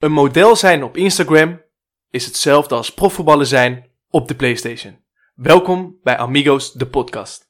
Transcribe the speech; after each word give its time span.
Een 0.00 0.12
model 0.12 0.56
zijn 0.56 0.82
op 0.82 0.96
Instagram 0.96 1.62
is 2.10 2.24
hetzelfde 2.24 2.74
als 2.74 2.94
profvoetballer 2.94 3.46
zijn 3.46 3.90
op 4.10 4.28
de 4.28 4.34
PlayStation. 4.34 4.98
Welkom 5.34 5.98
bij 6.02 6.16
Amigos, 6.16 6.72
de 6.72 6.86
podcast. 6.86 7.48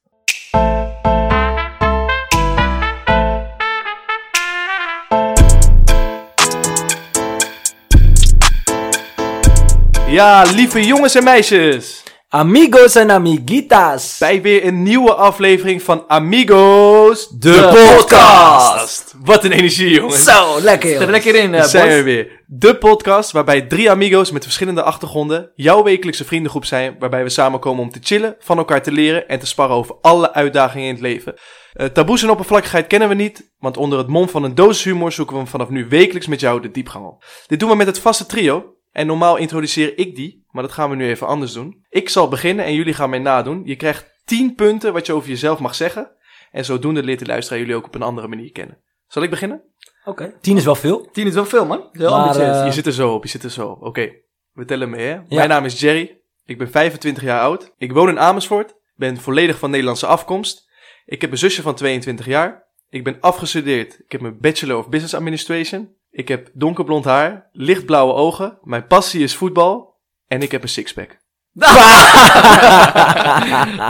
Ja, 10.08 10.42
lieve 10.42 10.86
jongens 10.86 11.14
en 11.14 11.24
meisjes. 11.24 12.02
Amigos 12.32 12.94
en 12.94 13.10
amiguitas. 13.10 14.16
Bij 14.18 14.42
weer 14.42 14.66
een 14.66 14.82
nieuwe 14.82 15.14
aflevering 15.14 15.82
van 15.82 16.04
Amigos, 16.08 17.28
De 17.28 17.68
podcast. 17.70 19.14
Wat 19.24 19.44
een 19.44 19.52
energie, 19.52 19.90
jongens. 19.90 20.24
Zo, 20.24 20.60
lekker. 20.60 21.00
Er 21.00 21.10
lekker 21.10 21.34
in, 21.34 21.54
eh 21.54 21.62
zijn 21.62 21.88
we 21.88 22.02
weer. 22.02 22.42
De 22.46 22.76
podcast 22.76 23.30
waarbij 23.30 23.62
drie 23.62 23.90
amigos 23.90 24.30
met 24.30 24.42
verschillende 24.42 24.82
achtergronden 24.82 25.52
jouw 25.54 25.82
wekelijkse 25.82 26.24
vriendengroep 26.24 26.64
zijn. 26.64 26.96
Waarbij 26.98 27.22
we 27.22 27.28
samenkomen 27.28 27.82
om 27.82 27.90
te 27.90 27.98
chillen, 28.02 28.36
van 28.38 28.58
elkaar 28.58 28.82
te 28.82 28.92
leren 28.92 29.28
en 29.28 29.38
te 29.38 29.46
sparren 29.46 29.76
over 29.76 29.96
alle 30.00 30.32
uitdagingen 30.32 30.86
in 30.86 30.92
het 30.92 31.02
leven. 31.02 31.34
Eh, 31.72 31.86
taboes 31.86 32.22
en 32.22 32.30
oppervlakkigheid 32.30 32.86
kennen 32.86 33.08
we 33.08 33.14
niet, 33.14 33.52
want 33.58 33.76
onder 33.76 33.98
het 33.98 34.08
mom 34.08 34.28
van 34.28 34.44
een 34.44 34.54
dosis 34.54 34.84
humor 34.84 35.12
zoeken 35.12 35.38
we 35.38 35.46
vanaf 35.46 35.68
nu 35.68 35.86
wekelijks 35.88 36.26
met 36.26 36.40
jou 36.40 36.60
de 36.60 36.70
diepgang 36.70 37.06
op. 37.06 37.24
Dit 37.46 37.60
doen 37.60 37.70
we 37.70 37.76
met 37.76 37.86
het 37.86 37.98
vaste 37.98 38.26
trio. 38.26 38.74
En 38.92 39.06
normaal 39.06 39.36
introduceer 39.36 39.98
ik 39.98 40.16
die, 40.16 40.39
maar 40.50 40.62
dat 40.62 40.72
gaan 40.72 40.90
we 40.90 40.96
nu 40.96 41.08
even 41.08 41.26
anders 41.26 41.52
doen. 41.52 41.84
Ik 41.88 42.08
zal 42.08 42.28
beginnen 42.28 42.64
en 42.64 42.74
jullie 42.74 42.94
gaan 42.94 43.10
mij 43.10 43.18
nadoen. 43.18 43.62
Je 43.64 43.76
krijgt 43.76 44.20
10 44.24 44.54
punten 44.54 44.92
wat 44.92 45.06
je 45.06 45.12
over 45.12 45.28
jezelf 45.28 45.58
mag 45.58 45.74
zeggen. 45.74 46.10
En 46.50 46.64
zodoende 46.64 47.02
leert 47.02 47.18
de 47.18 47.26
luisteraar 47.26 47.60
jullie 47.60 47.74
ook 47.74 47.86
op 47.86 47.94
een 47.94 48.02
andere 48.02 48.28
manier 48.28 48.52
kennen. 48.52 48.78
Zal 49.06 49.22
ik 49.22 49.30
beginnen? 49.30 49.62
Oké. 50.04 50.34
Tien 50.40 50.56
is 50.56 50.64
wel 50.64 50.74
veel. 50.74 51.10
Tien 51.10 51.26
is 51.26 51.34
wel 51.34 51.44
veel, 51.44 51.66
man. 51.66 51.88
Heel 51.92 52.10
Maar, 52.10 52.36
eh, 52.36 52.64
Je 52.64 52.72
zit 52.72 52.86
er 52.86 52.92
zo 52.92 53.14
op, 53.14 53.22
je 53.22 53.28
zit 53.28 53.42
er 53.42 53.50
zo 53.50 53.68
op. 53.68 53.82
Oké, 53.82 54.12
we 54.52 54.64
tellen 54.64 54.90
mee 54.90 55.06
hè. 55.06 55.12
Ja. 55.12 55.22
Mijn 55.28 55.48
naam 55.48 55.64
is 55.64 55.80
Jerry. 55.80 56.20
Ik 56.44 56.58
ben 56.58 56.70
25 56.70 57.22
jaar 57.22 57.40
oud. 57.40 57.74
Ik 57.78 57.92
woon 57.92 58.08
in 58.08 58.18
Amersfoort. 58.18 58.74
Ben 58.94 59.16
volledig 59.16 59.58
van 59.58 59.70
Nederlandse 59.70 60.06
afkomst. 60.06 60.68
Ik 61.04 61.20
heb 61.20 61.30
een 61.30 61.38
zusje 61.38 61.62
van 61.62 61.74
22 61.74 62.26
jaar. 62.26 62.68
Ik 62.88 63.04
ben 63.04 63.16
afgestudeerd. 63.20 64.00
Ik 64.04 64.12
heb 64.12 64.20
mijn 64.20 64.38
Bachelor 64.40 64.78
of 64.78 64.88
Business 64.88 65.14
Administration. 65.14 65.94
Ik 66.10 66.28
heb 66.28 66.50
donkerblond 66.52 67.04
haar, 67.04 67.48
lichtblauwe 67.52 68.12
ogen. 68.12 68.58
Mijn 68.62 68.86
passie 68.86 69.22
is 69.22 69.36
voetbal. 69.36 69.89
En 70.30 70.42
ik 70.42 70.50
heb 70.50 70.62
een 70.62 70.68
sixpack. 70.68 71.18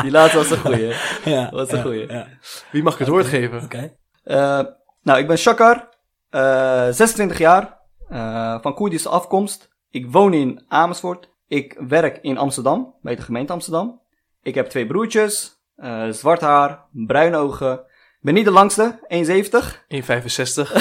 Die 0.02 0.10
laatste 0.10 0.36
was 0.38 0.50
een 0.50 0.56
goeie. 0.58 0.94
Ja. 1.24 1.50
Wat 1.50 1.70
een 1.72 1.76
ja, 1.76 1.82
goeie. 1.82 2.12
ja. 2.12 2.26
Wie 2.72 2.82
mag 2.82 2.92
ik 2.92 2.98
het 2.98 3.08
woord 3.08 3.26
geven? 3.26 3.62
Oké. 3.62 3.96
Eh, 4.24 4.60
nou, 5.02 5.18
ik 5.18 5.26
ben 5.26 5.38
Shakar. 5.38 5.88
eh 6.30 6.86
26 6.90 7.38
jaar. 7.38 7.78
eh, 8.08 8.56
van 8.60 8.74
Koerdische 8.74 9.08
afkomst. 9.08 9.68
Ik 9.90 10.06
woon 10.10 10.34
in 10.34 10.64
Amersfoort. 10.68 11.28
Ik 11.48 11.76
werk 11.88 12.18
in 12.22 12.38
Amsterdam. 12.38 12.94
Bij 13.02 13.14
de 13.16 13.22
gemeente 13.22 13.52
Amsterdam. 13.52 14.00
Ik 14.42 14.54
heb 14.54 14.68
twee 14.68 14.86
broertjes. 14.86 15.58
eh, 15.76 16.08
zwart 16.10 16.40
haar. 16.40 16.84
Bruine 16.92 17.36
ogen. 17.36 17.72
Ik 17.72 18.26
ben 18.26 18.34
niet 18.34 18.44
de 18.44 18.50
langste. 18.50 18.98
1,70. 19.08 19.84
1,65. 19.88 20.72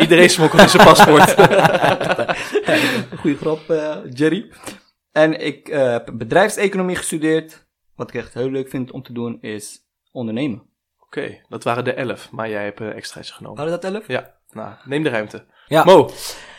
Iedereen 0.00 0.30
smokkelt 0.30 0.62
in 0.62 0.68
zijn 0.68 0.86
paspoort. 0.86 1.34
Goeie 3.20 3.36
grap, 3.36 3.70
eh, 3.70 3.96
Jerry. 4.12 4.50
En 5.14 5.40
ik 5.40 5.68
eh, 5.68 5.90
heb 5.90 6.10
bedrijfseconomie 6.14 6.96
gestudeerd. 6.96 7.66
Wat 7.96 8.08
ik 8.08 8.14
echt 8.14 8.34
heel 8.34 8.50
leuk 8.50 8.68
vind 8.68 8.90
om 8.90 9.02
te 9.02 9.12
doen 9.12 9.38
is 9.40 9.78
ondernemen. 10.12 10.62
Oké, 10.98 11.40
dat 11.48 11.64
waren 11.64 11.84
de 11.84 11.92
11. 11.92 12.30
Maar 12.30 12.48
jij 12.48 12.64
hebt 12.64 12.80
een 12.80 12.92
extraatje 12.92 13.32
genomen. 13.32 13.56
Waren 13.56 13.80
dat 13.80 13.92
11? 13.92 14.06
Ja, 14.06 14.34
nou, 14.50 14.74
neem 14.84 15.02
de 15.02 15.08
ruimte. 15.08 15.44
Ja. 15.66 15.84
Mo, 15.84 16.10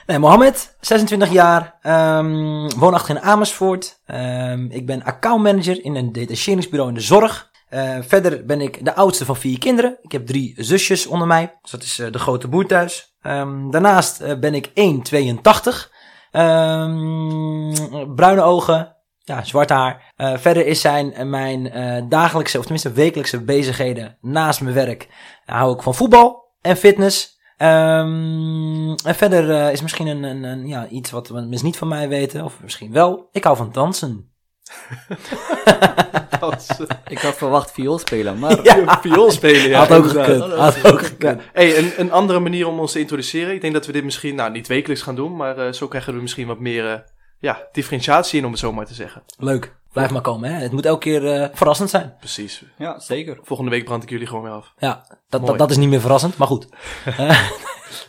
Nee, 0.06 0.20
Mohammed, 0.20 0.76
26 0.80 1.32
jaar, 1.32 1.78
ehm, 1.82 2.70
woonachtig 2.78 3.16
in 3.16 3.22
Amersfoort. 3.22 4.02
Ehm, 4.06 4.66
ik 4.70 4.86
ben 4.86 5.04
accountmanager 5.04 5.84
in 5.84 5.96
een 5.96 6.12
detacheringsbureau 6.12 6.90
in 6.90 6.96
de 6.96 7.02
zorg. 7.02 7.52
Eh, 7.70 7.98
verder 8.02 8.46
ben 8.46 8.62
ik 8.62 8.86
de 8.86 8.96
oudste 8.96 9.26
van 9.26 9.36
vier 9.36 9.60
kinderen. 9.60 9.98
Ik 10.02 10.12
heb 10.12 10.26
drie 10.26 10.54
zusjes 10.58 11.08
onder 11.08 11.28
mij. 11.28 11.58
Dus 11.62 11.72
dat 11.72 11.84
is 11.84 11.96
de 11.96 12.20
grote 12.20 12.48
boer 12.48 12.66
thuis. 12.66 13.16
Ehm, 13.22 13.70
daarnaast 13.70 14.40
ben 14.40 14.54
ik 14.54 14.72
1,82. 14.74 15.92
Ehm, 16.36 18.14
bruine 18.16 18.42
ogen. 18.42 18.96
Ja, 19.20 19.44
zwart 19.44 19.70
haar. 19.70 20.14
Eh, 20.16 20.38
verder 20.38 20.66
is 20.66 20.82
zijn 20.82 21.30
mijn 21.30 21.72
eh, 21.72 22.04
dagelijkse, 22.10 22.58
of 22.58 22.64
tenminste 22.64 22.92
wekelijkse 22.92 23.44
bezigheden 23.44 24.18
naast 24.22 24.62
mijn 24.62 24.76
werk. 24.76 25.08
hou 25.46 25.76
ik 25.76 25.82
van 25.82 25.96
voetbal 25.96 26.54
en 26.62 26.78
fitness. 26.78 27.40
Ehm, 27.58 28.90
en 29.06 29.16
verder 29.16 29.52
eh, 29.52 29.72
is 29.72 29.82
misschien 29.82 30.08
een, 30.08 30.24
een, 30.24 30.44
een, 30.44 30.68
ja, 30.68 30.88
iets 30.88 31.12
wat 31.12 31.30
mensen 31.30 31.66
niet 31.66 31.78
van 31.78 31.88
mij 31.88 32.08
weten, 32.08 32.44
of 32.44 32.60
misschien 32.62 32.92
wel. 32.92 33.28
Ik 33.32 33.44
hou 33.44 33.58
van 33.58 33.72
dansen. 33.72 34.35
Ik 37.08 37.20
had 37.20 37.38
verwacht 37.38 37.72
viool 37.72 38.00
spelen, 38.00 38.40
maar... 38.40 38.64
Ja. 38.64 39.00
viool 39.02 39.32
spelen. 39.32 39.70
Ja, 39.70 39.80
had 39.80 39.92
ook 39.92 40.08
gekund. 40.08 40.54
Had 40.54 40.92
ook 40.92 41.06
gekund. 41.06 41.42
Hey, 41.54 41.78
een, 41.78 41.94
een 41.98 42.12
andere 42.12 42.40
manier 42.40 42.68
om 42.68 42.80
ons 42.80 42.92
te 42.92 43.00
introduceren. 43.00 43.54
Ik 43.54 43.62
denk 43.62 43.74
dat 43.74 43.86
we 43.86 43.92
dit 43.92 44.04
misschien, 44.04 44.36
nou 44.36 44.52
niet 44.52 44.68
wekelijks 44.68 45.04
gaan 45.04 45.16
doen, 45.16 45.36
maar 45.36 45.58
eh, 45.58 45.74
zo 45.74 45.88
krijgen 45.88 46.14
we 46.14 46.22
misschien 46.22 46.48
wat 46.48 46.60
meer 46.60 46.92
eh, 46.92 47.00
ja, 47.40 47.68
differentiatie 47.72 48.40
in, 48.40 48.46
om 48.46 48.52
het 48.52 48.60
zo 48.60 48.74
maar 48.74 48.86
te 48.86 48.94
zeggen. 48.94 49.24
Leuk. 49.38 49.76
Blijf 49.92 50.12
maar 50.12 50.22
komen, 50.22 50.54
hè. 50.54 50.62
Het 50.62 50.72
moet 50.72 50.86
elke 50.86 51.00
keer 51.00 51.34
eh, 51.34 51.50
verrassend 51.54 51.90
zijn. 51.90 52.16
Precies. 52.20 52.64
Ja, 52.78 53.00
zeker. 53.00 53.40
Volgende 53.42 53.72
week 53.72 53.86
brand 53.86 54.04
ik 54.04 54.10
jullie 54.10 54.28
gewoon 54.28 54.44
weer 54.44 54.52
af. 54.52 54.74
Ja, 54.78 55.18
dat, 55.30 55.46
dat, 55.46 55.58
dat 55.58 55.72
is 55.72 55.78
niet 55.78 55.90
meer 55.90 56.02
verrassend, 56.02 56.38
maar 56.38 56.48
goed. 56.48 56.68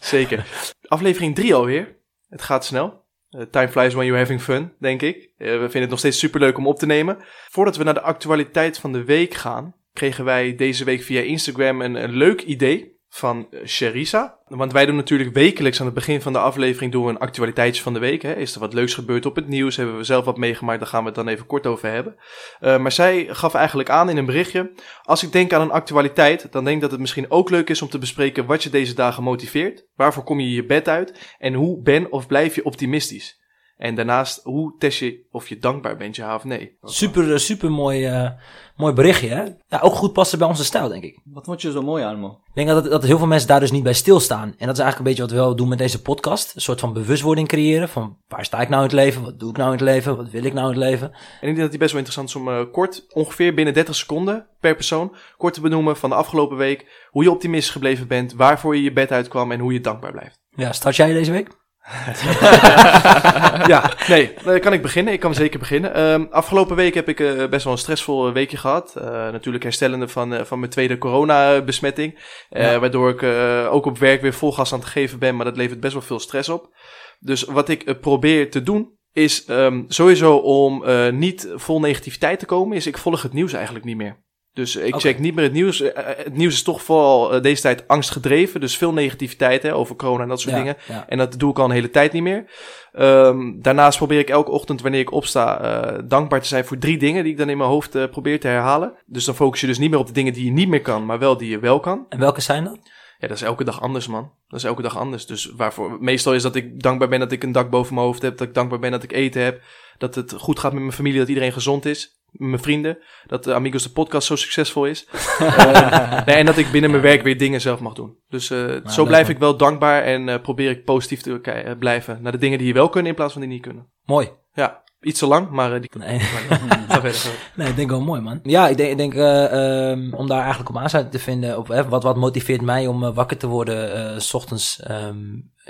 Zeker. 0.00 0.46
Aflevering 0.88 1.34
3 1.34 1.54
alweer. 1.54 1.96
Het 2.28 2.42
gaat 2.42 2.64
snel. 2.64 3.04
Eh, 3.30 3.42
time 3.42 3.68
flies 3.68 3.94
when 3.94 4.06
you're 4.06 4.20
having 4.20 4.40
fun, 4.40 4.72
denk 4.78 5.02
ik. 5.02 5.30
Eh, 5.36 5.46
we 5.46 5.58
vinden 5.58 5.80
het 5.80 5.90
nog 5.90 5.98
steeds 5.98 6.18
superleuk 6.18 6.58
om 6.58 6.66
op 6.66 6.78
te 6.78 6.86
nemen. 6.86 7.18
Voordat 7.50 7.76
we 7.76 7.84
naar 7.84 7.94
de 7.94 8.00
actualiteit 8.00 8.78
van 8.78 8.92
de 8.92 9.04
week 9.04 9.34
gaan, 9.34 9.74
kregen 9.92 10.24
wij 10.24 10.54
deze 10.54 10.84
week 10.84 11.02
via 11.02 11.20
Instagram 11.20 11.80
een, 11.80 11.94
een 11.94 12.16
leuk 12.16 12.42
idee 12.42 12.95
van 13.16 13.46
eh, 13.50 13.66
Sherisa. 13.66 14.38
Want 14.46 14.72
wij 14.72 14.86
doen 14.86 14.96
natuurlijk 14.96 15.34
wekelijks 15.34 15.80
aan 15.80 15.86
het 15.86 15.94
begin 15.94 16.22
van 16.22 16.32
de 16.32 16.38
aflevering 16.38 16.92
doen 16.92 17.04
we 17.04 17.10
een 17.10 17.18
actualiteitje 17.18 17.82
van 17.82 17.92
de 17.92 17.98
week. 17.98 18.22
Hè. 18.22 18.34
Is 18.34 18.54
er 18.54 18.60
wat 18.60 18.72
leuks 18.72 18.94
gebeurd 18.94 19.26
op 19.26 19.36
het 19.36 19.48
nieuws? 19.48 19.76
Hebben 19.76 19.96
we 19.96 20.04
zelf 20.04 20.24
wat 20.24 20.36
meegemaakt? 20.36 20.78
Daar 20.78 20.88
gaan 20.88 21.00
we 21.00 21.06
het 21.06 21.14
dan 21.14 21.28
even 21.28 21.46
kort 21.46 21.66
over 21.66 21.90
hebben. 21.90 22.16
Eh, 22.60 22.78
maar 22.78 22.92
zij 22.92 23.26
gaf 23.30 23.54
eigenlijk 23.54 23.90
aan 23.90 24.10
in 24.10 24.16
een 24.16 24.26
berichtje. 24.26 24.72
Als 25.02 25.22
ik 25.22 25.32
denk 25.32 25.52
aan 25.52 25.60
een 25.60 25.70
actualiteit, 25.70 26.52
dan 26.52 26.64
denk 26.64 26.76
ik 26.76 26.82
dat 26.82 26.90
het 26.90 27.00
misschien 27.00 27.30
ook 27.30 27.50
leuk 27.50 27.70
is 27.70 27.82
om 27.82 27.88
te 27.88 27.98
bespreken 27.98 28.46
wat 28.46 28.62
je 28.62 28.70
deze 28.70 28.94
dagen 28.94 29.22
motiveert. 29.22 29.86
Waarvoor 29.94 30.24
kom 30.24 30.40
je 30.40 30.50
je 30.50 30.66
bed 30.66 30.88
uit? 30.88 31.36
En 31.38 31.54
hoe 31.54 31.82
ben 31.82 32.12
of 32.12 32.26
blijf 32.26 32.54
je 32.54 32.64
optimistisch? 32.64 33.44
En 33.76 33.94
daarnaast, 33.94 34.40
hoe 34.42 34.74
test 34.78 34.98
je 34.98 35.26
of 35.30 35.48
je 35.48 35.58
dankbaar 35.58 35.96
bent, 35.96 36.16
ja 36.16 36.34
of 36.34 36.44
nee? 36.44 36.76
Super, 36.82 37.32
eh, 37.32 37.38
super 37.38 37.70
mooi, 37.70 38.06
eh, 38.06 38.30
mooi 38.76 38.92
berichtje, 38.92 39.28
hè. 39.28 39.42
Ja, 39.68 39.78
ook 39.80 39.94
goed 39.94 40.12
passen 40.12 40.38
bij 40.38 40.48
onze 40.48 40.64
stijl, 40.64 40.88
denk 40.88 41.02
ik. 41.04 41.20
Wat 41.24 41.44
vond 41.44 41.62
je 41.62 41.70
zo 41.70 41.82
mooi 41.82 42.04
aan, 42.04 42.20
man? 42.20 42.30
Ik 42.30 42.54
denk 42.54 42.68
dat, 42.68 42.84
dat 42.90 43.02
heel 43.02 43.18
veel 43.18 43.26
mensen 43.26 43.48
daar 43.48 43.60
dus 43.60 43.70
niet 43.70 43.82
bij 43.82 43.92
stilstaan. 43.92 44.54
En 44.58 44.66
dat 44.66 44.76
is 44.76 44.82
eigenlijk 44.82 44.98
een 44.98 45.04
beetje 45.04 45.22
wat 45.22 45.30
we 45.30 45.36
wel 45.36 45.56
doen 45.56 45.68
met 45.68 45.78
deze 45.78 46.02
podcast. 46.02 46.54
Een 46.54 46.60
soort 46.60 46.80
van 46.80 46.92
bewustwording 46.92 47.48
creëren 47.48 47.88
van 47.88 48.18
waar 48.28 48.44
sta 48.44 48.60
ik 48.60 48.68
nou 48.68 48.82
in 48.82 48.88
het 48.88 48.96
leven? 48.96 49.22
Wat 49.22 49.38
doe 49.38 49.50
ik 49.50 49.56
nou 49.56 49.72
in 49.72 49.76
het 49.76 49.84
leven? 49.84 50.16
Wat 50.16 50.30
wil 50.30 50.44
ik 50.44 50.52
nou 50.52 50.72
in 50.72 50.80
het 50.80 50.90
leven? 50.90 51.10
En 51.12 51.48
ik 51.48 51.54
denk 51.54 51.58
dat 51.58 51.70
die 51.70 51.78
best 51.78 51.92
wel 51.92 52.00
interessant 52.00 52.28
is 52.28 52.36
om 52.36 52.48
eh, 52.48 52.72
kort, 52.72 53.06
ongeveer 53.12 53.54
binnen 53.54 53.74
30 53.74 53.94
seconden 53.94 54.46
per 54.60 54.74
persoon, 54.74 55.16
kort 55.36 55.54
te 55.54 55.60
benoemen 55.60 55.96
van 55.96 56.10
de 56.10 56.16
afgelopen 56.16 56.56
week. 56.56 57.08
Hoe 57.10 57.22
je 57.22 57.30
optimistisch 57.30 57.72
gebleven 57.72 58.08
bent, 58.08 58.32
waarvoor 58.32 58.76
je 58.76 58.82
je 58.82 58.92
bed 58.92 59.12
uitkwam 59.12 59.52
en 59.52 59.60
hoe 59.60 59.72
je 59.72 59.80
dankbaar 59.80 60.12
blijft. 60.12 60.40
Ja, 60.50 60.72
start 60.72 60.96
jij 60.96 61.12
deze 61.12 61.32
week? 61.32 61.64
ja, 63.72 63.92
nee, 64.08 64.34
dan 64.44 64.60
kan 64.60 64.72
ik 64.72 64.82
beginnen. 64.82 65.12
Ik 65.12 65.20
kan 65.20 65.34
zeker 65.34 65.58
beginnen. 65.58 65.94
Ehm, 65.94 66.24
afgelopen 66.30 66.76
week 66.76 66.94
heb 66.94 67.08
ik 67.08 67.20
eh, 67.20 67.48
best 67.48 67.64
wel 67.64 67.72
een 67.72 67.78
stressvol 67.78 68.32
weekje 68.32 68.56
gehad. 68.56 68.96
Eh, 68.96 69.04
natuurlijk 69.12 69.64
herstellende 69.64 70.08
van, 70.08 70.34
eh, 70.34 70.44
van 70.44 70.58
mijn 70.58 70.70
tweede 70.70 70.98
coronabesmetting. 70.98 72.18
Eh 72.48 72.62
Ja. 72.62 72.78
Waardoor 72.78 73.10
ik 73.10 73.22
eh, 73.22 73.68
ook 73.70 73.86
op 73.86 73.98
werk 73.98 74.20
weer 74.20 74.34
vol 74.34 74.52
gas 74.52 74.72
aan 74.72 74.78
het 74.78 74.88
geven 74.88 75.18
ben. 75.18 75.36
Maar 75.36 75.44
dat 75.44 75.56
levert 75.56 75.80
best 75.80 75.92
wel 75.92 76.02
veel 76.02 76.20
stress 76.20 76.48
op. 76.48 76.74
Dus 77.18 77.42
wat 77.42 77.68
ik 77.68 77.82
eh, 77.82 77.94
probeer 78.00 78.50
te 78.50 78.62
doen. 78.62 78.94
Is 79.12 79.44
ehm, 79.44 79.82
sowieso 79.88 80.36
om 80.36 80.84
eh, 80.84 81.12
niet 81.12 81.52
vol 81.54 81.80
negativiteit 81.80 82.38
te 82.38 82.46
komen. 82.46 82.76
Is 82.76 82.86
ik 82.86 82.98
volg 82.98 83.22
het 83.22 83.32
nieuws 83.32 83.52
eigenlijk 83.52 83.84
niet 83.84 83.96
meer. 83.96 84.24
Dus 84.56 84.76
ik 84.76 84.94
Oké. 84.94 84.98
check 84.98 85.18
niet 85.18 85.34
meer 85.34 85.44
het 85.44 85.52
nieuws. 85.52 85.80
Eh, 85.80 86.10
eh, 86.10 86.16
het 86.24 86.36
nieuws 86.36 86.54
is 86.54 86.62
toch 86.62 86.82
vooral 86.82 87.32
eh, 87.34 87.42
deze 87.42 87.62
tijd 87.62 87.88
angstgedreven. 87.88 88.60
Dus 88.60 88.76
veel 88.76 88.92
negativiteit 88.92 89.62
hè, 89.62 89.74
over 89.74 89.96
corona 89.96 90.22
en 90.22 90.28
dat 90.28 90.40
soort 90.40 90.54
Ja, 90.54 90.58
dingen. 90.60 90.76
ja. 90.88 91.04
En 91.08 91.18
dat 91.18 91.38
doe 91.38 91.50
ik 91.50 91.58
al 91.58 91.64
een 91.64 91.70
hele 91.70 91.90
tijd 91.90 92.12
niet 92.12 92.22
meer. 92.22 92.44
Ehm, 92.92 93.52
daarnaast 93.60 93.98
probeer 93.98 94.18
ik 94.18 94.28
elke 94.28 94.50
ochtend 94.50 94.82
wanneer 94.82 95.00
ik 95.00 95.12
opsta 95.12 95.58
dankbaar 96.04 96.40
te 96.40 96.46
zijn 96.46 96.64
voor 96.64 96.78
drie 96.78 96.98
dingen 96.98 97.22
die 97.22 97.32
ik 97.32 97.38
dan 97.38 97.48
in 97.48 97.56
mijn 97.56 97.70
hoofd 97.70 98.10
probeer 98.10 98.40
te 98.40 98.48
herhalen. 98.48 98.92
Dus 99.06 99.24
dan 99.24 99.34
focus 99.34 99.60
je 99.60 99.66
dus 99.66 99.78
niet 99.78 99.90
meer 99.90 99.98
op 99.98 100.06
de 100.06 100.12
dingen 100.12 100.32
die 100.32 100.44
je 100.44 100.50
niet 100.50 100.68
meer 100.68 100.82
kan, 100.82 101.06
maar 101.06 101.18
wel 101.18 101.36
die 101.36 101.50
je 101.50 101.58
wel 101.58 101.80
kan. 101.80 102.06
En 102.08 102.18
welke 102.18 102.40
zijn 102.40 102.64
dat? 102.64 102.78
Ja, 103.18 103.28
dat 103.28 103.36
is 103.36 103.42
elke 103.42 103.64
dag 103.64 103.80
anders, 103.80 104.06
man. 104.06 104.30
Dat 104.48 104.58
is 104.58 104.64
elke 104.64 104.82
dag 104.82 104.98
anders. 104.98 105.26
Dus 105.26 105.52
waarvoor, 105.56 105.96
meestal 106.00 106.34
is 106.34 106.42
dat 106.42 106.54
ik 106.54 106.82
dankbaar 106.82 107.08
ben 107.08 107.20
dat 107.20 107.32
ik 107.32 107.42
een 107.42 107.52
dak 107.52 107.70
boven 107.70 107.94
mijn 107.94 108.06
hoofd 108.06 108.22
heb, 108.22 108.36
dat 108.38 108.48
ik 108.48 108.54
dankbaar 108.54 108.78
ben 108.78 108.90
dat 108.90 109.02
ik 109.02 109.12
eten 109.12 109.42
heb, 109.42 109.60
dat 109.98 110.14
het 110.14 110.32
goed 110.32 110.58
gaat 110.58 110.72
met 110.72 110.80
mijn 110.80 110.92
familie, 110.92 111.18
dat 111.18 111.28
iedereen 111.28 111.52
gezond 111.52 111.84
is. 111.84 112.15
Mijn 112.38 112.62
vrienden. 112.62 112.98
Dat 113.26 113.44
de 113.44 113.54
Amigos 113.54 113.82
de 113.82 113.90
podcast 113.90 114.26
zo 114.26 114.36
succesvol 114.36 114.84
is. 114.86 115.06
Eh, 115.46 116.26
nee, 116.26 116.36
en 116.36 116.46
dat 116.46 116.56
ik 116.56 116.70
binnen 116.70 116.90
mijn 116.90 117.02
werk 117.02 117.22
weer 117.22 117.38
dingen 117.38 117.60
zelf 117.60 117.80
mag 117.80 117.92
doen. 117.92 118.16
Dus 118.28 118.50
eh, 118.50 118.86
zo 118.86 119.04
blijf 119.04 119.26
man. 119.26 119.34
ik 119.34 119.38
wel 119.38 119.56
dankbaar 119.56 120.02
en 120.02 120.28
eh, 120.28 120.40
probeer 120.40 120.70
ik 120.70 120.84
positief 120.84 121.20
te 121.20 121.76
blijven 121.78 122.18
naar 122.22 122.32
de 122.32 122.38
dingen 122.38 122.58
die 122.58 122.66
hier 122.66 122.76
wel 122.76 122.88
kunnen 122.88 123.10
in 123.10 123.16
plaats 123.16 123.32
van 123.32 123.42
die 123.42 123.50
niet 123.50 123.62
kunnen. 123.62 123.86
Mooi. 124.04 124.28
Ja, 124.52 124.82
iets 125.00 125.18
te 125.18 125.26
lang, 125.26 125.50
maar 125.50 125.80
die 125.80 125.90
Nee. 125.98 126.20
Verder. 126.88 127.50
Nee, 127.54 127.68
ik 127.68 127.76
denk 127.76 127.90
wel 127.90 128.00
mooi, 128.00 128.20
man. 128.20 128.40
Ja, 128.42 128.68
ik 128.68 128.76
denk, 128.76 128.90
ik 128.90 128.96
denk 128.96 129.14
eh, 129.14 129.90
ehm, 129.90 130.12
om 130.14 130.26
daar 130.26 130.40
eigenlijk 130.40 130.68
op 130.68 130.76
aansluiting 130.76 131.16
te 131.16 131.22
vinden. 131.22 131.58
Op, 131.58 131.68
hè, 131.68 131.88
wat, 131.88 132.02
wat 132.02 132.16
motiveert 132.16 132.60
mij 132.60 132.86
om 132.86 133.12
wakker 133.12 133.36
te 133.36 133.46
worden, 133.46 133.94
eh, 133.94 134.18
s 134.18 134.34
ochtends, 134.34 134.82
ehm 134.82 135.16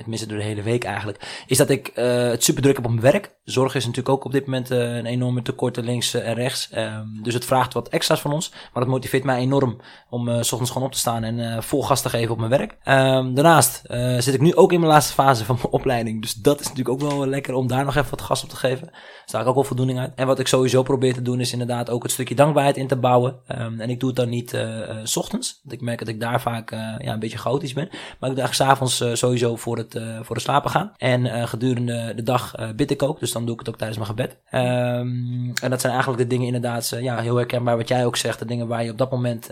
tenminste 0.02 0.28
door 0.28 0.38
de 0.38 0.44
hele 0.44 0.62
week 0.62 0.84
eigenlijk, 0.84 1.44
is 1.46 1.56
dat 1.56 1.70
ik 1.70 1.88
eh, 1.88 2.28
het 2.28 2.44
super 2.44 2.62
druk 2.62 2.76
heb 2.76 2.84
op 2.84 2.90
mijn 2.90 3.12
werk. 3.12 3.34
Zorg 3.44 3.74
is 3.74 3.86
natuurlijk 3.86 4.14
ook 4.14 4.24
op 4.24 4.32
dit 4.32 4.44
moment 4.44 4.70
eh, 4.70 4.96
een 4.96 5.06
enorme 5.06 5.42
tekort 5.42 5.76
links 5.76 6.14
eh, 6.14 6.28
en 6.28 6.34
rechts. 6.34 6.68
Ehm, 6.70 7.22
dus 7.22 7.34
het 7.34 7.44
vraagt 7.44 7.72
wat 7.72 7.88
extra's 7.88 8.20
van 8.20 8.32
ons. 8.32 8.50
Maar 8.50 8.82
dat 8.82 8.92
motiveert 8.92 9.24
mij 9.24 9.38
enorm 9.38 9.80
om 10.10 10.42
s 10.42 10.52
ochtends 10.52 10.70
gewoon 10.70 10.86
op 10.86 10.92
te 10.92 10.98
staan 10.98 11.24
en 11.24 11.62
vol 11.62 11.82
gas 11.82 12.02
te 12.02 12.08
geven 12.08 12.30
op 12.30 12.38
mijn 12.38 12.50
werk. 12.50 12.76
Ehm, 12.82 13.34
daarnaast 13.34 13.82
zit 14.18 14.34
ik 14.34 14.40
nu 14.40 14.54
ook 14.54 14.72
in 14.72 14.80
mijn 14.80 14.92
laatste 14.92 15.12
fase 15.12 15.44
van 15.44 15.56
mijn 15.56 15.72
opleiding. 15.80 16.22
Dus 16.22 16.34
dat 16.34 16.60
is 16.60 16.68
natuurlijk 16.68 17.02
ook 17.02 17.10
wel 17.10 17.26
lekker 17.26 17.54
om 17.54 17.66
daar 17.66 17.84
nog 17.84 17.96
even 17.96 18.10
wat 18.10 18.20
gas 18.20 18.42
op 18.42 18.48
te 18.48 18.56
geven. 18.56 18.86
Daar 18.86 19.22
sta 19.24 19.40
ik 19.40 19.46
ook 19.46 19.54
wel 19.54 19.64
voldoening 19.64 19.98
uit. 19.98 20.12
En 20.14 20.26
wat 20.26 20.38
ik 20.38 20.46
sowieso 20.46 20.82
probeer 20.82 21.14
te 21.14 21.22
doen 21.22 21.40
is 21.40 21.52
inderdaad 21.52 21.90
ook 21.90 22.02
het 22.02 22.12
stukje 22.12 22.34
dankbaarheid 22.34 22.76
in 22.76 22.86
te 22.86 22.96
bouwen. 22.96 23.36
Ehm, 23.46 23.80
en 23.80 23.90
ik 23.90 24.00
doe 24.00 24.08
het 24.08 24.18
dan 24.18 24.28
niet 24.28 24.58
s 25.02 25.16
ochtends. 25.16 25.60
Want 25.62 25.74
ik 25.74 25.80
merk 25.80 25.98
dat 25.98 26.08
ik 26.08 26.20
daar 26.20 26.40
vaak 26.40 26.70
ja, 26.70 27.12
een 27.12 27.18
beetje 27.18 27.38
chaotisch 27.38 27.72
ben. 27.72 27.88
Maar 27.90 28.30
ik 28.30 28.38
eigenlijk 28.38 28.54
s'avonds 28.54 29.04
sowieso 29.12 29.56
voor 29.56 29.76
het, 29.76 29.85
eh, 29.94 30.18
voor 30.22 30.34
het 30.34 30.44
slapen 30.44 30.70
gaan. 30.70 30.92
En 30.96 31.26
eh, 31.26 31.46
gedurende 31.46 32.12
de 32.14 32.22
dag 32.22 32.54
eh, 32.54 32.68
bid 32.76 32.90
ik 32.90 33.02
ook. 33.02 33.20
Dus 33.20 33.32
dan 33.32 33.44
doe 33.44 33.52
ik 33.52 33.58
het 33.58 33.68
ook 33.68 33.76
tijdens 33.76 33.98
mijn 33.98 34.10
gebed. 34.10 34.38
Ehm, 34.50 35.50
en 35.62 35.70
dat 35.70 35.80
zijn 35.80 35.92
eigenlijk 35.92 36.22
de 36.22 36.28
dingen 36.28 36.46
inderdaad 36.46 36.88
ja, 37.00 37.20
heel 37.20 37.36
herkenbaar 37.36 37.76
wat 37.76 37.88
jij 37.88 38.06
ook 38.06 38.16
zegt. 38.16 38.38
De 38.38 38.44
dingen 38.44 38.66
waar 38.66 38.84
je 38.84 38.90
op 38.90 38.98
dat 38.98 39.10
moment 39.10 39.50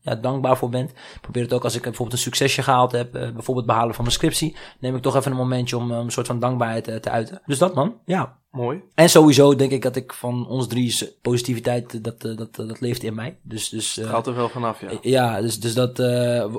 ja, 0.00 0.14
dankbaar 0.14 0.56
voor 0.56 0.68
bent. 0.68 0.90
Ik 0.90 1.20
probeer 1.20 1.42
het 1.42 1.52
ook 1.52 1.64
als 1.64 1.74
ik 1.74 1.82
bijvoorbeeld 1.82 2.12
een 2.12 2.24
succesje 2.24 2.62
gehaald 2.62 2.92
heb. 2.92 3.12
bijvoorbeeld 3.12 3.66
behalen 3.66 3.94
van 3.94 4.04
mijn 4.04 4.16
scriptie. 4.16 4.56
Neem 4.78 4.96
ik 4.96 5.02
toch 5.02 5.16
even 5.16 5.30
een 5.30 5.36
momentje 5.36 5.76
om 5.76 5.90
een 5.90 6.10
soort 6.10 6.26
van 6.26 6.40
dankbaarheid 6.40 6.84
te 7.02 7.10
uiten. 7.10 7.40
Dus 7.46 7.58
dat 7.58 7.74
man, 7.74 7.94
ja. 8.04 8.42
Mooi. 8.50 8.82
En 8.94 9.08
sowieso 9.08 9.56
denk 9.56 9.70
ik 9.70 9.82
dat 9.82 9.96
ik 9.96 10.12
van 10.12 10.48
ons 10.48 10.66
drie 10.66 11.18
positiviteit, 11.22 12.04
dat, 12.04 12.20
dat, 12.20 12.54
dat 12.54 12.80
leeft 12.80 13.02
in 13.02 13.14
mij. 13.14 13.38
Dus, 13.42 13.68
dus 13.68 13.98
eh, 13.98 14.08
Gaat 14.08 14.26
er 14.26 14.34
wel 14.34 14.48
vanaf, 14.48 14.80
ja. 14.80 14.90
ja, 15.02 15.40
dus, 15.40 15.60
dus 15.60 15.74
dat 15.74 15.98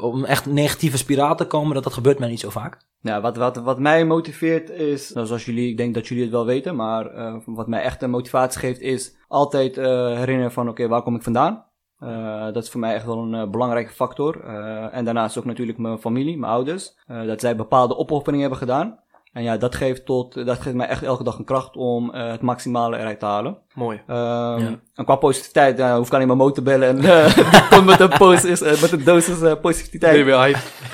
om 0.02 0.26
echt 0.26 0.46
negatieve 0.46 0.98
spiraal 0.98 1.36
te 1.36 1.46
komen, 1.46 1.74
dat, 1.74 1.84
dat 1.84 1.94
gebeurt 1.94 2.20
mij 2.20 2.30
niet 2.30 2.40
zo 2.40 2.50
vaak. 2.50 2.78
Nou, 3.06 3.22
wat, 3.22 3.38
wat, 3.38 3.56
wat 3.58 3.80
mij 3.80 4.06
motiveert 4.06 4.70
is, 4.70 5.14
nou, 5.14 5.28
zoals 5.28 5.46
jullie, 5.46 5.70
ik 5.70 5.78
denk 5.78 5.94
dat 5.94 6.08
jullie 6.08 6.24
het 6.24 6.32
wel 6.32 6.46
weten, 6.46 6.76
maar 6.76 7.06
eh, 7.06 7.36
wat 7.46 7.68
mij 7.68 7.82
echt 7.82 8.02
een 8.02 8.10
motivatie 8.10 8.60
geeft 8.60 8.82
is 8.82 9.18
altijd 9.28 9.78
eh, 9.78 9.86
herinneren 10.18 10.52
van 10.52 10.70
oké, 10.70 10.88
waar 10.88 11.02
kom 11.02 11.16
ik 11.16 11.22
vandaan? 11.22 11.66
Eh, 11.98 12.46
dat 12.46 12.64
is 12.64 12.70
voor 12.70 12.80
mij 12.80 12.94
echt 12.94 13.06
wel 13.06 13.18
een 13.18 13.52
belangrijke 13.52 13.92
factor. 13.92 14.44
En 14.92 15.06
daarnaast 15.06 15.38
ook 15.38 15.46
natuurlijk 15.46 15.78
mijn 15.78 16.00
familie, 16.00 16.38
mijn 16.38 16.52
ouders. 16.52 16.98
dat 17.08 17.42
zij 17.42 17.56
bepaalde 17.56 17.98
opofferingen 17.98 18.42
hebben 18.42 18.68
gedaan. 18.68 19.00
En 19.36 19.44
ja, 19.44 19.58
dat 19.58 19.76
geeft, 19.76 20.06
tot, 20.06 20.46
dat 20.46 20.60
geeft 20.60 20.76
mij 20.76 20.88
echt 20.88 21.04
elke 21.04 21.24
dag 21.24 21.38
een 21.38 21.46
kracht 21.46 21.76
om 21.76 22.14
eh, 22.14 22.32
het 22.32 22.42
maximale 22.42 22.98
eruit 22.98 23.20
te 23.20 23.26
halen. 23.26 23.58
Mooi. 23.74 24.02
Ehm, 24.08 24.60
Ja. 24.60 24.80
En 24.94 25.06
qua 25.06 25.16
positiviteit, 25.16 25.78
ja, 25.78 25.98
hoef 25.98 26.08
ik 26.08 26.14
alleen 26.14 26.28
maar 26.28 26.36
Mo 26.36 26.52
te 26.52 26.62
bellen 26.62 26.88
en 26.88 26.98
eh, 27.04 27.86
met 27.86 28.00
een, 28.00 28.10
post, 28.18 28.44
is, 28.44 28.62
eh, 28.62 28.82
met 28.82 28.92
een 28.92 29.04
dosis 29.04 29.42
eh, 29.42 29.54
positiviteit. 29.62 30.14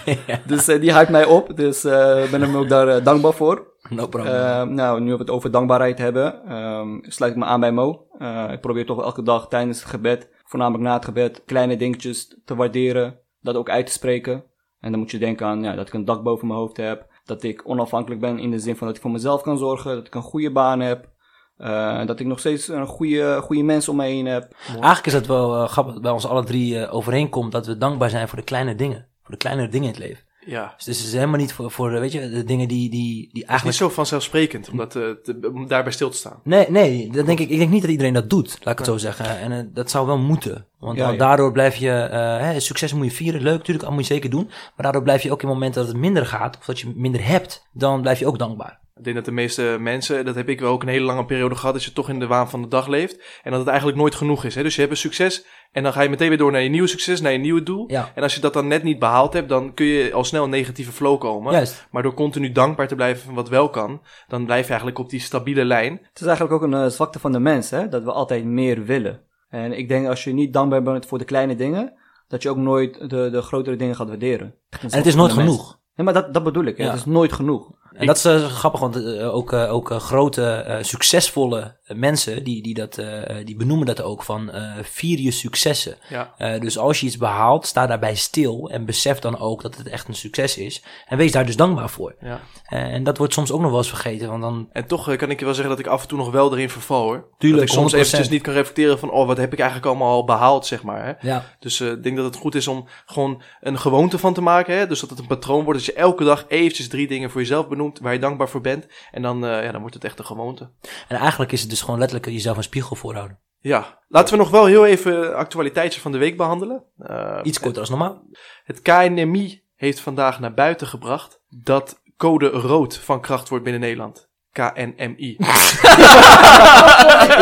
Nee. 0.05 0.19
Dus 0.47 0.65
die 0.65 0.93
hype 0.93 1.11
mij 1.11 1.25
op, 1.25 1.55
dus 1.57 1.83
eh, 1.83 2.23
ik 2.23 2.31
ben 2.31 2.41
hem 2.41 2.55
ook 2.55 2.69
daar 2.69 3.03
dankbaar 3.03 3.33
voor. 3.33 3.69
No 3.89 4.07
problem. 4.07 4.33
Ehm, 4.33 4.73
nou, 4.73 5.01
nu 5.01 5.11
we 5.11 5.17
het 5.17 5.29
over 5.29 5.51
dankbaarheid 5.51 5.97
hebben, 5.97 6.45
ehm, 6.47 6.88
sluit 7.01 7.31
ik 7.31 7.38
me 7.38 7.45
aan 7.45 7.59
bij 7.59 7.71
Mo. 7.71 8.05
Eh, 8.17 8.47
ik 8.51 8.61
probeer 8.61 8.85
toch 8.85 9.01
elke 9.03 9.23
dag 9.23 9.47
tijdens 9.47 9.79
het 9.79 9.89
gebed, 9.89 10.29
voornamelijk 10.45 10.83
na 10.83 10.93
het 10.93 11.05
gebed, 11.05 11.41
kleine 11.45 11.77
dingetjes 11.77 12.39
te 12.45 12.55
waarderen, 12.55 13.19
dat 13.41 13.55
ook 13.55 13.69
uit 13.69 13.85
te 13.85 13.91
spreken. 13.91 14.43
En 14.79 14.91
dan 14.91 14.99
moet 14.99 15.11
je 15.11 15.17
denken 15.17 15.45
aan 15.45 15.63
ja, 15.63 15.75
dat 15.75 15.88
ik 15.88 15.93
een 15.93 16.05
dak 16.05 16.23
boven 16.23 16.47
mijn 16.47 16.59
hoofd 16.59 16.77
heb, 16.77 17.05
dat 17.31 17.43
ik 17.43 17.61
onafhankelijk 17.69 18.21
ben 18.21 18.39
in 18.39 18.51
de 18.51 18.59
zin 18.59 18.75
van 18.75 18.87
dat 18.87 18.95
ik 18.95 19.01
voor 19.01 19.11
mezelf 19.11 19.41
kan 19.41 19.57
zorgen, 19.57 19.95
dat 19.95 20.07
ik 20.07 20.15
een 20.15 20.21
goede 20.21 20.51
baan 20.51 20.79
heb, 20.79 21.09
eh, 21.57 22.05
dat 22.05 22.19
ik 22.19 22.25
nog 22.25 22.39
steeds 22.39 22.67
een 22.67 22.87
goede, 22.87 23.39
goede 23.41 23.63
mensen 23.63 23.91
om 23.91 23.97
me 23.97 24.05
heen 24.05 24.25
heb. 24.25 24.55
Eigenlijk 24.67 25.05
is 25.05 25.13
het 25.13 25.27
wel 25.27 25.55
eh, 25.55 25.69
grappig 25.69 25.93
dat 25.93 26.01
bij 26.01 26.11
ons 26.11 26.27
alle 26.27 26.43
drie 26.43 26.79
eh, 26.79 26.93
overeenkomt 26.93 27.51
dat 27.51 27.65
we 27.65 27.77
dankbaar 27.77 28.09
zijn 28.09 28.27
voor 28.27 28.37
de 28.37 28.43
kleine 28.43 28.75
dingen. 28.75 29.07
Voor 29.21 29.31
de 29.31 29.37
kleinere 29.37 29.67
dingen 29.67 29.87
in 29.87 29.93
het 29.93 30.03
leven. 30.03 30.23
Ja. 30.45 30.73
Dus 30.77 30.85
het 30.85 30.95
is 31.07 31.13
helemaal 31.13 31.39
niet 31.39 31.53
voor, 31.53 31.71
voor 31.71 31.93
eh, 31.93 31.99
weet 31.99 32.11
je, 32.11 32.29
de 32.29 32.43
dingen 32.43 32.67
die, 32.67 32.89
die, 32.89 32.89
die 32.89 33.17
Het 33.19 33.27
is 33.27 33.33
niet 33.33 33.45
eigenlijk... 33.45 33.77
zo 33.77 33.89
vanzelfsprekend 33.89 34.69
om, 34.69 34.77
dat, 34.77 34.95
eh, 34.95 35.09
te- 35.23 35.51
om 35.53 35.67
daarbij 35.67 35.91
stil 35.91 36.09
te 36.09 36.17
staan. 36.17 36.39
Nee, 36.43 36.65
nee, 36.69 37.09
dat 37.11 37.25
denk 37.25 37.39
ik, 37.39 37.49
ik 37.49 37.57
denk 37.57 37.69
niet 37.69 37.81
dat 37.81 37.91
iedereen 37.91 38.13
dat 38.13 38.29
doet, 38.29 38.57
laat 38.61 38.73
ik 38.73 38.77
het 38.77 38.88
zo 38.88 38.97
zeggen. 38.97 39.39
En 39.39 39.51
eh, 39.51 39.63
dat 39.73 39.89
zou 39.89 40.07
wel 40.07 40.17
moeten. 40.17 40.65
Want 40.79 40.97
Ja, 40.97 41.03
dan 41.03 41.13
ja. 41.13 41.19
daardoor 41.19 41.51
blijf 41.51 41.75
je, 41.75 41.91
eh, 41.91 42.38
hè, 42.39 42.59
succes 42.59 42.93
moet 42.93 43.05
je 43.05 43.11
vieren, 43.11 43.41
leuk 43.41 43.57
natuurlijk, 43.57 43.85
dat 43.85 43.93
moet 43.93 44.07
je 44.07 44.13
zeker 44.13 44.29
doen. 44.29 44.45
Maar 44.45 44.71
daardoor 44.83 45.03
blijf 45.03 45.23
je 45.23 45.31
ook 45.31 45.41
in 45.41 45.47
momenten 45.47 45.81
dat 45.81 45.91
het 45.91 46.01
minder 46.01 46.25
gaat, 46.25 46.57
of 46.57 46.65
dat 46.65 46.79
je 46.79 46.91
minder 46.95 47.25
hebt, 47.27 47.67
dan 47.71 48.01
blijf 48.01 48.19
je 48.19 48.27
ook 48.27 48.39
dankbaar. 48.39 48.79
Ik 49.01 49.07
denk 49.07 49.15
dat 49.19 49.25
de 49.25 49.31
meeste 49.42 49.77
mensen, 49.80 50.25
dat 50.25 50.36
heb 50.36 50.50
ik 50.50 50.59
wel 50.59 50.71
ook 50.71 50.81
een 50.81 50.88
hele 50.88 51.06
lange 51.06 51.25
periode 51.25 51.56
gehad, 51.56 51.74
dat 51.74 51.83
je 51.83 51.94
toch 51.94 52.09
in 52.09 52.19
de 52.19 52.27
waan 52.27 52.50
van 52.50 52.62
de 52.62 52.68
dag 52.68 52.88
leeft. 52.88 53.39
En 53.44 53.51
dat 53.51 53.59
het 53.59 53.69
eigenlijk 53.69 53.98
nooit 53.98 54.15
genoeg 54.15 54.44
is. 54.44 54.56
Hè? 54.56 54.63
Dus 54.63 54.74
je 54.75 54.80
hebt 54.81 54.94
een 54.94 55.00
succes 55.00 55.45
en 55.71 55.83
dan 55.83 55.94
ga 55.94 56.01
je 56.01 56.09
meteen 56.09 56.30
weer 56.30 56.38
door 56.38 56.51
naar 56.51 56.62
je 56.62 56.69
nieuwe 56.69 56.88
succes, 56.88 57.21
naar 57.21 57.31
je 57.31 57.38
nieuwe 57.38 57.63
doel. 57.63 57.83
Ja, 57.92 58.12
En 58.15 58.24
als 58.24 58.36
je 58.36 58.42
dat 58.42 58.53
dan 58.53 58.68
net 58.68 58.83
niet 58.83 59.00
behaald 59.00 59.33
hebt, 59.33 59.50
dan 59.50 59.74
kun 59.74 59.86
je 59.86 60.13
al 60.13 60.24
snel 60.24 60.44
een 60.44 60.50
negatieve 60.50 60.92
flow 60.92 61.19
komen. 61.19 61.53
juist. 61.53 61.88
Maar 61.92 62.03
door 62.03 62.13
continu 62.13 62.51
dankbaar 62.51 62.88
te 62.88 62.95
blijven 62.95 63.24
van 63.25 63.33
wat 63.33 63.50
wel 63.50 63.69
kan, 63.69 64.01
dan 64.27 64.45
blijf 64.45 64.63
je 64.63 64.69
eigenlijk 64.69 65.00
op 65.00 65.09
die 65.09 65.19
stabiele 65.19 65.65
lijn. 65.65 65.92
Het 66.09 66.19
is 66.21 66.27
eigenlijk 66.27 66.56
ook 66.56 66.71
een 66.71 66.83
eh, 66.83 66.88
zwakte 66.88 67.19
van 67.19 67.31
de 67.31 67.39
mens, 67.39 67.69
hè? 67.69 67.88
dat 67.88 68.03
we 68.03 68.12
altijd 68.12 68.45
meer 68.45 68.83
willen. 68.86 69.21
En 69.50 69.77
ik 69.77 69.88
denk 69.88 70.07
als 70.07 70.24
je 70.24 70.33
niet 70.33 70.53
dankbaar 70.53 70.83
bent 70.83 71.06
voor 71.06 71.18
de 71.18 71.25
kleine 71.25 71.56
dingen, 71.56 71.94
dat 72.27 72.42
je 72.42 72.50
ook 72.50 72.57
nooit 72.57 73.09
de, 73.09 73.30
de 73.31 73.42
grotere 73.42 73.75
dingen 73.75 73.95
gaat 73.95 74.07
waarderen. 74.07 74.56
En 74.69 74.98
het 74.98 75.06
is 75.06 75.15
nooit 75.15 75.33
genoeg. 75.33 75.80
Nee, 75.95 76.06
maar 76.06 76.13
dat, 76.13 76.33
dat 76.33 76.44
bedoel 76.44 76.63
ik. 76.65 76.77
hè. 76.77 76.83
Ja. 76.83 76.89
Het 76.89 77.00
is 77.00 77.06
nooit 77.06 77.33
genoeg. 77.33 77.80
En 77.95 78.05
dat 78.05 78.17
is 78.17 78.25
eh, 78.25 78.45
grappig, 78.45 78.79
want 78.79 78.95
eh, 78.95 79.35
ook, 79.35 79.53
eh, 79.53 79.73
ook 79.73 79.89
grote, 79.89 80.77
succesvolle 80.81 81.79
mensen, 81.95 82.43
die, 82.43 82.61
die, 82.61 82.73
dat, 82.73 82.97
eh, 82.97 83.45
die 83.45 83.55
benoemen 83.55 83.85
dat 83.85 84.01
ook 84.01 84.23
van 84.23 84.51
eh 84.51 84.69
vier 84.81 85.19
je 85.19 85.31
successen. 85.31 85.95
Ja. 86.09 86.33
Eh, 86.38 86.61
dus 86.61 86.77
als 86.77 86.99
je 86.99 87.05
iets 87.05 87.17
behaalt, 87.17 87.65
sta 87.65 87.88
daarbij 87.88 88.15
stil 88.15 88.69
en 88.69 88.85
besef 88.85 89.19
dan 89.19 89.39
ook 89.39 89.61
dat 89.61 89.75
het 89.77 89.89
echt 89.89 90.07
een 90.07 90.15
succes 90.15 90.57
is. 90.57 90.83
En 91.07 91.17
wees 91.17 91.31
daar 91.31 91.45
dus 91.45 91.55
dankbaar 91.55 91.89
voor. 91.89 92.15
Ja. 92.21 92.39
Eh, 92.65 92.79
en 92.79 93.03
dat 93.03 93.17
wordt 93.17 93.33
soms 93.33 93.51
ook 93.51 93.61
nog 93.61 93.69
wel 93.69 93.79
eens 93.79 93.89
vergeten, 93.89 94.29
want 94.29 94.41
dan... 94.41 94.69
En 94.71 94.85
toch 94.88 95.15
kan 95.15 95.29
ik 95.29 95.39
je 95.39 95.45
wel 95.45 95.53
zeggen 95.53 95.75
dat 95.75 95.85
ik 95.85 95.91
af 95.91 96.01
en 96.01 96.07
toe 96.07 96.17
nog 96.17 96.31
wel 96.31 96.53
erin 96.53 96.69
verval 96.69 97.03
hoor. 97.03 97.27
Tuurlijk, 97.38 97.67
dat 97.67 97.75
ik 97.75 97.81
soms 97.81 97.93
100%. 97.93 97.95
eventjes 97.95 98.29
niet 98.29 98.41
kan 98.41 98.53
reflecteren 98.53 98.99
van, 98.99 99.11
oh 99.11 99.27
wat 99.27 99.38
heb 99.38 99.53
ik 99.53 99.59
eigenlijk 99.59 99.89
allemaal 99.89 100.11
al 100.13 100.25
behaald, 100.25 100.65
zeg 100.65 100.83
maar. 100.83 101.05
Hè? 101.05 101.27
Ja, 101.27 101.45
Dus 101.59 101.79
eh, 101.79 101.91
ik 101.91 102.03
denk 102.03 102.15
dat 102.15 102.25
het 102.25 102.35
goed 102.35 102.55
is 102.55 102.67
om 102.67 102.85
gewoon 103.05 103.41
een 103.61 103.79
gewoonte 103.79 104.17
van 104.17 104.33
te 104.33 104.41
maken. 104.41 104.77
Hè? 104.77 104.88
Dus 104.88 104.99
dat 104.99 105.09
het 105.09 105.19
een 105.19 105.27
patroon 105.27 105.63
wordt. 105.63 105.79
Dat 105.79 105.95
je 105.95 106.01
elke 106.01 106.23
dag 106.23 106.45
eventjes 106.47 106.88
drie 106.88 107.07
dingen 107.07 107.29
voor 107.31 107.41
jezelf 107.41 107.67
benoemt 107.67 107.80
waar 108.01 108.13
je 108.13 108.19
dankbaar 108.19 108.49
voor 108.49 108.61
bent. 108.61 108.87
En 109.11 109.21
dan, 109.21 109.45
eh, 109.45 109.63
ja, 109.63 109.71
dan 109.71 109.79
wordt 109.81 109.95
het 109.95 110.03
echt 110.03 110.19
een 110.19 110.25
gewoonte. 110.25 110.69
en 111.07 111.17
eigenlijk 111.17 111.51
is 111.51 111.61
het 111.61 111.69
dus 111.69 111.81
gewoon 111.81 112.00
letterlijk 112.00 112.31
jezelf 112.31 112.57
een 112.57 112.63
spiegel 112.63 112.95
voorhouden. 112.95 113.39
Ja, 113.59 114.00
laten 114.07 114.33
we 114.33 114.39
nog 114.39 114.50
wel 114.50 114.65
heel 114.65 114.85
even 114.85 115.17
een 115.17 115.33
actualiteitje 115.33 116.01
van 116.01 116.11
de 116.11 116.17
week 116.17 116.38
behandelen. 116.38 116.83
Eh, 116.97 117.39
Iets 117.43 117.59
korter 117.59 117.79
als 117.79 117.89
normaal. 117.89 118.23
Het 118.63 118.81
KNMI 118.81 119.63
heeft 119.75 120.00
vandaag 120.00 120.39
naar 120.39 120.53
buiten 120.53 120.88
gebracht 120.88 121.41
dat 121.50 122.01
code 122.17 122.47
rood 122.47 122.97
van 122.97 123.21
kracht 123.21 123.50
wordt 123.50 123.63
binnen 123.63 123.81
Nederland. 123.81 124.30
KNMI. 124.51 125.36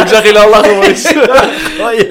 ik 0.01 0.08
zag 0.08 0.24
jullie 0.24 0.39
al 0.39 0.50
lachen, 0.50 0.80
boys. 0.80 1.08
Gooien. 1.78 2.10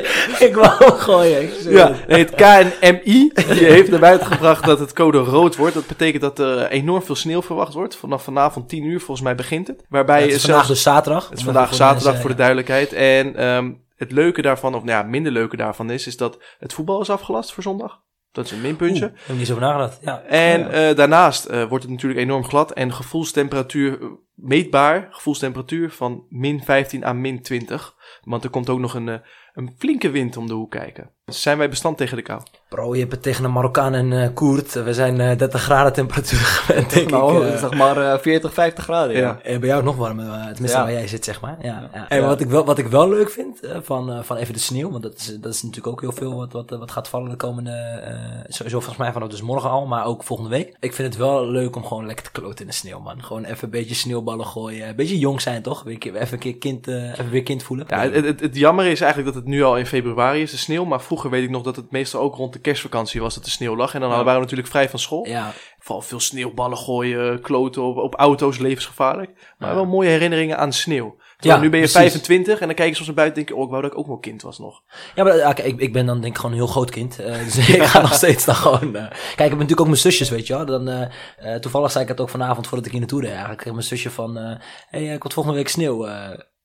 ik 0.49 0.55
wou 0.55 0.93
gooien. 0.93 1.51
Ja, 1.71 1.93
het. 1.93 2.07
nee, 2.07 2.19
het 2.19 2.35
KNMI 2.35 3.31
die 3.35 3.65
heeft 3.65 3.91
naar 3.91 4.01
buiten 4.01 4.27
gebracht 4.27 4.65
dat 4.65 4.79
het 4.79 4.93
code 4.93 5.19
rood 5.19 5.57
wordt. 5.57 5.75
Dat 5.75 5.87
betekent 5.87 6.23
dat 6.23 6.39
er 6.39 6.69
enorm 6.69 7.03
veel 7.03 7.15
sneeuw 7.15 7.43
verwacht 7.43 7.75
wordt. 7.75 7.97
Vanaf 7.97 8.23
vanavond 8.23 8.69
10 8.69 8.85
uur, 8.85 8.99
volgens 8.99 9.21
mij 9.21 9.35
begint 9.35 9.67
het. 9.67 9.85
Waarbij 9.89 10.21
Ja, 10.21 10.27
het 10.27 10.35
is 10.35 10.45
vandaag 10.45 10.67
dus 10.67 10.83
zaterdag. 10.83 11.29
het 11.29 11.39
is 11.39 11.45
vandaag 11.45 11.69
Voor 11.69 11.79
de 11.79 11.85
zaterdag 11.85 12.21
voor 12.21 12.31
de 12.31 12.37
duidelijkheid. 12.37 12.93
En 12.93 13.37
ehm, 13.37 13.73
het 13.97 14.13
leuke 14.13 14.43
daarvan, 14.43 14.75
of 14.75 14.85
nou 14.85 15.03
ja, 15.03 15.09
minder 15.09 15.33
leuke 15.33 15.57
daarvan 15.57 15.91
is, 15.91 16.07
is 16.07 16.17
dat 16.17 16.39
het 16.59 16.73
voetbal 16.73 17.01
is 17.01 17.11
afgelast 17.11 17.53
voor 17.53 17.63
zondag. 17.63 18.01
Dat 18.33 18.45
is 18.45 18.51
een 18.51 18.61
minpuntje. 18.61 19.05
Oeh, 19.05 19.13
heb 19.15 19.29
ik 19.29 19.37
niet 19.37 19.47
zo 19.47 19.59
nagedacht. 19.59 19.99
Ja. 20.01 20.23
En 20.23 20.71
eh, 20.71 20.97
daarnaast 20.97 21.45
eh, 21.45 21.65
wordt 21.65 21.85
het 21.85 21.93
natuurlijk 21.93 22.21
enorm 22.21 22.45
glad 22.45 22.73
en 22.73 22.93
gevoelstemperatuur 22.93 24.01
eh, 24.03 24.09
meetbaar, 24.41 25.09
gevoelstemperatuur 25.11 25.91
van 25.91 26.25
min 26.29 26.61
15 26.63 27.03
à 27.03 27.13
min 27.13 27.43
20. 27.43 27.95
Want 28.23 28.45
er 28.45 28.51
komt 28.51 28.69
ook 28.69 28.79
nog 28.79 28.95
een, 28.95 29.09
eh, 29.09 29.15
een 29.55 29.75
flinke 29.79 30.11
wind 30.11 30.37
om 30.37 30.47
de 30.47 30.55
hoek 30.55 30.71
kijken. 30.71 31.11
Dus 31.25 31.43
zijn 31.43 31.59
wij 31.59 31.69
bestand 31.69 31.97
tegen 31.97 32.17
de 32.17 32.23
kou? 32.23 32.41
Bro, 32.69 32.95
je 32.95 33.01
hebt 33.01 33.13
het 33.13 33.23
tegen 33.23 33.45
een 33.45 33.53
Marokkaan 33.53 33.95
en 33.95 34.13
eh 34.23 34.29
Koert. 34.35 34.73
We 34.73 34.95
zijn 34.95 35.21
eh 35.21 35.37
30 35.39 35.63
graden 35.63 35.93
temperatuur 35.93 36.39
gewend, 36.59 36.91
denk 36.93 37.11
nou, 37.11 37.47
ik. 37.47 37.53
eh. 37.53 37.59
zeg 37.61 37.75
maar 37.75 38.13
eh, 38.13 38.19
40, 38.19 38.53
50 38.55 38.85
graden. 38.85 39.17
Ja. 39.17 39.21
Ja. 39.23 39.41
Eh, 39.43 39.59
bij 39.59 39.69
jou 39.69 39.83
nog 39.83 39.97
warmer, 39.97 40.25
eh, 40.27 40.41
tenminste 40.41 40.77
Ja. 40.79 40.83
waar 40.83 40.93
jij 40.93 41.09
zit, 41.09 41.25
zeg 41.25 41.41
maar. 41.41 41.57
Ja, 41.61 41.67
ja. 41.67 41.91
Ja. 41.93 42.09
En 42.09 42.27
wat 42.27 42.41
ik, 42.41 42.49
wel, 42.49 42.65
wat 42.65 42.79
ik 42.79 42.87
wel 42.87 43.09
leuk 43.09 43.31
vind 43.31 43.61
eh, 43.61 43.77
van, 43.83 44.13
eh, 44.13 44.23
van 44.23 44.37
even 44.37 44.55
de 44.55 44.61
sneeuw, 44.61 44.91
want 44.91 45.03
dat 45.03 45.15
is, 45.15 45.27
dat 45.41 45.55
is 45.55 45.63
natuurlijk 45.63 45.87
ook 45.93 46.01
heel 46.01 46.13
veel 46.13 46.35
wat, 46.35 46.53
wat, 46.53 46.71
wat 46.71 46.91
gaat 46.91 47.09
vallen 47.09 47.31
de 47.31 47.37
komende, 47.37 47.71
eh, 47.71 48.45
sowieso 48.49 48.77
volgens 48.79 48.97
mij 48.99 49.13
vanaf 49.13 49.29
dus 49.29 49.43
morgen 49.43 49.71
al, 49.71 49.87
maar 49.87 50.05
ook 50.05 50.25
volgende 50.25 50.51
week. 50.51 50.77
Ik 50.81 50.93
vind 50.95 51.09
het 51.09 51.17
wel 51.17 51.47
leuk 51.51 51.77
om 51.77 51.85
gewoon 51.87 52.07
lekker 52.07 52.25
te 52.25 52.33
kloten 52.33 52.59
in 52.61 52.67
de 52.67 52.73
sneeuw, 52.73 53.01
man. 53.01 53.23
Gewoon 53.23 53.45
even 53.45 53.65
een 53.65 53.71
beetje 53.71 53.95
sneeuwballen 53.95 54.47
gooien. 54.47 54.89
Een 54.89 54.97
beetje 54.97 55.19
jong 55.19 55.41
zijn, 55.41 55.63
toch? 55.63 55.83
Weer 55.83 55.93
een 55.93 55.99
keer- 55.99 56.15
Even 56.17 56.33
een 56.33 56.39
keer 56.39 56.57
kind, 56.59 56.89
eh, 56.89 57.11
even 57.11 57.31
weer 57.31 57.43
kind 57.43 57.63
voelen. 57.63 57.87
Ja, 58.05 58.11
het, 58.11 58.25
het, 58.25 58.41
het 58.41 58.57
jammer 58.57 58.87
is 58.87 59.01
eigenlijk 59.01 59.35
dat 59.35 59.43
het 59.43 59.53
nu 59.53 59.63
al 59.63 59.77
in 59.77 59.87
februari 59.87 60.43
is, 60.43 60.51
de 60.51 60.57
sneeuw. 60.57 60.85
Maar 60.85 61.03
vroeger 61.03 61.31
weet 61.31 61.43
ik 61.45 61.51
nog 61.51 61.63
dat 61.63 61.77
het 61.77 61.91
meestal 61.91 62.21
ook 62.21 62.35
rond 62.35 62.53
de 62.53 62.59
kerstvakantie 62.61 63.21
was 63.21 63.35
dat 63.35 63.45
de 63.45 63.51
sneeuw 63.51 63.77
lag. 63.77 63.95
En 63.95 64.01
dan 64.01 64.11
Ja. 64.11 64.17
waren 64.17 64.35
we 64.35 64.41
natuurlijk 64.41 64.69
vrij 64.69 64.89
van 64.89 64.99
school. 64.99 65.27
Ja, 65.27 65.53
Vooral 65.81 66.07
veel 66.07 66.21
sneeuwballen 66.21 66.77
gooien, 66.79 67.41
kloten 67.41 67.83
op, 67.83 67.97
op 67.97 68.15
auto's, 68.15 68.59
levensgevaarlijk. 68.59 69.31
Maar 69.59 69.69
Ja. 69.69 69.75
wel 69.75 69.87
mooie 69.87 70.09
herinneringen 70.09 70.59
aan 70.59 70.73
sneeuw. 70.73 71.17
Terwijl 71.37 71.59
Ja, 71.61 71.65
nu 71.65 71.71
ben 71.71 71.81
je 71.81 71.85
precies. 71.91 72.11
25 72.13 72.61
en 72.61 72.67
dan 72.67 72.77
kijk 72.77 72.89
je 72.89 72.95
soms 72.95 73.07
naar 73.07 73.17
buiten 73.17 73.37
en 73.41 73.45
denk 73.47 73.57
je... 73.59 73.63
Oh, 73.65 73.69
ik 73.69 73.71
wou 73.71 73.83
dat 73.83 73.93
ik 73.93 73.99
ook 73.99 74.07
wel 74.07 74.19
kind 74.19 74.43
was 74.43 74.59
nog. 74.59 74.83
Ja, 75.15 75.25
maar 75.25 75.55
kijk, 75.55 75.59
ik, 75.59 75.81
ik 75.81 75.93
ben 75.93 76.07
dan 76.07 76.21
denk 76.21 76.33
ik 76.33 76.37
gewoon 76.41 76.51
een 76.53 76.63
heel 76.63 76.67
groot 76.73 76.91
kind. 76.91 77.19
Eh, 77.19 77.39
dus 77.45 77.69
ik 77.69 77.83
ga 77.83 78.01
nog 78.01 78.15
steeds 78.15 78.45
dan 78.45 78.55
gewoon... 78.55 78.97
eh, 78.97 79.03
kijk, 79.11 79.13
ik 79.33 79.39
heb 79.39 79.51
natuurlijk 79.51 79.81
ook 79.81 79.87
mijn 79.87 79.99
zusjes, 79.99 80.29
weet 80.31 80.47
je 80.47 80.55
wel. 80.57 80.67
Dan, 80.67 80.89
eh, 80.89 81.55
toevallig 81.55 81.91
zei 81.91 82.05
ik 82.05 82.11
het 82.11 82.21
ook 82.21 82.29
vanavond 82.29 82.67
voordat 82.67 82.87
ik 82.87 82.91
hier 82.93 83.01
naartoe 83.01 83.21
reed 83.21 83.31
eigenlijk. 83.31 83.65
Mijn 83.65 83.83
zusje 83.83 84.11
van... 84.11 84.37
hey, 84.37 84.59
eh, 84.91 85.13
ik 85.13 85.23
word 85.23 85.35
volgende 85.35 85.59
week 85.59 85.69
sneeuw. 85.69 86.07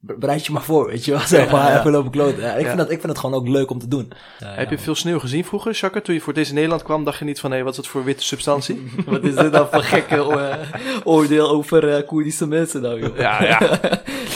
Be- 0.05 0.15
bereid 0.17 0.45
je 0.45 0.51
maar 0.51 0.61
voor, 0.63 0.87
weet 0.87 1.05
je 1.05 1.11
wel. 1.11 1.19
Zeg 1.37 1.51
maar, 1.51 1.71
ja. 1.71 1.79
even 1.79 1.91
lopen 1.91 2.11
kloten. 2.11 2.41
Ja, 2.43 2.53
ik, 2.53 2.59
Ja. 2.61 2.65
vind 2.65 2.77
dat, 2.77 2.89
ik 2.91 2.99
vind 2.99 3.11
het 3.11 3.17
gewoon 3.19 3.35
ook 3.39 3.47
leuk 3.47 3.69
om 3.69 3.79
te 3.79 3.87
doen. 3.87 4.11
Heb 4.43 4.69
je 4.69 4.77
veel 4.77 4.95
sneeuw 4.95 5.19
gezien 5.19 5.45
vroeger, 5.45 5.71
Jacques? 5.71 6.03
Toen 6.03 6.13
je 6.15 6.21
voor 6.21 6.33
deze 6.33 6.53
Nederland 6.53 6.83
kwam, 6.83 7.03
dacht 7.03 7.19
je 7.19 7.25
niet 7.25 7.39
van... 7.39 7.51
Hé, 7.51 7.61
wat 7.63 7.69
is 7.71 7.75
dat 7.77 7.87
voor 7.87 8.03
witte 8.03 8.23
substantie? 8.23 8.91
Wat 9.05 9.23
is 9.23 9.35
dit 9.35 9.51
nou 9.51 9.67
voor 9.71 9.83
gekke 9.83 10.15
eh, 10.15 10.57
oordeel 11.03 11.49
over 11.49 11.89
eh 11.95 12.07
Koerdische 12.07 12.47
mensen 12.47 12.81
nou, 12.81 12.99
joh? 12.99 13.17
ja, 13.17 13.43
ja. 13.43 13.59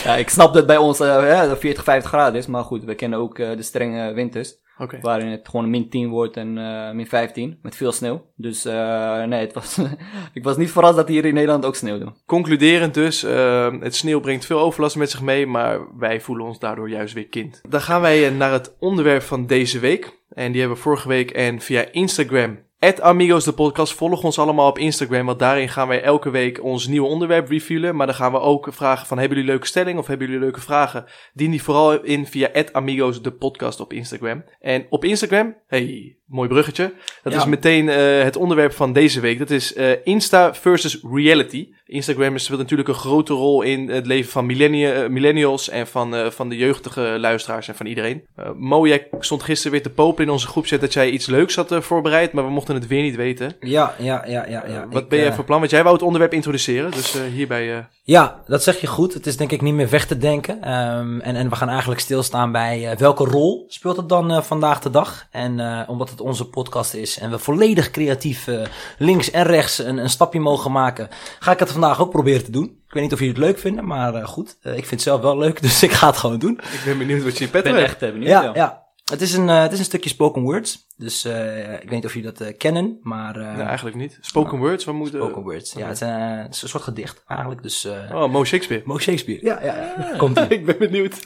Ja, 0.04 0.16
ik 0.16 0.28
snap 0.30 0.54
dat 0.54 0.66
bij 0.66 0.76
ons 0.76 0.98
ja, 0.98 1.56
40, 1.56 1.84
50 1.84 2.10
graden 2.10 2.38
is, 2.40 2.46
maar 2.46 2.64
goed, 2.64 2.84
we 2.84 2.94
kennen 2.94 3.18
ook 3.18 3.38
eh, 3.38 3.56
de 3.56 3.62
strenge 3.62 4.12
winters, 4.12 4.54
Oké. 4.78 4.98
waarin 5.00 5.28
het 5.28 5.48
gewoon 5.48 5.70
min 5.70 5.88
10 5.88 6.08
wordt 6.08 6.36
en 6.36 6.58
eh, 6.58 6.92
min 6.92 7.06
15, 7.06 7.58
met 7.62 7.76
veel 7.76 7.92
sneeuw. 7.92 8.24
Dus 8.36 8.64
eh, 8.64 9.24
nee, 9.24 9.40
het 9.40 9.52
was, 9.52 9.78
ik 10.32 10.44
was 10.44 10.56
niet 10.56 10.70
verrast 10.70 10.96
dat 10.96 11.08
hier 11.08 11.24
in 11.24 11.34
Nederland 11.34 11.64
ook 11.64 11.76
sneeuwde. 11.76 12.12
Concluderend 12.26 12.94
dus, 12.94 13.22
eh, 13.22 13.72
het 13.80 13.94
sneeuw 13.94 14.20
brengt 14.20 14.46
veel 14.46 14.60
overlast 14.60 14.96
met 14.96 15.10
zich 15.10 15.22
mee, 15.22 15.46
maar 15.46 15.98
wij 15.98 16.20
voelen 16.20 16.46
ons 16.46 16.58
daardoor 16.58 16.88
juist 16.88 17.14
weer 17.14 17.28
kind. 17.28 17.60
Dan 17.68 17.80
gaan 17.80 18.00
wij 18.00 18.30
naar 18.30 18.52
het 18.52 18.76
onderwerp 18.78 19.22
van 19.22 19.46
deze 19.46 19.78
week. 19.78 20.16
En 20.28 20.50
die 20.52 20.60
hebben 20.60 20.78
we 20.78 20.84
vorige 20.84 21.08
week 21.08 21.30
en 21.30 21.60
via 21.60 21.92
Instagram. 21.92 22.58
Amigos 22.80 23.44
de 23.44 23.52
podcast. 23.52 23.92
Volg 23.92 24.24
ons 24.24 24.38
allemaal 24.38 24.68
op 24.68 24.78
Instagram, 24.78 25.26
want 25.26 25.38
daarin 25.38 25.68
gaan 25.68 25.88
wij 25.88 26.02
elke 26.02 26.30
week 26.30 26.62
ons 26.62 26.86
nieuwe 26.86 27.08
onderwerp 27.08 27.48
reviewen. 27.48 27.96
Maar 27.96 28.06
dan 28.06 28.14
gaan 28.14 28.32
we 28.32 28.38
ook 28.38 28.68
vragen 28.70 29.06
van, 29.06 29.18
hebben 29.18 29.36
jullie 29.36 29.52
leuke 29.52 29.66
stellingen 29.66 30.00
of 30.00 30.06
hebben 30.06 30.26
jullie 30.26 30.42
leuke 30.42 30.60
vragen? 30.60 31.04
Dien 31.32 31.50
die 31.50 31.62
vooral 31.62 32.02
in 32.02 32.26
via 32.26 32.50
Amigos 32.72 33.22
de 33.22 33.32
podcast 33.32 33.80
op 33.80 33.92
Instagram. 33.92 34.44
En 34.60 34.86
op 34.90 35.04
Instagram, 35.04 35.56
hey, 35.66 36.17
mooi 36.28 36.48
bruggetje. 36.48 36.92
Dat 37.22 37.32
Ja. 37.32 37.38
is 37.38 37.44
meteen 37.44 37.88
eh, 37.88 38.22
het 38.22 38.36
onderwerp 38.36 38.72
van 38.72 38.92
deze 38.92 39.20
week. 39.20 39.38
Dat 39.38 39.50
is 39.50 39.74
eh, 39.74 39.90
Insta 40.04 40.54
versus 40.54 41.00
reality. 41.12 41.68
Instagram 41.86 42.38
speelt 42.38 42.58
natuurlijk 42.58 42.88
een 42.88 42.94
grote 42.94 43.32
rol 43.32 43.62
in 43.62 43.88
het 43.88 44.06
leven 44.06 44.30
van 44.30 44.46
millennia- 44.46 44.92
eh, 44.92 45.08
millennials 45.08 45.68
en 45.68 45.86
van, 45.86 46.32
van 46.32 46.48
de 46.48 46.56
jeugdige 46.56 47.16
luisteraars 47.18 47.68
en 47.68 47.74
van 47.74 47.86
iedereen. 47.86 48.26
Mo, 48.56 48.86
jij 48.86 49.08
stond 49.20 49.42
gisteren 49.42 49.72
weer 49.72 49.82
te 49.82 49.90
popen 49.90 50.24
in 50.24 50.30
onze 50.30 50.46
groepchat 50.46 50.80
dat 50.80 50.92
jij 50.92 51.10
iets 51.10 51.26
leuks 51.26 51.54
had 51.56 51.74
voorbereid, 51.80 52.32
maar 52.32 52.44
we 52.44 52.50
mochten 52.50 52.74
het 52.74 52.86
weer 52.86 53.02
niet 53.02 53.16
weten. 53.16 53.56
Ja, 53.60 53.94
ja, 53.98 54.24
ja, 54.26 54.46
ja. 54.48 54.64
ja. 54.66 54.86
wat 54.90 55.02
Ik, 55.02 55.08
ben 55.08 55.18
jij 55.18 55.32
voor 55.32 55.44
plan? 55.44 55.58
Want 55.58 55.70
jij 55.70 55.82
wou 55.82 55.94
het 55.94 56.04
onderwerp 56.04 56.32
introduceren, 56.32 56.90
dus 56.90 57.16
hierbij... 57.32 57.86
Ja, 58.02 58.42
dat 58.46 58.62
zeg 58.62 58.80
je 58.80 58.86
goed. 58.86 59.14
Het 59.14 59.26
is 59.26 59.36
denk 59.36 59.52
ik 59.52 59.60
niet 59.62 59.74
meer 59.74 59.88
weg 59.88 60.06
te 60.06 60.18
denken. 60.18 60.62
Ehm, 60.62 61.20
en, 61.20 61.36
en 61.36 61.48
we 61.48 61.56
gaan 61.56 61.68
eigenlijk 61.68 62.00
stilstaan 62.00 62.52
bij 62.52 62.94
welke 62.98 63.24
rol 63.24 63.64
speelt 63.68 63.96
het 63.96 64.08
dan 64.08 64.44
vandaag 64.44 64.80
de 64.80 64.90
dag. 64.90 65.26
En 65.30 65.86
omdat 65.88 66.10
het 66.10 66.17
onze 66.20 66.48
podcast 66.48 66.94
is 66.94 67.18
en 67.18 67.30
we 67.30 67.38
volledig 67.38 67.90
creatief 67.90 68.46
eh, 68.46 68.60
links 68.98 69.30
en 69.30 69.44
rechts 69.44 69.78
een, 69.78 69.96
een 69.98 70.10
stapje 70.10 70.40
mogen 70.40 70.72
maken, 70.72 71.08
ga 71.38 71.52
ik 71.52 71.58
het 71.58 71.72
vandaag 71.72 72.00
ook 72.00 72.10
proberen 72.10 72.44
te 72.44 72.50
doen. 72.50 72.64
Ik 72.64 72.94
weet 72.94 73.02
niet 73.02 73.12
of 73.12 73.18
jullie 73.18 73.34
het 73.34 73.42
leuk 73.42 73.58
vinden, 73.58 73.86
maar 73.86 74.14
eh, 74.14 74.26
goed. 74.26 74.56
Eh, 74.62 74.72
ik 74.72 74.78
vind 74.78 74.90
het 74.90 75.02
zelf 75.02 75.20
wel 75.20 75.38
leuk, 75.38 75.62
dus 75.62 75.82
ik 75.82 75.92
ga 75.92 76.06
het 76.06 76.16
gewoon 76.16 76.38
doen. 76.38 76.60
ik 76.72 76.80
ben 76.84 76.98
benieuwd 76.98 77.22
wat 77.22 77.32
je 77.32 77.38
in 77.38 77.46
Ik 77.46 77.52
petto 77.52 77.70
ben 77.70 77.80
hebt. 77.80 78.02
echt 78.02 78.12
benieuwd. 78.12 78.28
Ja, 78.30 78.50
ja. 78.54 78.86
Het, 79.10 79.20
is 79.20 79.32
een, 79.34 79.48
eh, 79.48 79.60
het 79.62 79.72
is 79.72 79.78
een 79.78 79.84
stukje 79.84 80.08
spoken 80.10 80.42
words. 80.42 80.86
Dus 80.96 81.24
eh, 81.24 81.72
ik 81.72 81.80
weet 81.82 81.90
niet 81.90 82.04
of 82.04 82.14
jullie 82.14 82.30
dat 82.32 82.40
eh, 82.40 82.56
kennen, 82.58 82.98
maar... 83.02 83.36
eh, 83.36 83.56
Nee, 83.56 83.66
eigenlijk 83.66 83.96
niet. 83.96 84.18
Spoken 84.20 84.58
words, 84.58 84.84
wat 84.84 84.94
moet... 84.94 85.14
eh, 85.14 85.20
spoken 85.20 85.42
words. 85.42 85.72
Ja, 85.72 85.86
het 85.86 86.00
is, 86.00 86.08
het 86.44 86.54
is 86.54 86.62
een 86.62 86.68
soort 86.68 86.82
gedicht 86.82 87.22
eigenlijk. 87.26 87.62
Dus 87.62 87.84
eh 87.84 88.14
Oh, 88.14 88.30
Mo 88.32 88.44
Shakespeare. 88.44 88.82
Mo 88.86 88.98
Shakespeare. 88.98 89.44
Ja, 89.46 89.62
ja. 89.62 89.94
Komt 90.16 90.38
ik 90.50 90.66
ben 90.66 90.78
benieuwd. 90.78 91.14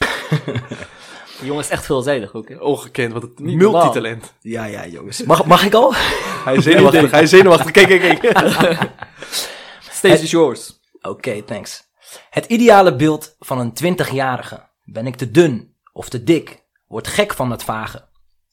Die 1.43 1.51
jongen 1.51 1.67
is 1.67 1.71
echt 1.71 1.85
veelzijdig 1.85 2.35
ook, 2.35 2.49
hè. 2.49 2.57
Ongekend, 2.57 3.13
wat 3.13 3.23
het 3.23 3.39
Niet 3.39 3.57
multitalent. 3.57 4.33
Ja, 4.41 4.65
ja, 4.65 4.87
jongens. 4.87 5.23
Mag, 5.23 5.45
mag 5.45 5.65
ik 5.65 5.75
al? 5.75 5.95
Hij 6.45 6.55
is 6.55 6.65
zenuwachtig, 6.65 7.11
hij 7.11 7.23
is 7.23 7.31
zenuwachtig. 7.31 7.71
Kijk, 7.71 7.87
kijk, 7.87 8.21
kijk. 8.21 8.91
Stage 9.91 10.23
is 10.23 10.31
yours. 10.31 10.81
Oké, 11.01 11.43
thanks. 11.43 11.91
Het 12.31 12.47
ideale 12.47 12.97
beeld 12.97 13.37
van 13.39 13.59
een 13.59 13.99
20-jarige. 13.99 14.69
Ben 14.85 15.07
ik 15.07 15.17
te 15.17 15.31
dun 15.31 15.75
of 15.93 16.09
te 16.09 16.23
dik? 16.23 16.65
Word 16.87 17.09
gek 17.09 17.35
van 17.35 17.51
het 17.51 17.63
vage. 17.63 18.09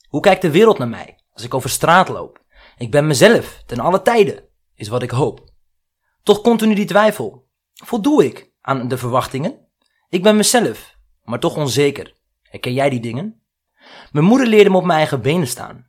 Hoe 0.08 0.22
kijkt 0.22 0.42
de 0.42 0.52
wereld 0.52 0.78
naar 0.78 0.88
mij 0.88 1.20
als 1.34 1.44
ik 1.44 1.54
over 1.54 1.70
straat 1.70 2.10
loop? 2.10 2.42
Ik 2.78 2.92
ben 2.92 3.08
mezelf 3.08 3.64
ten 3.66 3.80
alle 3.80 4.02
tijden, 4.02 4.44
is 4.76 4.88
wat 4.88 5.04
ik 5.04 5.12
hoop. 5.12 5.50
Toch 6.24 6.42
continu 6.42 6.76
die 6.76 6.86
twijfel. 6.86 7.48
Voldoe 7.74 8.26
ik 8.26 8.52
aan 8.62 8.88
de 8.88 8.98
verwachtingen? 8.98 9.68
Ik 10.10 10.24
ben 10.24 10.36
mezelf, 10.36 10.96
maar 11.24 11.40
toch 11.40 11.56
onzeker. 11.56 12.18
Herken 12.50 12.74
jij 12.74 12.90
die 12.90 13.00
dingen? 13.00 13.42
Mijn 14.12 14.26
moeder 14.26 14.48
leerde 14.48 14.70
me 14.70 14.78
op 14.78 14.86
mijn 14.86 14.98
eigen 14.98 15.22
benen 15.22 15.48
staan. 15.48 15.88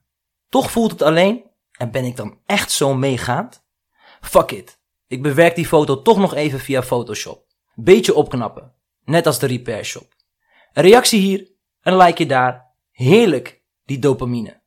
Toch 0.49 0.71
voelt 0.71 0.90
het 0.90 1.02
alleen 1.02 1.50
en 1.79 1.90
ben 1.90 2.05
ik 2.05 2.17
dan 2.17 2.38
echt 2.47 2.71
zo 2.71 2.95
meegaand? 2.95 3.64
Fuck 4.21 4.50
it. 4.50 4.81
Ik 5.07 5.23
bewerk 5.23 5.55
die 5.55 5.67
foto 5.67 6.02
toch 6.02 6.19
nog 6.19 6.35
even 6.35 6.61
via 6.61 6.83
Photoshop. 6.83 7.47
Beetje 7.75 8.14
opknappen. 8.14 8.75
Net 9.05 9.26
als 9.26 9.38
de 9.38 9.47
repair 9.47 9.85
shop. 9.85 10.14
Een 10.73 10.83
reactie 10.83 11.21
hier, 11.21 11.50
een 11.81 11.97
likeje 11.97 12.29
daar. 12.29 12.75
Heerlijk, 12.90 13.62
die 13.85 13.99
dopamine. 13.99 14.62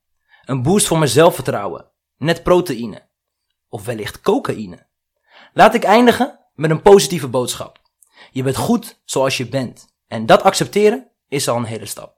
Een 0.45 0.61
boost 0.61 0.87
voor 0.87 0.97
mijn 0.97 1.09
zelfvertrouwen. 1.09 1.91
Net 2.17 2.43
proteïne. 2.43 3.07
Of 3.69 3.85
wellicht 3.85 4.21
cocaïne. 4.21 4.87
Laat 5.53 5.73
ik 5.73 5.83
eindigen 5.83 6.39
met 6.53 6.69
een 6.69 6.81
positieve 6.81 7.27
boodschap. 7.27 7.81
Je 8.31 8.43
bent 8.43 8.55
goed 8.55 9.01
zoals 9.05 9.37
je 9.37 9.47
bent. 9.47 9.95
En 10.07 10.25
dat 10.25 10.41
accepteren 10.41 11.11
is 11.33 11.47
al 11.47 11.57
een 11.57 11.63
hele 11.63 11.85
stap. 11.85 12.15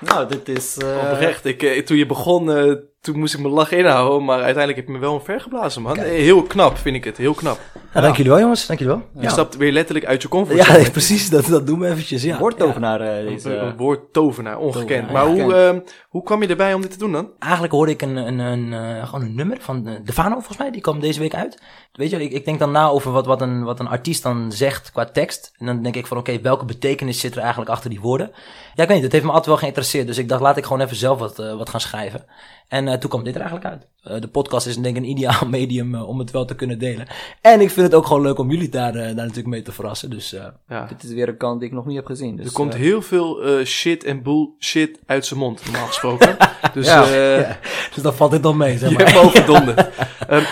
Nou, 0.00 0.28
dit 0.28 0.48
is... 0.48 0.76
eh, 0.76 1.10
Oprecht, 1.12 1.44
ik, 1.44 1.62
eh, 1.62 1.82
toen 1.84 1.96
je 1.96 2.06
begon, 2.06 2.52
eh, 2.52 2.72
toen 3.04 3.18
moest 3.18 3.34
ik 3.34 3.40
mijn 3.40 3.52
lach 3.52 3.70
inhouden, 3.72 4.24
maar 4.24 4.36
uiteindelijk 4.42 4.76
heb 4.76 4.86
je 4.86 4.92
me 4.92 4.98
wel 4.98 5.12
omver 5.12 5.40
geblazen, 5.40 5.82
man. 5.82 5.94
Kijk. 5.94 6.06
Eh, 6.06 6.12
Heel 6.12 6.42
knap, 6.42 6.78
vind 6.78 6.96
ik 6.96 7.04
het. 7.04 7.16
Heel 7.16 7.34
knap. 7.34 7.60
Ja, 7.94 8.00
dank 8.00 8.16
jullie 8.16 8.30
wel 8.30 8.40
jongens, 8.40 8.66
dank 8.66 8.78
jullie 8.78 8.94
wel. 8.94 9.22
Je 9.22 9.30
stapt 9.30 9.56
weer 9.56 9.72
letterlijk 9.72 10.06
uit 10.06 10.22
je 10.22 10.28
comfortzone. 10.28 10.72
Ja, 10.72 10.76
nee, 10.82 10.90
precies, 10.90 11.30
dat, 11.30 11.46
dat 11.46 11.66
doen 11.66 11.78
we 11.78 11.88
eventjes. 11.88 12.22
Ja. 12.22 12.38
Woordtovenaar, 12.38 13.00
eh, 13.00 13.26
deze... 13.26 13.56
Een, 13.56 13.66
een 13.66 13.76
woord 13.76 14.12
tovenaar, 14.12 14.58
ongekend. 14.58 15.06
Tovenaar, 15.06 15.12
maar 15.12 15.26
hoe, 15.26 15.54
ehm, 15.54 15.80
hoe 16.08 16.22
kwam 16.22 16.42
je 16.42 16.48
erbij 16.48 16.74
om 16.74 16.80
dit 16.80 16.90
te 16.90 16.98
doen 16.98 17.12
dan? 17.12 17.30
Eigenlijk 17.38 17.72
hoorde 17.72 17.92
ik 17.92 18.02
een, 18.02 18.16
een, 18.16 18.38
een, 18.38 18.72
eh, 18.72 19.08
gewoon 19.08 19.24
een 19.24 19.34
nummer 19.34 19.56
van 19.60 19.86
eh, 19.86 19.94
Defano, 20.04 20.34
volgens 20.34 20.58
mij. 20.58 20.70
Die 20.70 20.80
kwam 20.80 21.00
deze 21.00 21.20
week 21.20 21.34
uit. 21.34 21.62
Weet 21.92 22.10
je, 22.10 22.22
ik, 22.22 22.32
ik 22.32 22.44
denk 22.44 22.58
dan 22.58 22.70
na 22.70 22.88
over 22.88 23.12
wat, 23.12 23.26
wat, 23.26 23.40
een, 23.40 23.64
wat 23.64 23.80
een 23.80 23.88
artiest 23.88 24.22
dan 24.22 24.52
zegt 24.52 24.92
qua 24.92 25.04
tekst. 25.04 25.52
En 25.58 25.66
dan 25.66 25.82
denk 25.82 25.96
ik 25.96 26.06
van, 26.06 26.16
oké, 26.16 26.40
welke 26.40 26.64
betekenis 26.64 27.20
zit 27.20 27.34
er 27.34 27.40
eigenlijk 27.40 27.70
achter 27.70 27.90
die 27.90 28.00
woorden? 28.00 28.30
Ja, 28.74 28.82
ik 28.82 28.88
weet 28.88 28.88
niet, 28.88 29.02
het 29.02 29.12
heeft 29.12 29.24
me 29.24 29.30
altijd 29.30 29.48
wel 29.48 29.56
geïnteresseerd. 29.56 30.06
Dus 30.06 30.18
ik 30.18 30.28
dacht, 30.28 30.40
laat 30.40 30.56
ik 30.56 30.64
gewoon 30.64 30.80
even 30.80 30.96
zelf 30.96 31.18
wat, 31.18 31.38
eh, 31.38 31.56
wat 31.56 31.68
gaan 31.68 31.80
schrijven. 31.80 32.24
En 32.68 32.88
eh, 32.88 32.94
toen 32.98 33.10
kwam 33.10 33.24
dit 33.24 33.34
er 33.34 33.40
eigenlijk 33.40 33.70
uit. 33.72 33.88
Eh, 34.02 34.20
de 34.20 34.28
podcast 34.28 34.66
is 34.66 34.74
denk 34.76 34.96
ik 34.96 35.02
een 35.02 35.08
ideaal 35.08 35.46
medium 35.58 35.94
eh, 35.94 36.08
om 36.08 36.18
het 36.18 36.30
wel 36.30 36.44
te 36.44 36.54
kunnen 36.54 36.78
delen. 36.78 37.06
En 37.40 37.60
ik 37.60 37.70
vind 37.70 37.86
het 37.86 37.94
ook 37.94 38.06
gewoon 38.06 38.22
leuk 38.22 38.38
om 38.38 38.50
jullie 38.50 38.68
daar, 38.68 38.92
daar 38.92 39.14
natuurlijk 39.14 39.46
mee 39.46 39.62
te 39.62 39.72
verrassen. 39.72 40.10
Dus 40.10 40.32
eh, 40.32 40.44
Ja. 40.68 40.86
Dit 40.86 41.02
is 41.02 41.12
weer 41.12 41.28
een 41.28 41.36
kant 41.36 41.60
die 41.60 41.68
ik 41.68 41.74
nog 41.74 41.86
niet 41.86 41.96
heb 41.96 42.06
gezien. 42.06 42.36
Dus, 42.36 42.46
Er 42.46 42.52
komt 42.52 42.74
heel 42.74 43.02
veel 43.02 43.64
shit 43.64 44.04
en 44.04 44.22
bullshit 44.22 45.00
uit 45.06 45.26
zijn 45.26 45.40
mond, 45.40 45.64
normaal 45.64 45.86
gesproken. 45.86 46.36
dus 46.74 46.86
Ja. 46.86 47.04
eh, 47.04 47.40
ja, 47.40 47.58
dus 47.94 48.02
dan 48.02 48.14
valt 48.14 48.30
dit 48.30 48.42
nog 48.42 48.56
mee, 48.56 48.78
zeg 48.78 48.90
Je 48.90 48.96
maar. 48.96 49.04
hebt 49.04 49.18
me 49.22 49.26
overdonderd. 49.28 49.88
Ehm, 50.28 50.44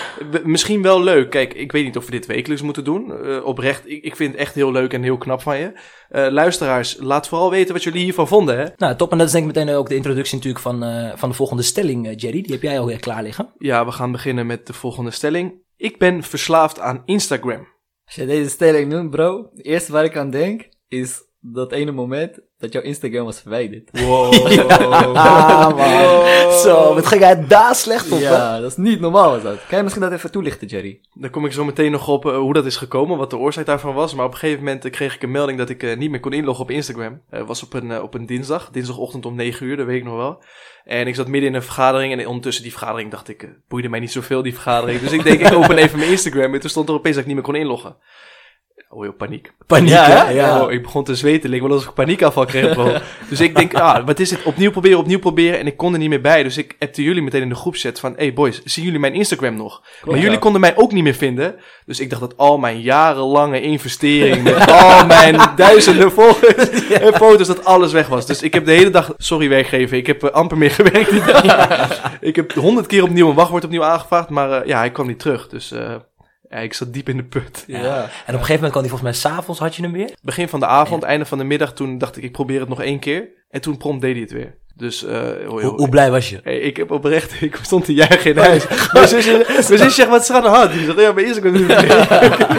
misschien 0.44 0.82
wel 0.82 1.02
leuk. 1.02 1.30
Kijk, 1.30 1.54
ik 1.54 1.72
weet 1.72 1.84
niet 1.84 1.96
of 1.96 2.04
we 2.04 2.10
dit 2.10 2.26
wekelijks 2.26 2.62
moeten 2.62 2.84
doen. 2.84 3.24
Eh, 3.24 3.44
oprecht, 3.44 3.82
ik, 3.90 4.04
ik 4.04 4.16
vind 4.16 4.32
het 4.32 4.40
echt 4.40 4.54
heel 4.54 4.72
leuk 4.72 4.92
en 4.92 5.02
heel 5.02 5.18
knap 5.18 5.42
van 5.42 5.58
je. 5.58 5.72
Eh, 6.12 6.28
luisteraars, 6.30 6.96
laat 7.00 7.28
vooral 7.28 7.50
weten 7.50 7.72
wat 7.72 7.82
jullie 7.82 8.02
hiervan 8.02 8.28
vonden. 8.28 8.58
Hè? 8.58 8.66
Nou, 8.76 8.96
top. 8.96 9.12
En 9.12 9.18
dat 9.18 9.26
is 9.26 9.32
denk 9.32 9.48
ik 9.48 9.54
meteen 9.54 9.74
ook 9.74 9.88
de 9.88 9.94
introductie 9.94 10.36
natuurlijk 10.36 10.62
van, 10.62 10.84
eh, 10.84 11.12
van 11.14 11.28
de 11.28 11.34
volgende 11.34 11.62
stelling, 11.62 12.06
eh, 12.06 12.16
Jerry. 12.16 12.42
Die 12.42 12.52
heb 12.52 12.62
jij 12.62 12.78
alweer 12.78 13.00
klaar 13.00 13.22
liggen. 13.22 13.52
Ja, 13.58 13.84
we 13.84 13.92
gaan 13.92 14.12
beginnen 14.12 14.46
met 14.46 14.66
de 14.66 14.72
volgende 14.72 15.10
stelling. 15.10 15.54
Ik 15.76 15.98
ben 15.98 16.22
verslaafd 16.22 16.80
aan 16.80 17.02
Instagram. 17.04 17.68
Als 18.04 18.14
je 18.14 18.26
deze 18.26 18.50
stelling 18.50 18.92
noemt, 18.92 19.10
bro, 19.10 19.48
het 19.54 19.64
eerste 19.64 19.92
waar 19.92 20.04
ik 20.04 20.16
aan 20.16 20.30
denk, 20.30 20.68
is 20.88 21.22
dat 21.44 21.72
ene 21.72 21.90
moment 21.90 22.38
dat 22.58 22.72
jouw 22.72 22.82
Instagram 22.82 23.24
was 23.24 23.40
verwijderd. 23.40 23.90
Wow. 23.92 24.32
Ah, 25.14 25.76
man. 25.76 26.52
Zo, 26.52 26.94
wat 26.94 27.06
ging 27.06 27.22
hij 27.22 27.46
daar 27.46 27.74
slecht 27.74 28.12
op, 28.12 28.18
hè? 28.18 28.24
Ja, 28.24 28.60
dat 28.60 28.70
is 28.70 28.76
niet 28.76 29.00
normaal 29.00 29.30
was 29.30 29.42
dat. 29.42 29.66
Kan 29.66 29.76
je 29.76 29.82
misschien 29.82 30.04
dat 30.04 30.12
even 30.12 30.30
toelichten, 30.30 30.66
Jerry? 30.66 31.00
Daar 31.14 31.30
kom 31.30 31.44
ik 31.44 31.52
zo 31.52 31.64
meteen 31.64 31.90
nog 31.90 32.08
op 32.08 32.26
eh, 32.26 32.36
hoe 32.36 32.52
dat 32.52 32.66
is 32.66 32.76
gekomen, 32.76 33.18
wat 33.18 33.30
de 33.30 33.36
oorzaak 33.36 33.66
daarvan 33.66 33.94
was. 33.94 34.14
Maar 34.14 34.26
op 34.26 34.32
een 34.32 34.38
gegeven 34.38 34.64
moment 34.64 34.84
eh, 34.84 34.90
kreeg 34.90 35.14
ik 35.14 35.22
een 35.22 35.30
melding 35.30 35.58
dat 35.58 35.68
ik 35.68 35.82
eh, 35.82 35.96
niet 35.96 36.10
meer 36.10 36.20
kon 36.20 36.32
inloggen 36.32 36.64
op 36.64 36.70
Instagram. 36.70 37.20
Het 37.30 37.46
was 37.46 37.62
op 37.62 37.74
een, 37.74 38.02
op 38.02 38.14
een 38.14 38.26
dinsdag, 38.26 38.70
dinsdagochtend 38.70 39.26
om 39.26 39.34
9 39.34 39.66
uur, 39.66 39.76
dat 39.76 39.86
weet 39.86 39.98
ik 39.98 40.04
nog 40.04 40.16
wel. 40.16 40.42
En 40.84 41.06
ik 41.06 41.14
zat 41.14 41.28
midden 41.28 41.50
in 41.50 41.56
een 41.56 41.62
vergadering 41.62 42.12
en 42.12 42.26
ondertussen 42.26 42.62
die 42.62 42.72
vergadering 42.72 43.10
dacht 43.10 43.28
ik, 43.28 43.48
boeide 43.68 43.88
mij 43.88 44.00
niet 44.00 44.12
zoveel 44.12 44.42
die 44.42 44.54
vergadering. 44.54 45.00
Dus 45.00 45.12
ik 45.12 45.22
denk, 45.22 45.40
ik 45.40 45.52
open 45.52 45.76
even 45.78 45.98
mijn 45.98 46.10
Instagram 46.10 46.54
en 46.54 46.60
toen 46.60 46.70
stond 46.70 46.88
er 46.88 46.94
opeens 46.94 47.14
dat 47.14 47.24
ik 47.24 47.26
niet 47.26 47.36
meer 47.36 47.52
kon 47.52 47.60
inloggen. 47.60 47.96
Oh 48.94 49.04
joh, 49.04 49.16
paniek. 49.16 49.52
Paniek, 49.66 49.88
Ja, 49.88 50.08
ja. 50.08 50.24
hè? 50.26 50.30
ja. 50.30 50.62
Oh, 50.62 50.72
ik 50.72 50.82
begon 50.82 51.04
te 51.04 51.14
zweten. 51.14 51.50
Leek 51.50 51.60
wel 51.60 51.70
alsof 51.70 51.88
ik 51.88 51.94
paniekaanval 51.94 52.44
kreeg. 52.44 52.72
bro. 52.74 52.92
dus 53.28 53.40
ik 53.40 53.56
denk, 53.56 53.74
ah, 53.74 54.06
wat 54.06 54.18
is 54.18 54.30
het? 54.30 54.42
Opnieuw 54.42 54.70
proberen, 54.70 54.98
opnieuw 54.98 55.18
proberen. 55.18 55.58
En 55.58 55.66
ik 55.66 55.76
kon 55.76 55.92
er 55.92 55.98
niet 55.98 56.08
meer 56.08 56.20
bij. 56.20 56.42
Dus 56.42 56.56
ik 56.56 56.76
appte 56.78 57.02
jullie 57.02 57.22
meteen 57.22 57.42
in 57.42 57.48
de 57.48 57.54
groepchat 57.54 58.00
van... 58.00 58.14
Hey 58.16 58.32
boys, 58.32 58.62
zien 58.64 58.84
jullie 58.84 58.98
mijn 58.98 59.14
Instagram 59.14 59.56
nog? 59.56 59.82
maar 60.04 60.14
jullie 60.14 60.30
ja. 60.30 60.38
konden 60.38 60.60
mij 60.60 60.76
ook 60.76 60.92
niet 60.92 61.02
meer 61.02 61.14
vinden. 61.14 61.54
Dus 61.86 62.00
ik 62.00 62.10
dacht 62.10 62.20
dat 62.20 62.36
al 62.36 62.58
mijn 62.58 62.80
jarenlange 62.80 63.60
investering... 63.60 64.42
met 64.42 64.70
al 64.82 65.06
mijn 65.06 65.40
duizenden 65.56 66.12
volgers 66.12 66.88
en 66.90 67.14
foto's... 67.14 67.46
dat 67.46 67.64
alles 67.64 67.92
weg 67.92 68.06
was. 68.06 68.26
Dus 68.26 68.42
ik 68.42 68.54
heb 68.54 68.64
de 68.64 68.72
hele 68.72 68.90
dag... 68.90 69.14
Sorry 69.16 69.48
werkgever, 69.48 69.96
ik 69.96 70.06
heb 70.06 70.22
eh, 70.22 70.30
amper 70.30 70.58
meer 70.58 70.70
gewerkt 70.70 71.10
die 71.10 71.24
dag. 71.24 72.00
ik 72.20 72.36
heb 72.36 72.52
honderd 72.52 72.86
keer 72.86 73.02
opnieuw 73.02 73.28
een 73.28 73.34
wachtwoord 73.34 73.64
opnieuw 73.64 73.84
aangevraagd. 73.84 74.28
Maar 74.28 74.50
eh, 74.50 74.66
ja, 74.66 74.78
hij 74.78 74.90
kwam 74.90 75.06
niet 75.06 75.18
terug. 75.18 75.48
Dus 75.48 75.72
eh, 75.72 75.94
ja, 76.52 76.58
ik 76.58 76.72
zat 76.74 76.92
diep 76.92 77.08
in 77.08 77.16
de 77.16 77.24
put. 77.24 77.64
Ja. 77.66 77.78
En 77.80 77.84
op 78.02 78.08
een 78.26 78.32
gegeven 78.32 78.54
moment 78.54 78.70
kwam 78.70 78.82
hij 78.82 78.90
volgens 78.90 79.02
mij 79.02 79.12
s'avonds, 79.12 79.60
had 79.60 79.76
je 79.76 79.82
hem 79.82 79.92
weer? 79.92 80.10
Begin 80.22 80.48
van 80.48 80.60
de 80.60 80.66
avond, 80.66 81.02
einde 81.02 81.24
van 81.24 81.38
de 81.38 81.44
middag, 81.44 81.72
toen 81.72 81.98
dacht 81.98 82.16
ik, 82.16 82.22
ik 82.22 82.32
probeer 82.32 82.60
het 82.60 82.68
nog 82.68 82.82
één 82.82 82.98
keer. 82.98 83.28
En 83.50 83.60
toen 83.60 83.76
prompt 83.76 84.00
deed 84.00 84.12
hij 84.12 84.20
het 84.22 84.32
weer. 84.32 84.54
Dus, 84.76 85.04
eh 85.04 85.12
hoi, 85.20 85.44
Hoe, 85.46 85.60
hoi. 85.60 85.66
hoe 85.66 85.88
blij 85.88 86.10
was 86.10 86.30
je? 86.30 86.40
Hey, 86.42 86.58
ik 86.58 86.76
heb 86.76 86.90
oprecht, 86.90 87.40
ik 87.42 87.58
stond 87.62 87.84
te 87.84 87.94
juichen 87.94 88.30
in 88.30 88.38
huis. 88.38 88.64
Mijn 88.92 89.08
zusje, 89.08 89.44
mijn 89.48 89.62
zusje 89.62 89.90
zegt, 89.90 90.08
wat 90.08 90.20
is 90.22 90.28
er 90.28 90.34
aan 90.34 90.42
de 90.42 90.48
hand? 90.48 90.72
Die 90.72 90.84
zegt, 90.84 91.00
ja, 91.00 91.12
mijn 91.12 91.26
Instagram. 91.32 91.66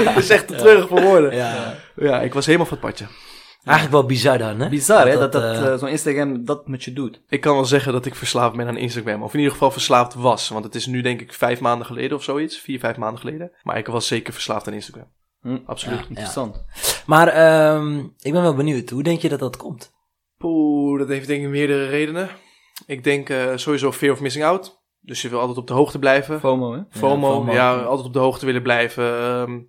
Dat 0.05 0.17
is 0.17 0.29
echt 0.29 0.47
te 0.47 0.55
treurig 0.55 0.87
voor 0.87 1.01
woorden. 1.01 1.35
Ja. 1.35 1.75
Ja, 1.95 2.21
ik 2.21 2.33
was 2.33 2.45
helemaal 2.45 2.67
van 2.67 2.77
het 2.77 2.85
padje. 2.85 3.05
Eigenlijk 3.63 3.97
wel 3.97 4.05
bizar 4.05 4.37
dan, 4.37 4.59
hè? 4.59 4.69
Bizar, 4.69 5.07
hè, 5.07 5.17
dat, 5.17 5.31
dat, 5.31 5.43
eh, 5.43 5.73
eh, 5.73 5.79
zo'n 5.79 5.87
Instagram 5.89 6.45
dat 6.45 6.67
met 6.67 6.83
je 6.83 6.93
doet. 6.93 7.21
Ik 7.29 7.41
kan 7.41 7.53
wel 7.55 7.65
zeggen 7.65 7.93
dat 7.93 8.05
ik 8.05 8.15
verslaafd 8.15 8.55
ben 8.55 8.67
aan 8.67 8.77
Instagram. 8.77 9.23
Of 9.23 9.31
in 9.31 9.37
ieder 9.37 9.53
geval 9.53 9.71
verslaafd 9.71 10.13
was. 10.13 10.49
Want 10.49 10.63
het 10.63 10.75
is 10.75 10.85
nu 10.85 11.01
denk 11.01 11.21
ik 11.21 11.33
vijf 11.33 11.59
maanden 11.59 11.85
geleden 11.87 12.17
of 12.17 12.23
zoiets. 12.23 12.57
Vier, 12.57 12.79
vijf 12.79 12.97
maanden 12.97 13.19
geleden. 13.19 13.51
Maar 13.63 13.77
ik 13.77 13.87
was 13.87 14.07
zeker 14.07 14.33
verslaafd 14.33 14.67
aan 14.67 14.73
Instagram. 14.73 15.07
Hm, 15.41 15.57
Absoluut. 15.65 15.99
Ja. 15.99 16.05
Interessant. 16.07 16.63
Maar 17.05 17.27
ehm, 17.27 17.97
ik 18.19 18.31
ben 18.31 18.41
wel 18.41 18.55
benieuwd. 18.55 18.89
Hoe 18.89 19.03
denk 19.03 19.21
je 19.21 19.29
dat 19.29 19.39
dat 19.39 19.57
komt? 19.57 19.93
Poeh, 20.37 20.99
dat 20.99 21.07
heeft 21.07 21.27
denk 21.27 21.43
ik 21.43 21.49
meerdere 21.49 21.85
redenen. 21.87 22.29
Ik 22.85 23.03
denk 23.03 23.29
eh, 23.29 23.51
sowieso 23.55 23.91
fear 23.91 24.13
of 24.13 24.19
missing 24.21 24.45
out. 24.45 24.81
Dus 25.01 25.21
je 25.21 25.29
wil 25.29 25.39
altijd 25.39 25.57
op 25.57 25.67
de 25.67 25.73
hoogte 25.73 25.99
blijven. 25.99 26.39
FOMO, 26.39 26.73
hè? 26.73 26.79
FOMO, 26.89 27.51
ja, 27.51 27.73
FOMO. 27.73 27.85
altijd 27.87 28.07
op 28.07 28.13
de 28.13 28.19
hoogte 28.19 28.45
willen 28.45 28.61
blijven. 28.61 29.17
ehm, 29.17 29.59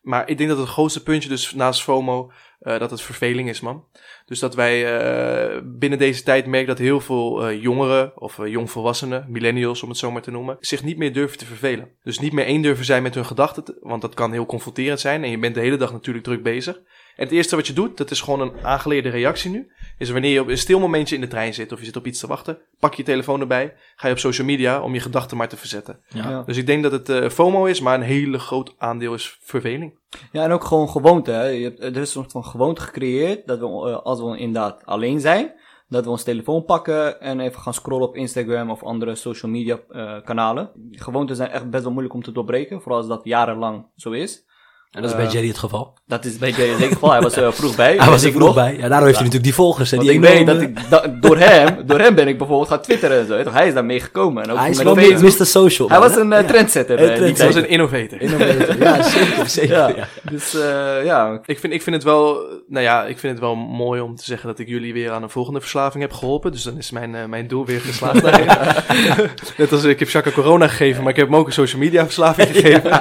maar 0.00 0.28
ik 0.28 0.38
denk 0.38 0.48
dat 0.50 0.58
het 0.58 0.68
grootste 0.68 1.02
puntje, 1.02 1.28
dus 1.28 1.54
naast 1.54 1.82
FOMO, 1.82 2.30
eh, 2.60 2.78
dat 2.78 2.90
het 2.90 3.02
verveling 3.02 3.48
is, 3.48 3.60
man. 3.60 3.84
Dus 4.26 4.38
dat 4.38 4.54
wij 4.54 4.98
eh, 4.98 5.60
binnen 5.64 5.98
deze 5.98 6.22
tijd 6.22 6.46
merken 6.46 6.68
dat 6.68 6.78
heel 6.78 7.00
veel 7.00 7.46
eh, 7.46 7.62
jongeren 7.62 8.12
of 8.20 8.46
jongvolwassenen, 8.46 9.24
millennials 9.28 9.82
om 9.82 9.88
het 9.88 9.98
zo 9.98 10.10
maar 10.10 10.22
te 10.22 10.30
noemen, 10.30 10.56
zich 10.60 10.82
niet 10.82 10.96
meer 10.96 11.12
durven 11.12 11.38
te 11.38 11.46
vervelen. 11.46 11.88
Dus 12.02 12.18
niet 12.18 12.32
meer 12.32 12.44
één 12.44 12.62
durven 12.62 12.84
zijn 12.84 13.02
met 13.02 13.14
hun 13.14 13.24
gedachten, 13.26 13.64
te- 13.64 13.76
want 13.80 14.02
dat 14.02 14.14
kan 14.14 14.32
heel 14.32 14.46
confronterend 14.46 15.00
zijn 15.00 15.24
en 15.24 15.30
je 15.30 15.38
bent 15.38 15.54
de 15.54 15.60
hele 15.60 15.76
dag 15.76 15.92
natuurlijk 15.92 16.24
druk 16.24 16.42
bezig. 16.42 16.80
En 17.20 17.26
het 17.26 17.34
eerste 17.34 17.56
wat 17.56 17.66
je 17.66 17.72
doet, 17.72 17.96
dat 17.96 18.10
is 18.10 18.20
gewoon 18.20 18.40
een 18.40 18.52
aangeleerde 18.62 19.08
reactie 19.08 19.50
nu, 19.50 19.70
is 19.98 20.10
wanneer 20.10 20.32
je 20.32 20.40
op 20.40 20.48
een 20.48 20.58
stil 20.58 20.78
momentje 20.78 21.14
in 21.14 21.20
de 21.20 21.26
trein 21.28 21.54
zit 21.54 21.72
of 21.72 21.78
je 21.78 21.84
zit 21.84 21.96
op 21.96 22.06
iets 22.06 22.20
te 22.20 22.26
wachten, 22.26 22.58
pak 22.78 22.90
je 22.90 22.96
je 22.96 23.04
telefoon 23.04 23.40
erbij, 23.40 23.74
ga 23.96 24.06
je 24.06 24.12
op 24.12 24.18
social 24.18 24.46
media 24.46 24.82
om 24.82 24.94
je 24.94 25.00
gedachten 25.00 25.36
maar 25.36 25.48
te 25.48 25.56
verzetten. 25.56 26.00
Ja. 26.08 26.30
Ja. 26.30 26.42
Dus 26.42 26.56
ik 26.56 26.66
denk 26.66 26.82
dat 26.82 26.92
het 26.92 27.08
eh, 27.08 27.28
FOMO 27.28 27.64
is, 27.64 27.80
maar 27.80 27.94
een 27.94 28.00
hele 28.00 28.38
groot 28.38 28.74
aandeel 28.78 29.14
is 29.14 29.38
verveling. 29.40 29.98
Ja, 30.32 30.44
en 30.44 30.52
ook 30.52 30.64
gewoon 30.64 30.88
gewoonte. 30.88 31.30
Hè. 31.30 31.44
Je 31.44 31.64
hebt, 31.64 31.80
er 31.80 31.90
is 31.90 31.96
een 31.96 32.06
soort 32.06 32.32
van 32.32 32.44
gewoonte 32.44 32.80
gecreëerd 32.80 33.46
dat 33.46 33.58
we, 33.58 33.66
eh, 33.66 34.02
als 34.02 34.20
we 34.20 34.38
inderdaad 34.38 34.86
alleen 34.86 35.20
zijn, 35.20 35.52
dat 35.88 36.04
we 36.04 36.10
ons 36.10 36.22
telefoon 36.22 36.64
pakken 36.64 37.20
en 37.20 37.40
even 37.40 37.60
gaan 37.60 37.74
scrollen 37.74 38.08
op 38.08 38.16
Instagram 38.16 38.70
of 38.70 38.82
andere 38.82 39.14
social 39.14 39.52
media 39.52 39.78
eh, 39.88 40.16
kanalen. 40.24 40.70
Gewoonten 40.90 41.36
zijn 41.36 41.50
echt 41.50 41.70
best 41.70 41.82
wel 41.82 41.92
moeilijk 41.92 42.14
om 42.14 42.22
te 42.22 42.32
doorbreken, 42.32 42.80
vooral 42.80 42.98
als 42.98 43.08
dat 43.08 43.24
jarenlang 43.24 43.86
zo 43.96 44.10
is. 44.10 44.48
En 44.90 45.02
dat 45.02 45.10
is 45.10 45.16
Eh, 45.16 45.22
bij 45.22 45.32
Jerry 45.32 45.48
het 45.48 45.58
geval. 45.58 45.94
Dat 46.06 46.24
is 46.24 46.38
bij 46.38 46.52
zeker 46.52 46.78
het 46.78 46.92
geval. 46.92 47.10
Hij 47.10 47.20
was 47.20 47.36
er 47.36 47.52
vroeg 47.60 47.76
bij. 47.76 47.96
Hij 47.96 48.08
was 48.10 48.20
er 48.22 48.26
Ik 48.28 48.34
vroeg 48.34 48.46
nog. 48.46 48.54
bij. 48.54 48.72
Ja, 48.72 48.88
daarom 48.88 49.04
heeft 49.06 49.18
hij 49.18 49.26
natuurlijk 49.26 49.42
die 49.44 49.54
volgers. 49.54 49.90
hè, 49.90 49.96
Want 49.96 50.08
die 50.08 50.18
ik 50.18 50.24
weet 50.24 50.46
dat 50.46 50.60
ik, 50.60 50.90
da- 50.90 51.06
door 51.20 51.36
hem, 51.38 51.86
door 51.86 51.98
hem 51.98 52.14
ben 52.14 52.28
ik 52.28 52.38
bijvoorbeeld 52.38 52.68
gaan 52.68 52.80
twitteren 52.80 53.18
en 53.20 53.26
zo. 53.26 53.42
toch? 53.42 53.52
Hij 53.52 53.66
is 53.68 53.74
daarmee 53.74 54.00
gekomen. 54.00 54.42
En 54.42 54.50
ook 54.50 54.58
Hij 54.58 54.70
is 54.70 54.76
met 54.76 54.84
wel 54.84 54.94
Mr. 55.38 55.46
Social. 55.46 55.88
Hij 55.88 55.98
man, 55.98 56.08
was 56.08 56.16
een 56.18 56.32
eh, 56.32 56.40
Ja. 56.40 56.46
trendsetter. 56.46 56.96
Trendsetter. 56.96 57.46
was 57.46 57.54
een 57.54 57.68
innovator. 57.68 58.20
Innovator. 58.20 58.78
Ja, 58.78 59.02
zeker. 59.08 59.48
zeker 59.48 59.76
Ja. 59.76 59.88
ja. 59.88 60.08
Dus 60.30 60.54
eh, 60.54 61.04
ja, 61.04 61.40
Ik 61.44 61.58
vind, 61.58 61.72
ik 61.72 61.82
vind 61.82 61.96
het 61.96 62.04
wel, 62.04 62.38
nou 62.68 62.84
ja, 62.84 63.04
ik 63.04 63.18
vind 63.18 63.32
het 63.32 63.40
wel 63.42 63.54
mooi 63.54 64.00
om 64.00 64.16
te 64.16 64.24
zeggen 64.24 64.48
dat 64.48 64.58
ik 64.58 64.68
jullie 64.68 64.92
weer 64.92 65.10
aan 65.10 65.22
een 65.22 65.30
volgende 65.30 65.60
verslaving 65.60 66.02
heb 66.02 66.12
geholpen. 66.12 66.52
Dus 66.52 66.62
dan 66.62 66.76
is 66.78 66.90
mijn, 66.90 67.14
eh, 67.14 67.24
mijn 67.24 67.46
doel 67.46 67.66
weer 67.66 67.80
geslaagd. 67.80 68.22
Net 69.58 69.72
als 69.72 69.84
ik 69.84 69.98
heb 69.98 70.08
Chaka 70.08 70.30
corona 70.30 70.68
gegeven, 70.68 71.02
maar 71.02 71.10
ik 71.12 71.16
heb 71.18 71.26
hem 71.26 71.36
ook 71.36 71.46
een 71.46 71.52
social 71.52 71.80
media 71.80 72.04
verslaving 72.04 72.48
gegeven. 72.48 73.00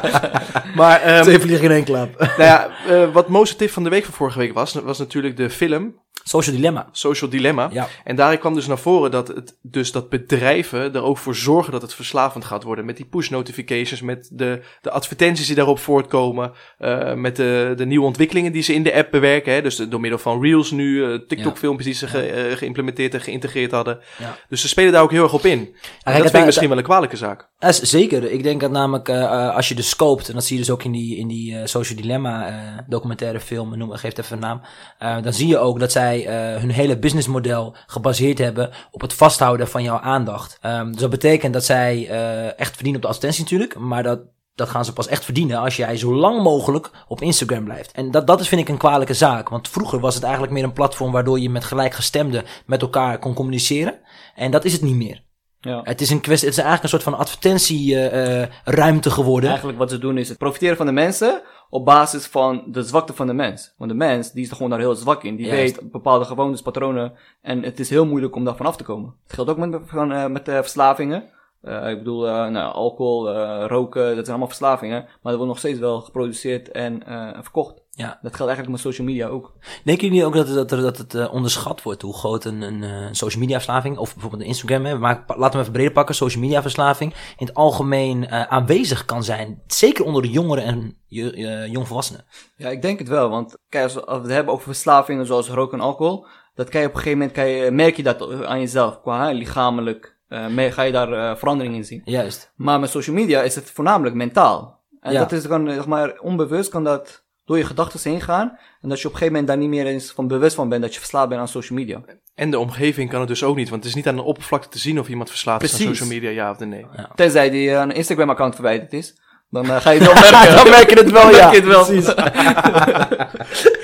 Maar, 0.75 1.01
ehm, 1.03 1.21
Twee 1.21 1.39
vliegen 1.39 1.65
in 1.65 1.71
één 1.71 1.83
klap. 1.83 2.19
nou 2.19 2.43
ja, 2.43 2.69
eh, 2.87 3.13
wat 3.13 3.27
most 3.27 3.57
tip 3.57 3.69
van 3.69 3.83
de 3.83 3.89
week 3.89 4.03
van 4.05 4.13
vorige 4.13 4.39
week 4.39 4.53
was, 4.53 4.73
was 4.73 4.99
natuurlijk 4.99 5.37
de 5.37 5.49
film 5.49 5.95
Social 6.23 6.55
dilemma. 6.55 6.87
Social 6.91 7.29
Dilemma. 7.29 7.69
Ja. 7.71 7.87
En 8.03 8.15
daarin 8.15 8.39
kwam 8.39 8.53
dus 8.53 8.67
naar 8.67 8.77
voren 8.79 9.11
dat, 9.11 9.27
het, 9.27 9.57
dus 9.61 9.91
dat 9.91 10.09
bedrijven 10.09 10.93
er 10.93 11.03
ook 11.03 11.17
voor 11.17 11.35
zorgen 11.35 11.71
dat 11.71 11.81
het 11.81 11.93
verslavend 11.93 12.45
gaat 12.45 12.63
worden. 12.63 12.85
Met 12.85 12.95
die 12.97 13.05
push 13.05 13.29
notifications, 13.29 14.01
met 14.01 14.29
de, 14.33 14.61
de 14.81 14.89
advertenties 14.91 15.45
die 15.47 15.55
daarop 15.55 15.79
voortkomen. 15.79 16.51
eh, 16.77 17.13
met 17.13 17.35
de, 17.35 17.73
de 17.75 17.85
nieuwe 17.85 18.05
ontwikkelingen 18.05 18.51
die 18.51 18.61
ze 18.61 18.73
in 18.73 18.83
de 18.83 18.93
app 18.93 19.11
bewerken. 19.11 19.53
Hè? 19.53 19.61
Dus 19.61 19.75
de- 19.75 19.87
door 19.87 19.99
middel 19.99 20.19
van 20.19 20.41
Reels 20.41 20.71
nu, 20.71 21.03
eh, 21.03 21.19
TikTok-filmpjes 21.27 21.85
die 21.85 21.95
ze 21.95 22.07
ge- 22.07 22.27
eh, 22.31 22.57
geïmplementeerd 22.57 23.13
en 23.13 23.21
geïntegreerd 23.21 23.71
hadden. 23.71 23.99
Ja. 24.19 24.37
Dus 24.49 24.61
ze 24.61 24.67
spelen 24.67 24.91
daar 24.91 25.01
ook 25.01 25.11
heel 25.11 25.23
erg 25.23 25.33
op 25.33 25.45
in. 25.45 25.59
En 25.59 25.67
kijk, 26.03 26.15
dat 26.17 26.23
vind 26.23 26.35
ik 26.37 26.45
misschien 26.45 26.69
wel 26.69 26.77
een 26.77 26.83
kwalijke 26.83 27.17
zaak. 27.17 27.47
Zeker. 27.69 28.31
Ik 28.31 28.43
denk 28.43 28.61
dat 28.61 28.71
namelijk 28.71 29.09
als 29.55 29.67
je 29.67 29.75
dus 29.75 29.89
scoopt, 29.89 30.27
en 30.27 30.33
dat 30.33 30.43
zie 30.45 30.55
je 30.57 30.61
dus 30.61 30.71
ook 30.71 30.83
in 30.83 30.91
die, 30.91 31.17
in 31.17 31.27
die 31.27 31.67
Social 31.67 31.99
Dilemma 32.01 32.85
documentaire 32.87 33.39
film, 33.39 33.77
noem, 33.77 33.91
geef 33.91 34.01
het 34.15 34.19
even 34.19 34.33
een 34.43 34.61
naam. 34.99 35.23
dan 35.23 35.33
zie 35.33 35.47
je 35.47 35.57
ook 35.57 35.79
dat 35.79 35.91
zij 35.91 36.18
eh, 36.27 36.61
hun 36.61 36.69
hele 36.71 36.99
businessmodel 36.99 37.75
gebaseerd 37.87 38.37
hebben 38.37 38.69
op 38.91 39.01
het 39.01 39.13
vasthouden 39.13 39.67
van 39.67 39.83
jouw 39.83 39.99
aandacht. 39.99 40.57
Ehm, 40.61 40.91
dus 40.91 41.01
dat 41.01 41.09
betekent 41.09 41.53
dat 41.53 41.63
zij 41.65 42.07
eh, 42.09 42.59
echt 42.59 42.73
verdienen 42.73 42.95
op 42.95 43.01
de 43.01 43.07
advertentie 43.07 43.43
natuurlijk, 43.43 43.77
maar 43.77 44.03
dat, 44.03 44.19
dat 44.55 44.69
gaan 44.69 44.85
ze 44.85 44.93
pas 44.93 45.07
echt 45.07 45.25
verdienen 45.25 45.59
als 45.59 45.75
jij 45.75 45.97
zo 45.97 46.15
lang 46.15 46.43
mogelijk 46.43 46.91
op 47.07 47.21
Instagram 47.21 47.63
blijft. 47.63 47.91
En 47.91 48.11
dat, 48.11 48.27
dat 48.27 48.39
is 48.39 48.47
vind 48.47 48.61
ik 48.61 48.69
een 48.69 48.77
kwalijke 48.77 49.13
zaak. 49.13 49.49
Want 49.49 49.69
vroeger 49.69 49.99
was 49.99 50.15
het 50.15 50.23
eigenlijk 50.23 50.53
meer 50.53 50.63
een 50.63 50.73
platform 50.73 51.11
waardoor 51.11 51.39
je 51.39 51.49
met 51.49 51.63
gelijkgestemden 51.63 52.43
met 52.65 52.81
elkaar 52.81 53.19
kon 53.19 53.33
communiceren. 53.33 53.99
En 54.35 54.51
dat 54.51 54.65
is 54.65 54.73
het 54.73 54.81
niet 54.81 54.95
meer. 54.95 55.23
ja. 55.59 55.81
Het 55.83 56.01
is, 56.01 56.09
een 56.09 56.21
kwestie, 56.21 56.47
het 56.47 56.57
is 56.57 56.63
eigenlijk 56.63 56.93
een 56.93 56.99
soort 56.99 57.15
van 57.15 57.17
advertentieruimte 57.17 59.11
geworden. 59.11 59.49
Eigenlijk 59.49 59.79
wat 59.79 59.89
ze 59.89 59.97
doen 59.97 60.17
is 60.17 60.29
het 60.29 60.37
profiteren 60.37 60.77
van 60.77 60.85
de 60.85 60.91
mensen 60.91 61.41
op 61.69 61.85
basis 61.85 62.25
van 62.25 62.63
de 62.67 62.83
zwakte 62.83 63.13
van 63.13 63.27
de 63.27 63.33
mens. 63.33 63.73
Want 63.77 63.91
de 63.91 63.97
mens, 63.97 64.31
die 64.31 64.43
is 64.43 64.49
er 64.49 64.55
gewoon 64.55 64.71
daar 64.71 64.79
heel 64.79 64.95
zwak 64.95 65.23
in. 65.23 65.35
Die 65.35 65.49
weet 65.49 65.91
bepaalde 65.91 66.25
gewoontes, 66.25 66.61
patronen. 66.61 67.13
En 67.41 67.63
het 67.63 67.79
is 67.79 67.89
heel 67.89 68.05
moeilijk 68.05 68.35
om 68.35 68.43
daarvan 68.43 68.65
af 68.65 68.77
te 68.77 68.83
komen. 68.83 69.15
Het 69.23 69.33
geldt 69.33 69.49
ook 69.49 69.57
met, 69.57 69.79
van, 69.85 70.11
eh, 70.11 70.27
met 70.27 70.47
eh, 70.47 70.55
verslavingen. 70.55 71.23
Eh, 71.61 71.89
ik 71.89 71.97
bedoel, 71.97 72.21
nou, 72.21 72.73
alcohol, 72.73 73.31
roken, 73.67 74.05
dat 74.05 74.13
zijn 74.13 74.27
allemaal 74.27 74.47
verslavingen. 74.47 75.01
Maar 75.01 75.17
dat 75.21 75.35
wordt 75.35 75.47
nog 75.47 75.57
steeds 75.57 75.79
wel 75.79 76.01
geproduceerd 76.01 76.71
en 76.71 77.05
eh, 77.05 77.29
verkocht. 77.41 77.81
Ja. 77.99 78.19
Dat 78.21 78.35
geldt 78.35 78.51
eigenlijk 78.51 78.69
met 78.69 78.79
social 78.79 79.07
media 79.07 79.27
ook. 79.27 79.53
Denken 79.83 80.07
jullie 80.07 80.25
ook 80.25 80.33
dat, 80.33 80.47
het- 80.47 80.55
dat, 80.55 80.71
er- 80.71 80.81
dat 80.81 80.97
het 80.97 81.13
eh, 81.13 81.33
onderschat 81.33 81.81
wordt 81.83 82.01
hoe 82.01 82.13
groot 82.13 82.45
een, 82.45 82.61
een 82.61 82.83
eh, 82.83 83.07
social 83.11 83.41
media 83.41 83.55
verslaving, 83.55 83.97
of 83.97 84.11
bijvoorbeeld 84.13 84.41
een 84.41 84.47
Instagram, 84.47 84.85
hè, 84.85 84.97
maar 84.97 85.23
laten 85.27 85.51
we 85.53 85.59
even 85.59 85.71
breder 85.71 85.91
pakken, 85.91 86.15
social 86.15 86.43
media 86.43 86.61
verslaving, 86.61 87.13
in 87.37 87.45
het 87.45 87.55
algemeen 87.55 88.27
eh, 88.27 88.41
aanwezig 88.43 89.05
kan 89.05 89.23
zijn? 89.23 89.61
Zeker 89.67 90.05
onder 90.05 90.21
de 90.21 90.29
jongeren 90.29 90.63
en 90.63 90.97
je- 91.07 91.31
eh, 91.31 91.71
jongvolwassenen. 91.71 92.25
Ja, 92.57 92.69
ik 92.69 92.81
denk 92.81 92.99
het 92.99 93.07
wel. 93.07 93.29
Want 93.29 93.57
kijk, 93.69 93.83
als 93.83 93.93
we 93.93 94.11
het 94.11 94.31
hebben 94.31 94.53
over 94.53 94.65
verslavingen 94.65 95.25
zoals 95.25 95.49
roken 95.49 95.77
en 95.79 95.83
alcohol, 95.83 96.25
dat 96.55 96.69
kan 96.69 96.81
je 96.81 96.87
op 96.87 96.93
een 96.93 96.99
gegeven 96.99 97.19
moment 97.19 97.37
kan 97.37 97.47
je, 97.47 97.71
merk 97.71 97.95
je 97.95 98.03
dat 98.03 98.43
aan 98.45 98.59
jezelf. 98.59 99.01
Qua 99.01 99.27
hè, 99.27 99.33
lichamelijk 99.33 100.17
eh, 100.27 100.47
me- 100.47 100.71
ga 100.71 100.81
je 100.81 100.91
daar 100.91 101.13
eh, 101.13 101.35
verandering 101.35 101.75
in 101.75 101.85
zien. 101.85 102.01
Juist. 102.05 102.51
Maar 102.55 102.79
met 102.79 102.89
social 102.89 103.15
media 103.15 103.41
is 103.41 103.55
het 103.55 103.71
voornamelijk 103.71 104.15
mentaal. 104.15 104.79
En 105.01 105.11
Ja. 105.13 105.19
dat 105.19 105.31
is 105.31 105.41
gewoon, 105.41 105.69
zeg 105.69 105.85
maar, 105.87 106.19
onbewust 106.19 106.69
kan 106.69 106.83
dat 106.83 107.27
door 107.49 107.57
je 107.57 107.65
gedachten 107.65 108.11
heen 108.11 108.21
gaan. 108.21 108.57
En 108.81 108.89
dat 108.89 109.01
je 109.01 109.07
op 109.07 109.13
een 109.13 109.19
gegeven 109.19 109.27
moment 109.27 109.47
daar 109.47 109.57
niet 109.57 109.69
meer 109.69 109.85
eens 109.85 110.11
van 110.11 110.27
bewust 110.27 110.55
van 110.55 110.69
bent 110.69 110.81
dat 110.81 110.93
je 110.93 110.99
verslaafd 110.99 111.29
bent 111.29 111.41
aan 111.41 111.47
social 111.47 111.77
media. 111.79 112.01
En 112.35 112.51
de 112.51 112.59
omgeving 112.59 113.09
kan 113.09 113.19
het 113.19 113.29
dus 113.29 113.43
ook 113.43 113.55
niet. 113.55 113.69
Want 113.69 113.81
het 113.81 113.89
is 113.89 113.95
niet 113.97 114.07
aan 114.07 114.15
de 114.15 114.21
oppervlakte 114.21 114.69
te 114.69 114.79
zien 114.79 114.99
of 114.99 115.07
iemand 115.09 115.29
verslaafd 115.29 115.63
is 115.63 115.73
aan 115.73 115.79
social 115.79 116.07
media, 116.09 116.29
ja 116.29 116.51
of 116.51 116.59
nee. 116.59 116.85
Tenzij 117.15 117.49
die 117.49 117.69
eh, 117.69 117.79
een 117.79 117.91
Instagram-account 117.91 118.53
verwijderd 118.55 118.93
is. 118.93 119.15
Dan 119.49 119.69
eh, 119.69 119.75
ga 119.81 119.89
je 119.91 119.99
het 119.99 120.13
wel 120.13 120.21
merken. 120.31 120.55
Dan 120.55 120.69
merk 120.69 120.89
je 120.89 120.95
het 120.95 121.11
wel, 121.11 121.29
ja. 121.29 121.51
het 121.51 121.65
wel. 121.65 121.85
Precies. 121.85 122.13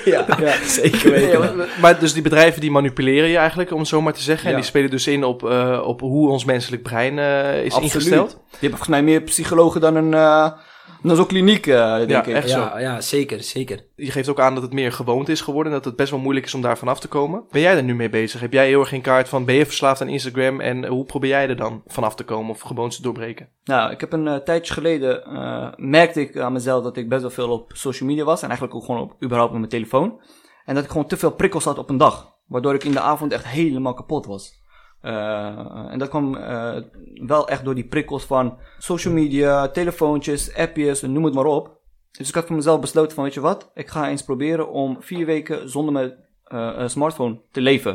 ja, 0.12 0.56
zeker 0.66 1.10
weten. 1.10 1.28
Ja, 1.42 1.52
maar- 1.54 1.68
maar 1.80 1.98
dus 1.98 2.12
die 2.12 2.22
bedrijven 2.22 2.60
die 2.60 2.70
manipuleren 2.70 3.28
je 3.28 3.36
eigenlijk, 3.36 3.72
om 3.72 3.78
het 3.78 3.88
zo 3.88 4.00
maar 4.02 4.12
te 4.12 4.22
zeggen. 4.22 4.44
En 4.46 4.50
Ja. 4.50 4.56
die 4.56 4.66
spelen 4.66 4.90
dus 4.90 5.06
in 5.06 5.24
op, 5.24 5.48
eh, 5.50 5.82
op 5.84 6.00
hoe 6.00 6.30
ons 6.30 6.44
menselijk 6.44 6.82
brein 6.82 7.18
is 7.18 7.72
Absoluut. 7.72 7.82
ingesteld. 7.94 8.40
Die 8.60 8.68
hebben 8.68 8.78
volgens 8.78 8.88
mij 8.88 9.02
meer 9.02 9.20
psychologen 9.22 9.80
dan 9.80 9.94
een, 9.96 10.14
eh, 10.14 10.50
is 11.12 11.18
ook 11.18 11.28
kliniek, 11.28 11.66
eh, 11.66 11.96
denk 11.96 12.10
Ja, 12.10 12.24
ik. 12.24 12.34
echt. 12.34 12.50
zo. 12.50 12.58
Ja, 12.58 12.78
ja, 12.78 13.00
zeker, 13.00 13.42
zeker. 13.42 13.84
Je 13.96 14.10
geeft 14.10 14.28
ook 14.28 14.40
aan 14.40 14.54
dat 14.54 14.62
het 14.62 14.72
meer 14.72 14.92
gewoonte 14.92 15.32
is 15.32 15.40
geworden 15.40 15.72
en 15.72 15.78
dat 15.78 15.86
het 15.86 15.96
best 15.96 16.10
wel 16.10 16.20
moeilijk 16.20 16.46
is 16.46 16.54
om 16.54 16.60
daar 16.60 16.78
vanaf 16.78 17.00
te 17.00 17.08
komen. 17.08 17.44
Ben 17.50 17.60
jij 17.60 17.76
er 17.76 17.82
nu 17.82 17.94
mee 17.94 18.08
bezig? 18.08 18.40
Heb 18.40 18.52
jij 18.52 18.66
heel 18.66 18.80
erg 18.80 18.88
geen 18.88 19.00
kaart 19.00 19.28
van 19.28 19.44
ben 19.44 19.54
je 19.54 19.66
verslaafd 19.66 20.00
aan 20.00 20.08
Instagram 20.08 20.60
en 20.60 20.86
hoe 20.86 21.04
probeer 21.04 21.30
jij 21.30 21.48
er 21.48 21.56
dan 21.56 21.82
vanaf 21.86 22.14
te 22.14 22.24
komen 22.24 22.50
of 22.50 22.60
gewoontes 22.60 22.96
te 22.96 23.02
doorbreken? 23.02 23.48
Nou, 23.64 23.90
ik 23.90 24.00
heb 24.00 24.12
een 24.12 24.28
eh, 24.28 24.36
tijdje 24.36 24.72
geleden, 24.72 25.24
eh, 25.24 25.68
merkte 25.76 26.20
ik 26.20 26.36
aan 26.38 26.52
mezelf 26.52 26.82
dat 26.82 26.96
ik 26.96 27.08
best 27.08 27.20
wel 27.20 27.30
veel 27.30 27.50
op 27.50 27.70
social 27.74 28.08
media 28.08 28.24
was. 28.24 28.40
En 28.42 28.48
eigenlijk 28.48 28.78
ook 28.78 28.84
gewoon 28.84 29.00
op, 29.00 29.14
überhaupt 29.22 29.52
op 29.52 29.58
mijn 29.58 29.70
telefoon. 29.70 30.20
En 30.64 30.74
dat 30.74 30.84
ik 30.84 30.90
gewoon 30.90 31.06
te 31.06 31.16
veel 31.16 31.30
prikkels 31.32 31.64
had 31.64 31.78
op 31.78 31.90
een 31.90 31.96
dag. 31.96 32.34
Waardoor 32.46 32.74
ik 32.74 32.84
in 32.84 32.92
de 32.92 33.00
avond 33.00 33.32
echt 33.32 33.46
helemaal 33.46 33.94
kapot 33.94 34.26
was. 34.26 34.64
Eh, 35.06 35.86
en 35.92 35.98
dat 35.98 36.08
kwam 36.08 36.34
eh, 36.36 36.74
wel 37.26 37.48
echt 37.48 37.64
door 37.64 37.74
die 37.74 37.84
prikkels 37.86 38.24
van 38.24 38.58
social 38.78 39.14
media, 39.14 39.68
telefoontjes, 39.68 40.54
appjes, 40.56 41.02
noem 41.02 41.24
het 41.24 41.34
maar 41.34 41.44
op. 41.44 41.70
Dus 42.18 42.28
ik 42.28 42.34
had 42.34 42.46
voor 42.46 42.56
mezelf 42.56 42.80
besloten 42.80 43.14
van, 43.14 43.24
weet 43.24 43.34
je 43.34 43.40
wat? 43.40 43.70
Ik 43.74 43.88
ga 43.88 44.08
eens 44.08 44.22
proberen 44.24 44.70
om 44.70 44.96
vier 45.00 45.26
weken 45.26 45.70
zonder 45.70 45.92
mijn 45.92 46.14
eh, 46.44 46.88
smartphone 46.88 47.40
te 47.52 47.60
leven. 47.60 47.92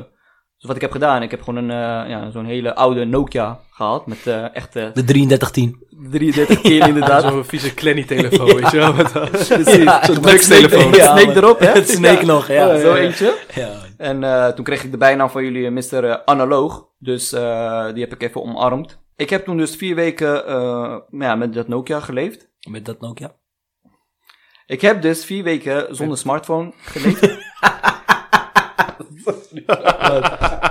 Dus 0.57 0.67
wat 0.67 0.75
ik 0.75 0.81
heb 0.81 0.91
gedaan, 0.91 1.21
ik 1.23 1.31
heb 1.31 1.41
gewoon 1.41 1.63
een, 1.69 1.71
eh, 2.03 2.09
ja, 2.09 2.29
zo'n 2.31 2.45
hele 2.45 2.75
oude 2.75 3.05
Nokia 3.05 3.59
gehad. 3.71 4.07
Met 4.07 4.27
eh 4.27 4.55
echt 4.55 4.75
eh, 4.75 4.83
De 4.93 5.03
3310. 5.03 5.87
33 6.11 6.61
keer 6.61 6.87
inderdaad. 6.87 7.21
Zo'n 7.23 7.45
vieze 7.45 7.73
Clenny 7.73 8.03
telefoon, 8.03 8.45
weet 8.55 8.71
je 8.71 8.77
wel? 8.77 8.93
Precies. 9.31 9.75
Ja, 9.83 10.05
Zo'n. 10.05 10.15
Snake- 10.39 10.97
ja, 10.97 11.17
Snake 11.17 11.37
erop, 11.37 11.59
hè? 11.59 11.71
Het 11.79 11.89
Snake 11.89 12.25
nog, 12.25 12.47
ja. 12.47 12.79
Zo 12.79 12.93
eentje. 12.93 13.37
Ja. 13.55 13.69
En 14.01 14.23
eh, 14.23 14.47
toen 14.47 14.63
kreeg 14.63 14.83
ik 14.83 14.91
de 14.91 14.97
bijnaam 14.97 15.29
van 15.29 15.43
jullie 15.43 15.65
eh, 15.65 15.71
Mr. 15.71 16.03
eh, 16.09 16.17
Analoog. 16.25 16.87
Dus 16.97 17.33
eh, 17.33 17.93
die 17.93 18.03
heb 18.03 18.13
ik 18.13 18.23
even 18.23 18.41
omarmd. 18.41 18.99
Ik 19.15 19.29
heb 19.29 19.45
toen 19.45 19.57
dus 19.57 19.75
vier 19.75 19.95
weken 19.95 20.45
eh, 20.45 20.97
ja, 21.09 21.35
met 21.35 21.53
dat 21.53 21.67
Nokia 21.67 21.99
geleefd. 21.99 22.49
Met 22.69 22.85
dat 22.85 23.01
Nokia. 23.01 23.35
Ik 24.65 24.81
heb 24.81 25.01
dus 25.01 25.25
vier 25.25 25.43
weken 25.43 25.95
zonder 25.95 26.17
smartphone 26.17 26.73
geleefd. 26.77 27.37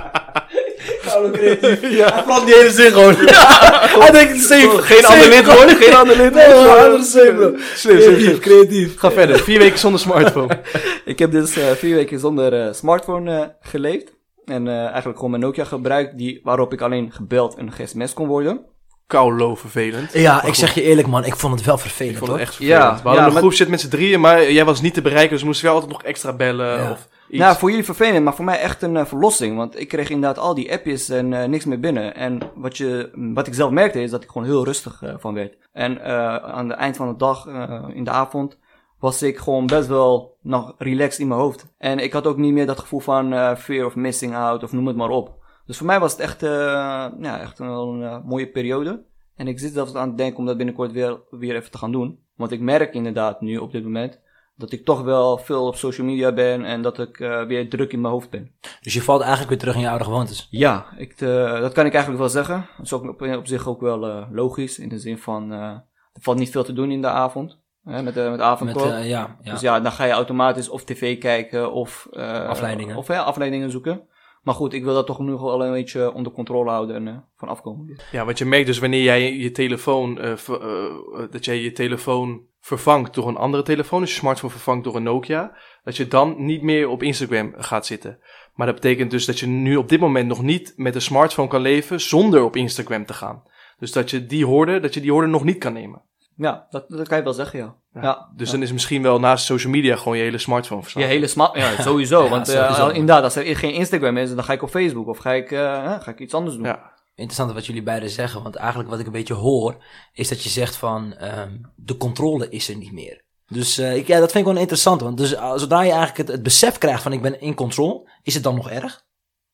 Ja. 1.99 2.23
Hij 2.27 2.45
die 2.45 2.53
hele 2.55 2.71
zin 2.71 2.91
gewoon. 2.91 3.15
Hij 3.15 4.11
denkt, 4.11 4.41
safe. 4.43 4.81
Geen 4.81 5.05
ander 5.05 5.29
lid 5.29 5.45
hoor, 5.45 5.69
geen 5.69 5.93
ander 5.95 6.17
lid. 6.17 6.33
Nee, 6.33 6.53
hoor, 6.53 6.67
andere 6.67 7.03
safe, 7.03 7.33
bro. 7.37 7.55
slim, 7.75 7.97
Creatief, 7.97 8.39
creatief. 8.39 8.99
Ga 8.99 9.11
verder. 9.11 9.39
Vier 9.39 9.59
weken 9.59 9.79
zonder 9.79 9.99
smartphone. 9.99 10.59
Ik 11.05 11.19
heb 11.19 11.31
dus 11.31 11.57
eh, 11.57 11.63
vier 11.71 11.95
weken 11.95 12.19
zonder 12.19 12.53
eh, 12.67 12.73
smartphone 12.73 13.39
eh, 13.39 13.47
geleefd. 13.61 14.13
En 14.45 14.67
eh, 14.67 14.85
eigenlijk 14.85 15.15
gewoon 15.15 15.29
mijn 15.31 15.43
Nokia 15.43 15.63
gebruikt, 15.63 16.17
die, 16.17 16.39
waarop 16.43 16.73
ik 16.73 16.81
alleen 16.81 17.11
gebeld 17.11 17.55
en 17.55 17.71
gsms 17.71 18.13
kon 18.13 18.27
worden. 18.27 18.65
Koulo 19.07 19.55
vervelend. 19.55 20.13
Ja, 20.13 20.31
Maar 20.33 20.41
ik 20.41 20.47
goed, 20.47 20.57
zeg 20.57 20.73
je 20.73 20.81
eerlijk, 20.81 21.07
man. 21.07 21.25
Ik 21.25 21.35
vond 21.35 21.53
het 21.55 21.65
wel 21.65 21.77
vervelend, 21.77 22.11
Ik 22.13 22.17
vond 22.17 22.29
hoor. 22.29 22.39
het 22.39 22.47
echt 22.47 22.55
vervelend. 22.57 22.81
Ja, 22.83 22.95
we 22.95 23.07
hadden 23.07 23.25
ja, 23.25 23.29
een 23.31 23.35
groep 23.37 23.53
zit 23.53 23.67
met 23.67 23.81
z'n 23.81 23.89
drieën, 23.89 24.19
maar 24.19 24.51
jij 24.51 24.65
was 24.65 24.81
niet 24.81 24.93
te 24.93 25.01
bereiken, 25.01 25.29
dus 25.35 25.43
moesten 25.43 25.65
we 25.67 25.71
altijd 25.73 25.91
nog 25.91 26.03
extra 26.03 26.33
bellen 26.33 26.77
Ja. 26.83 26.91
of 26.91 27.07
iets. 27.31 27.41
Nou, 27.41 27.57
voor 27.57 27.69
jullie 27.69 27.85
vervelend, 27.85 28.23
maar 28.23 28.35
voor 28.35 28.45
mij 28.45 28.59
echt 28.59 28.81
een 28.81 28.97
eh, 28.97 29.05
verlossing. 29.05 29.57
Want 29.57 29.79
ik 29.79 29.87
kreeg 29.87 30.09
inderdaad 30.09 30.43
al 30.43 30.53
die 30.53 30.71
appjes 30.71 31.09
en 31.09 31.33
eh, 31.33 31.47
niks 31.47 31.65
meer 31.65 31.79
binnen. 31.79 32.15
En 32.15 32.39
wat, 32.55 32.77
je, 32.77 33.09
wat 33.33 33.47
ik 33.47 33.53
zelf 33.53 33.71
merkte 33.71 34.01
is 34.01 34.11
dat 34.11 34.23
ik 34.23 34.29
gewoon 34.29 34.47
heel 34.47 34.65
rustig 34.65 35.01
eh, 35.01 35.13
van 35.17 35.33
werd. 35.33 35.57
En 35.71 36.03
aan 36.43 36.69
het 36.69 36.77
eind 36.77 36.95
van 36.95 37.07
de 37.07 37.15
dag, 37.15 37.47
in 37.93 38.03
de 38.03 38.09
avond, 38.09 38.59
was 38.99 39.21
ik 39.21 39.37
gewoon 39.37 39.65
best 39.65 39.87
wel 39.87 40.37
nog 40.41 40.75
relaxed 40.77 41.19
in 41.19 41.27
mijn 41.27 41.39
hoofd. 41.39 41.73
En 41.77 41.99
ik 41.99 42.13
had 42.13 42.27
ook 42.27 42.37
niet 42.37 42.53
meer 42.53 42.65
dat 42.65 42.79
gevoel 42.79 42.99
van 42.99 43.57
fear 43.57 43.85
of 43.85 43.95
missing 43.95 44.35
out 44.35 44.63
of 44.63 44.71
noem 44.71 44.87
het 44.87 44.95
maar 44.95 45.09
op. 45.09 45.35
Dus 45.65 45.77
voor 45.77 45.85
mij 45.85 45.99
was 45.99 46.11
het 46.11 46.21
echt, 46.21 46.41
ja, 46.41 47.39
echt 47.39 47.59
een, 47.59 47.67
wel 47.67 47.93
een 47.93 48.21
mooie 48.25 48.47
periode. 48.47 49.03
En 49.35 49.47
ik 49.47 49.59
zit 49.59 49.73
zelfs 49.73 49.95
aan 49.95 50.07
het 50.07 50.17
denken 50.17 50.39
om 50.39 50.45
dat 50.45 50.57
binnenkort 50.57 50.91
weer, 50.91 51.19
weer 51.29 51.55
even 51.55 51.71
te 51.71 51.77
gaan 51.77 51.91
doen. 51.91 52.19
Want 52.35 52.51
ik 52.51 52.59
merk 52.59 52.93
inderdaad 52.93 53.41
nu 53.41 53.57
op 53.57 53.71
dit 53.71 53.83
moment 53.83 54.19
dat 54.61 54.71
ik 54.71 54.85
toch 54.85 55.01
wel 55.01 55.37
veel 55.37 55.67
op 55.67 55.75
social 55.75 56.07
media 56.07 56.31
ben 56.31 56.65
en 56.65 56.81
dat 56.81 56.99
ik 56.99 57.19
eh, 57.19 57.43
weer 57.43 57.69
druk 57.69 57.91
in 57.91 58.01
mijn 58.01 58.13
hoofd 58.13 58.29
ben. 58.29 58.51
Dus 58.81 58.93
je 58.93 59.01
valt 59.01 59.19
eigenlijk 59.21 59.49
weer 59.49 59.59
terug 59.59 59.75
in 59.75 59.81
je 59.81 59.89
oude 59.89 60.03
gewoontes. 60.03 60.47
Ja, 60.49 60.85
ik, 60.97 61.21
eh, 61.21 61.59
dat 61.59 61.73
kan 61.73 61.85
ik 61.85 61.93
eigenlijk 61.93 62.17
wel 62.17 62.29
zeggen. 62.29 62.67
Dat 62.77 62.85
is 62.85 62.93
ook 62.93 63.03
op, 63.03 63.21
op 63.21 63.47
zich 63.47 63.67
ook 63.67 63.81
wel 63.81 64.07
eh, 64.07 64.27
logisch. 64.31 64.79
In 64.79 64.89
de 64.89 64.99
zin 64.99 65.17
van, 65.17 65.51
er 65.51 65.83
valt 66.21 66.37
niet 66.37 66.51
veel 66.51 66.63
te 66.63 66.73
doen 66.73 66.91
in 66.91 67.01
de 67.01 67.07
avond. 67.07 67.59
Hè, 67.83 68.03
met, 68.03 68.15
met 68.15 68.39
avondklok. 68.39 68.85
ja, 68.85 68.97
ja. 68.97 69.37
Dus 69.43 69.61
ja, 69.61 69.79
dan 69.79 69.91
ga 69.91 70.03
je 70.03 70.11
automatisch 70.11 70.69
of 70.69 70.83
tv 70.83 71.17
kijken 71.17 71.71
of... 71.71 72.07
Afleidingen. 72.47 72.95
Of 72.95 73.07
ja, 73.07 73.21
afleidingen 73.21 73.71
zoeken. 73.71 74.01
Maar 74.41 74.53
goed, 74.53 74.73
ik 74.73 74.83
wil 74.83 74.93
dat 74.93 75.05
toch 75.05 75.19
nu 75.19 75.31
wel 75.31 75.65
een 75.65 75.71
beetje 75.71 76.13
onder 76.13 76.31
controle 76.31 76.69
houden 76.69 76.95
en 76.95 77.07
eh, 77.07 77.17
van 77.35 77.47
afkomen. 77.47 77.99
Ja, 78.11 78.25
want 78.25 78.37
je 78.37 78.45
merkt 78.45 78.65
dus 78.65 78.79
wanneer 78.79 79.03
jij 79.03 79.33
je 79.37 79.51
telefoon, 79.51 80.19
eh, 80.19 80.31
eh, 80.31 81.31
dat 81.31 81.45
jij 81.45 81.61
je 81.61 81.71
telefoon 81.71 82.41
vervangt 82.59 83.13
door 83.13 83.27
een 83.27 83.37
andere 83.37 83.63
telefoon, 83.63 84.01
dus 84.01 84.11
je 84.11 84.19
smartphone 84.19 84.51
vervangt 84.51 84.83
door 84.83 84.95
een 84.95 85.03
Nokia, 85.03 85.57
dat 85.83 85.97
je 85.97 86.07
dan 86.07 86.45
niet 86.45 86.61
meer 86.61 86.87
op 86.87 87.03
Instagram 87.03 87.53
gaat 87.57 87.85
zitten. 87.85 88.19
Maar 88.55 88.65
dat 88.65 88.75
betekent 88.75 89.11
dus 89.11 89.25
dat 89.25 89.39
je 89.39 89.47
nu 89.47 89.75
op 89.75 89.89
dit 89.89 89.99
moment 89.99 90.27
nog 90.27 90.41
niet 90.41 90.73
met 90.75 90.95
een 90.95 91.01
smartphone 91.01 91.47
kan 91.47 91.61
leven 91.61 92.01
zonder 92.01 92.43
op 92.43 92.55
Instagram 92.55 93.05
te 93.05 93.13
gaan. 93.13 93.43
Dus 93.79 93.91
dat 93.91 94.09
je 94.09 94.25
die 94.25 94.45
hoorde, 94.45 94.79
dat 94.79 94.93
je 94.93 95.01
die 95.01 95.11
hoorde 95.11 95.27
nog 95.27 95.43
niet 95.43 95.57
kan 95.57 95.73
nemen. 95.73 96.01
Ja, 96.41 96.67
dat, 96.69 96.89
dat 96.89 97.07
kan 97.07 97.17
je 97.17 97.23
wel 97.23 97.33
zeggen, 97.33 97.59
ja. 97.59 97.75
Ja, 97.93 98.01
ja. 98.01 98.31
Dus 98.35 98.47
ja. 98.47 98.53
dan 98.53 98.63
is 98.63 98.71
misschien 98.71 99.01
wel 99.01 99.19
naast 99.19 99.45
social 99.45 99.71
media 99.71 99.95
gewoon 99.95 100.17
je 100.17 100.23
hele 100.23 100.37
smartphone 100.37 100.81
verslaafd. 100.81 101.07
Je 101.07 101.13
hele 101.13 101.27
smart, 101.27 101.55
ja, 101.55 101.81
sowieso. 101.81 102.23
Ja, 102.23 102.29
want 102.29 102.49
eh, 102.49 102.61
sowieso. 102.61 102.87
inderdaad, 102.87 103.23
als 103.23 103.35
er 103.35 103.55
geen 103.57 103.73
Instagram 103.73 104.17
is, 104.17 104.35
dan 104.35 104.43
ga 104.43 104.53
ik 104.53 104.61
op 104.61 104.69
Facebook 104.69 105.07
of 105.07 105.17
ga 105.17 105.31
ik, 105.31 105.51
eh, 105.51 105.99
ga 105.99 106.11
ik 106.11 106.19
iets 106.19 106.33
anders 106.33 106.55
doen. 106.55 106.65
Ja. 106.65 106.91
Interessant 107.15 107.53
wat 107.53 107.65
jullie 107.65 107.83
beiden 107.83 108.09
zeggen, 108.09 108.43
want 108.43 108.55
eigenlijk 108.55 108.89
wat 108.89 108.99
ik 108.99 109.05
een 109.05 109.11
beetje 109.11 109.33
hoor, 109.33 109.83
is 110.13 110.27
dat 110.27 110.43
je 110.43 110.49
zegt 110.49 110.75
van 110.75 111.13
ehm, 111.13 111.57
de 111.75 111.97
controle 111.97 112.49
is 112.49 112.69
er 112.69 112.75
niet 112.75 112.91
meer. 112.91 113.23
Dus 113.47 113.77
eh, 113.77 113.95
ik, 113.95 114.07
ja, 114.07 114.19
dat 114.19 114.31
vind 114.31 114.45
ik 114.45 114.51
wel 114.51 114.61
interessant, 114.61 115.01
want 115.01 115.17
dus, 115.17 115.33
uh, 115.33 115.57
zodra 115.57 115.81
je 115.81 115.89
eigenlijk 115.91 116.17
het, 116.17 116.27
het 116.27 116.43
besef 116.43 116.77
krijgt 116.77 117.03
van 117.03 117.13
ik 117.13 117.21
ben 117.21 117.41
in 117.41 117.55
control, 117.55 118.07
is 118.23 118.33
het 118.33 118.43
dan 118.43 118.55
nog 118.55 118.69
erg? 118.69 119.05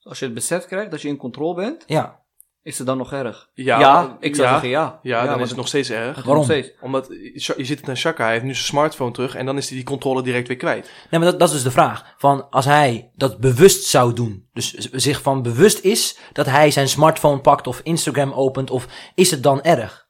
Als 0.01 0.19
je 0.19 0.25
het 0.25 0.33
besef 0.33 0.65
krijgt 0.65 0.91
dat 0.91 1.01
je 1.01 1.07
in 1.07 1.17
controle 1.17 1.55
bent, 1.55 1.83
Ja. 1.87 2.25
Is 2.67 2.77
het 2.77 2.87
dan 2.87 2.97
nog 2.97 3.13
erg? 3.13 3.49
Ja, 3.53 4.17
ik 4.19 4.35
zou 4.35 4.47
ja. 4.47 4.53
zeggen 4.53 4.69
ja. 4.69 4.99
Ja, 5.01 5.25
dan 5.25 5.39
is 5.41 5.47
het 5.47 5.57
nog 5.57 5.67
steeds 5.67 5.89
erg. 5.89 6.23
Waarom? 6.23 6.43
Steeds. 6.43 6.71
Omdat 6.81 7.07
je 7.33 7.65
zit 7.65 7.85
naar 7.85 7.97
Shaka, 7.97 8.23
hij 8.23 8.31
heeft 8.33 8.45
nu 8.45 8.53
zijn 8.53 8.65
smartphone 8.65 9.11
terug 9.11 9.35
en 9.35 9.45
dan 9.45 9.57
is 9.57 9.67
hij 9.67 9.77
die 9.77 9.85
controle 9.85 10.23
direct 10.23 10.47
weer 10.47 10.57
kwijt. 10.57 10.91
Nee, 11.09 11.19
maar 11.19 11.29
dat, 11.29 11.39
dat 11.39 11.47
is 11.47 11.53
dus 11.53 11.63
de 11.63 11.71
vraag. 11.71 12.15
Van 12.17 12.49
als 12.49 12.65
hij 12.65 13.11
dat 13.15 13.39
bewust 13.39 13.83
zou 13.85 14.13
doen, 14.13 14.47
dus 14.53 14.73
zich 14.91 15.21
van 15.21 15.41
bewust 15.41 15.79
is 15.79 16.17
dat 16.33 16.45
hij 16.45 16.71
zijn 16.71 16.87
smartphone 16.89 17.39
pakt 17.41 17.67
of 17.67 17.79
Instagram 17.83 18.31
opent, 18.31 18.69
of 18.69 18.87
is 19.15 19.31
het 19.31 19.43
dan 19.43 19.61
erg? 19.61 20.05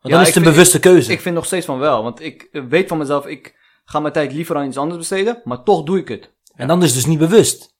Ja, 0.00 0.10
dan 0.10 0.20
is 0.20 0.26
het 0.26 0.28
ik 0.28 0.34
een 0.36 0.42
vind- 0.42 0.54
bewuste 0.54 0.78
keuze. 0.80 1.12
Ik 1.12 1.20
vind 1.20 1.34
nog 1.34 1.44
steeds 1.44 1.66
van 1.66 1.78
wel, 1.78 2.02
want 2.02 2.20
ik 2.20 2.48
eh, 2.52 2.62
weet 2.68 2.88
van 2.88 2.98
mezelf, 2.98 3.26
ik 3.26 3.54
ga 3.84 4.00
mijn 4.00 4.12
tijd 4.12 4.32
liever 4.32 4.56
aan 4.56 4.66
iets 4.66 4.76
anders 4.76 4.98
besteden, 4.98 5.40
maar 5.44 5.62
toch 5.62 5.82
doe 5.82 5.98
ik 5.98 6.08
het. 6.08 6.32
En 6.54 6.68
dan 6.68 6.78
is 6.82 6.86
het 6.86 6.94
dus 6.94 7.06
niet 7.06 7.18
bewust. 7.18 7.73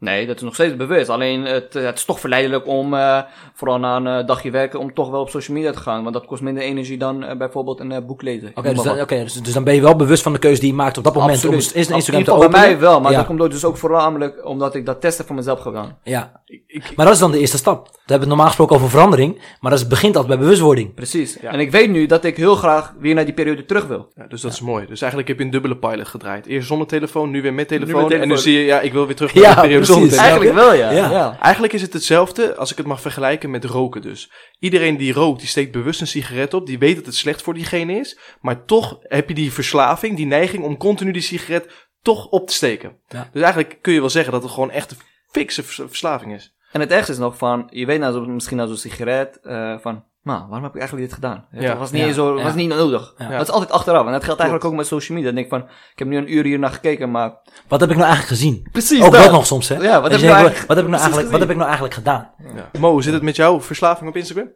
Nee, 0.00 0.26
dat 0.26 0.36
is 0.36 0.42
nog 0.42 0.54
steeds 0.54 0.76
bewust. 0.76 1.08
Alleen 1.08 1.44
het, 1.44 1.76
eh, 1.76 1.84
het 1.84 1.98
is 1.98 2.04
toch 2.04 2.20
verleidelijk 2.20 2.66
om, 2.66 2.94
eh, 2.94 3.18
vooral 3.54 3.78
na 3.78 3.96
een 3.96 4.06
eh, 4.06 4.26
dagje 4.26 4.50
werken, 4.50 4.78
om 4.80 4.94
toch 4.94 5.10
wel 5.10 5.20
op 5.20 5.30
social 5.30 5.56
media 5.56 5.72
te 5.72 5.78
gaan. 5.78 6.02
Want 6.02 6.14
dat 6.14 6.26
kost 6.26 6.42
minder 6.42 6.62
energie 6.62 6.98
dan 6.98 7.24
bijvoorbeeld 7.38 7.80
een 7.80 8.06
boek 8.06 8.22
lezen. 8.22 8.50
Oké, 8.54 8.74
dus, 8.74 8.82
dan- 8.82 9.00
oké, 9.00 9.22
dus, 9.22 9.32
dus 9.34 9.52
dan 9.52 9.64
ben 9.64 9.74
je 9.74 9.80
wel 9.80 9.96
bewust 9.96 10.22
van 10.22 10.32
de 10.32 10.38
keuze 10.38 10.60
die 10.60 10.68
je 10.70 10.74
maakt 10.76 10.98
op 10.98 11.04
dat 11.04 11.14
moment 11.14 11.32
om 11.32 11.54
Absoluut. 11.54 11.60
is- 11.64 11.72
Instagram 11.72 11.98
In 11.98 12.04
te 12.04 12.10
ieder 12.18 12.24
geval 12.32 12.36
openen. 12.48 12.60
bij 12.60 12.70
mij 12.70 12.80
wel, 12.80 13.00
maar 13.00 13.10
Ja. 13.10 13.16
dat 13.16 13.26
komt 13.26 13.38
door 13.38 13.48
dus 13.50 13.64
ook 13.64 13.76
voornamelijk 13.76 14.46
omdat 14.46 14.74
ik 14.74 14.86
dat 14.86 15.00
testen 15.00 15.24
voor 15.24 15.36
mezelf 15.36 15.60
gedaan. 15.60 15.96
Ja, 16.02 16.40
Ik, 16.46 16.62
ik, 16.66 16.92
maar 16.96 17.04
dat 17.06 17.14
is 17.14 17.20
dan 17.20 17.30
de 17.30 17.38
eerste 17.38 17.56
stap. 17.56 17.86
We 17.86 17.90
hebben 18.14 18.18
het 18.18 18.28
normaal 18.28 18.46
gesproken 18.46 18.76
over 18.76 18.90
verandering, 18.90 19.40
maar 19.60 19.70
dat 19.70 19.80
is, 19.80 19.86
begint 19.86 20.16
altijd 20.16 20.34
bij 20.38 20.44
bewustwording. 20.44 20.94
Precies. 20.94 21.38
Ja. 21.40 21.52
En 21.52 21.60
ik 21.60 21.70
weet 21.70 21.90
nu 21.90 22.06
dat 22.06 22.24
ik 22.24 22.36
heel 22.36 22.54
graag 22.54 22.94
weer 23.00 23.14
naar 23.14 23.24
die 23.24 23.34
periode 23.34 23.64
terug 23.64 23.86
wil. 23.86 24.08
ja, 24.14 24.26
dus 24.26 24.40
dat 24.40 24.52
is 24.52 24.60
mooi. 24.60 24.86
Dus 24.86 25.00
eigenlijk 25.00 25.28
heb 25.30 25.38
je 25.38 25.44
een 25.44 25.50
dubbele 25.50 25.76
pilot 25.76 26.08
gedraaid. 26.08 26.46
Eerst 26.46 26.68
zonder 26.68 26.86
telefoon, 26.86 27.30
nu 27.30 27.42
weer 27.42 27.54
met 27.54 27.68
telefoon. 27.68 27.94
met 27.94 28.02
telefoon. 28.06 28.22
En 28.22 28.28
nu 28.34 28.36
zie 28.40 28.58
je, 28.58 28.64
ja, 28.64 28.80
ik 28.80 28.92
wil 28.92 29.06
weer 29.06 29.16
terug 29.16 29.34
naar 29.34 29.42
Ja, 29.44 29.54
de 29.54 29.60
periode 29.60 29.86
precies. 29.96 30.16
Eigenlijk 30.16 30.54
wel, 30.54 30.74
ja. 30.74 30.90
Ja. 30.90 31.10
ja. 31.10 31.38
Eigenlijk 31.40 31.72
is 31.72 31.82
het 31.82 31.92
hetzelfde 31.92 32.56
als 32.56 32.70
ik 32.70 32.76
het 32.76 32.86
mag 32.86 33.00
vergelijken 33.00 33.50
met 33.50 33.64
roken 33.64 34.02
dus. 34.02 34.30
Iedereen 34.58 34.96
die 34.96 35.12
rookt, 35.12 35.38
die 35.40 35.48
steekt 35.48 35.72
bewust 35.72 36.00
een 36.00 36.06
sigaret 36.06 36.54
op. 36.54 36.66
Die 36.66 36.78
weet 36.78 36.96
dat 36.96 37.06
het 37.06 37.14
slecht 37.14 37.42
voor 37.42 37.54
diegene 37.54 37.92
is. 37.92 38.18
Maar 38.40 38.64
toch 38.64 38.98
heb 39.02 39.28
je 39.28 39.34
die 39.34 39.52
verslaving, 39.52 40.16
die 40.16 40.26
neiging 40.26 40.64
om 40.64 40.76
continu 40.76 41.10
die 41.12 41.22
sigaret 41.22 41.66
toch 42.02 42.26
op 42.26 42.46
te 42.46 42.54
steken. 42.54 42.96
Ja. 43.08 43.28
Dus 43.32 43.42
eigenlijk 43.42 43.78
kun 43.80 43.92
je 43.92 44.00
wel 44.00 44.10
zeggen 44.10 44.32
dat 44.32 44.42
het 44.42 44.52
gewoon 44.52 44.70
echt 44.70 44.90
een 44.90 44.96
fikse 45.30 45.62
vers- 45.62 45.80
verslaving 45.86 46.34
is. 46.34 46.56
En 46.72 46.80
het 46.80 46.90
ergste 46.90 47.12
is 47.12 47.18
nog 47.18 47.36
van, 47.36 47.66
je 47.70 47.86
weet 47.86 48.00
nou 48.00 48.12
zo, 48.12 48.20
misschien 48.20 48.56
nou 48.56 48.68
zo'n 48.68 48.78
sigaret, 48.78 49.40
eh, 49.42 49.78
van, 49.78 50.04
nou, 50.28 50.40
waarom 50.46 50.62
heb 50.62 50.72
ik 50.72 50.78
eigenlijk 50.78 51.08
dit 51.08 51.14
gedaan? 51.18 51.44
Ja. 51.50 51.68
Het 51.68 51.78
was 51.78 51.90
niet, 51.90 52.04
Ja. 52.06 52.12
zo, 52.12 52.36
Ja. 52.38 52.42
was 52.44 52.54
niet 52.54 52.68
nodig. 52.68 53.14
Ja. 53.18 53.28
Dat 53.28 53.40
is 53.40 53.50
altijd 53.50 53.70
achteraf. 53.70 54.06
En 54.06 54.12
dat 54.12 54.24
geldt 54.24 54.40
eigenlijk 54.40 54.70
ook 54.70 54.76
met 54.76 54.86
social 54.86 55.18
media. 55.18 55.32
Dan 55.32 55.42
denk 55.42 55.52
ik 55.52 55.58
van, 55.60 55.70
ik 55.92 55.98
heb 55.98 56.08
nu 56.08 56.16
een 56.16 56.32
uur 56.32 56.44
hier 56.44 56.58
naar 56.58 56.70
gekeken, 56.70 57.10
maar... 57.10 57.32
Wat 57.68 57.80
heb 57.80 57.90
ik 57.90 57.96
nou 57.96 58.08
eigenlijk 58.08 58.40
gezien? 58.40 58.68
Precies 58.72 59.02
Ook 59.02 59.12
dat. 59.12 59.22
dat 59.22 59.32
nog 59.32 59.46
soms, 59.46 59.68
hè? 59.68 59.74
Ja, 59.74 60.00
wat 60.00 60.10
heb 60.10 60.20
nou 60.20 60.20
denkt, 60.20 60.24
eigenlijk 60.34 60.66
wat 60.66 60.76
heb 60.76 60.84
ik 60.86 60.90
nou 60.90 61.02
eigenlijk, 61.02 61.30
wat 61.30 61.40
heb 61.40 61.48
ik 61.50 61.56
nou 61.56 61.66
eigenlijk 61.66 61.94
gedaan? 61.94 62.30
Ja. 62.56 62.78
Mo, 62.80 62.90
hoe 62.90 63.02
zit 63.02 63.12
het 63.12 63.22
met 63.22 63.36
jouw 63.36 63.60
verslaving 63.60 64.08
op 64.10 64.16
Instagram? 64.16 64.50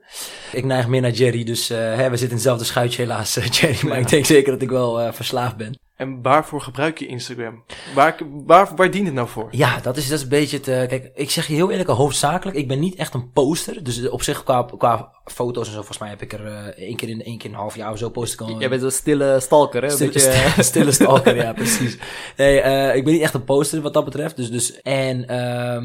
Ik 0.53 0.65
neig 0.65 0.87
meer 0.89 1.01
naar 1.01 1.11
Jerry, 1.11 1.45
dus 1.45 1.71
eh, 1.71 1.79
hè, 1.79 1.97
we 1.97 2.17
zitten 2.17 2.29
in 2.29 2.35
hetzelfde 2.35 2.65
schuitje 2.65 3.03
helaas, 3.03 3.35
Jerry. 3.61 3.89
Maar 3.89 3.99
ik 3.99 4.09
denk 4.09 4.25
zeker 4.25 4.53
dat 4.53 4.63
ik 4.63 4.71
wel 4.71 5.01
eh, 5.01 5.13
verslaafd 5.13 5.57
ben. 5.57 5.79
En 6.03 6.23
waarvoor 6.23 6.61
gebruik 6.61 6.99
je 6.99 7.07
Instagram? 7.07 7.63
Waar, 7.95 8.17
waar, 8.47 8.69
waar 8.77 8.91
dient 8.91 9.07
het 9.07 9.15
nou 9.15 9.29
voor? 9.29 9.49
Ja, 9.51 9.81
dat 9.81 9.97
is, 9.97 10.09
dat 10.09 10.19
is 10.19 10.23
een 10.23 10.29
beetje 10.29 10.57
het... 10.57 10.69
eh, 10.69 10.89
kijk, 10.89 11.11
ik 11.15 11.31
zeg 11.31 11.47
je 11.47 11.55
heel 11.55 11.71
eerlijk, 11.71 11.89
hoofdzakelijk. 11.89 12.57
Ik 12.57 12.69
ben 12.69 12.81
niet 12.81 12.95
echt 12.95 13.15
een 13.15 13.31
poster. 13.33 13.85
Dus 13.85 14.09
op 14.09 14.23
zich 14.23 14.43
qua, 14.43 14.67
qua 14.79 15.13
foto's 15.25 15.67
en 15.67 15.73
zo, 15.73 15.77
volgens 15.77 15.99
mij 15.99 16.09
heb 16.09 16.23
ik 16.23 16.33
er 16.33 16.47
eh, 16.47 16.87
één 16.87 16.97
keer 16.97 17.09
in 17.09 17.23
één 17.23 17.39
keer 17.39 17.49
in 17.49 17.55
een 17.55 17.61
half 17.61 17.77
jaar 17.77 17.93
of 17.93 17.99
zo 17.99 18.11
post 18.11 18.33
ik 18.33 18.41
al... 18.41 18.59
Jij 18.59 18.69
bent 18.69 18.83
een 18.83 18.93
stille 18.93 19.41
stalker, 19.41 19.81
hè? 19.83 19.87
Een 19.87 19.93
Stille, 19.93 20.13
beetje, 20.13 20.31
stille, 20.31 20.63
stille 20.71 20.93
stalker, 20.93 21.37
ja, 21.37 21.53
precies. 21.53 21.99
Nee, 22.37 22.61
eh, 22.61 22.97
ik 22.97 23.05
ben 23.05 23.13
niet 23.13 23.23
echt 23.23 23.35
een 23.35 23.45
poster 23.45 23.81
wat 23.81 23.95
dat 23.95 24.05
betreft. 24.05 24.37
Dus, 24.37 24.51
dus, 24.51 24.81
en, 24.83 25.29
ehm 25.29 25.85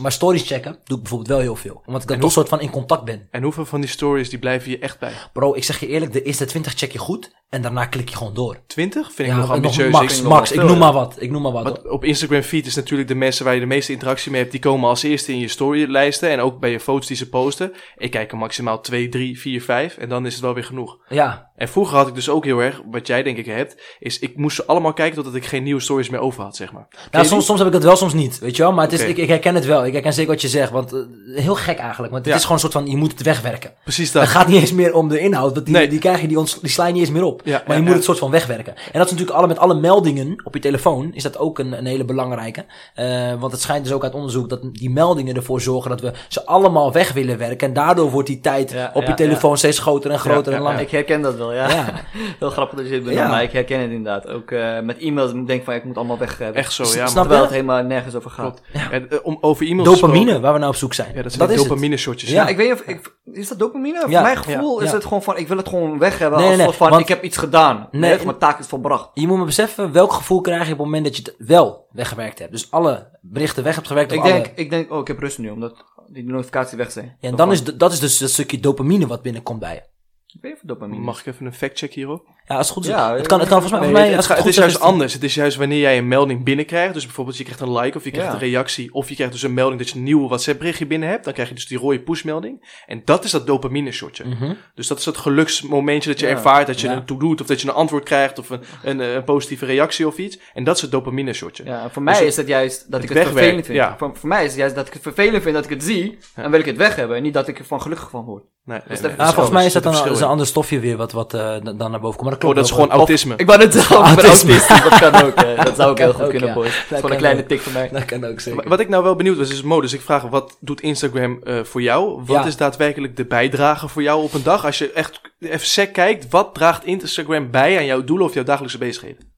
maar 0.00 0.12
stories 0.12 0.46
checken 0.46 0.78
doe 0.84 0.96
ik 0.96 1.02
bijvoorbeeld 1.02 1.30
wel 1.30 1.40
heel 1.40 1.56
veel. 1.56 1.82
Omdat 1.86 2.02
ik 2.02 2.08
dan 2.08 2.18
toch 2.18 2.32
soort 2.32 2.48
van 2.48 2.60
in 2.60 2.70
contact 2.70 3.04
ben. 3.04 3.28
En 3.30 3.42
hoeveel 3.42 3.66
van 3.66 3.80
die 3.80 3.90
stories 3.90 4.30
die 4.30 4.38
blijven 4.38 4.70
je 4.70 4.78
echt 4.78 4.98
bij? 4.98 5.12
Bro, 5.32 5.54
ik 5.54 5.64
zeg 5.64 5.80
je 5.80 5.86
eerlijk, 5.86 6.12
de 6.12 6.22
eerste 6.22 6.44
20 6.44 6.72
check 6.74 6.92
je 6.92 6.98
goed. 6.98 7.34
En 7.48 7.62
daarna 7.62 7.86
klik 7.86 8.08
je 8.08 8.16
gewoon 8.16 8.34
door. 8.34 8.56
20? 8.66 9.12
Vind 9.12 9.28
ik 9.28 9.34
Ja, 9.34 9.40
nog 9.48 9.56
ambitieus. 9.56 9.90
max, 9.92 10.18
Ik- 10.18 10.24
max. 10.26 10.52
Ik 10.52 10.62
noem 10.62 10.78
maar 10.78 10.92
wat. 10.92 11.16
Ik 11.18 11.30
noem 11.30 11.42
maar 11.42 11.52
wat. 11.52 11.62
Want 11.62 11.88
op 11.88 12.04
Instagram 12.04 12.42
feed 12.42 12.66
is 12.66 12.74
natuurlijk 12.74 13.08
de 13.08 13.14
mensen 13.14 13.44
waar 13.44 13.54
je 13.54 13.60
de 13.60 13.66
meeste 13.66 13.92
interactie 13.92 14.30
mee 14.30 14.40
hebt, 14.40 14.52
die 14.52 14.60
komen 14.60 14.88
als 14.88 15.02
eerste 15.02 15.32
in 15.32 15.38
je 15.38 15.48
storylijsten 15.48 16.30
en 16.30 16.40
ook 16.40 16.58
bij 16.60 16.70
je 16.70 16.80
foto's 16.80 17.06
die 17.06 17.16
ze 17.16 17.28
posten. 17.28 17.72
Ik 17.96 18.10
kijk 18.10 18.30
er 18.32 18.38
maximaal 18.38 18.80
2, 18.80 19.08
3, 19.08 19.40
4, 19.40 19.62
5 19.62 19.96
en 19.96 20.08
dan 20.08 20.26
is 20.26 20.32
het 20.32 20.42
wel 20.42 20.54
weer 20.54 20.64
genoeg. 20.64 20.96
Ja, 21.08 21.50
En 21.56 21.68
vroeger 21.68 21.96
had 21.96 22.08
ik 22.08 22.14
dus 22.14 22.28
ook 22.28 22.44
heel 22.44 22.58
erg, 22.58 22.80
wat 22.90 23.06
jij 23.06 23.22
denk 23.22 23.36
ik 23.36 23.46
hebt, 23.46 23.82
is 23.98 24.18
ik 24.18 24.36
moest 24.36 24.56
ze 24.56 24.64
allemaal 24.66 24.92
kijken 24.92 25.14
totdat 25.16 25.34
ik 25.34 25.44
geen 25.44 25.62
nieuwe 25.62 25.80
stories 25.80 26.08
meer 26.08 26.20
over 26.20 26.42
had, 26.42 26.56
zeg 26.56 26.72
maar. 26.72 26.86
Ken 26.90 26.98
Nou, 27.10 27.26
soms, 27.26 27.46
soms 27.46 27.58
heb 27.58 27.68
ik 27.68 27.74
het 27.74 27.82
wel, 27.84 27.96
soms 27.96 28.12
niet. 28.14 28.38
Weet 28.38 28.56
je 28.56 28.62
wel? 28.62 28.72
Maar 28.72 28.84
het 28.84 28.92
is, 28.92 29.02
ik, 29.04 29.16
ik 29.16 29.28
herken 29.28 29.54
het 29.54 29.64
wel. 29.66 29.86
Ik 29.86 29.92
herken 29.92 30.12
zeker 30.12 30.32
wat 30.32 30.40
je 30.40 30.48
zegt. 30.48 30.70
Want 30.70 30.92
eh, 30.92 31.00
heel 31.34 31.54
gek 31.54 31.78
eigenlijk. 31.78 32.12
Want 32.12 32.24
het 32.24 32.26
Ja. 32.26 32.34
is 32.34 32.40
gewoon 32.46 32.52
een 32.56 32.70
soort 32.70 32.72
van, 32.72 32.86
je 32.86 32.96
moet 32.96 33.12
het 33.12 33.22
wegwerken. 33.22 33.72
Precies 33.82 34.12
Het 34.12 34.22
dat. 34.22 34.28
gaat 34.30 34.48
niet 34.48 34.60
eens 34.60 34.72
meer 34.72 34.94
om 34.94 35.08
de 35.08 35.18
inhoud. 35.20 35.52
Want 35.54 35.66
die, 35.66 35.74
Nee. 35.74 35.88
die 35.88 35.98
krijg 35.98 36.20
je, 36.20 36.28
die, 36.28 36.38
ons, 36.38 36.60
die 36.60 36.70
sla 36.70 36.86
je 36.86 36.92
niet 36.92 37.00
eens 37.02 37.10
meer 37.10 37.22
op. 37.24 37.40
Ja, 37.44 37.52
maar 37.66 37.76
ja, 37.76 37.82
je 37.82 37.86
moet 37.86 37.94
het 37.94 38.04
soort 38.04 38.18
van 38.18 38.30
wegwerken. 38.30 38.74
En 38.76 38.82
dat 38.98 39.04
is 39.04 39.10
natuurlijk 39.10 39.25
alle, 39.30 39.46
met 39.46 39.58
alle 39.58 39.74
meldingen 39.74 40.40
op 40.44 40.54
je 40.54 40.60
telefoon. 40.60 41.10
Is 41.14 41.22
dat 41.22 41.38
ook 41.38 41.58
een, 41.58 41.72
een 41.78 41.86
hele 41.86 42.04
belangrijke. 42.04 42.64
Eh, 42.94 43.32
want 43.40 43.52
het 43.52 43.60
schijnt 43.60 43.84
dus 43.84 43.92
ook 43.92 44.02
uit 44.04 44.14
onderzoek 44.14 44.48
dat 44.48 44.60
die 44.72 44.90
meldingen 44.90 45.36
ervoor 45.36 45.60
zorgen 45.60 45.90
dat 45.90 46.00
we 46.00 46.12
ze 46.28 46.46
allemaal 46.46 46.92
weg 46.92 47.12
willen 47.12 47.38
werken. 47.38 47.68
En 47.68 47.74
daardoor 47.74 48.10
wordt 48.10 48.28
die 48.28 48.40
tijd 48.40 48.70
Ja, 48.70 48.90
op 48.94 49.02
ja, 49.02 49.08
je 49.08 49.14
telefoon 49.14 49.56
steeds 49.58 49.78
groter 49.78 50.10
en 50.10 50.18
groter 50.18 50.52
Ja, 50.52 50.58
en 50.58 50.62
ja, 50.64 50.68
langer. 50.68 50.80
Ik 50.84 50.90
herken 50.90 51.22
dat 51.22 51.36
wel, 51.36 51.52
ja. 51.52 51.68
Ja. 51.68 51.84
Heel 52.38 52.50
grappig 52.50 52.76
dat 52.78 52.86
je 52.86 52.92
dit 52.92 53.02
benoemt, 53.02 53.20
Ja. 53.20 53.28
maar 53.28 53.42
ik 53.42 53.52
herken 53.52 53.80
het 53.80 53.90
inderdaad. 53.90 54.28
Ook 54.28 54.50
eh, 54.50 54.80
met 54.80 54.98
e-mails, 54.98 55.32
ik 55.32 55.46
denk 55.46 55.64
van, 55.64 55.74
ik 55.74 55.84
moet 55.84 55.96
allemaal 55.96 56.18
weg 56.18 56.38
hebben. 56.38 56.56
Echt 56.62 56.72
zo, 56.72 56.82
ja. 56.82 57.06
Snap? 57.06 57.22
Terwijl 57.22 57.42
het 57.42 57.50
helemaal 57.50 57.82
nergens 57.82 58.14
over 58.14 58.30
gaat. 58.30 58.60
En, 58.90 59.10
eh, 59.10 59.18
om 59.22 59.38
over 59.40 59.66
e-mails 59.66 59.88
Dopamine, 59.88 60.18
gesproken- 60.18 60.42
waar 60.42 60.52
we 60.52 60.58
nou 60.58 60.70
op 60.70 60.76
zoek 60.78 60.94
zijn. 60.94 61.08
Ja, 61.14 61.22
dat 61.22 61.32
zijn 61.32 61.50
is 61.50 61.62
dopamine 61.62 61.96
shotjes. 61.96 62.30
Ja. 62.30 62.42
Ja, 62.42 62.48
ik 62.48 62.56
weet 62.56 62.68
niet 62.70 62.80
of, 62.80 62.86
ik, 62.86 63.14
is 63.32 63.48
dat 63.48 63.58
dopamine? 63.58 64.00
Voor 64.00 64.10
mijn 64.10 64.36
gevoel 64.36 64.78
Ja. 64.78 64.84
is 64.84 64.90
Ja. 64.90 64.94
het 64.96 65.04
gewoon 65.04 65.22
van, 65.22 65.36
ik 65.38 65.48
wil 65.48 65.56
het 65.56 65.68
gewoon 65.68 65.98
weg 65.98 66.18
hebben 66.18 66.38
Nee, 66.38 66.48
als 66.48 66.56
nee, 66.58 66.70
van, 66.70 66.88
want- 66.90 67.00
ik 67.02 67.08
heb 67.08 67.22
iets 67.22 67.36
gedaan. 67.36 67.88
Nee, 67.90 68.00
Nee, 68.16 68.24
mijn 68.24 68.38
taak 68.38 68.58
is 68.58 68.66
volbracht. 68.66 69.08
Je 69.20 69.26
moet 69.26 69.38
me 69.38 69.44
beseffen 69.44 69.92
welk 69.92 70.12
gevoel 70.12 70.40
krijg 70.40 70.66
je 70.66 70.72
op 70.72 70.78
het 70.78 70.86
moment 70.86 71.04
dat 71.04 71.16
je 71.16 71.22
het 71.22 71.34
wel 71.48 71.86
weggewerkt 71.92 72.38
hebt. 72.38 72.52
Dus 72.52 72.70
alle 72.70 73.18
berichten 73.22 73.64
weg 73.64 73.74
hebt 73.74 73.86
gewerkt. 73.86 74.12
Ik 74.12 74.22
denk, 74.22 74.44
alle- 74.46 74.52
ik 74.54 74.70
denk, 74.70 74.92
oh, 74.92 74.98
ik 75.00 75.06
heb 75.06 75.18
rust 75.18 75.38
nu, 75.38 75.50
omdat 75.50 75.84
die 76.08 76.24
notificaties 76.24 76.74
weg 76.76 76.90
zijn. 76.92 77.16
Ja, 77.20 77.28
en 77.28 77.36
dan 77.36 77.52
is 77.52 77.64
dat 77.64 77.92
is 77.92 77.98
dus 78.00 78.18
dat 78.18 78.30
stukje 78.30 78.60
dopamine 78.60 79.06
wat 79.06 79.22
binnenkomt 79.22 79.60
bij 79.60 79.74
je. 79.74 79.80
Ik 80.26 80.42
weet 80.42 80.54
even 80.54 80.66
dopamine. 80.68 81.02
Mag 81.02 81.20
ik 81.20 81.26
even 81.26 81.46
een 81.46 81.54
fact-check 81.54 81.92
hierop? 81.92 82.26
Ja, 82.48 82.56
als 82.56 82.66
het 82.66 82.76
goed 82.76 82.84
is. 82.84 82.90
Ja, 82.90 83.14
het, 83.16 83.26
kan, 83.26 83.40
het 83.40 83.48
kan 83.48 83.60
volgens 83.60 83.80
mij, 83.80 83.90
Nee, 83.90 84.02
volgens 84.04 84.28
mij 84.28 84.36
het, 84.36 84.44
het 84.44 84.54
is 84.54 84.60
juist 84.60 84.80
anders. 84.80 85.12
Het 85.12 85.22
is 85.24 85.34
juist 85.34 85.56
wanneer 85.56 85.78
jij 85.78 85.98
een 85.98 86.08
melding 86.08 86.44
binnenkrijgt. 86.44 86.94
Dus 86.94 87.04
bijvoorbeeld 87.04 87.36
je 87.36 87.44
krijgt 87.44 87.60
een 87.60 87.72
like 87.72 87.96
of 87.96 88.04
je 88.04 88.10
krijgt 88.10 88.28
Ja. 88.28 88.34
een 88.34 88.40
reactie. 88.42 88.94
Of 88.94 89.08
je 89.08 89.14
krijgt 89.14 89.32
dus 89.32 89.42
een 89.42 89.54
melding 89.54 89.78
dat 89.80 89.88
je 89.90 89.96
een 89.96 90.02
nieuwe 90.02 90.26
WhatsApp 90.28 90.58
berichtje 90.58 90.86
binnen 90.86 91.08
hebt. 91.08 91.24
Dan 91.24 91.32
krijg 91.32 91.48
je 91.48 91.54
dus 91.54 91.66
die 91.66 91.78
rode 91.78 92.00
pushmelding. 92.00 92.82
En 92.86 93.02
dat 93.04 93.24
is 93.24 93.30
dat 93.30 93.46
dopamine 93.46 93.92
shotje. 93.92 94.24
Mhm. 94.24 94.52
Dus 94.74 94.86
dat 94.86 94.98
is 94.98 95.04
dat 95.04 95.16
geluksmomentje 95.16 96.10
dat 96.10 96.20
je 96.20 96.26
Ja. 96.26 96.32
ervaart. 96.32 96.66
Dat 96.66 96.80
je 96.80 96.86
Ja. 96.88 96.92
een 96.96 97.04
to 97.04 97.16
doet 97.16 97.40
of 97.40 97.46
dat 97.46 97.60
je 97.60 97.68
een 97.68 97.74
antwoord 97.74 98.04
krijgt. 98.04 98.38
Of 98.38 98.50
een, 98.50 98.60
een, 98.82 99.00
eh, 99.00 99.14
een 99.14 99.24
positieve 99.24 99.64
reactie 99.66 100.06
of 100.06 100.18
iets. 100.18 100.38
En 100.54 100.64
dat 100.64 100.76
is 100.76 100.82
het 100.82 100.90
dopamine 100.90 101.32
shotje. 101.32 101.64
Ja, 101.64 101.78
voor 101.80 101.88
Dus 102.02 102.12
mij 102.12 102.14
het- 102.14 102.22
is 102.28 102.36
het 102.36 102.48
juist 102.48 102.90
dat 102.90 103.02
ik 103.02 103.08
het 103.08 103.18
wegwerkt, 103.18 103.38
vervelend 103.38 103.66
vind. 103.66 103.78
ja. 103.78 103.94
Voor, 103.98 104.10
voor 104.16 104.28
mij 104.28 104.42
is 104.44 104.50
het 104.50 104.58
juist 104.58 104.74
dat 104.74 104.86
ik 104.86 104.92
het 104.92 105.02
vervelend 105.02 105.42
vind 105.42 105.54
dat 105.54 105.64
ik 105.64 105.70
het 105.70 105.82
zie. 105.82 106.18
En 106.34 106.50
wil 106.50 106.60
ik 106.60 106.66
het 106.66 106.76
weg 106.76 106.96
hebben. 106.96 107.16
En 107.16 107.22
niet 107.22 107.34
dat 107.34 107.48
ik 107.48 107.58
er 107.58 107.64
van 107.64 107.82
gelukkig 107.82 108.10
van 108.10 108.24
word. 108.24 108.42
Nee, 108.64 108.78
nee, 108.78 108.88
Dus 108.88 109.00
nee, 109.00 109.08
dat- 109.10 109.18
dat 109.18 109.34
volgens 109.34 109.54
mij 109.54 109.66
is 109.66 109.72
dat 109.72 109.82
dan 109.82 109.94
een 110.06 110.22
ander 110.22 110.46
stofje 110.46 110.80
weer 110.80 110.96
wat, 110.96 111.12
wat 111.12 111.34
eh, 111.34 111.56
dan 111.62 111.90
naar 111.90 112.00
boven 112.00 112.18
komt. 112.18 112.30
Dat 112.40 112.50
Oh, 112.50 112.56
dat 112.56 112.64
is 112.64 112.70
gewoon 112.70 112.90
autisme. 112.90 113.34
Ik 113.36 113.46
wou 113.46 113.58
net 113.58 113.72
zeggen, 113.72 113.96
ik 113.96 114.02
ben 114.16 114.24
Autisme. 114.24 114.54
Dat 114.90 114.98
kan 114.98 115.22
ook. 115.24 115.64
dat 115.64 115.76
zou 115.76 115.90
ook 115.90 115.98
heel 115.98 116.12
goed 116.12 116.22
ook, 116.24 116.30
kunnen, 116.30 116.48
ja. 116.48 116.54
boys. 116.54 116.84
Dat 116.88 116.96
Gewoon 116.98 117.10
een 117.10 117.18
kleine 117.18 117.40
ook. 117.42 117.48
tik 117.48 117.60
van 117.60 117.72
mij. 117.72 117.88
Dat 117.92 118.04
kan 118.04 118.24
ook 118.24 118.40
zeker. 118.40 118.68
Wat 118.68 118.80
ik 118.80 118.88
nou 118.88 119.02
wel 119.02 119.16
benieuwd 119.16 119.36
was, 119.36 119.50
is 119.50 119.62
modus. 119.62 119.92
Ik 119.92 120.00
vraag, 120.00 120.22
wat 120.22 120.56
doet 120.60 120.80
Instagram 120.80 121.40
eh, 121.42 121.64
voor 121.64 121.82
jou? 121.82 122.22
Wat 122.24 122.36
Ja. 122.36 122.44
is 122.44 122.56
daadwerkelijk 122.56 123.16
de 123.16 123.24
bijdrage 123.24 123.88
voor 123.88 124.02
jou 124.02 124.22
op 124.22 124.34
een 124.34 124.42
dag? 124.42 124.64
Als 124.64 124.78
je 124.78 124.92
echt 124.92 125.20
even 125.40 125.66
sec 125.66 125.92
kijkt, 125.92 126.30
wat 126.30 126.54
draagt 126.54 126.84
Instagram 126.84 127.50
bij 127.50 127.76
aan 127.78 127.84
jouw 127.84 128.04
doelen 128.04 128.26
of 128.26 128.34
jouw 128.34 128.44
dagelijkse 128.44 128.78
bezigheden? 128.78 129.34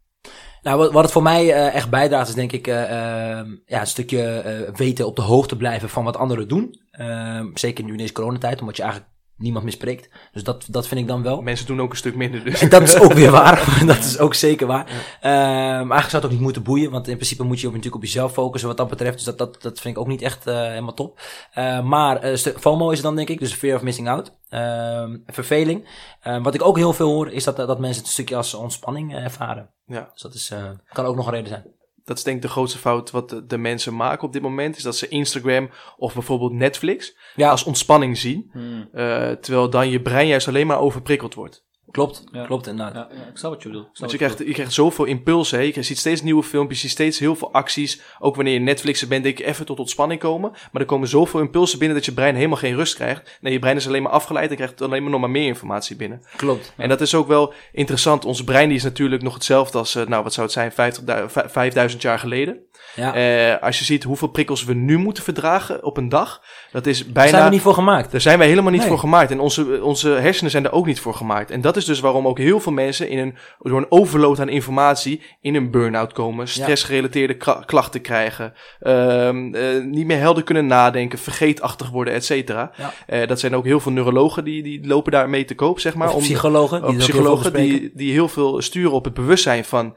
Nou, 0.62 0.90
wat, 0.92 1.02
het 1.02 1.12
voor 1.12 1.22
mij 1.22 1.52
eh, 1.52 1.74
echt 1.74 1.90
bijdraagt 1.90 2.28
is 2.28 2.34
denk 2.34 2.52
ik 2.52 2.66
eh, 2.66 2.82
ehm, 2.82 3.46
ja, 3.66 3.80
een 3.80 3.86
stukje 3.86 4.22
eh, 4.22 4.74
weten 4.74 5.06
op 5.06 5.16
de 5.16 5.22
hoogte 5.22 5.56
blijven 5.56 5.88
van 5.88 6.04
wat 6.04 6.16
anderen 6.16 6.48
doen. 6.48 6.80
Ehm, 6.90 7.46
zeker 7.54 7.84
nu 7.84 7.90
in 7.90 7.96
deze 7.96 8.12
coronatijd, 8.12 8.60
omdat 8.60 8.76
je 8.76 8.82
eigenlijk 8.82 9.12
niemand 9.38 9.64
meer 9.64 9.72
spreekt. 9.72 10.08
Dus 10.32 10.42
dat, 10.42 10.66
dat 10.70 10.86
vind 10.88 11.00
ik 11.00 11.06
dan 11.06 11.22
wel. 11.22 11.40
Mensen 11.40 11.66
doen 11.66 11.80
ook 11.80 11.90
een 11.90 11.96
stuk 11.96 12.16
minder, 12.16 12.44
dus. 12.44 12.60
En 12.60 12.68
dat 12.68 12.82
is 12.82 12.98
ook 12.98 13.12
weer 13.12 13.30
waar. 13.30 13.68
dat 13.86 13.98
is 13.98 14.18
ook 14.18 14.34
zeker 14.34 14.66
waar. 14.66 14.86
Ehm, 15.20 15.32
eigenlijk 15.34 16.10
zou 16.10 16.14
het 16.16 16.24
ook 16.24 16.30
niet 16.30 16.40
moeten 16.40 16.62
boeien. 16.62 16.90
Want 16.90 17.08
in 17.08 17.14
principe 17.14 17.42
moet 17.42 17.60
je 17.60 17.66
op, 17.66 17.72
natuurlijk 17.72 18.02
op 18.02 18.08
jezelf 18.08 18.32
focussen 18.32 18.68
wat 18.68 18.76
dat 18.78 18.88
betreft. 18.88 19.14
Dus 19.14 19.24
dat, 19.24 19.38
dat, 19.38 19.62
dat 19.62 19.80
vind 19.80 19.96
ik 19.96 20.00
ook 20.00 20.08
niet 20.08 20.22
echt 20.22 20.46
eh, 20.46 20.54
helemaal 20.60 20.94
top. 20.94 21.20
Eh, 21.52 21.82
maar 21.82 22.16
eh, 22.16 22.36
stu- 22.36 22.54
FOMO 22.58 22.88
is 22.90 22.96
het 22.96 23.06
dan 23.06 23.16
denk 23.16 23.28
ik. 23.28 23.38
Dus 23.38 23.52
fear 23.54 23.76
of 23.76 23.82
missing 23.82 24.08
out. 24.08 24.32
Ehm, 24.48 25.16
verveling. 25.26 25.88
Ehm, 26.20 26.42
wat 26.42 26.54
ik 26.54 26.62
ook 26.62 26.76
heel 26.76 26.92
veel 26.92 27.08
hoor 27.12 27.30
is 27.32 27.44
dat, 27.44 27.56
dat 27.56 27.78
mensen 27.78 27.96
het 27.98 28.06
een 28.06 28.12
stukje 28.12 28.36
als 28.36 28.54
ontspanning 28.54 29.14
eh, 29.14 29.24
ervaren. 29.24 29.70
Ja, 29.86 30.08
Dus 30.12 30.22
dat 30.22 30.34
is, 30.34 30.50
eh, 30.50 30.64
kan 30.92 31.04
ook 31.04 31.16
nog 31.16 31.26
een 31.26 31.32
reden 31.32 31.48
zijn. 31.48 31.64
Dat 32.08 32.16
is 32.16 32.22
denk 32.22 32.36
ik 32.36 32.42
de 32.42 32.48
grootste 32.48 32.78
fout 32.78 33.10
wat 33.10 33.30
de, 33.30 33.46
de 33.46 33.58
mensen 33.58 33.96
maken 33.96 34.26
op 34.26 34.32
dit 34.32 34.42
moment. 34.42 34.76
Is 34.76 34.82
dat 34.82 34.96
ze 34.96 35.08
Instagram 35.08 35.70
of 35.96 36.14
bijvoorbeeld 36.14 36.52
Netflix 36.52 37.16
Ja, 37.34 37.50
als 37.50 37.64
ontspanning 37.64 38.18
zien. 38.18 38.50
Hmm. 38.52 38.88
eh, 38.92 39.30
terwijl 39.30 39.70
dan 39.70 39.90
je 39.90 40.02
brein 40.02 40.26
juist 40.26 40.48
alleen 40.48 40.66
maar 40.66 40.80
overprikkeld 40.80 41.34
wordt. 41.34 41.66
Klopt. 41.90 42.24
Ja. 42.32 42.44
Klopt 42.44 42.66
inderdaad. 42.66 42.94
Ja, 42.94 43.16
ja, 43.16 43.26
ik 43.30 43.36
snap 43.36 43.52
wat 43.52 43.62
je 43.62 43.68
bedoelt. 43.68 43.86
Ik 43.92 43.98
Want 43.98 44.10
je 44.10 44.16
krijgt, 44.16 44.38
je 44.38 44.52
krijgt 44.52 44.72
zoveel 44.72 45.04
impulsen. 45.04 45.58
Hè. 45.58 45.64
Je 45.74 45.82
ziet 45.82 45.98
steeds 45.98 46.22
nieuwe 46.22 46.42
filmpjes, 46.42 46.80
je 46.80 46.86
ziet 46.88 46.96
steeds 46.96 47.18
heel 47.18 47.36
veel 47.36 47.52
acties. 47.52 48.00
Ook 48.18 48.36
wanneer 48.36 48.52
je 48.52 48.60
Netflixer 48.60 49.08
bent, 49.08 49.22
denk 49.22 49.38
je 49.38 49.44
even 49.44 49.66
tot 49.66 49.78
ontspanning 49.78 50.20
komen. 50.20 50.50
Maar 50.50 50.82
er 50.82 50.88
komen 50.88 51.08
zoveel 51.08 51.40
impulsen 51.40 51.78
binnen 51.78 51.96
dat 51.96 52.06
je 52.06 52.12
brein 52.12 52.34
helemaal 52.34 52.56
geen 52.56 52.74
rust 52.74 52.94
krijgt. 52.94 53.38
Nee, 53.40 53.52
je 53.52 53.58
brein 53.58 53.76
is 53.76 53.86
alleen 53.86 54.02
maar 54.02 54.12
afgeleid 54.12 54.50
en 54.50 54.56
krijgt 54.56 54.82
alleen 54.82 55.02
maar 55.02 55.10
nog 55.10 55.20
maar 55.20 55.30
meer 55.30 55.46
informatie 55.46 55.96
binnen. 55.96 56.22
Klopt. 56.36 56.72
En 56.76 56.88
dat 56.88 57.00
is 57.00 57.14
ook 57.14 57.28
wel 57.28 57.52
interessant. 57.72 58.24
Ons 58.24 58.44
brein 58.44 58.68
die 58.68 58.76
is 58.76 58.82
natuurlijk 58.82 59.22
nog 59.22 59.34
hetzelfde 59.34 59.78
als, 59.78 59.94
eh, 59.94 60.06
nou 60.06 60.22
wat 60.22 60.32
zou 60.32 60.46
het 60.46 60.54
zijn, 60.54 60.72
50, 60.72 61.32
5000 61.50 62.02
jaar 62.02 62.18
geleden. 62.18 62.66
Ja. 62.98 63.14
Eh, 63.14 63.62
als 63.62 63.78
je 63.78 63.84
ziet 63.84 64.02
hoeveel 64.04 64.28
prikkels 64.28 64.64
we 64.64 64.74
nu 64.74 64.96
moeten 64.98 65.22
verdragen 65.22 65.84
op 65.84 65.96
een 65.96 66.08
dag, 66.08 66.42
dat 66.72 66.86
is 66.86 67.04
Daar 67.04 67.12
bijna... 67.12 67.30
zijn 67.30 67.44
we 67.44 67.50
niet 67.50 67.60
voor 67.60 67.74
gemaakt. 67.74 68.10
Daar 68.12 68.20
zijn 68.20 68.38
wij 68.38 68.48
helemaal 68.48 68.70
niet 68.70 68.80
Nee. 68.80 68.88
voor 68.88 68.98
gemaakt. 68.98 69.30
En 69.30 69.40
onze, 69.40 69.82
onze 69.82 70.08
hersenen 70.08 70.50
zijn 70.50 70.64
er 70.64 70.72
ook 70.72 70.86
niet 70.86 71.00
voor 71.00 71.14
gemaakt. 71.14 71.50
En 71.50 71.60
dat 71.60 71.76
is 71.76 71.84
dus 71.84 72.00
waarom 72.00 72.26
ook 72.26 72.38
heel 72.38 72.60
veel 72.60 72.72
mensen 72.72 73.08
in 73.08 73.18
een, 73.18 73.34
door 73.58 73.78
een 73.78 73.90
overload 73.90 74.40
aan 74.40 74.48
informatie 74.48 75.22
in 75.40 75.54
een 75.54 75.70
burn-out 75.70 76.12
komen. 76.12 76.48
Stressgerelateerde 76.48 77.36
klachten 77.66 78.00
krijgen. 78.00 78.52
ehm, 78.80 79.54
eh, 79.54 79.84
niet 79.84 80.06
meer 80.06 80.18
helder 80.18 80.42
kunnen 80.42 80.66
nadenken. 80.66 81.18
Vergeetachtig 81.18 81.90
worden, 81.90 82.14
et 82.14 82.24
cetera. 82.24 82.70
Ja. 82.76 82.92
Eh, 83.06 83.26
dat 83.28 83.40
zijn 83.40 83.54
ook 83.54 83.64
heel 83.64 83.80
veel 83.80 83.92
neurologen 83.92 84.44
die, 84.44 84.62
die 84.62 84.86
lopen 84.86 85.12
daarmee 85.12 85.44
te 85.44 85.54
koop, 85.54 85.80
zeg 85.80 85.94
maar. 85.94 86.08
Of 86.08 86.14
om- 86.14 86.20
psychologen. 86.20 86.80
Die 86.80 86.90
heel 86.90 86.98
psychologen 86.98 87.52
bespreken. 87.52 87.80
die, 87.80 87.90
die 87.94 88.12
heel 88.12 88.28
veel 88.28 88.62
sturen 88.62 88.92
op 88.92 89.04
het 89.04 89.14
bewustzijn 89.14 89.64
van... 89.64 89.96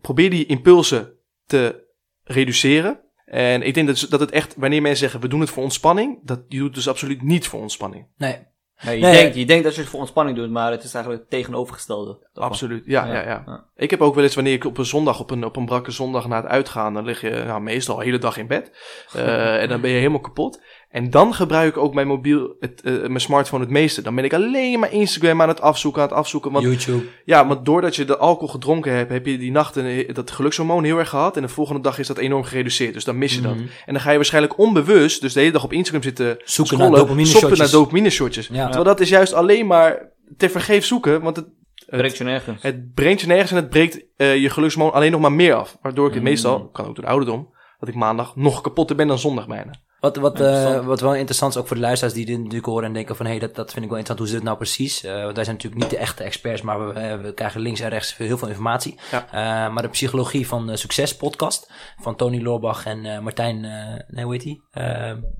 probeer 0.00 0.30
die 0.30 0.46
impulsen 0.46 1.12
te 1.46 1.81
reduceren. 2.24 3.00
En 3.24 3.62
ik 3.62 3.74
denk 3.74 3.86
dat, 3.86 4.06
dat 4.10 4.20
het 4.20 4.30
echt, 4.30 4.54
wanneer 4.56 4.82
mensen 4.82 5.00
zeggen 5.00 5.20
we 5.20 5.28
doen 5.28 5.40
het 5.40 5.50
voor 5.50 5.62
ontspanning, 5.62 6.18
dat 6.22 6.40
je 6.48 6.56
doet 6.56 6.66
het 6.66 6.74
dus 6.74 6.88
absoluut 6.88 7.22
niet 7.22 7.46
voor 7.46 7.60
ontspanning. 7.60 8.06
Nee. 8.16 8.50
Nee, 8.84 8.96
je, 8.96 9.02
Nee. 9.02 9.12
denkt, 9.12 9.36
je 9.36 9.46
denkt 9.46 9.64
dat 9.64 9.74
je 9.74 9.80
het 9.80 9.90
voor 9.90 10.00
ontspanning 10.00 10.36
doet, 10.36 10.50
maar 10.50 10.70
het 10.70 10.84
is 10.84 10.94
eigenlijk 10.94 11.22
het 11.22 11.30
tegenovergestelde. 11.30 12.18
daarvan. 12.20 12.52
Absoluut, 12.52 12.84
ja, 12.86 13.06
ja, 13.06 13.12
Ja, 13.12 13.20
ja, 13.22 13.42
ja. 13.46 13.64
Ik 13.76 13.90
heb 13.90 14.00
ook 14.00 14.14
wel 14.14 14.24
eens 14.24 14.34
wanneer 14.34 14.52
ik 14.52 14.64
op 14.64 14.78
een 14.78 14.84
zondag, 14.84 15.20
op 15.20 15.30
een, 15.30 15.44
op 15.44 15.56
een 15.56 15.66
brakke 15.66 15.90
zondag 15.90 16.28
na 16.28 16.36
het 16.36 16.46
uitgaan, 16.46 16.94
dan 16.94 17.04
lig 17.04 17.20
je 17.20 17.42
nou, 17.46 17.60
meestal 17.60 17.96
de 17.96 18.04
hele 18.04 18.18
dag 18.18 18.36
in 18.36 18.46
bed. 18.46 18.70
Eh, 19.12 19.62
en 19.62 19.68
dan 19.68 19.80
ben 19.80 19.90
je 19.90 19.96
helemaal 19.96 20.20
kapot. 20.20 20.60
En 20.92 21.10
dan 21.10 21.34
gebruik 21.34 21.68
ik 21.76 21.82
ook 21.82 21.94
mijn 21.94 22.06
mobiel, 22.06 22.56
het, 22.60 22.80
eh, 22.82 22.92
mijn 22.92 23.20
smartphone 23.20 23.62
het 23.62 23.72
meeste. 23.72 24.02
Dan 24.02 24.14
ben 24.14 24.24
ik 24.24 24.32
alleen 24.34 24.78
maar 24.80 24.92
Instagram 24.92 25.42
aan 25.42 25.48
het 25.48 25.60
afzoeken, 25.60 26.02
aan 26.02 26.08
het 26.08 26.16
afzoeken. 26.16 26.52
Want 26.52 26.64
YouTube. 26.64 27.04
Ja, 27.24 27.46
want 27.46 27.64
doordat 27.64 27.96
je 27.96 28.04
de 28.04 28.16
alcohol 28.16 28.48
gedronken 28.48 28.92
hebt, 28.96 29.10
heb 29.10 29.26
je 29.26 29.38
die 29.38 29.50
nacht 29.50 29.76
een, 29.76 30.06
dat 30.12 30.30
gelukshormoon 30.30 30.84
heel 30.84 30.98
erg 30.98 31.08
gehad. 31.08 31.36
En 31.36 31.42
de 31.42 31.48
volgende 31.48 31.80
dag 31.80 31.98
is 31.98 32.06
dat 32.06 32.18
enorm 32.18 32.42
gereduceerd. 32.44 32.94
Dus 32.94 33.04
dan 33.04 33.18
mis 33.18 33.34
je 33.34 33.40
dat. 33.40 33.54
Mhm. 33.54 33.62
En 33.86 33.92
dan 33.92 34.00
ga 34.02 34.10
je 34.10 34.16
waarschijnlijk 34.16 34.58
onbewust, 34.58 35.20
dus 35.20 35.32
de 35.32 35.40
hele 35.40 35.52
dag 35.52 35.64
op 35.64 35.72
Instagram 35.72 36.02
zitten 36.02 36.26
Zoeken 36.26 36.74
scrollen, 36.76 36.90
naar 36.90 37.00
dopamine 37.00 37.28
shotjes. 37.28 37.58
naar 37.58 37.70
dopamine 37.70 38.10
shotjes. 38.10 38.46
Ja. 38.46 38.62
Terwijl 38.64 38.84
dat 38.84 39.00
is 39.00 39.08
juist 39.08 39.32
alleen 39.32 39.66
maar 39.66 40.10
te 40.36 40.48
vergeef 40.48 40.84
zoeken, 40.84 41.22
want 41.22 41.36
het, 41.36 41.46
Brengt 41.86 42.16
je 42.16 42.24
nergens. 42.24 42.62
het 42.62 42.94
brengt 42.94 43.20
je 43.20 43.26
nergens 43.26 43.50
en 43.50 43.56
het 43.56 43.68
breekt 43.68 44.04
eh, 44.16 44.36
je 44.36 44.50
gelukshormoon 44.50 44.92
alleen 44.92 45.10
nog 45.10 45.20
maar 45.20 45.32
meer 45.32 45.54
af. 45.54 45.78
Waardoor 45.82 46.06
ik 46.06 46.14
het 46.14 46.22
Mm. 46.22 46.28
meestal, 46.28 46.68
kan 46.68 46.86
ook 46.86 46.94
door 46.94 47.04
de 47.04 47.10
ouderdom, 47.10 47.54
dat 47.78 47.88
ik 47.88 47.94
maandag 47.94 48.36
nog 48.36 48.60
kapotter 48.60 48.96
ben 48.96 49.06
dan 49.06 49.18
zondag 49.18 49.46
bijna. 49.46 49.70
Wat, 50.02 50.16
wat, 50.16 50.40
eh, 50.40 50.84
wat 50.86 51.00
wel 51.00 51.14
interessant 51.14 51.54
is, 51.54 51.60
ook 51.60 51.66
voor 51.66 51.76
de 51.76 51.82
luisteraars 51.82 52.14
die 52.16 52.26
dit 52.26 52.36
natuurlijk 52.38 52.66
horen 52.66 52.84
en 52.84 52.92
denken 52.92 53.16
van... 53.16 53.26
hé, 53.26 53.30
hey, 53.32 53.40
dat, 53.40 53.54
dat 53.54 53.72
vind 53.72 53.84
ik 53.84 53.90
wel 53.90 53.98
interessant, 53.98 54.18
hoe 54.18 54.26
zit 54.28 54.36
het 54.36 54.44
nou 54.44 54.56
precies? 54.56 55.04
Eh, 55.04 55.22
want 55.22 55.34
wij 55.34 55.44
zijn 55.44 55.56
natuurlijk 55.56 55.82
niet 55.82 55.90
de 55.90 55.96
echte 55.98 56.22
experts, 56.22 56.62
maar 56.62 56.86
we, 56.86 57.00
eh, 57.00 57.20
we 57.20 57.34
krijgen 57.34 57.60
links 57.60 57.80
en 57.80 57.88
rechts 57.88 58.16
heel 58.16 58.38
veel 58.38 58.48
informatie. 58.48 58.98
Ja. 59.10 59.68
Maar 59.68 59.82
de 59.82 59.88
Psychologie 59.88 60.46
van 60.46 60.70
eh, 60.70 60.76
Succes 60.76 61.16
podcast 61.16 61.70
van 62.00 62.16
Tony 62.16 62.42
Loorbach 62.42 62.86
en 62.86 63.22
Martijn... 63.22 63.60
nee, 64.08 64.24
hoe 64.24 64.32
heet 64.32 64.42
die? 64.42 64.62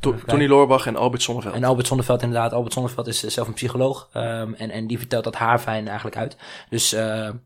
To- 0.00 0.14
Tony 0.26 0.46
Loorbach 0.46 0.86
en 0.86 0.96
Albert 0.96 1.22
Sonneveld. 1.22 1.54
En 1.54 1.64
Albert 1.64 1.86
Zonneveld 1.86 2.22
inderdaad. 2.22 2.52
Albert 2.52 2.72
Zonneveld 2.74 3.06
is 3.06 3.20
zelf 3.20 3.46
een 3.48 3.54
psycholoog. 3.54 4.08
ehm, 4.12 4.52
en, 4.52 4.70
en 4.70 4.86
die 4.86 4.98
vertelt 4.98 5.24
dat 5.24 5.34
haar 5.34 5.58
fijn 5.58 5.86
eigenlijk 5.86 6.16
uit. 6.16 6.36
Dus 6.68 6.90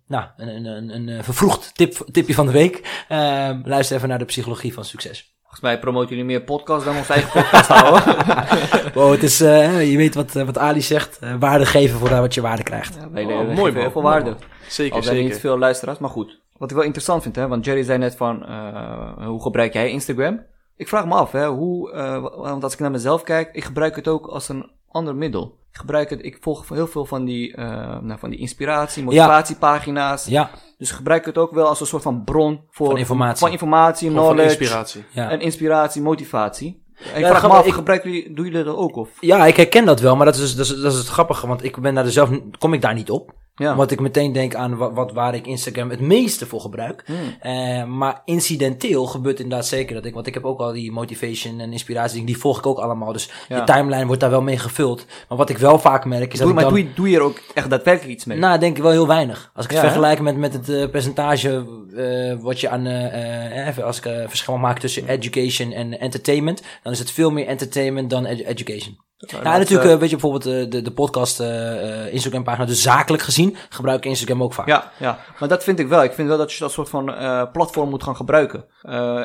nou, 0.06 0.24
een, 0.36 0.48
een, 0.48 0.66
een, 0.66 1.08
een 1.08 1.24
vervroegd 1.24 1.74
tip, 1.74 2.06
tipje 2.12 2.34
van 2.34 2.46
de 2.46 2.52
week. 2.52 3.04
Ehm, 3.08 3.60
luister 3.64 3.96
even 3.96 4.08
naar 4.08 4.18
de 4.18 4.24
psychologie 4.24 4.74
van 4.74 4.84
succes. 4.84 5.34
Volgens 5.56 5.74
mij 5.74 5.84
promoten 5.90 6.08
jullie 6.08 6.24
meer 6.24 6.42
podcast 6.42 6.84
dan 6.84 6.96
onze 6.96 7.12
eigen 7.12 7.30
podcast 7.42 7.68
houden. 7.68 8.16
Wow, 8.94 9.10
het 9.10 9.22
is, 9.22 9.40
eh, 9.40 9.90
je 9.90 9.96
weet 9.96 10.14
wat, 10.14 10.36
eh, 10.36 10.42
wat 10.44 10.58
Ali 10.58 10.80
zegt. 10.80 11.18
eh, 11.18 11.34
waarde 11.38 11.66
geven 11.66 11.98
voor 11.98 12.08
wat 12.08 12.34
je 12.34 12.40
waarde 12.40 12.62
krijgt. 12.62 12.94
Ja, 12.94 13.10
wij 13.10 13.22
Oh, 13.22 13.28
leren 13.28 13.46
mooi, 13.54 13.72
man. 13.72 13.80
heel 13.80 13.90
veel 13.90 14.02
waarde. 14.02 14.30
man. 14.30 14.38
Zeker, 14.68 14.96
Al 14.96 15.02
zijn 15.02 15.16
er 15.16 15.22
niet 15.22 15.32
zeker. 15.32 15.48
veel 15.48 15.58
luisteraars, 15.58 15.98
maar 15.98 16.10
goed. 16.10 16.40
Wat 16.56 16.70
ik 16.70 16.76
wel 16.76 16.84
interessant 16.84 17.22
vind, 17.22 17.36
hè, 17.36 17.48
want 17.48 17.64
Jerry 17.64 17.82
zei 17.82 17.98
net 17.98 18.16
van, 18.16 18.46
eh, 18.46 19.26
hoe 19.26 19.42
gebruik 19.42 19.72
jij 19.72 19.90
Instagram? 19.90 20.42
Ik 20.76 20.88
vraag 20.88 21.06
me 21.06 21.14
af, 21.14 21.32
hè, 21.32 21.46
hoe, 21.46 21.92
eh, 21.92 22.22
want 22.36 22.62
als 22.62 22.72
ik 22.72 22.78
naar 22.78 22.90
mezelf 22.90 23.22
kijk, 23.22 23.48
ik 23.52 23.64
gebruik 23.64 23.96
het 23.96 24.08
ook 24.08 24.26
als 24.26 24.48
een 24.48 24.70
ander 24.96 25.14
middel. 25.14 25.58
Ik 25.70 25.76
gebruik 25.82 26.10
het, 26.10 26.24
ik 26.24 26.38
volg 26.40 26.68
heel 26.68 26.86
veel 26.86 27.04
van 27.04 27.24
die, 27.24 27.54
eh, 27.54 27.66
nou, 28.00 28.18
van 28.18 28.30
die 28.30 28.38
inspiratie, 28.38 29.02
motivatiepagina's. 29.04 30.24
Ja, 30.26 30.50
Dus 30.78 30.90
ik 30.90 30.96
gebruik 30.96 31.24
het 31.26 31.38
ook 31.38 31.54
wel 31.54 31.66
als 31.68 31.80
een 31.80 31.86
soort 31.86 32.02
van 32.02 32.24
bron 32.24 32.60
voor, 32.70 32.86
Van 32.86 32.96
informatie. 32.98 33.38
van 33.38 33.50
informatie, 33.50 34.10
van 34.10 34.16
knowledge, 34.20 34.58
inspiratie. 34.58 35.04
ja. 35.10 35.30
en 35.30 35.40
inspiratie, 35.40 36.02
motivatie. 36.02 36.84
Ik 36.98 37.04
Ja, 37.18 37.28
vraag 37.28 37.40
gaan 37.40 37.48
me 37.50 37.54
we- 37.54 37.60
af, 37.62 37.66
ik- 37.66 37.72
gebruiken 37.72 38.10
jullie, 38.10 38.34
doen 38.34 38.44
jullie 38.44 38.64
dat 38.64 38.76
ook? 38.76 38.96
Of? 38.96 39.08
ja, 39.20 39.46
ik 39.46 39.56
herken 39.56 39.84
dat 39.84 40.00
wel. 40.00 40.16
Maar 40.16 40.26
dat 40.26 40.36
is, 40.36 40.56
dat, 40.56 40.66
is, 40.66 40.80
dat 40.80 40.92
is 40.92 40.98
het 40.98 41.08
grappige. 41.08 41.46
Want 41.46 41.64
ik 41.64 41.80
ben 41.80 41.94
daar 41.94 42.04
dus 42.04 42.14
zelf, 42.14 42.30
kom 42.58 42.72
ik 42.72 42.80
daar 42.82 42.94
niet 42.94 43.10
op. 43.10 43.32
Ja. 43.58 43.72
Omdat 43.72 43.90
ik 43.90 44.00
meteen 44.00 44.32
denk 44.32 44.54
aan 44.54 44.76
wat, 44.76 44.92
wat, 44.94 45.12
waar 45.12 45.34
ik 45.34 45.46
Instagram 45.46 45.90
het 45.90 46.00
meeste 46.00 46.46
voor 46.46 46.60
gebruik. 46.60 47.02
Hmm. 47.06 47.16
Eh, 47.40 47.84
maar 47.84 48.22
incidenteel 48.24 49.06
gebeurt 49.06 49.40
inderdaad 49.40 49.66
zeker 49.66 49.94
dat 49.94 50.04
ik, 50.04 50.14
want 50.14 50.26
ik 50.26 50.34
heb 50.34 50.44
ook 50.44 50.60
al 50.60 50.72
die 50.72 50.92
motivation 50.92 51.60
en 51.60 51.72
inspiratie, 51.72 52.24
die 52.24 52.38
volg 52.38 52.58
ik 52.58 52.66
ook 52.66 52.78
allemaal. 52.78 53.12
Dus 53.12 53.30
Ja. 53.48 53.56
je 53.56 53.64
timeline 53.64 54.06
wordt 54.06 54.20
daar 54.20 54.30
wel 54.30 54.42
mee 54.42 54.58
gevuld. 54.58 55.06
Maar 55.28 55.38
wat 55.38 55.50
ik 55.50 55.58
wel 55.58 55.78
vaak 55.78 56.04
merk 56.04 56.32
is 56.32 56.38
dat 56.38 56.48
Doe, 56.48 56.48
ik 56.48 56.54
maar 56.54 56.64
dan, 56.64 56.72
doe, 56.72 56.82
je, 56.82 56.94
doe 56.94 57.10
je 57.10 57.16
er 57.16 57.22
ook 57.22 57.40
echt 57.54 57.70
daadwerkelijk 57.70 58.12
iets 58.14 58.24
mee? 58.24 58.38
nou, 58.38 58.58
denk 58.58 58.76
ik 58.76 58.82
wel 58.82 58.92
heel 58.92 59.06
weinig. 59.06 59.50
Als 59.54 59.64
ik 59.64 59.70
het 59.70 59.80
hè? 59.80 59.86
vergelijk 59.86 60.20
met, 60.20 60.36
met 60.36 60.52
het 60.52 60.68
eh, 60.68 60.88
percentage 60.90 61.66
eh, 61.96 62.42
wat 62.42 62.60
je 62.60 62.68
aan, 62.68 62.86
even 62.86 63.84
als 63.84 63.96
ik 64.00 64.02
verschil 64.28 64.52
mag 64.52 64.62
maken 64.62 64.80
tussen 64.80 65.08
education 65.08 65.72
en 65.72 66.00
entertainment, 66.00 66.62
dan 66.82 66.92
is 66.92 66.98
het 66.98 67.10
veel 67.10 67.30
meer 67.30 67.46
entertainment 67.46 68.10
dan 68.10 68.24
edu- 68.26 68.44
education. 68.44 69.04
Ja, 69.18 69.42
dat, 69.42 69.58
natuurlijk, 69.58 69.90
eh, 69.90 69.98
weet 69.98 70.10
je, 70.10 70.16
bijvoorbeeld 70.16 70.46
eh, 70.46 70.70
de, 70.70 70.82
de 70.82 70.92
podcast 70.92 71.40
eh, 71.40 72.12
Instagram 72.12 72.44
pagina, 72.44 72.66
dus 72.66 72.82
zakelijk 72.82 73.22
gezien, 73.22 73.56
gebruik 73.68 73.98
ik 73.98 74.04
Instagram 74.04 74.42
ook 74.42 74.52
vaak. 74.52 74.66
Ja, 74.66 74.92
ja, 74.98 75.18
maar 75.38 75.48
dat 75.48 75.64
vind 75.64 75.78
ik 75.78 75.88
wel. 75.88 76.02
Ik 76.02 76.12
vind 76.12 76.28
wel 76.28 76.38
dat 76.38 76.52
je 76.52 76.58
dat 76.58 76.72
soort 76.72 76.88
van 76.88 77.04
platform 77.52 77.90
moet 77.90 78.02
gaan 78.02 78.16
gebruiken. 78.16 78.64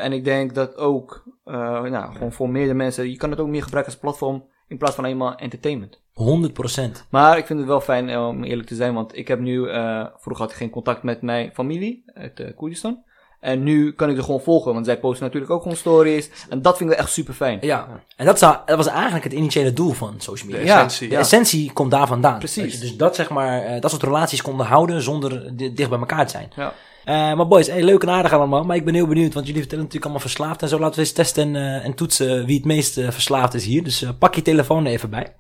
En 0.02 0.14
ik 0.14 0.24
denk 0.24 0.56
dat 0.56 0.78
ook, 0.78 1.24
nou, 1.44 2.14
gewoon 2.14 2.32
voor 2.32 2.50
meerdere 2.50 2.78
mensen, 2.78 3.10
je 3.10 3.18
kan 3.18 3.30
het 3.30 3.40
ook 3.40 3.48
meer 3.48 3.64
gebruiken 3.64 3.94
als 3.94 4.02
platform 4.02 4.50
in 4.68 4.78
plaats 4.78 4.96
van 4.96 5.06
eenmaal 5.06 5.36
entertainment. 5.36 6.02
100%. 6.14 7.08
Maar 7.10 7.38
ik 7.38 7.46
vind 7.46 7.60
het 7.60 7.68
wel 7.68 7.82
fijn 7.82 8.18
om 8.18 8.44
eerlijk 8.44 8.68
te 8.68 8.76
zijn, 8.76 8.94
want 8.94 9.18
ik 9.18 9.28
heb 9.28 9.40
nu, 9.40 9.64
vroeger 10.18 10.44
had 10.44 10.52
ik 10.52 10.58
geen 10.58 10.70
contact 10.70 11.04
met 11.04 11.22
mijn 11.22 11.52
familie 11.54 12.04
uit 12.06 12.54
Koerdistan. 12.56 13.04
En 13.42 13.64
nu 13.64 13.92
kan 13.94 14.10
ik 14.10 14.18
er 14.18 14.24
gewoon 14.24 14.42
volgen, 14.42 14.74
want 14.74 14.86
zij 14.86 15.00
posten 15.00 15.26
natuurlijk 15.26 15.52
ook 15.52 15.62
gewoon 15.62 15.78
stories. 15.78 16.30
En 16.50 16.62
dat 16.62 16.78
vind 16.78 16.90
ik 16.90 16.96
wel 16.96 17.06
echt 17.06 17.14
super 17.14 17.34
fijn. 17.34 17.58
Ja, 17.62 17.88
en 18.16 18.26
dat, 18.26 18.40
zou, 18.40 18.56
dat 18.66 18.78
was 18.78 18.88
eigenlijk 18.88 19.24
het 19.24 19.34
initiële 19.34 19.74
doel 19.74 19.92
van 19.92 20.14
social 20.18 20.50
media. 20.50 20.62
De 20.64 20.68
Ja, 20.68 20.76
essentie. 20.84 21.08
De 21.08 21.14
ja. 21.14 21.20
essentie 21.20 21.72
komt 21.74 21.92
daar 21.92 22.08
vandaan. 22.08 22.38
Precies. 22.38 22.80
Dus 22.80 22.98
dat, 22.98 23.16
zeg 23.16 23.30
maar, 23.30 23.62
eh, 23.62 23.82
dat 23.82 23.92
soort 23.92 24.04
relaties 24.04 24.42
konden 24.42 24.66
houden 24.66 25.02
zonder 25.02 25.56
di- 25.56 25.74
dicht 25.74 25.90
bij 25.90 26.00
elkaar 26.00 26.26
te 26.26 26.32
zijn. 26.32 26.50
Ja. 26.56 26.74
Eh, 27.06 27.36
maar 27.38 27.48
boys, 27.48 27.68
hey, 27.68 27.84
leuk 27.84 28.02
en 28.04 28.10
aardig 28.10 28.34
allemaal. 28.34 28.64
Maar 28.64 28.76
ik 28.76 28.86
ben 28.86 28.94
heel 28.94 29.08
benieuwd, 29.08 29.34
want 29.34 29.46
jullie 29.46 29.62
vertellen 29.62 29.86
natuurlijk 29.86 30.12
allemaal 30.12 30.30
verslaafd 30.32 30.62
en 30.62 30.68
zo. 30.70 30.80
Laten 30.80 30.96
we 30.96 31.02
eens 31.02 31.12
testen 31.12 31.56
en, 31.56 31.76
eh, 31.80 31.86
en 31.86 31.94
toetsen 31.94 32.46
wie 32.46 32.56
het 32.58 32.66
meest 32.66 32.94
verslaafd 32.94 33.54
is 33.54 33.66
hier. 33.66 33.84
Dus 33.84 34.06
pak 34.20 34.36
je 34.36 34.42
telefoon 34.42 34.86
er 34.86 34.92
even 34.92 35.10
bij. 35.10 35.36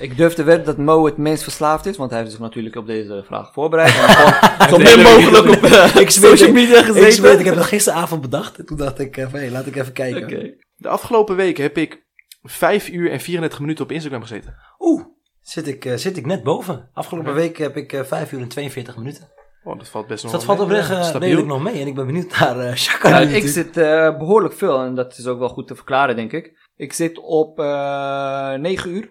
Ik 0.00 0.16
durf 0.16 0.34
te 0.34 0.42
wedden 0.42 0.66
dat 0.66 0.76
Mo 0.76 1.04
het 1.04 1.16
meest 1.16 1.42
verslaafd 1.42 1.86
is, 1.86 1.96
want 1.96 2.10
hij 2.10 2.18
heeft 2.18 2.30
zich 2.32 2.40
natuurlijk 2.40 2.76
op 2.76 2.86
deze 2.86 3.22
vraag 3.26 3.52
voorbereid. 3.52 3.88
En 3.94 3.94
gewoon 4.68 4.86
zo 4.86 4.96
min 4.96 5.04
mogelijk 5.04 5.56
op 5.56 5.62
eh, 5.70 5.96
Ik 5.96 6.10
zweer 6.10 6.30
social 6.30 6.48
het- 6.48 6.52
media 6.52 6.78
Ik, 6.78 6.84
gezeten. 6.84 7.22
weet, 7.22 7.38
ik 7.38 7.44
heb 7.44 7.54
dat 7.54 7.64
gisteravond 7.64 8.20
bedacht. 8.20 8.58
En 8.58 8.66
toen 8.66 8.76
dacht 8.76 8.98
ik, 8.98 9.16
eh, 9.16 9.26
van, 9.30 9.38
hey, 9.38 9.50
laat 9.50 9.66
ik 9.66 9.76
even 9.76 9.92
kijken. 9.92 10.22
Oké. 10.22 10.54
De 10.76 10.88
afgelopen 10.88 11.36
weken 11.36 11.62
heb 11.62 11.76
ik 11.78 12.04
5 12.42 12.88
uur 12.88 13.10
en 13.10 13.20
34 13.20 13.60
minuten 13.60 13.84
op 13.84 13.92
Instagram 13.92 14.20
gezeten. 14.20 14.54
Oeh, 14.78 15.04
zit 15.40 15.66
ik, 15.68 15.84
eh, 15.84 15.94
zit 15.96 16.16
ik 16.16 16.26
net 16.26 16.42
boven. 16.42 16.88
Afgelopen 16.92 17.34
week 17.34 17.58
heb 17.58 17.76
ik 17.76 17.92
eh 17.92 18.02
5 18.04 18.32
uur 18.32 18.40
en 18.40 18.48
42 18.48 18.96
minuten. 18.96 19.28
Oh, 19.64 19.78
dat 19.78 19.88
valt 19.88 20.06
best 20.06 20.22
Dus 20.22 20.32
nog 20.32 20.40
dat 20.40 20.56
valt 20.56 20.60
oprecht 20.68 21.14
redelijk 21.14 21.46
nog 21.46 21.62
mee. 21.62 21.80
En 21.80 21.86
ik 21.86 21.94
ben 21.94 22.06
benieuwd 22.06 22.38
naar 22.38 22.76
Shaka. 22.78 23.08
Ja, 23.08 23.18
ik 23.28 23.46
zit 23.48 23.76
eh, 23.76 24.18
behoorlijk 24.18 24.54
veel 24.54 24.80
en 24.80 24.94
dat 24.94 25.18
is 25.18 25.26
ook 25.26 25.38
wel 25.38 25.48
goed 25.48 25.66
te 25.66 25.74
verklaren, 25.74 26.16
denk 26.16 26.32
ik. 26.32 26.68
Ik 26.76 26.92
zit 26.92 27.18
op 27.18 27.58
eh 27.58 28.52
9 28.54 28.90
uur. 28.90 29.10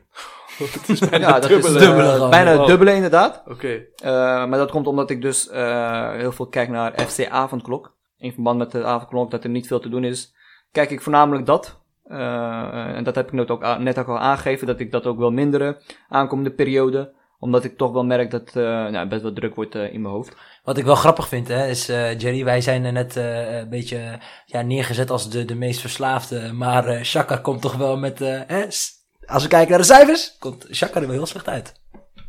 Het 0.79 0.89
is 0.89 0.99
bijna 0.99 1.27
Ja, 1.27 1.39
dat 1.39 1.49
dubbele. 1.49 1.75
is 1.79 1.81
Dubbele 1.85 2.29
bijna 2.29 2.49
het 2.49 2.57
Wow. 2.59 2.67
dubbele 2.67 2.93
inderdaad. 2.93 3.43
Oké. 3.47 3.67
Eh, 3.95 4.11
maar 4.45 4.57
dat 4.57 4.71
komt 4.71 4.87
omdat 4.87 5.09
ik 5.09 5.21
dus 5.21 5.49
eh, 5.49 6.11
heel 6.11 6.31
veel 6.31 6.47
kijk 6.47 6.69
naar 6.69 6.93
FC 7.07 7.27
Avondklok. 7.29 7.95
In 8.17 8.33
verband 8.33 8.57
met 8.57 8.71
de 8.71 8.83
avondklok 8.83 9.31
dat 9.31 9.43
er 9.43 9.49
niet 9.49 9.67
veel 9.67 9.79
te 9.79 9.89
doen 9.89 10.03
is, 10.03 10.33
kijk 10.71 10.89
ik 10.91 11.01
voornamelijk 11.01 11.45
dat. 11.45 11.81
Eh, 12.03 12.95
en 12.95 13.03
dat 13.03 13.15
heb 13.15 13.27
ik 13.27 13.33
net 13.33 13.49
ook, 13.51 13.77
net 13.79 13.97
ook 13.99 14.07
al 14.07 14.19
aangegeven, 14.19 14.67
dat 14.67 14.79
ik 14.79 14.91
dat 14.91 15.05
ook 15.05 15.17
wil 15.17 15.31
minderen 15.31 15.77
aankomende 16.09 16.51
periode. 16.51 17.17
Omdat 17.39 17.63
ik 17.63 17.77
toch 17.77 17.91
wel 17.91 18.03
merk 18.05 18.31
dat 18.31 18.39
het 18.41 18.55
eh, 18.55 18.63
nou, 18.63 19.07
best 19.07 19.21
wel 19.21 19.33
druk 19.33 19.55
wordt 19.55 19.75
in 19.75 20.01
mijn 20.01 20.13
hoofd. 20.13 20.35
Wat 20.63 20.77
ik 20.77 20.85
wel 20.85 20.95
grappig 20.95 21.27
vind, 21.27 21.47
hè, 21.47 21.67
is 21.67 21.89
eh, 21.89 22.19
Jerry, 22.19 22.43
wij 22.43 22.61
zijn 22.61 22.85
er 22.85 22.91
net 22.91 23.17
eh, 23.17 23.57
een 23.57 23.69
beetje 23.69 24.19
ja, 24.45 24.61
neergezet 24.61 25.09
als 25.09 25.29
de, 25.29 25.45
de 25.45 25.55
meest 25.55 25.79
verslaafde. 25.81 26.53
Maar 26.53 26.85
eh 26.85 27.01
Shaka 27.03 27.37
komt 27.37 27.61
toch 27.61 27.75
wel 27.75 27.97
met, 27.97 28.21
eh, 28.21 28.39
hè, 28.47 28.71
s- 28.71 28.91
als 29.29 29.43
we 29.43 29.49
kijken 29.49 29.69
naar 29.69 29.79
de 29.79 29.85
cijfers, 29.85 30.35
komt 30.39 30.65
Shaka 30.71 30.95
er 30.99 31.01
wel 31.07 31.15
heel 31.15 31.25
slecht 31.25 31.47
uit. 31.47 31.73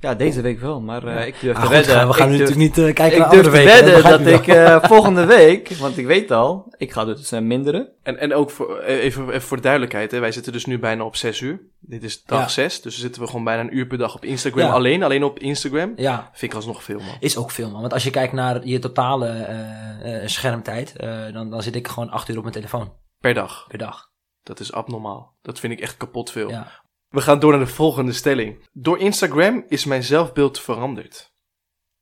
Ja, 0.00 0.14
deze 0.14 0.40
week 0.40 0.60
wel, 0.60 0.80
maar 0.80 1.06
eh, 1.06 1.26
ik 1.26 1.40
durf 1.40 1.56
Ah, 1.56 1.62
te 1.62 1.66
goed, 1.68 1.76
wedden. 1.86 2.06
we 2.08 2.12
gaan 2.14 2.26
ik 2.26 2.32
nu 2.32 2.36
durf- 2.38 2.48
natuurlijk 2.48 2.76
niet 2.76 2.86
eh, 2.88 2.94
kijken 2.94 3.18
ik 3.18 3.18
naar 3.22 3.30
durf 3.30 3.46
andere 3.46 3.62
te 3.64 3.64
weken. 3.64 3.84
wedden 3.84 4.02
begrijp 4.02 4.24
dat 4.24 4.44
je 4.46 4.52
ik 4.52 4.58
eh, 4.82 4.88
volgende 4.88 5.24
week, 5.24 5.68
want 5.70 5.96
ik 5.98 6.06
weet 6.06 6.30
al, 6.30 6.74
ik 6.76 6.92
ga 6.92 7.04
dus 7.04 7.30
minderen. 7.30 7.88
En, 8.02 8.18
en 8.18 8.34
ook 8.34 8.50
voor, 8.50 8.80
even, 8.80 9.28
even 9.28 9.42
voor 9.42 9.56
de 9.56 9.62
duidelijkheid, 9.62 10.10
hè. 10.10 10.18
wij 10.18 10.32
zitten 10.32 10.52
dus 10.52 10.64
nu 10.66 10.78
bijna 10.78 11.04
op 11.04 11.16
6 11.16 11.40
uur. 11.40 11.60
Dit 11.80 12.02
is 12.02 12.24
dag 12.24 12.40
Ja. 12.40 12.48
6, 12.48 12.74
dus 12.82 12.92
dan 12.92 13.02
zitten 13.02 13.22
we 13.22 13.28
gewoon 13.28 13.44
bijna 13.44 13.60
een 13.62 13.76
uur 13.76 13.86
per 13.86 13.98
dag 13.98 14.14
op 14.14 14.24
Instagram. 14.24 14.66
Ja. 14.66 14.72
Alleen, 14.72 15.02
alleen 15.02 15.24
op 15.24 15.38
Instagram. 15.38 15.92
Ja, 15.96 16.30
Vind 16.32 16.50
ik 16.52 16.56
alsnog 16.58 16.84
veel, 16.84 16.98
man. 16.98 17.16
is 17.20 17.36
ook 17.36 17.50
veel 17.50 17.70
man. 17.70 17.80
Want 17.80 17.92
als 17.92 18.02
je 18.04 18.10
kijkt 18.10 18.32
naar 18.32 18.66
je 18.66 18.78
totale 18.78 19.28
eh, 19.28 20.22
eh, 20.22 20.28
schermtijd, 20.28 20.96
eh, 20.96 21.32
dan, 21.32 21.50
dan 21.50 21.62
zit 21.62 21.74
ik 21.76 21.88
gewoon 21.88 22.10
acht 22.10 22.28
uur 22.28 22.36
op 22.36 22.42
mijn 22.42 22.54
telefoon 22.54 22.92
Per 23.18 23.34
dag. 23.34 23.64
per 23.68 23.78
dag. 23.78 24.08
Dat 24.42 24.60
is 24.60 24.72
abnormaal. 24.72 25.34
Dat 25.42 25.58
vind 25.58 25.72
ik 25.72 25.80
echt 25.80 25.96
kapot 25.96 26.30
veel. 26.30 26.48
Ja. 26.50 26.66
We 27.10 27.20
gaan 27.20 27.38
door 27.38 27.50
naar 27.50 27.64
de 27.64 27.72
volgende 27.72 28.12
stelling. 28.12 28.68
Door 28.72 28.98
Instagram 28.98 29.64
is 29.68 29.84
mijn 29.84 30.02
zelfbeeld 30.02 30.60
veranderd. 30.60 31.32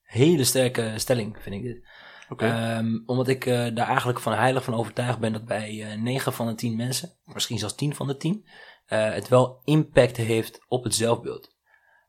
Hele 0.03 0.44
sterke 0.44 0.92
stelling 0.97 1.37
vind 1.40 1.55
ik 1.55 1.62
dit. 1.62 1.88
Oké. 2.29 2.47
Ehm, 2.47 2.99
omdat 3.07 3.29
ik 3.29 3.47
eh, 3.47 3.75
daar 3.75 3.87
eigenlijk 3.87 4.21
van 4.21 4.33
heilig 4.33 4.64
van 4.64 4.75
overtuigd 4.75 5.18
ben 5.18 5.33
dat 5.33 5.44
bij 5.44 5.83
eh 5.83 5.99
9 6.01 6.33
van 6.33 6.47
de 6.47 6.55
10 6.55 6.77
mensen, 6.77 7.18
misschien 7.25 7.59
zelfs 7.59 7.75
10 7.75 7.94
van 7.94 8.07
de 8.07 8.16
10, 8.16 8.49
eh, 8.87 9.12
het 9.12 9.29
wel 9.29 9.61
impact 9.64 10.16
heeft 10.16 10.64
op 10.68 10.85
het 10.85 10.94
zelfbeeld. 10.94 11.57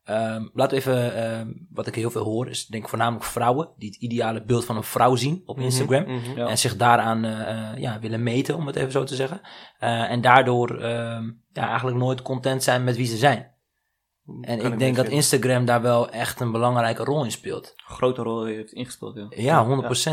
Ehm, 0.10 0.48
laten 0.54 0.78
we 0.78 0.84
even, 0.84 1.15
ehm, 1.15 1.48
wat 1.69 1.88
ik 1.88 1.95
heel 1.95 2.12
veel 2.12 2.24
hoor, 2.24 2.50
is 2.50 2.65
denk 2.65 2.84
ik 2.84 2.89
voornamelijk 2.89 3.26
vrouwen 3.26 3.69
die 3.78 3.89
het 3.89 4.02
ideale 4.02 4.43
beeld 4.43 4.65
van 4.65 4.78
een 4.78 4.84
vrouw 4.84 5.15
zien 5.15 5.41
op 5.45 5.60
Instagram. 5.60 6.04
Mhm. 6.04 6.38
Ja. 6.38 6.48
En 6.48 6.58
zich 6.58 6.76
daaraan 6.76 7.26
eh, 7.26 7.50
eh, 7.50 7.78
ja, 7.78 8.00
willen 8.00 8.24
meten, 8.24 8.56
om 8.56 8.67
het 8.67 8.76
even 8.76 8.91
zo 8.91 9.04
te 9.04 9.15
zeggen. 9.15 9.41
Eh, 9.80 10.12
en 10.12 10.22
daardoor 10.22 10.69
ehm, 10.69 11.32
ja, 11.52 11.67
eigenlijk 11.67 11.98
nooit 11.98 12.22
content 12.22 12.63
zijn 12.63 12.84
met 12.84 12.95
wie 12.95 13.06
ze 13.06 13.17
zijn. 13.17 13.52
En 14.42 14.56
ik 14.58 14.62
denk 14.62 14.80
dat 14.80 14.96
vinden. 14.96 15.12
Instagram 15.12 15.65
daar 15.65 15.82
wel 15.82 16.10
echt 16.10 16.39
een 16.39 16.52
belangrijke 16.52 17.04
rol 17.04 17.24
in 17.24 17.32
speelt. 17.32 17.74
grote 17.78 18.22
rol 18.22 18.46
heeft 18.46 18.72
ingespeeld, 18.74 19.15
ja. 19.15 19.26
Ja, 19.30 19.65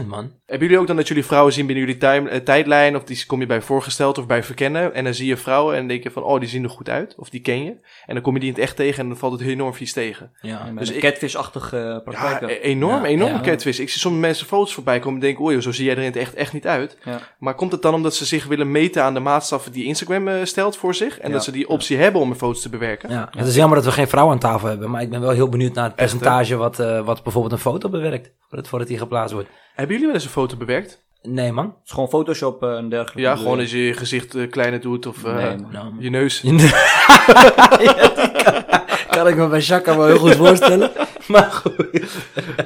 100% 0.03 0.07
man. 0.07 0.31
Hebben 0.47 0.67
jullie 0.67 0.79
ook 0.83 0.87
dan 0.87 0.97
dat 0.97 1.09
jullie 1.09 1.25
vrouwen 1.25 1.53
zien 1.53 1.67
binnen 1.67 1.85
jullie 1.85 2.01
time, 2.01 2.29
eh, 2.29 2.41
tijdlijn? 2.41 2.97
Of 2.97 3.05
die 3.05 3.27
kom 3.27 3.41
je 3.41 3.47
bij 3.47 3.61
voorgesteld 3.63 4.19
of 4.19 4.27
bij 4.27 4.43
verkennen? 4.43 4.95
En 4.95 5.05
dan 5.05 5.15
zie 5.15 5.27
je 5.27 5.37
vrouwen 5.37 5.77
en 5.77 5.89
denk 5.89 6.03
je 6.03 6.11
van, 6.11 6.23
oh, 6.23 6.41
die 6.41 6.49
zien 6.49 6.63
er 6.65 6.71
goed 6.71 6.89
uit. 6.89 7.15
Of 7.19 7.29
die 7.31 7.41
ken 7.41 7.65
je. 7.65 7.71
En 8.07 8.15
dan 8.15 8.23
kom 8.23 8.35
je 8.35 8.41
die 8.41 8.49
in 8.49 8.55
het 8.55 8.65
echt 8.65 8.77
tegen 8.77 9.03
en 9.03 9.09
dan 9.09 9.17
valt 9.19 9.33
het 9.39 9.49
enorm 9.49 9.75
vies 9.75 9.93
tegen. 9.93 10.31
Ja. 10.41 10.71
Dus 10.79 10.89
een 10.89 10.95
ik- 10.95 11.01
catfish-achtige 11.01 11.79
eh, 11.79 12.03
praktijk. 12.13 12.41
Ja, 12.41 12.49
e- 12.49 12.61
enorm, 12.61 13.03
Ja, 13.03 13.09
enorm 13.09 13.33
ja. 13.33 13.41
catfish. 13.41 13.79
Ik 13.79 13.89
zie 13.91 14.01
sommige 14.01 14.25
mensen 14.27 14.47
foto's 14.47 14.75
voorbij 14.75 14.99
komen 14.99 15.15
en 15.21 15.27
denk, 15.27 15.41
oei, 15.41 15.61
zo 15.61 15.73
zie 15.73 15.85
jij 15.85 15.95
er 15.95 16.01
in 16.01 16.07
het 16.07 16.17
echt, 16.17 16.35
echt 16.35 16.53
niet 16.53 16.67
uit. 16.67 16.97
Ja. 17.05 17.21
Maar 17.39 17.55
komt 17.55 17.73
het 17.73 17.83
dan 17.83 17.95
omdat 17.95 18.15
ze 18.15 18.25
zich 18.25 18.47
willen 18.47 18.71
meten 18.71 19.03
aan 19.05 19.15
de 19.15 19.21
maatstaffen 19.21 19.73
die 19.73 19.85
Instagram 19.85 20.29
eh, 20.29 20.45
stelt 20.45 20.77
voor 20.77 20.95
zich? 20.95 21.19
En 21.19 21.29
Ja. 21.29 21.35
dat 21.35 21.45
ze 21.45 21.51
die 21.53 21.69
optie 21.69 21.97
hebben 21.97 22.21
om 22.21 22.31
een 22.31 22.37
foto's 22.37 22.63
te 22.63 22.69
bewerken? 22.69 23.11
Ja, 23.11 23.29
het 23.37 23.47
is 23.47 23.55
jammer 23.55 23.77
dat 23.77 23.85
we 23.87 23.93
geen 23.93 24.06
vrouw 24.07 24.31
aan 24.31 24.39
tafel 24.39 24.69
hebben, 24.69 24.91
maar 24.91 25.03
ik 25.03 25.11
ben 25.11 25.21
wel 25.21 25.31
heel 25.31 25.49
benieuwd 25.49 25.75
naar 25.75 25.85
het 25.85 25.95
Echt, 25.99 26.13
hè? 26.13 26.19
percentage 26.19 26.57
wat, 26.57 26.79
eh, 26.79 27.05
wat 27.05 27.23
bijvoorbeeld 27.23 27.53
een 27.53 27.59
foto 27.59 27.89
bewerkt, 27.89 28.33
voordat, 28.49 28.69
voordat 28.69 28.89
die 28.89 28.99
geplaatst 28.99 29.33
wordt. 29.35 29.49
Hebben 29.75 29.93
jullie 29.95 30.07
wel 30.07 30.15
eens 30.15 30.25
een 30.25 30.31
foto 30.41 30.57
bewerkt? 30.57 31.05
Nee, 31.23 31.53
man. 31.53 31.65
Het 31.65 31.75
is 31.85 31.91
gewoon 31.91 32.09
Photoshop 32.09 32.63
eh, 32.63 32.77
en 32.77 32.89
dergelijke. 32.89 33.21
Ja, 33.21 33.37
gewoon 33.37 33.59
als 33.59 33.71
je 33.71 33.85
je 33.87 33.93
gezicht 33.93 34.35
eh, 34.35 34.51
kleiner 34.51 34.81
doet 34.81 35.07
of 35.07 35.25
eh, 35.25 35.35
Nee, 35.35 35.57
man. 35.57 35.69
Nou, 35.73 35.85
man. 35.85 35.97
je 35.99 36.11
neus. 36.11 36.41
Ja, 36.45 37.77
die 37.77 37.95
kan, 37.95 38.65
kan 39.09 39.29
ik 39.29 39.37
me 39.37 39.49
bij 39.49 39.63
Chaka 39.63 39.97
wel 39.97 40.07
heel 40.07 40.19
goed 40.19 40.35
voorstellen. 40.37 40.91
Maar 41.27 41.51
goed. 41.51 42.01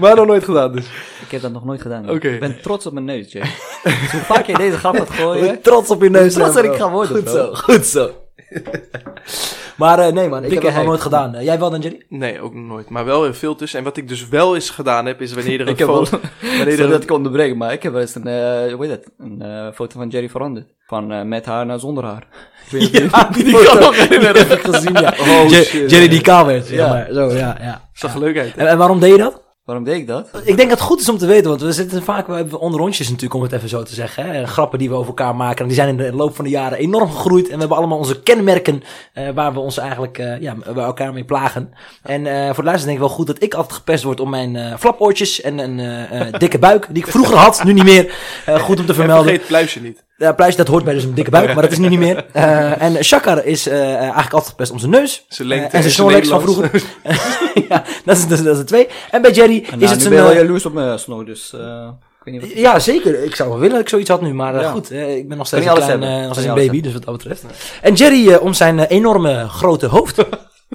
maar 0.01 0.17
nog 0.17 0.27
nooit 0.27 0.45
gedaan 0.45 0.73
dus. 0.73 0.87
Ik 1.25 1.31
heb 1.31 1.41
dat 1.41 1.53
nog 1.53 1.65
nooit 1.65 1.81
gedaan. 1.83 2.11
Oké. 2.11 2.29
Ik 2.29 2.41
ben 2.41 2.61
trots 2.63 2.87
op 2.87 2.93
mijn 2.93 3.05
neus, 3.05 3.33
Jay. 3.33 3.43
dus 3.83 4.13
hoe 4.13 4.21
vaak 4.21 4.47
je 4.47 4.57
deze 4.57 4.77
grap 4.77 4.97
gaat 4.97 5.11
gooien... 5.11 5.61
Trots 5.63 5.91
op 5.91 6.03
je 6.03 6.11
neus. 6.11 6.33
Trots 6.33 6.55
dat 6.55 6.65
ik 6.65 6.75
ga 6.75 6.91
worden, 6.91 7.17
Goed 7.17 7.25
bro. 7.25 7.33
zo, 7.35 7.55
goed 7.55 7.87
zo. 7.87 8.11
maar 9.81 9.99
eh, 9.99 10.13
nee 10.13 10.29
man, 10.29 10.45
ik 10.45 10.51
heb 10.53 10.63
dat 10.63 10.71
nog 10.71 10.75
hek. 10.81 10.87
nooit 10.89 11.01
gedaan. 11.01 11.35
Eh, 11.35 11.45
jij 11.45 11.59
wel 11.59 11.71
dan, 11.71 11.81
Jerry? 11.81 12.05
Nee, 12.09 12.41
ook 12.41 12.55
nog 12.55 12.65
nooit. 12.67 12.89
Maar 12.89 13.05
wel 13.05 13.23
heel 13.23 13.35
veel 13.35 13.55
tussen. 13.55 13.79
En 13.79 13.85
wat 13.85 13.97
ik 13.97 14.09
dus 14.09 14.29
wel 14.29 14.55
eens 14.55 14.71
gedaan 14.71 15.07
heb, 15.07 15.21
is 15.21 15.33
wanneer 15.33 15.61
er 15.61 15.69
een 15.71 15.77
foto... 15.77 16.21
Wanneer 16.57 16.81
er 16.81 16.89
dat 16.89 17.03
ik 17.03 17.11
onderbreek, 17.11 17.57
maar 17.57 17.73
ik 17.73 17.83
heb 17.83 17.93
wel 17.93 18.01
eens 18.01 18.15
een, 18.15 18.27
eh, 18.27 18.73
hoe 18.75 18.87
heet 18.87 18.91
het, 18.91 19.11
een 19.19 19.73
foto 19.75 19.99
van 19.99 20.09
Jerry 20.09 20.29
veranderd. 20.29 20.67
Van 20.87 21.29
met 21.29 21.45
haar 21.47 21.67
naar 21.67 21.79
zonder 21.79 22.05
haar. 22.05 22.27
Ik 22.71 22.79
weet 22.79 22.93
niet 22.93 23.13
of 23.13 23.37
je- 23.37 23.45
die, 23.45 23.65
kan 23.65 23.79
nog 23.79 23.97
herinneren. 23.97 24.49
heb 24.49 24.59
ik 24.59 24.75
gezien, 24.75 24.93
ja. 24.93 25.15
Oh, 25.21 25.49
shit. 25.49 25.91
Jerry 25.91 26.09
die 26.09 26.21
kaal 26.21 26.47
werd, 26.47 26.69
Ja. 26.69 26.89
maar. 26.89 27.09
Zo, 27.13 27.31
ja, 27.33 27.57
ja. 27.61 27.89
zag 27.93 28.15
er 28.15 28.21
leuk 28.21 28.39
uit. 28.39 28.57
En, 28.57 28.67
en 28.67 28.79
waarom 28.79 29.01
deed 29.01 29.11
je 29.11 29.19
dat? 29.19 29.43
Waarom 29.71 29.89
deed 29.89 29.99
ik 30.01 30.07
dat? 30.07 30.29
Ik 30.45 30.57
denk 30.57 30.69
dat 30.69 30.79
het 30.79 30.81
goed 30.81 31.01
is 31.01 31.09
om 31.09 31.19
te 31.19 31.27
weten, 31.27 31.49
want 31.49 31.61
we 31.61 31.73
zitten 31.73 32.03
vaak 32.03 32.27
we 32.27 32.35
hebben 32.35 32.61
onder 32.61 32.81
rondjes 32.81 33.09
natuurlijk, 33.09 33.35
om 33.35 33.43
het 33.43 33.53
even 33.53 33.69
zo 33.69 33.83
te 33.83 33.95
zeggen. 33.95 34.25
Hè? 34.31 34.47
Grappen 34.47 34.79
die 34.79 34.89
we 34.89 34.95
over 34.95 35.09
elkaar 35.09 35.37
maken. 35.37 35.61
En 35.61 35.67
die 35.67 35.75
zijn 35.75 35.89
in 35.89 35.97
de 35.97 36.13
loop 36.13 36.35
van 36.35 36.45
de 36.45 36.51
jaren 36.51 36.79
enorm 36.79 37.11
gegroeid. 37.11 37.45
En 37.49 37.53
we 37.53 37.59
hebben 37.59 37.77
allemaal 37.77 37.99
onze 37.99 38.23
kenmerken 38.23 38.83
eh, 39.13 39.29
waar 39.35 39.53
we 39.53 39.61
ons 39.61 39.79
eigenlijk 39.79 40.19
eh, 40.19 40.41
ja, 40.41 40.55
bij 40.75 40.85
elkaar 40.85 41.13
mee 41.13 41.25
plagen. 41.25 41.73
En 42.03 42.27
eh, 42.27 42.33
voor 42.33 42.37
de 42.37 42.45
luisteraars 42.45 42.83
denk 42.83 42.95
ik 42.95 42.99
wel 42.99 43.09
goed 43.09 43.27
dat 43.27 43.43
ik 43.43 43.55
altijd 43.55 43.75
gepest 43.75 44.05
word 44.05 44.21
om 44.21 44.31
mijn 44.31 44.79
flapoortjes 44.79 45.41
en 45.41 45.59
een 45.59 46.33
dikke 46.39 46.59
buik, 46.59 46.87
die 46.91 47.05
ik 47.05 47.11
vroeger 47.11 47.37
had, 47.37 47.65
nu 47.65 47.73
niet 47.73 47.85
meer. 47.85 48.15
Goed 48.47 48.79
om 48.79 48.85
te 48.85 48.91
En 48.91 48.95
vermelden. 48.95 49.25
vergeet 49.25 49.41
het 49.41 49.49
pluisje 49.49 49.81
niet. 49.81 50.05
Ja, 50.21 50.33
pluisje, 50.33 50.57
dat 50.57 50.69
hoort 50.69 50.85
bij 50.85 50.95
dus 50.95 51.05
een 51.05 51.15
dikke 51.15 51.31
buik, 51.31 51.55
maar 51.55 51.63
dat 51.63 51.73
is 51.73 51.79
nu 51.79 51.89
niet 51.89 51.99
meer. 51.99 52.25
Eh, 52.33 52.83
en 52.83 53.05
Shakar 53.05 53.45
is 53.45 53.67
eh, 53.67 53.95
eigenlijk 53.95 54.33
altijd 54.33 54.51
gepest 54.51 54.71
om 54.73 54.79
zijn 54.79 54.91
neus. 54.91 55.25
Zijn 55.29 55.49
lengte 55.49 55.67
Eh, 55.69 55.75
en 55.75 55.81
zijn 55.83 55.93
snorlex 55.95 56.29
van 56.29 56.41
vroeger. 56.41 56.71
ja, 57.69 57.85
dat 58.05 58.17
is, 58.17 58.27
dat, 58.29 58.39
is, 58.39 58.45
dat 58.45 58.53
is 58.53 58.59
de 58.59 58.65
twee. 58.65 58.89
En 59.11 59.23
bij 59.23 59.31
Jerry 59.31 59.65
En, 59.71 59.81
is 59.81 59.91
het 59.91 59.99
nu 59.99 60.05
zijn... 60.05 60.15
ben 60.15 60.19
je 60.19 60.25
wel 60.25 60.31
eh, 60.31 60.41
jaloers 60.41 60.67
op 60.67 60.73
mijn 60.73 60.99
snor, 60.99 61.25
dus 61.25 61.53
eh, 61.55 61.89
ik 62.19 62.25
weet 62.25 62.35
niet 62.35 62.43
wat... 62.43 62.63
ja, 62.63 62.79
zeker. 62.79 63.23
Ik 63.25 63.35
zou 63.35 63.49
wel 63.49 63.59
willen 63.59 63.73
dat 63.75 63.83
ik 63.83 63.89
zoiets 63.89 64.09
had 64.11 64.21
nu. 64.23 64.35
Maar 64.35 64.55
eh, 64.55 64.61
Ja. 64.61 64.71
goed, 64.71 64.91
eh, 64.91 65.17
ik 65.17 65.29
ben 65.29 65.37
nog 65.37 65.47
steeds 65.47 65.67
een 65.67 65.75
klein, 65.75 66.03
eh, 66.03 66.23
nog 66.23 66.33
steeds 66.33 66.47
een 66.49 66.55
baby, 66.55 66.81
dus 66.81 66.93
wat 66.93 67.05
dat 67.05 67.17
betreft. 67.17 67.45
En 67.83 67.95
Jerry 67.95 68.29
eh, 68.33 68.43
om 68.43 68.53
zijn 68.55 68.79
eh, 68.79 68.97
enorme 68.97 69.49
grote 69.49 69.87
hoofd. 69.87 70.19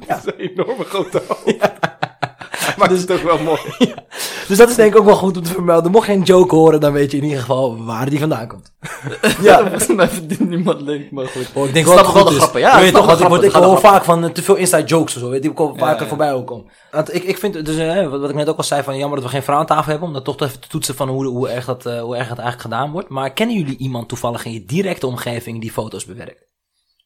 Een 0.08 0.34
enorme 0.38 0.84
grote 0.84 1.22
hoofd. 1.28 1.58
Maakt 2.80 2.92
het 2.92 3.12
ook 3.12 3.22
wel 3.22 3.38
mooi. 3.38 3.60
dus 4.48 4.58
dat 4.58 4.70
is 4.70 4.76
denk 4.76 4.94
ik 4.94 5.00
ook 5.00 5.06
wel 5.06 5.16
goed 5.16 5.38
om 5.38 5.44
te 5.44 5.52
vermelden. 5.52 5.92
Mocht 5.92 6.08
je 6.08 6.14
een 6.14 6.22
joke 6.22 6.56
horen, 6.56 6.80
dan 6.80 6.94
weet 6.94 7.12
je 7.12 7.18
in 7.18 7.24
ieder 7.24 7.40
geval 7.40 7.86
waar 7.86 8.10
die 8.10 8.20
vandaan 8.20 8.48
komt. 8.48 8.74
Ja, 9.42 9.60
volgens 9.60 9.88
mij 9.88 10.10
verdient 10.10 10.50
niemand 10.50 10.82
leuk, 10.82 11.12
maar 11.12 11.28
goed. 11.28 11.50
Oh, 11.54 11.66
ik 11.68 11.74
denk 11.74 11.86
wel 11.86 11.96
dat 11.96 12.14
wel 12.14 12.26
de 12.26 12.32
is. 12.32 12.38
grappen, 12.38 12.60
ja, 12.60 12.80
weet 12.80 12.94
toch 12.94 13.12
ik, 13.12 13.18
grappen, 13.18 13.44
ik 13.44 13.52
de 13.52 13.58
hoor 13.58 13.80
vaak 13.80 14.04
van 14.04 14.24
eh, 14.24 14.30
te 14.30 14.44
veel 14.44 14.56
inside 14.56 14.84
jokes 14.84 15.16
of 15.16 15.22
zo. 15.22 15.30
Weet 15.30 15.36
je, 15.36 15.42
die 15.42 15.54
komen 15.54 15.78
vaker 15.78 16.08
voorbij 16.08 16.34
ook 16.34 16.48
komen. 16.48 16.72
Want 16.92 17.16
ik, 17.16 17.24
ik 17.24 17.38
vind, 17.38 17.66
dus, 17.66 17.78
eh, 17.78 18.10
wat, 18.10 18.20
wat 18.20 18.30
ik 18.30 18.36
net 18.36 18.50
ook 18.50 18.58
al 18.58 18.64
zei, 18.64 18.84
van 18.84 18.98
jammer 18.98 19.18
dat 19.18 19.28
we 19.28 19.34
geen 19.34 19.44
vrouw 19.44 19.58
aan 19.58 19.66
tafel 19.66 19.90
hebben. 19.92 20.08
Om 20.08 20.14
dat 20.14 20.24
toch 20.24 20.42
even 20.42 20.60
te 20.60 20.68
toetsen 20.68 20.96
van 20.96 21.10
hoe, 21.10 21.26
hoe, 21.26 21.50
erg 21.50 21.66
dat, 21.66 21.86
eh, 21.86 22.02
hoe 22.02 22.16
erg 22.16 22.28
dat 22.28 22.38
eigenlijk 22.38 22.62
gedaan 22.62 22.92
wordt. 22.92 23.10
Maar 23.10 23.34
kennen 23.34 23.56
jullie 23.56 23.78
iemand 23.78 24.08
toevallig 24.08 24.46
in 24.46 24.54
je 24.54 24.66
directe 24.66 25.08
omgeving 25.08 25.62
die 25.62 25.72
foto's 25.72 26.06
bewerkt? 26.06 26.55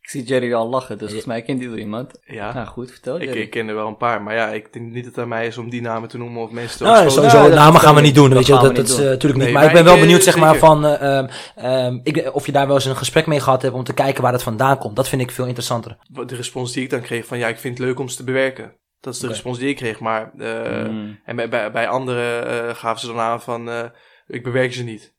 Ik 0.09 0.15
zie 0.15 0.23
Jerry 0.23 0.53
al 0.53 0.69
lachen, 0.69 0.97
dus 0.97 1.05
volgens 1.07 1.25
mij 1.27 1.41
kent 1.41 1.59
hij 1.59 1.69
wel 1.69 1.77
iemand. 1.77 2.11
Ja, 2.25 2.53
Nou 2.53 2.67
goed, 2.67 2.91
vertel 2.91 3.15
ik, 3.15 3.23
Jerry. 3.23 3.39
ik 3.41 3.49
ken 3.49 3.67
er 3.67 3.75
wel 3.75 3.87
een 3.87 3.97
paar. 3.97 4.21
Maar 4.21 4.33
ja, 4.35 4.47
ik 4.49 4.73
denk 4.73 4.85
niet 4.85 5.03
dat 5.03 5.13
het 5.15 5.17
aan 5.23 5.27
mij 5.29 5.47
is 5.47 5.57
om 5.57 5.69
die 5.69 5.81
namen 5.81 6.09
te 6.09 6.17
noemen 6.17 6.41
of 6.43 6.51
mensen 6.51 6.77
te 6.77 6.83
Nou, 6.83 7.09
sowieso, 7.09 7.37
Ja, 7.37 7.43
dat 7.43 7.53
namen 7.53 7.79
gaan 7.81 7.95
we 7.95 8.01
niet. 8.01 8.15
doen, 8.15 8.29
Dat 8.29 8.37
weet 8.37 8.47
je, 8.47 8.53
dat, 8.53 8.75
dat 8.75 8.87
is 8.89 8.95
doen. 8.95 9.05
eh, 9.05 9.11
natuurlijk 9.11 9.33
niet. 9.43 9.43
Nee, 9.43 9.53
maar, 9.53 9.65
ik 9.65 9.73
ben 9.73 9.83
wel 9.83 9.99
benieuwd, 9.99 10.23
zeg 10.23 10.37
maar, 10.37 10.55
van, 10.55 10.85
ehm, 10.85 11.27
ehm, 11.55 11.99
ik, 12.03 12.29
of 12.35 12.45
je 12.45 12.51
daar 12.51 12.67
wel 12.67 12.75
eens 12.75 12.85
een 12.85 12.95
gesprek 12.95 13.25
mee 13.27 13.39
gehad 13.39 13.61
hebt 13.61 13.73
om 13.73 13.83
te 13.83 13.93
kijken 13.93 14.21
waar 14.23 14.31
het 14.33 14.43
vandaan 14.43 14.77
komt. 14.77 14.95
Dat 14.95 15.07
vind 15.09 15.21
ik 15.21 15.31
veel 15.31 15.45
interessanter. 15.45 15.97
Wat 16.11 16.29
De 16.29 16.35
respons 16.35 16.73
die 16.73 16.83
ik 16.83 16.89
dan 16.89 17.01
kreeg 17.01 17.25
van 17.25 17.37
ja, 17.37 17.47
ik 17.47 17.59
vind 17.59 17.77
het 17.77 17.87
leuk 17.87 17.99
om 17.99 18.07
ze 18.07 18.15
te 18.15 18.23
bewerken. 18.23 18.75
Dat 18.99 19.13
is 19.13 19.19
de 19.19 19.27
respons 19.27 19.57
die 19.59 19.69
ik 19.69 19.75
kreeg. 19.75 19.99
Maar 19.99 20.31
eh, 20.37 20.87
Mm. 20.89 21.19
en 21.25 21.35
bij, 21.35 21.49
bij, 21.49 21.71
bij 21.71 21.87
anderen 21.87 22.75
gaven 22.75 22.99
ze 22.99 23.07
dan 23.07 23.19
aan 23.19 23.41
van 23.41 23.69
eh, 23.69 23.83
ik 24.27 24.43
bewerk 24.43 24.73
ze 24.73 24.83
niet. 24.83 25.17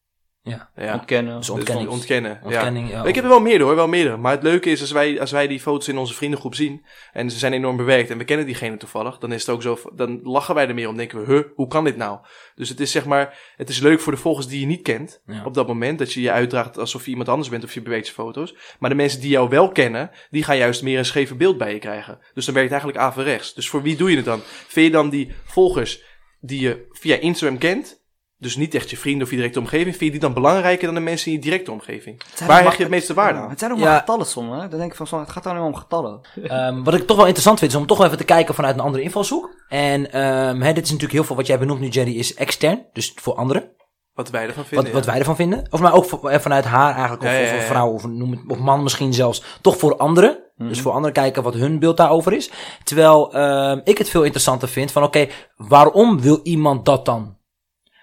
Ja. 0.51 0.71
ja. 0.77 0.93
Ontkennen. 0.95 1.37
Dus 1.37 1.47
Dus 1.47 1.55
ontkenning. 1.57 1.89
ontkennen. 1.89 2.31
ja. 2.31 2.47
Ontkenning, 2.47 2.91
ja. 2.91 3.05
Ik 3.05 3.15
heb 3.15 3.25
er 3.25 3.31
wel 3.31 3.41
meerdere 3.41 3.65
hoor, 3.65 3.75
wel 3.75 3.89
meerdere. 3.89 4.17
Maar 4.17 4.33
het 4.33 4.43
leuke 4.43 4.71
is, 4.71 4.81
als 4.81 4.91
wij, 4.91 5.21
als 5.21 5.31
wij 5.31 5.47
die 5.47 5.61
foto's 5.61 5.89
in 5.89 5.99
onze 5.99 6.15
vriendengroep 6.15 6.55
zien 6.55 6.85
en 7.13 7.31
ze 7.31 7.39
zijn 7.39 7.53
enorm 7.53 7.77
bewerkt 7.77 8.11
en 8.11 8.19
we 8.19 8.25
kennen 8.25 8.47
diegene 8.47 8.77
toevallig, 8.77 9.19
dan 9.19 9.33
is 9.33 9.41
het 9.47 9.55
ook 9.55 9.63
zo, 9.63 9.79
dan 9.95 10.21
lachen 10.23 10.55
wij 10.55 10.69
er 10.69 10.75
meer 10.75 10.89
om, 10.89 10.97
denken 10.97 11.21
we, 11.27 11.33
huh, 11.33 11.43
hoe 11.55 11.67
kan 11.69 11.85
dit 11.85 11.97
nou? 11.97 12.19
Dus 12.55 12.69
het 12.69 12.81
is 12.81 12.91
zeg 12.91 13.05
maar, 13.05 13.39
het 13.57 13.69
is 13.69 13.79
leuk 13.81 14.01
voor 14.01 14.13
de 14.13 14.19
volgers 14.19 14.47
die 14.47 14.61
je 14.61 14.67
niet 14.67 14.83
kent 14.83 15.21
Ja. 15.27 15.45
op 15.45 15.55
dat 15.55 15.67
moment, 15.67 15.99
dat 15.99 16.13
je 16.13 16.21
je 16.21 16.31
uitdraagt 16.31 16.79
alsof 16.79 17.05
je 17.05 17.11
iemand 17.11 17.29
anders 17.29 17.49
bent 17.49 17.65
of 17.65 17.75
je 17.75 17.83
bewerkt 17.83 18.07
je 18.07 18.13
foto's. 18.13 18.55
Maar 18.79 18.91
de 18.91 18.97
mensen 18.97 19.21
die 19.21 19.31
jou 19.31 19.49
wel 19.49 19.69
kennen, 19.73 20.11
die 20.31 20.43
gaan 20.45 20.57
juist 20.57 20.83
meer 20.83 20.99
een 20.99 21.05
scheve 21.05 21.35
beeld 21.35 21.59
bij 21.59 21.73
je 21.73 21.79
krijgen. 21.79 22.19
Dus 22.35 22.45
dan 22.45 22.55
werkt 22.55 22.71
het 22.71 22.81
eigenlijk 22.83 22.99
averechts. 23.11 23.55
Dus 23.55 23.69
voor 23.69 23.83
wie 23.83 23.97
doe 23.97 24.11
je 24.11 24.17
het 24.17 24.25
dan? 24.25 24.41
Vind 24.45 24.87
je 24.87 24.93
dan 24.93 25.11
die 25.11 25.33
volgers 25.45 26.03
die 26.41 26.61
je 26.61 26.87
via 26.91 27.17
Instagram 27.17 27.59
kent, 27.59 28.00
dus 28.41 28.57
niet 28.57 28.75
echt 28.75 28.91
je 28.91 28.97
vrienden 28.97 29.23
of 29.25 29.31
je 29.31 29.37
directe 29.37 29.59
omgeving, 29.59 29.89
vind 29.97 30.01
je 30.01 30.11
die 30.11 30.21
dan 30.21 30.33
belangrijker 30.35 30.85
dan 30.87 30.95
de 30.95 31.01
mensen 31.01 31.27
in 31.27 31.33
je 31.33 31.43
directe 31.43 31.73
omgeving? 31.73 32.21
Waar 32.47 32.63
hecht 32.63 32.77
je 32.77 32.83
het 32.83 32.91
meeste 32.93 33.15
waarde 33.15 33.39
aan? 33.39 33.51
Het 33.51 33.59
zijn 33.59 33.73
ook 33.73 33.79
Ja. 33.79 33.85
maar 33.85 33.99
getallen 33.99 34.27
soms, 34.27 34.51
hè. 34.63 34.69
Dan 34.69 34.79
denk 34.79 34.91
ik 34.91 34.97
van, 34.97 35.07
zo, 35.07 35.19
het 35.19 35.31
gaat 35.31 35.47
alleen 35.47 35.59
maar 35.59 35.67
om 35.67 35.75
getallen. 35.75 36.21
Ehm, 36.43 36.83
wat 36.83 36.95
ik 36.95 37.07
toch 37.07 37.17
wel 37.17 37.25
interessant 37.27 37.59
vind, 37.59 37.71
is 37.73 37.77
om 37.79 37.87
toch 37.87 37.97
wel 37.99 38.07
even 38.07 38.19
te 38.19 38.25
kijken 38.25 38.55
vanuit 38.55 38.75
een 38.75 38.81
andere 38.81 39.03
invalshoek. 39.03 39.51
En 39.69 40.13
ehm, 40.13 40.61
hè, 40.61 40.73
dit 40.73 40.85
is 40.85 40.91
natuurlijk 40.91 41.13
heel 41.13 41.25
veel 41.25 41.37
wat 41.37 41.47
jij 41.47 41.59
benoemt 41.59 41.81
nu, 41.81 41.89
Jerry, 41.89 42.17
is 42.19 42.35
extern. 42.35 42.87
Dus 42.93 43.13
voor 43.15 43.35
anderen. 43.35 43.71
Wat 44.15 44.31
wij 44.31 44.47
ervan 44.47 44.65
vinden. 44.65 44.85
Wat, 44.85 44.95
wat 44.95 45.05
ja. 45.05 45.11
wij 45.11 45.19
ervan 45.19 45.37
vinden. 45.37 45.67
Of 45.71 45.81
maar 45.81 45.95
ook 45.95 46.05
voor- 46.05 46.29
eh, 46.31 46.39
vanuit 46.41 46.65
haar 46.65 46.93
eigenlijk. 46.93 47.23
Of, 47.23 47.29
Ja, 47.29 47.35
ja, 47.39 47.57
of 47.57 47.65
vrouw. 47.67 47.91
Of, 47.93 48.07
noem 48.07 48.31
het, 48.31 48.41
of 48.49 48.59
man 48.59 48.83
misschien 48.83 49.15
zelfs. 49.15 49.43
Toch 49.61 49.77
voor 49.79 49.97
anderen. 49.97 50.39
Dus 50.57 50.81
voor 50.81 50.93
anderen 50.93 51.13
kijken 51.13 51.43
wat 51.43 51.55
hun 51.55 51.79
beeld 51.79 51.97
daarover 51.97 52.33
is. 52.33 52.51
Terwijl 52.85 53.33
ehm, 53.35 53.81
ik 53.85 53.99
het 53.99 54.09
veel 54.09 54.23
interessanter 54.23 54.69
vind 54.69 54.93
van 54.93 55.03
oké, 55.03 55.27
waarom 55.57 56.21
wil 56.21 56.41
iemand 56.43 56.85
dat 56.85 57.05
dan? 57.05 57.37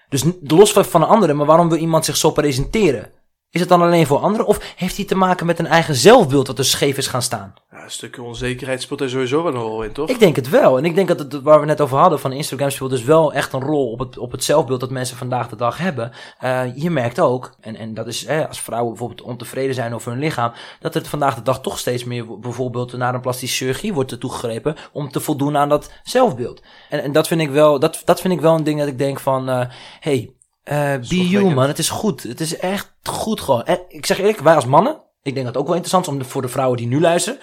Dus 0.08 0.24
los 0.40 0.72
van, 0.72 0.84
van 0.84 1.02
een 1.02 1.08
andere, 1.08 1.34
maar 1.34 1.46
waarom 1.46 1.68
wil 1.68 1.78
iemand 1.78 2.04
zich 2.04 2.16
zo 2.16 2.30
presenteren? 2.30 3.10
Is 3.50 3.60
het 3.60 3.68
dan 3.68 3.82
alleen 3.82 4.06
voor 4.06 4.18
anderen? 4.18 4.46
Of 4.46 4.74
heeft 4.76 4.96
hij 4.96 5.04
te 5.04 5.14
maken 5.14 5.46
met 5.46 5.58
een 5.58 5.66
eigen 5.66 5.94
zelfbeeld 5.94 6.46
dat 6.46 6.58
er 6.58 6.64
scheef 6.64 6.96
is 6.96 7.06
gaan 7.06 7.22
staan? 7.22 7.54
Ja, 7.70 7.84
een 7.84 7.90
stukje 7.90 8.22
onzekerheid 8.22 8.82
speelt 8.82 9.00
er 9.00 9.10
sowieso 9.10 9.42
wel 9.42 9.54
een 9.54 9.60
rol 9.60 9.82
in, 9.82 9.92
toch? 9.92 10.08
Ik 10.08 10.18
denk 10.18 10.36
het 10.36 10.48
wel. 10.48 10.78
En 10.78 10.84
ik 10.84 10.94
denk 10.94 11.08
dat 11.08 11.18
het, 11.18 11.42
waar 11.42 11.60
we 11.60 11.66
net 11.66 11.80
over 11.80 11.98
hadden 11.98 12.20
van 12.20 12.32
Instagram 12.32 12.70
speelt 12.70 12.90
dus 12.90 13.04
wel 13.04 13.32
echt 13.32 13.52
een 13.52 13.60
rol 13.60 13.90
op 13.90 13.98
het, 13.98 14.18
op 14.18 14.32
het 14.32 14.44
zelfbeeld 14.44 14.80
dat 14.80 14.90
mensen 14.90 15.16
vandaag 15.16 15.48
de 15.48 15.56
dag 15.56 15.78
hebben. 15.78 16.12
Eh, 16.38 16.76
je 16.76 16.90
merkt 16.90 17.20
ook, 17.20 17.54
en, 17.60 17.76
en 17.76 17.94
dat 17.94 18.06
is 18.06 18.24
eh, 18.24 18.46
als 18.46 18.60
vrouwen 18.60 18.90
bijvoorbeeld 18.90 19.22
ontevreden 19.22 19.74
zijn 19.74 19.94
over 19.94 20.10
hun 20.10 20.20
lichaam, 20.20 20.52
dat 20.80 20.94
het 20.94 21.08
vandaag 21.08 21.34
de 21.34 21.42
dag 21.42 21.60
toch 21.60 21.78
steeds 21.78 22.04
meer 22.04 22.38
bijvoorbeeld 22.38 22.92
naar 22.92 23.14
een 23.14 23.20
plastische 23.20 23.56
chirurgie 23.56 23.94
wordt 23.94 24.20
toegegrepen 24.20 24.76
om 24.92 25.10
te 25.10 25.20
voldoen 25.20 25.56
aan 25.56 25.68
dat 25.68 25.92
zelfbeeld. 26.02 26.62
En, 26.88 27.02
en 27.02 27.12
dat 27.12 27.26
vind 27.26 27.40
ik 27.40 27.50
wel, 27.50 27.78
dat, 27.78 28.02
dat 28.04 28.20
vind 28.20 28.34
ik 28.34 28.40
wel 28.40 28.54
een 28.54 28.64
ding 28.64 28.78
dat 28.78 28.88
ik 28.88 28.98
denk 28.98 29.20
van, 29.20 29.48
eh 29.48 29.66
hey, 30.00 30.32
eh 30.68 30.92
be 31.08 31.28
you 31.28 31.54
man, 31.54 31.66
het 31.68 31.78
is 31.78 31.88
goed. 31.90 32.22
Het 32.22 32.40
is 32.40 32.56
echt 32.56 32.94
goed 33.02 33.40
gewoon. 33.40 33.64
En 33.64 33.80
ik 33.88 34.06
zeg 34.06 34.18
eerlijk, 34.18 34.38
wij 34.40 34.54
als 34.54 34.66
mannen, 34.66 34.92
ik 35.22 35.34
denk 35.34 35.46
dat 35.46 35.46
het 35.46 35.56
ook 35.56 35.66
wel 35.66 35.76
interessant 35.76 36.06
is 36.06 36.12
om 36.12 36.18
de, 36.18 36.24
voor 36.24 36.42
de 36.42 36.48
vrouwen 36.48 36.76
die 36.76 36.86
nu 36.86 37.00
luisteren, 37.00 37.38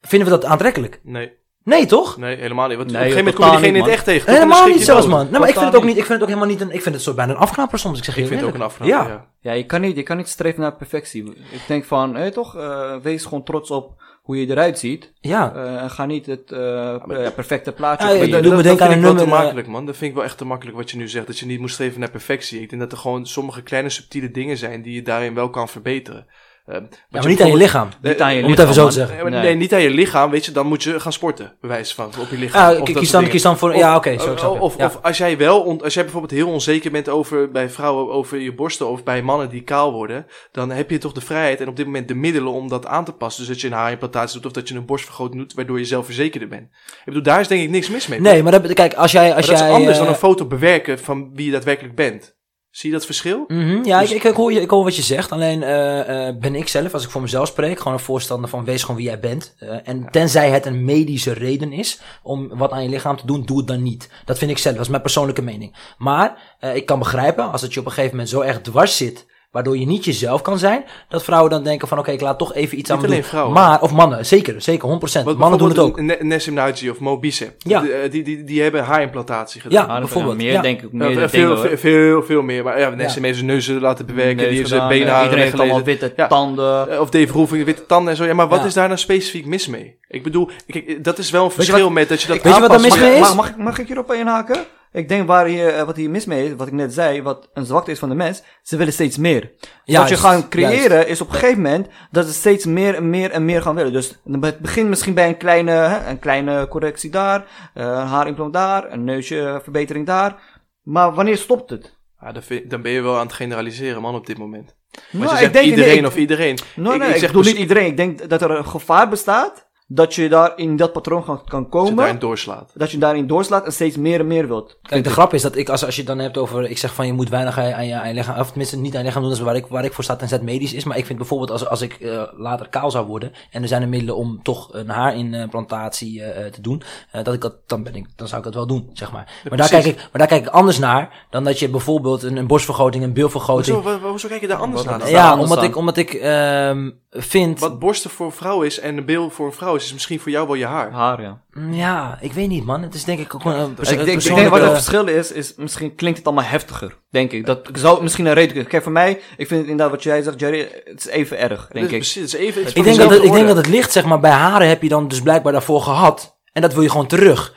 vinden 0.00 0.28
we 0.28 0.34
dat 0.38 0.44
aantrekkelijk? 0.44 1.00
Nee, 1.02 1.32
Nee, 1.62 1.86
toch? 1.86 2.16
nee, 2.16 2.36
helemaal 2.36 2.68
niet. 2.68 2.76
Want 2.76 2.90
Nee, 2.90 3.00
op 3.00 3.06
een 3.06 3.12
gegeven 3.12 3.24
moment 3.24 3.34
kom 3.36 3.44
je 3.44 3.50
diegene 3.50 3.66
in 3.66 3.74
niet, 3.74 3.84
het 3.84 3.92
echt 3.94 4.04
tegen. 4.04 4.32
helemaal 4.32 4.66
niet 4.66 4.84
zelfs, 4.84 5.06
man. 5.06 5.28
Nee, 5.30 5.40
maar 5.40 5.48
ik 5.48 5.54
vind, 5.54 5.66
het 5.66 5.76
ook 5.76 5.84
niet. 5.84 5.96
ik 5.96 6.04
vind 6.04 6.12
het 6.12 6.22
ook 6.22 6.28
helemaal 6.28 6.48
niet 6.48 6.60
een... 6.60 6.70
Ik 6.70 6.82
vind 6.82 6.94
het 6.94 7.04
soort 7.04 7.16
bijna 7.16 7.32
een 7.32 7.38
afknapper 7.38 7.78
soms. 7.78 7.98
Ik 7.98 8.04
zeg 8.04 8.14
je 8.14 8.20
Ik 8.20 8.26
vind 8.28 8.40
het 8.40 8.48
ook 8.48 8.54
een 8.54 8.62
afknapper, 8.62 8.98
Ja. 8.98 9.08
ja. 9.08 9.26
Ja, 9.40 9.52
je 9.52 9.66
kan 9.66 9.80
niet, 9.80 9.96
je 9.96 10.02
kan 10.02 10.16
niet 10.16 10.28
streven 10.28 10.60
naar 10.60 10.76
perfectie. 10.76 11.24
Ik 11.50 11.60
denk 11.68 11.84
van, 11.84 12.14
hé, 12.14 12.30
toch, 12.32 12.56
eh, 12.56 12.96
wees 13.02 13.24
gewoon 13.24 13.44
trots 13.44 13.70
op 13.70 14.02
hoe 14.26 14.40
je 14.40 14.50
eruit 14.50 14.78
ziet. 14.78 15.12
Ja. 15.20 15.54
Eh, 15.54 15.82
en 15.82 15.90
ga 15.90 16.06
niet 16.06 16.26
het 16.26 16.52
eh, 16.52 16.94
eh, 16.94 17.34
perfecte 17.34 17.72
plaatje 17.72 18.06
Ja, 18.06 18.12
ja, 18.12 18.18
creëren. 18.18 18.42
doe 18.42 18.50
me 18.50 18.56
dat, 18.56 18.64
denken 18.64 18.86
dat 18.86 18.86
aan 18.86 18.92
vind 18.92 19.04
een 19.04 19.10
ik 19.10 19.14
wel 19.14 19.14
te 19.14 19.18
nummer, 19.18 19.36
eh, 19.36 19.42
makkelijk, 19.42 19.68
man. 19.68 19.86
Dat 19.86 19.96
vind 19.96 20.10
ik 20.10 20.16
wel 20.16 20.24
echt 20.24 20.38
te 20.38 20.44
makkelijk 20.44 20.76
wat 20.76 20.90
je 20.90 20.96
nu 20.96 21.08
zegt. 21.08 21.26
Dat 21.26 21.38
je 21.38 21.46
niet 21.46 21.60
moet 21.60 21.70
streven 21.70 22.00
naar 22.00 22.10
perfectie. 22.10 22.60
Ik 22.60 22.68
denk 22.68 22.82
dat 22.82 22.92
er 22.92 22.98
gewoon 22.98 23.26
sommige 23.26 23.62
kleine 23.62 23.88
subtiele 23.88 24.30
dingen 24.30 24.56
zijn 24.56 24.82
die 24.82 24.94
je 24.94 25.02
daarin 25.02 25.34
wel 25.34 25.50
kan 25.50 25.68
verbeteren. 25.68 26.26
Eh, 26.66 26.74
Ja, 26.74 26.80
je 26.80 27.18
maar 27.18 27.26
niet 27.26 27.42
aan 27.42 27.48
je 27.48 27.56
lichaam. 27.56 27.88
Niet 28.02 28.20
aan 28.20 28.34
je 28.34 28.42
Om 28.44 28.50
het 28.50 28.58
even 28.60 28.74
zo 28.74 28.84
lichaam, 28.86 29.06
te 29.06 29.12
zeggen. 29.12 29.30
Nee. 29.30 29.42
nee. 29.42 29.54
niet 29.54 29.74
aan 29.74 29.80
je 29.82 29.90
lichaam, 29.90 30.30
weet 30.30 30.44
je, 30.44 30.52
dan 30.52 30.66
moet 30.66 30.82
je 30.82 31.00
gaan 31.00 31.12
sporten, 31.12 31.56
bewijs 31.60 31.94
van, 31.94 32.06
op 32.20 32.26
je 32.30 32.36
lichaam. 32.38 32.60
Ja, 32.60 32.72
Of 32.80 32.88
ik 32.88 32.94
dat 32.94 33.02
kies 33.02 33.10
dan, 33.10 33.28
kies 33.28 33.42
dan 33.42 33.58
voor... 33.58 33.72
Of- 33.72 33.78
ja, 33.78 33.96
oké, 33.96 34.18
zo 34.18 34.32
ik 34.32 34.38
snap 34.38 34.50
Of, 34.50 34.60
of, 34.60 34.76
Ja. 34.76 34.84
of 34.86 34.98
als 35.02 35.18
jij 35.18 35.36
wel, 35.38 35.60
on- 35.60 35.82
als 35.82 35.94
jij 35.94 36.02
bijvoorbeeld 36.02 36.32
heel 36.32 36.48
onzeker 36.48 36.90
bent 36.90 37.08
over, 37.08 37.50
bij 37.50 37.70
vrouwen 37.70 38.12
over 38.12 38.38
je 38.38 38.54
borsten 38.54 38.88
of 38.88 39.02
bij 39.04 39.22
mannen 39.22 39.48
die 39.48 39.62
kaal 39.62 39.92
worden, 39.92 40.26
dan 40.52 40.70
heb 40.70 40.90
je 40.90 40.98
toch 40.98 41.12
de 41.12 41.20
vrijheid 41.20 41.60
en 41.60 41.68
op 41.68 41.76
dit 41.76 41.86
moment 41.86 42.08
de 42.08 42.14
middelen 42.14 42.52
om 42.52 42.68
dat 42.68 42.86
aan 42.86 43.04
te 43.04 43.12
passen. 43.12 43.40
Dus 43.44 43.52
dat 43.52 43.60
je 43.60 43.66
een 43.66 43.72
haarimplantatie 43.72 44.34
doet 44.40 44.46
of 44.46 44.52
dat 44.52 44.68
je 44.68 44.74
een 44.74 44.86
borstvergroting 44.86 45.40
doet, 45.40 45.54
waardoor 45.54 45.78
je 45.78 45.84
zelfverzekerder 45.84 46.48
bent. 46.48 46.62
Ik 46.62 47.02
bedoel, 47.04 47.22
daar 47.22 47.40
is 47.40 47.48
denk 47.48 47.62
ik 47.62 47.70
niks 47.70 47.88
mis 47.90 48.06
mee. 48.06 48.20
Nee, 48.20 48.42
maar 48.42 48.52
dat, 48.52 48.72
kijk, 48.72 48.94
als 48.94 49.12
jij... 49.12 49.26
maar 49.28 49.36
Als 49.36 49.46
dat 49.46 49.58
jij 49.58 49.68
is 49.68 49.74
anders 49.74 49.96
eh, 49.96 50.02
dan 50.02 50.12
een 50.12 50.18
foto 50.18 50.44
bewerken 50.46 50.98
van 50.98 51.30
wie 51.34 51.46
je 51.46 51.52
daadwerkelijk 51.52 51.94
bent. 51.94 52.35
Zie 52.76 52.90
je 52.90 52.96
dat 52.96 53.06
verschil? 53.06 53.44
mhm, 53.48 53.84
ja, 53.84 54.00
Dus- 54.00 54.12
ik, 54.12 54.24
ik, 54.24 54.34
hoor 54.34 54.52
je, 54.52 54.60
ik 54.60 54.70
hoor 54.70 54.84
wat 54.84 54.96
je 54.96 55.02
zegt. 55.02 55.32
Alleen 55.32 55.62
eh, 55.62 56.28
eh, 56.28 56.36
ben 56.36 56.54
ik 56.54 56.68
zelf, 56.68 56.94
als 56.94 57.04
ik 57.04 57.10
voor 57.10 57.20
mezelf 57.20 57.48
spreek, 57.48 57.78
gewoon 57.78 57.92
een 57.92 58.04
voorstander 58.04 58.50
van 58.50 58.64
wees 58.64 58.80
gewoon 58.80 58.96
wie 58.96 59.06
jij 59.06 59.20
bent. 59.20 59.54
Eh, 59.58 59.76
en 59.84 60.10
tenzij 60.10 60.50
het 60.50 60.66
een 60.66 60.84
medische 60.84 61.32
reden 61.32 61.72
is 61.72 62.00
om 62.22 62.48
wat 62.48 62.70
aan 62.72 62.82
je 62.82 62.88
lichaam 62.88 63.16
te 63.16 63.26
doen, 63.26 63.44
doe 63.44 63.58
het 63.58 63.66
dan 63.66 63.82
niet. 63.82 64.10
Dat 64.24 64.38
vind 64.38 64.50
ik 64.50 64.58
zelf, 64.58 64.74
dat 64.74 64.84
is 64.84 64.90
mijn 64.90 65.02
persoonlijke 65.02 65.42
mening. 65.42 65.76
Maar 65.98 66.56
ik 66.74 66.86
kan 66.86 66.98
begrijpen, 66.98 67.52
als 67.52 67.62
het 67.62 67.74
je 67.74 67.80
op 67.80 67.86
een 67.86 67.92
gegeven 67.92 68.16
moment 68.16 68.28
zo 68.34 68.40
erg 68.40 68.60
dwars 68.60 68.96
zit, 68.96 69.26
waardoor 69.56 69.78
je 69.78 69.86
niet 69.86 70.04
jezelf 70.04 70.42
kan 70.42 70.58
zijn, 70.58 70.84
dat 71.08 71.22
vrouwen 71.24 71.50
dan 71.50 71.62
denken 71.64 71.88
van 71.88 71.98
oké, 71.98 72.10
ik 72.10 72.20
laat 72.20 72.38
toch 72.38 72.54
even 72.54 72.78
iets 72.78 72.90
aan 72.90 73.00
me 73.00 73.06
doen. 73.06 73.22
vrouwen. 73.22 73.52
Maar, 73.54 73.82
of 73.82 73.92
mannen, 73.92 74.26
zeker, 74.26 74.62
zeker, 74.62 74.88
100%. 75.20 75.22
Wat 75.24 75.36
Mannen 75.36 75.58
doen 75.58 75.68
het 75.68 75.78
ook. 75.78 76.00
Nessim 76.22 76.54
Naji 76.54 76.90
of 76.90 76.98
Mo 76.98 77.18
Bicep. 77.18 77.54
Ja. 77.58 77.80
Die, 77.80 77.92
eh, 77.92 78.10
die, 78.10 78.22
die, 78.22 78.44
die 78.44 78.62
hebben 78.62 78.84
haarimplantatie 78.84 79.60
gedaan. 79.60 79.86
Ja, 79.88 79.98
bijvoorbeeld, 79.98 80.36
Meer 80.36 80.52
ja. 80.52 80.60
denk 80.62 80.82
ik, 80.82 80.88
Ja, 80.92 80.98
meer 80.98 81.06
veel, 81.06 81.14
dingen, 81.14 81.28
veel, 81.28 81.56
hoor. 81.68 81.78
veel, 81.78 82.22
veel 82.22 82.42
meer. 82.42 82.64
Maar 82.64 82.80
ja, 82.80 82.88
Nessim 82.88 83.24
heeft 83.24 83.36
zijn 83.36 83.50
neus 83.50 83.66
laten 83.68 84.06
bewerken. 84.06 84.36
Neus 84.36 84.46
die 84.48 84.56
heeft 84.56 84.68
zijn 84.68 84.88
benen 84.88 85.22
Iedereen 85.22 85.44
heeft 85.44 85.58
allemaal 85.60 85.82
witte 85.82 86.12
Ja. 86.16 86.26
tanden. 86.26 86.90
Eh, 86.90 87.00
Of 87.00 87.10
Dave 87.10 87.32
Roelving, 87.32 87.64
witte 87.64 87.86
tanden 87.86 88.10
en 88.10 88.16
zo. 88.16 88.24
Ja, 88.24 88.34
maar 88.34 88.48
wat 88.48 88.60
Ja. 88.60 88.66
is 88.66 88.74
daar 88.74 88.86
nou 88.88 88.98
specifiek 88.98 89.46
mis 89.46 89.66
mee? 89.66 89.98
Ik 90.08 90.22
bedoel, 90.22 90.50
kijk, 90.66 91.04
dat 91.04 91.18
is 91.18 91.30
wel 91.30 91.44
een 91.44 91.50
verschil 91.50 91.82
wat- 91.84 91.92
met 91.92 92.08
dat 92.08 92.20
je 92.22 92.28
dat 92.28 92.42
Weet 92.42 92.54
je 92.54 92.60
wat 92.60 92.70
aanpast. 92.70 92.84
mis 92.84 93.00
mee 93.00 93.18
mag, 93.18 93.28
is? 93.30 93.34
Mag, 93.34 93.46
mag, 93.56 93.56
mag 93.56 93.78
ik 93.78 93.86
hierop 93.86 94.12
inhaken? 94.12 94.56
Ik 94.92 95.08
denk 95.08 95.26
waar 95.26 95.46
hier, 95.46 95.68
eh, 95.74 95.82
wat 95.82 95.96
hier 95.96 96.10
mis 96.10 96.24
mee 96.24 96.44
is, 96.46 96.54
wat 96.56 96.66
ik 96.66 96.72
net 96.72 96.94
zei, 96.94 97.22
wat 97.22 97.50
een 97.54 97.64
zwakte 97.64 97.90
is 97.90 97.98
van 97.98 98.08
de 98.08 98.14
mens, 98.14 98.42
ze 98.62 98.76
willen 98.76 98.92
steeds 98.92 99.16
meer. 99.16 99.52
wat 99.84 100.08
je 100.08 100.16
gaat 100.16 100.48
creëren 100.48 101.08
is 101.08 101.20
op 101.20 101.28
een 101.28 101.34
gegeven 101.34 101.62
moment 101.62 101.88
dat 102.10 102.26
ze 102.26 102.32
steeds 102.32 102.64
meer 102.64 102.94
en 102.94 103.10
meer 103.10 103.30
en 103.30 103.44
meer 103.44 103.62
gaan 103.62 103.74
willen. 103.74 103.92
Dus 103.92 104.18
het 104.30 104.58
begint 104.58 104.88
misschien 104.88 105.14
bij 105.14 105.28
een 105.28 105.36
kleine, 105.36 105.70
hè, 105.70 106.10
een 106.10 106.18
kleine 106.18 106.68
correctie 106.68 107.10
daar, 107.10 107.40
eh, 107.74 107.84
een 107.84 108.06
haarimplant 108.06 108.52
daar, 108.52 108.92
een 108.92 109.04
neusjeverbetering 109.04 110.06
daar. 110.06 110.36
Maar 110.82 111.14
wanneer 111.14 111.36
stopt 111.36 111.70
het? 111.70 111.94
Ja, 112.20 112.32
dan, 112.68 112.82
ben 112.82 112.92
je 112.92 113.00
wel 113.00 113.14
aan 113.16 113.26
het 113.26 113.32
generaliseren, 113.32 114.02
man, 114.02 114.14
op 114.14 114.26
dit 114.26 114.38
moment. 114.38 114.74
Want 115.10 115.24
Nou, 115.24 115.38
je 115.44 115.50
zegt 115.52 115.64
iedereen 115.64 116.06
of 116.06 116.16
iedereen. 116.16 116.58
Nou, 116.76 116.94
Ik- 116.94 117.00
nee, 117.00 117.08
ik 117.08 117.14
ik, 117.14 117.20
zeg 117.20 117.28
bedoel 117.28 117.42
pers- 117.42 117.52
niet 117.54 117.62
iedereen. 117.62 117.86
Ik 117.86 117.96
denk 117.96 118.28
dat 118.28 118.42
er 118.42 118.50
een 118.50 118.66
gevaar 118.66 119.08
bestaat 119.08 119.65
dat 119.88 120.14
je 120.14 120.28
daar 120.28 120.52
in 120.56 120.76
dat 120.76 120.92
patroon 120.92 121.24
kan, 121.24 121.44
kan 121.44 121.58
Als 121.58 121.62
je 121.62 121.68
komen. 121.68 121.96
daarin 121.96 122.18
doorslaat. 122.18 122.70
Dat 122.74 122.90
je 122.90 122.98
daarin 122.98 123.26
doorslaat 123.26 123.64
en 123.64 123.72
steeds 123.72 123.96
meer 123.96 124.20
en 124.20 124.26
meer 124.26 124.46
wilt. 124.48 124.78
Kijk, 124.82 125.04
de 125.04 125.10
grap 125.10 125.34
is 125.34 125.42
dat 125.42 125.56
ik, 125.56 125.68
als, 125.68 125.84
als 125.84 125.94
je 125.94 126.00
het 126.00 126.10
dan 126.10 126.18
hebt 126.18 126.36
over, 126.36 126.70
ik 126.70 126.78
zeg 126.78 126.94
van 126.94 127.06
je 127.06 127.12
moet 127.12 127.28
weinig 127.28 127.58
aan 127.58 127.86
je, 127.86 127.94
je, 127.94 128.06
je 128.08 128.14
lichaam, 128.14 128.38
of 128.38 128.48
tenminste 128.48 128.76
niet 128.76 128.92
aan 128.94 129.00
je 129.00 129.06
lichaam 129.06 129.22
doen, 129.22 129.30
dat 129.30 129.40
is 129.40 129.44
waar 129.44 129.56
ik, 129.56 129.66
waar 129.66 129.84
ik 129.84 129.92
voor 129.92 130.04
sta, 130.04 130.16
tenzij 130.16 130.36
het 130.36 130.46
medisch 130.46 130.72
is. 130.72 130.84
Maar 130.84 130.96
ik 130.98 131.06
vind 131.06 131.18
bijvoorbeeld 131.18 131.50
als, 131.50 131.66
als 131.68 131.80
ik 131.80 131.92
eh, 131.92 132.22
later 132.36 132.68
kaal 132.68 132.90
zou 132.90 133.06
worden 133.06 133.32
en 133.50 133.62
er 133.62 133.68
zijn 133.68 133.82
er 133.82 133.88
middelen 133.88 134.16
om 134.16 134.42
toch 134.42 134.68
een 134.72 134.88
haarimplantatie 134.88 136.22
eh, 136.22 136.46
eh, 136.46 136.52
te 136.52 136.60
doen, 136.60 136.82
eh, 137.10 137.24
dat 137.24 137.34
ik 137.34 137.40
dat, 137.40 137.54
dan 137.66 137.82
ben 137.82 137.94
ik, 137.94 138.06
dan 138.16 138.28
zou 138.28 138.38
ik 138.38 138.44
dat 138.44 138.54
wel 138.54 138.66
doen, 138.66 138.90
zeg 138.92 139.12
maar. 139.12 139.42
maar, 139.48 139.58
daar 139.58 139.68
kijk 139.68 139.84
ik, 139.84 139.96
maar 139.96 140.08
daar 140.12 140.26
kijk 140.26 140.46
ik 140.46 140.52
anders 140.52 140.78
naar 140.78 141.26
dan 141.30 141.44
dat 141.44 141.58
je 141.58 141.68
bijvoorbeeld 141.68 142.22
een, 142.22 142.36
een 142.36 142.46
borstvergroting, 142.46 143.04
een 143.04 143.12
bilvergroting. 143.12 143.82
Hoezo, 143.82 143.98
hoezo 143.98 144.28
kijk 144.28 144.40
je 144.40 144.46
daar 144.46 144.58
anders 144.58 144.84
naar? 144.84 145.10
ja, 145.10 145.38
omdat 145.38 145.62
ik, 145.62 145.76
omdat 145.76 145.96
ik 145.96 146.14
ehm, 146.14 146.90
vind, 147.18 147.60
Wat 147.60 147.78
borsten 147.78 148.10
voor 148.10 148.26
een 148.26 148.32
vrouw 148.32 148.62
is 148.62 148.80
en 148.80 148.96
een 148.96 149.04
bil 149.04 149.30
voor 149.30 149.46
een 149.46 149.52
vrouw 149.52 149.74
is, 149.74 149.84
is 149.84 149.92
misschien 149.92 150.20
voor 150.20 150.30
jou 150.30 150.46
wel 150.46 150.56
je 150.56 150.66
haar. 150.66 150.90
Haar, 150.92 151.22
ja. 151.22 151.40
Mm, 151.52 151.72
ja, 151.72 152.18
ik 152.20 152.32
weet 152.32 152.48
niet 152.48 152.64
man, 152.64 152.82
het 152.82 152.94
is 152.94 153.04
denk 153.04 153.18
ik 153.18 153.34
ook 153.34 153.44
een, 153.44 153.52
een 153.52 153.70
ik, 153.70 153.76
denk, 153.76 153.88
ik 153.88 153.96
denk 154.04 154.12
persoonlijke- 154.12 154.50
wat 154.50 154.60
het 154.60 154.72
verschil 154.72 155.06
is, 155.06 155.32
is 155.32 155.54
misschien 155.56 155.94
klinkt 155.94 156.18
het 156.18 156.26
allemaal 156.26 156.44
heftiger, 156.44 156.98
denk 157.10 157.32
ik. 157.32 157.46
Dat 157.46 157.68
ik 157.68 157.76
zou 157.76 158.02
misschien 158.02 158.26
een 158.26 158.32
reden 158.34 158.52
kunnen. 158.52 158.70
Kijk, 158.70 158.82
voor 158.82 158.92
mij, 158.92 159.10
ik 159.36 159.46
vind 159.46 159.50
het 159.60 159.70
inderdaad 159.70 159.90
wat 159.90 160.02
jij 160.02 160.22
zegt, 160.22 160.40
Jerry, 160.40 160.68
het 160.84 160.98
is 160.98 161.06
even 161.06 161.38
erg, 161.38 161.68
denk 161.72 161.84
is 161.86 161.92
ik. 161.92 161.98
precies, 161.98 162.14
het 162.32 162.40
is 162.40 162.46
even, 162.46 162.60
het 162.60 162.70
is 162.70 162.74
Ik 162.74 162.84
denk, 162.84 162.96
dat 162.96 163.10
het, 163.10 163.22
ik 163.22 163.32
denk 163.32 163.46
dat 163.46 163.56
het 163.56 163.68
ligt, 163.68 163.92
zeg 163.92 164.04
maar, 164.04 164.20
bij 164.20 164.30
haren 164.30 164.68
heb 164.68 164.82
je 164.82 164.88
dan 164.88 165.08
dus 165.08 165.20
blijkbaar 165.20 165.52
daarvoor 165.52 165.82
gehad. 165.82 166.38
En 166.52 166.62
dat 166.62 166.74
wil 166.74 166.82
je 166.82 166.90
gewoon 166.90 167.06
terug. 167.06 167.54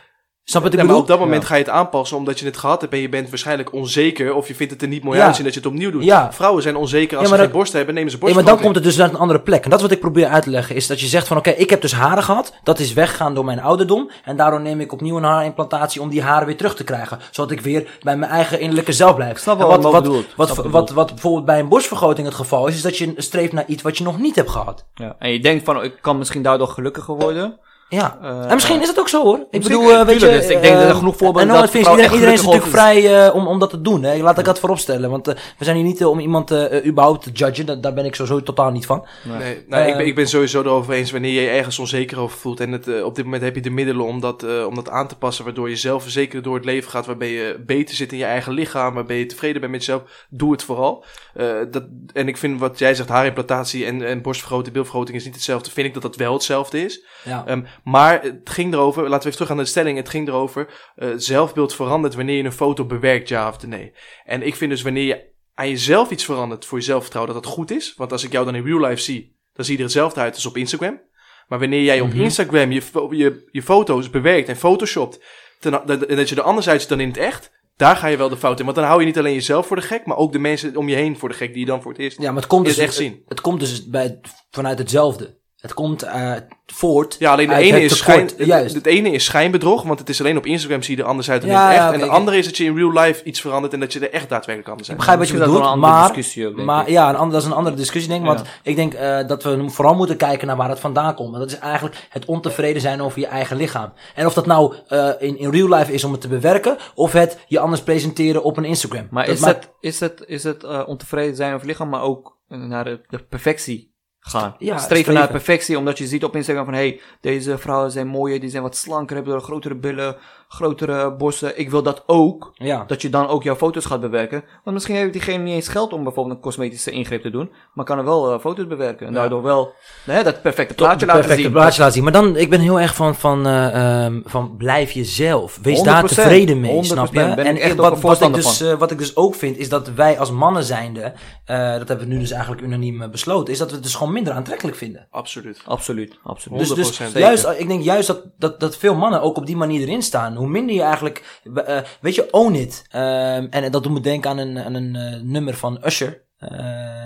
Snap 0.50 0.64
wat 0.64 0.74
ik 0.74 0.80
Ja, 0.80 0.86
maar 0.86 0.96
op 0.96 1.08
dat 1.08 1.20
moment 1.20 1.42
Ja. 1.42 1.48
ga 1.48 1.56
je 1.56 1.62
het 1.64 1.72
aanpassen 1.72 2.18
omdat 2.18 2.40
je 2.40 2.46
het 2.46 2.58
gehad 2.58 2.82
hebt 2.82 2.94
en 2.94 3.00
je 3.00 3.10
bent 3.10 3.30
waarschijnlijk 3.30 3.74
onzeker 3.74 4.34
of 4.34 4.48
je 4.48 4.56
vindt 4.56 4.74
het 4.74 4.82
er 4.82 4.88
niet 4.88 5.04
mooi 5.04 5.18
Ja. 5.18 5.26
uitzien 5.26 5.44
dat 5.44 5.54
je 5.54 5.60
het 5.60 5.70
opnieuw 5.70 5.92
doet. 5.92 6.04
Ja. 6.04 6.34
Vrouwen 6.34 6.62
zijn 6.64 6.76
onzeker 6.76 7.18
als 7.18 7.30
Ja, 7.30 7.36
ze 7.36 7.42
geen 7.42 7.52
borsten 7.52 7.78
hebben, 7.78 7.96
nemen 7.96 8.12
ze 8.12 8.18
Ja, 8.22 8.34
maar 8.34 8.44
dan 8.44 8.60
komt 8.60 8.76
het 8.76 8.84
dus 8.84 8.96
naar 8.96 9.10
een 9.10 9.18
andere 9.18 9.40
plek. 9.40 9.64
En 9.64 9.70
dat 9.70 9.80
is 9.80 9.86
wat 9.86 9.94
ik 9.94 10.00
probeer 10.00 10.28
uit 10.28 10.44
te 10.44 10.50
leggen. 10.50 10.76
Is 10.76 10.88
dat 10.88 11.00
je 11.00 11.06
zegt 11.08 11.28
van 11.28 11.38
oké, 11.38 11.50
ik 11.50 11.70
heb 11.70 11.82
dus 11.82 11.94
haren 11.94 12.24
gehad. 12.24 12.54
Dat 12.64 12.80
is 12.80 12.94
weggegaan 12.94 13.34
door 13.34 13.46
mijn 13.46 13.62
ouderdom. 13.62 14.10
En 14.24 14.38
daardoor 14.38 14.62
neem 14.62 14.80
ik 14.80 14.92
opnieuw 14.92 15.18
een 15.18 15.24
haarimplantatie 15.24 16.02
om 16.02 16.10
die 16.10 16.22
haren 16.22 16.48
weer 16.48 16.58
terug 16.58 16.76
te 16.76 16.84
krijgen. 16.84 17.20
Zodat 17.32 17.52
ik 17.52 17.62
weer 17.62 17.90
bij 18.02 18.18
mijn 18.18 18.32
eigen 18.32 18.60
innerlijke 18.60 18.92
zelf 18.94 19.16
blijf. 19.16 19.38
snap 19.40 19.58
wel 19.58 19.68
wat, 19.68 19.84
wat 19.84 19.92
wat, 19.94 20.04
bedoelt. 20.04 20.26
wat, 20.36 20.48
Snap 20.48 20.58
wat, 20.64 20.72
wat 20.72 20.74
wat, 20.74 20.92
wat 20.92 21.08
bijvoorbeeld 21.08 21.46
bij 21.46 21.60
een 21.60 21.68
borstvergroting 21.70 22.28
het 22.28 22.36
geval 22.36 22.68
is, 22.68 22.76
is 22.76 22.82
dat 22.82 22.98
je 22.98 23.14
streeft 23.18 23.54
naar 23.54 23.66
iets 23.68 23.82
wat 23.84 23.98
je 23.98 24.04
nog 24.04 24.20
niet 24.20 24.36
hebt 24.36 24.50
gehad. 24.50 24.86
Ja. 24.94 25.16
En 25.20 25.32
je 25.32 25.40
denkt 25.40 25.66
van, 25.66 25.78
oh, 25.78 25.84
ik 25.84 25.94
kan 26.02 26.18
misschien 26.18 26.42
daardoor 26.44 26.68
gelukkiger 26.68 27.16
worden. 27.16 27.60
Ja. 27.90 28.18
Eh, 28.22 28.30
en 28.48 28.54
misschien 28.54 28.82
is 28.82 28.88
het 28.88 29.00
ook 29.00 29.10
zo 29.10 29.24
hoor. 29.24 29.48
Ik 29.52 29.62
bedoel, 29.64 29.92
eh, 29.92 30.06
weet 30.06 30.20
je. 30.20 30.26
dus 30.26 30.48
ik 30.48 30.62
denk 30.62 30.74
dat 30.74 30.84
er 30.84 30.90
eh, 30.90 30.98
genoeg 30.98 31.18
voorbeelden 31.18 31.50
En 31.50 31.56
dat 31.56 31.64
offense, 31.64 31.90
vrouwen 31.90 32.04
iedereen, 32.04 32.34
iedereen 32.34 32.54
is 32.54 32.62
natuurlijk 32.62 33.02
vrij 33.06 33.28
eh, 33.28 33.36
om, 33.36 33.48
om 33.48 33.60
dat 33.60 33.70
te 33.70 33.82
doen. 33.82 34.04
Hè. 34.04 34.18
Laat 34.18 34.38
ik 34.40 34.46
dat 34.46 34.60
vooropstellen. 34.60 35.10
Want 35.10 35.26
we 35.28 35.36
zijn 35.60 35.76
hier 35.76 35.86
niet 35.86 36.06
om 36.06 36.20
iemand 36.20 36.52
überhaupt 36.86 37.24
te 37.24 37.32
judgen. 37.32 37.66
Da- 37.66 37.76
daar 37.76 37.94
ben 37.94 38.06
ik 38.06 38.16
sowieso 38.16 38.44
totaal 38.44 38.72
niet 38.72 38.86
van. 38.86 39.06
Nee, 39.40 39.64
nou, 39.68 39.88
ik, 39.88 39.98
ben, 39.98 40.06
ik 40.06 40.16
ben 40.16 40.28
sowieso 40.28 40.62
erover 40.62 40.94
eens 40.94 41.12
wanneer 41.12 41.32
je 41.32 41.42
je 41.42 41.50
ergens 41.50 41.80
onzeker 41.80 42.20
over 42.20 42.38
voelt. 42.38 42.60
En 42.60 42.72
het, 42.72 43.04
op 43.04 43.16
dit 43.16 43.24
moment 43.26 43.44
heb 43.44 43.56
je 43.56 43.62
de 43.62 43.70
middelen 43.70 44.06
om 44.06 44.20
dat, 44.20 44.44
eh, 44.44 44.66
om 44.66 44.76
dat 44.76 44.90
aan 44.90 45.08
te 45.08 45.16
passen. 45.16 45.46
Waardoor 45.46 45.70
je 45.70 45.76
zelfverzekerd 45.76 46.44
door 46.44 46.56
het 46.56 46.66
leven 46.66 46.92
gaat. 46.92 47.06
Waarbij 47.06 47.32
je 47.32 47.64
beter 47.66 47.96
zit 47.96 48.12
in 48.12 48.18
je 48.18 48.24
eigen 48.26 48.54
lichaam. 48.54 48.94
Waarbij 48.94 49.18
je 49.20 49.26
tevreden 49.26 49.60
bent 49.62 49.72
met 49.74 49.86
jezelf. 49.86 50.26
Doe 50.30 50.52
het 50.52 50.64
vooral. 50.64 51.06
Eh, 51.34 51.46
dat, 51.72 51.84
en 52.14 52.28
ik 52.28 52.38
vind 52.38 52.60
wat 52.60 52.80
jij 52.80 52.96
zegt, 52.96 53.10
haarimplantatie 53.10 53.86
en, 53.86 54.02
en 54.08 54.22
borstvergroting, 54.22 54.74
bilvergroting 54.74 55.18
is 55.18 55.26
niet 55.26 55.34
hetzelfde. 55.34 55.72
Vind 55.72 55.88
ik 55.88 55.94
dat 55.94 56.02
dat 56.02 56.16
wel 56.16 56.34
hetzelfde 56.34 56.86
is. 56.86 57.04
Ja. 57.24 57.44
Maar 57.84 58.22
het 58.24 58.50
ging 58.50 58.74
erover, 58.74 59.02
laten 59.04 59.20
we 59.20 59.26
even 59.26 59.32
terug 59.32 59.50
aan 59.52 59.58
de 59.58 59.66
stelling. 59.66 59.98
Het 59.98 60.10
ging 60.10 60.28
erover, 60.28 60.92
eh, 60.96 61.10
zelfbeeld 61.16 61.76
verandert 61.76 62.16
wanneer 62.16 62.38
je 62.38 62.44
een 62.44 62.52
foto 62.52 62.86
bewerkt, 62.86 63.30
ja 63.30 63.48
of 63.48 63.68
nee. 63.68 63.92
En 64.26 64.42
ik 64.42 64.56
vind 64.56 64.72
dus 64.72 64.82
wanneer 64.82 65.06
je 65.06 65.28
aan 65.54 65.70
jezelf 65.70 66.12
iets 66.12 66.26
verandert 66.26 66.66
voor 66.66 66.78
je 66.78 66.84
zelfvertrouwen, 66.84 67.34
dat 67.34 67.44
dat 67.44 67.52
goed 67.54 67.72
is. 67.72 67.94
Want 67.98 68.12
als 68.12 68.24
ik 68.24 68.32
jou 68.32 68.46
dan 68.46 68.56
in 68.56 68.64
real 68.66 68.80
life 68.88 69.02
zie, 69.02 69.36
dan 69.54 69.66
zie 69.66 69.74
je 69.74 69.80
er 69.80 69.86
hetzelfde 69.86 70.20
uit 70.20 70.36
als 70.36 70.46
op 70.46 70.58
Instagram. 70.58 71.02
Maar 71.48 71.60
wanneer 71.60 71.84
jij 71.84 72.02
op 72.02 72.08
Mhm. 72.14 72.22
Instagram 72.22 72.72
je, 72.72 72.82
je, 73.10 73.48
je 73.52 73.62
foto's 73.64 74.10
bewerkt 74.10 74.48
en 74.48 74.56
photoshopt, 74.58 75.20
ten- 75.60 75.82
dat, 75.86 76.30
je 76.30 76.36
er 76.36 76.42
anders 76.42 76.70
uitziet 76.70 76.90
dan 76.90 77.00
in 77.00 77.08
het 77.08 77.18
echt, 77.18 77.52
daar 77.76 77.96
ga 77.96 78.08
je 78.08 78.18
wel 78.18 78.30
de 78.30 78.38
fout 78.38 78.60
in. 78.60 78.66
Want 78.66 78.78
dan 78.78 78.86
hou 78.86 79.00
je 79.00 79.06
niet 79.06 79.18
alleen 79.18 79.34
jezelf 79.34 79.68
voor 79.68 79.76
de 79.76 79.82
gek, 79.82 80.06
maar 80.06 80.18
ook 80.18 80.32
de 80.32 80.40
mensen 80.40 80.76
om 80.76 80.90
je 80.90 80.96
heen 80.96 81.18
voor 81.18 81.30
de 81.30 81.36
gek 81.36 81.50
die 81.52 81.60
je 81.60 81.66
dan 81.66 81.82
voor 81.82 81.92
het 81.92 82.02
eerst 82.02 82.18
Ja, 82.22 82.32
maar 82.32 82.42
het 82.42 82.48
komt 82.48 82.66
dus 82.66 82.78
echt 82.78 82.94
zien. 82.94 83.24
Het, 83.28 83.42
komt 83.42 83.60
dus 83.60 83.86
bij, 83.90 84.20
vanuit 84.52 84.78
hetzelfde. 84.80 85.39
Het 85.62 85.74
komt 85.74 86.04
eh, 86.04 86.32
voort. 86.66 87.16
Ja, 87.20 87.32
alleen 87.32 87.48
de 87.48 87.54
uit 87.54 87.64
ene 87.64 87.74
het 87.80 87.92
is 87.92 87.98
tekort. 88.00 88.30
schijn, 88.32 88.48
Juist. 88.48 88.66
het, 88.76 88.86
het 88.86 88.94
ene 88.94 89.10
is 89.12 89.26
schijnbedrog, 89.26 89.84
want 89.84 90.00
het 90.00 90.10
is 90.10 90.20
alleen 90.20 90.38
op 90.38 90.46
Instagram 90.46 90.84
zie 90.84 90.96
je 90.96 91.02
er 91.02 91.08
anders 91.08 91.30
uit 91.30 91.42
dan 91.42 91.50
Ja, 91.50 91.56
in 91.62 91.68
het 91.68 91.76
echt. 91.76 91.86
ja, 91.88 91.94
en 91.94 92.00
de 92.00 92.06
ik- 92.06 92.12
andere 92.12 92.38
is 92.38 92.46
dat 92.46 92.58
je 92.58 92.64
in 92.64 92.76
real 92.76 92.92
life 92.94 93.24
iets 93.24 93.42
verandert 93.42 93.74
en 93.74 93.80
dat 93.80 93.94
je 93.94 94.00
er 94.00 94.12
echt 94.14 94.30
daadwerkelijk 94.30 94.70
anders 94.70 94.88
Ik 94.88 94.90
uit. 94.90 94.98
begrijp 94.98 95.20
wat 95.20 95.30
je 95.30 95.38
dat 95.38 95.54
bedoelt, 95.54 95.76
maar, 95.76 96.08
discussie 96.08 96.48
ook, 96.48 96.56
denk 96.56 96.68
maar 96.68 96.84
ik. 96.84 96.90
ja, 96.90 97.10
een 97.10 97.16
ander, 97.16 97.34
dat 97.34 97.42
is 97.42 97.48
een 97.48 97.54
andere 97.56 97.76
discussie 97.76 98.10
denk 98.12 98.22
ik. 98.22 98.28
Want 98.28 98.40
Ja. 98.40 98.46
ik 98.64 98.76
denk 98.76 98.94
eh, 98.94 99.28
dat 99.28 99.44
we 99.44 99.70
vooral 99.70 99.96
moeten 99.96 100.18
kijken 100.18 100.48
naar 100.48 100.56
waar 100.56 100.70
het 100.70 100.80
vandaan 100.80 101.16
komt. 101.16 101.34
En 101.34 101.40
dat 101.40 101.52
is 101.52 101.58
eigenlijk 101.60 102.08
het 102.10 102.26
ontevreden 102.26 102.82
zijn 102.82 103.02
over 103.02 103.20
je 103.20 103.28
eigen 103.28 103.58
lichaam. 103.58 103.94
En 104.16 104.26
of 104.26 104.34
dat 104.34 104.46
nou 104.46 104.76
eh, 104.88 105.10
in, 105.20 105.38
in 105.40 105.50
real 105.52 105.70
life 105.70 105.94
is 105.94 106.04
om 106.04 106.12
het 106.12 106.22
te 106.22 106.28
bewerken, 106.28 106.78
of 106.96 107.12
het 107.12 107.38
je 107.48 107.60
anders 107.60 107.82
presenteren 107.82 108.44
op 108.44 108.58
een 108.58 108.66
Instagram. 108.66 109.08
Maar 109.12 109.26
Dat 109.26 109.36
is, 109.36 109.42
maakt- 109.42 109.56
het, 109.64 109.70
is 109.80 110.00
het, 110.00 110.24
is 110.26 110.44
het 110.44 110.64
eh, 110.64 110.82
ontevreden 110.86 111.36
zijn 111.36 111.54
over 111.54 111.68
lichaam, 111.68 111.90
maar 111.90 112.02
ook 112.02 112.38
naar 112.48 112.84
de, 112.84 113.00
de 113.10 113.20
perfectie 113.20 113.89
gaan? 114.30 114.56
Ja, 114.60 114.78
streven, 114.78 114.82
streven. 114.82 115.14
naar 115.14 115.28
perfectie, 115.28 115.78
omdat 115.78 115.98
je 115.98 116.08
ziet 116.08 116.24
op 116.24 116.36
Instagram 116.36 116.66
van... 116.66 116.74
hey, 116.74 117.02
deze 117.22 117.58
vrouwen 117.58 117.92
zijn 117.92 118.08
mooier, 118.08 118.40
die 118.40 118.50
zijn 118.50 118.64
wat 118.64 118.76
slanker, 118.76 119.16
hebben 119.16 119.42
grotere 119.42 119.76
billen, 119.76 120.16
grotere 120.52 121.12
borsten. 121.16 121.60
Ik 121.60 121.70
wil 121.70 121.84
dat 121.84 122.04
ook. 122.06 122.52
Ja. 122.54 122.84
Dat 122.88 123.02
je 123.02 123.10
dan 123.10 123.28
ook 123.28 123.44
jouw 123.44 123.56
foto's 123.56 123.86
gaat 123.86 124.02
bewerken. 124.02 124.44
Want 124.64 124.76
misschien 124.76 124.96
heeft 124.96 125.14
diegene 125.14 125.44
niet 125.44 125.54
eens 125.54 125.68
geld 125.68 125.94
om 125.94 126.04
bijvoorbeeld 126.04 126.36
een 126.36 126.42
cosmetische 126.42 126.92
ingreep 126.92 127.22
te 127.22 127.30
doen. 127.30 127.52
Maar 127.74 127.86
kan 127.86 127.98
er 127.98 128.04
wel 128.06 128.34
eh, 128.34 128.40
foto's 128.40 128.68
bewerken. 128.68 129.08
En 129.08 129.14
Ja. 129.14 129.20
daardoor 129.20 129.42
wel 129.42 129.74
hè, 130.06 130.24
dat 130.24 130.42
perfecte 130.42 130.74
plaatje 130.74 131.06
laten 131.06 131.20
perfecte 131.22 131.44
zien. 131.44 131.52
plaatje 131.52 131.80
laten 131.80 131.94
zien. 131.96 132.04
Maar 132.04 132.14
dan, 132.14 132.36
ik 132.36 132.50
ben 132.50 132.60
heel 132.60 132.80
erg 132.80 132.96
van, 132.96 133.16
van, 133.16 133.46
eh, 133.48 134.04
ehm, 134.06 134.20
van 134.26 134.56
blijf 134.58 134.92
jezelf. 134.92 135.60
Wees 135.62 135.82
daar 135.82 136.02
100%, 136.04 136.06
tevreden 136.22 136.60
mee, 136.60 136.72
100%, 136.72 136.86
snap 136.86 137.14
je? 137.14 137.36
ben 137.36 137.46
en 137.46 137.56
ik 137.56 137.62
echt 137.62 137.76
wat, 137.76 137.92
een 137.92 138.02
wat, 138.02 138.22
ik 138.22 138.34
dus, 138.34 138.58
van. 138.58 138.68
eh, 138.68 138.78
wat 138.78 138.92
ik 138.92 138.98
dus 138.98 139.16
ook 139.16 139.36
vind, 139.36 139.58
is 139.58 139.70
dat 139.70 139.90
wij 139.94 140.20
als 140.20 140.32
mannen 140.32 140.64
zijnde, 140.64 141.14
eh, 141.46 141.72
dat 141.78 141.88
hebben 141.88 142.08
we 142.08 142.14
nu 142.14 142.20
dus 142.20 142.32
eigenlijk 142.32 142.62
unaniem 142.62 143.12
besloten, 143.12 143.54
is 143.54 143.60
dat 143.60 143.68
we 143.70 143.74
het 143.76 143.84
dus 143.84 143.96
gewoon 143.96 144.14
minder 144.14 144.34
aantrekkelijk 144.34 144.78
vinden. 144.78 145.08
Absoluut. 145.12 145.62
Absoluut, 145.66 146.20
absoluut. 146.24 146.60
Dus, 146.60 146.70
dus 146.74 147.00
100% 147.00 147.14
juist, 147.14 147.48
ik 147.58 147.68
denk 147.68 147.84
juist 147.84 148.08
dat, 148.08 148.22
dat, 148.38 148.60
dat 148.60 148.78
veel 148.78 148.96
mannen 148.96 149.22
ook 149.22 149.38
op 149.38 149.46
die 149.46 149.58
manier 149.58 149.82
erin 149.82 150.02
staan. 150.02 150.38
Hoe 150.40 150.50
minder 150.50 150.76
je 150.76 150.82
eigenlijk, 150.82 151.40
eh, 151.66 151.80
weet 152.02 152.16
je, 152.16 152.34
own 152.34 152.54
it. 152.54 152.86
Ehm, 152.90 153.48
en 153.50 153.72
dat 153.72 153.84
doet 153.84 153.92
me 153.92 154.00
denken 154.00 154.30
aan 154.30 154.38
een, 154.38 154.60
aan 154.60 154.74
een 154.74 154.96
eh, 154.96 155.22
nummer 155.22 155.54
van 155.54 155.80
Usher. 155.86 156.28
Eh, 156.38 156.50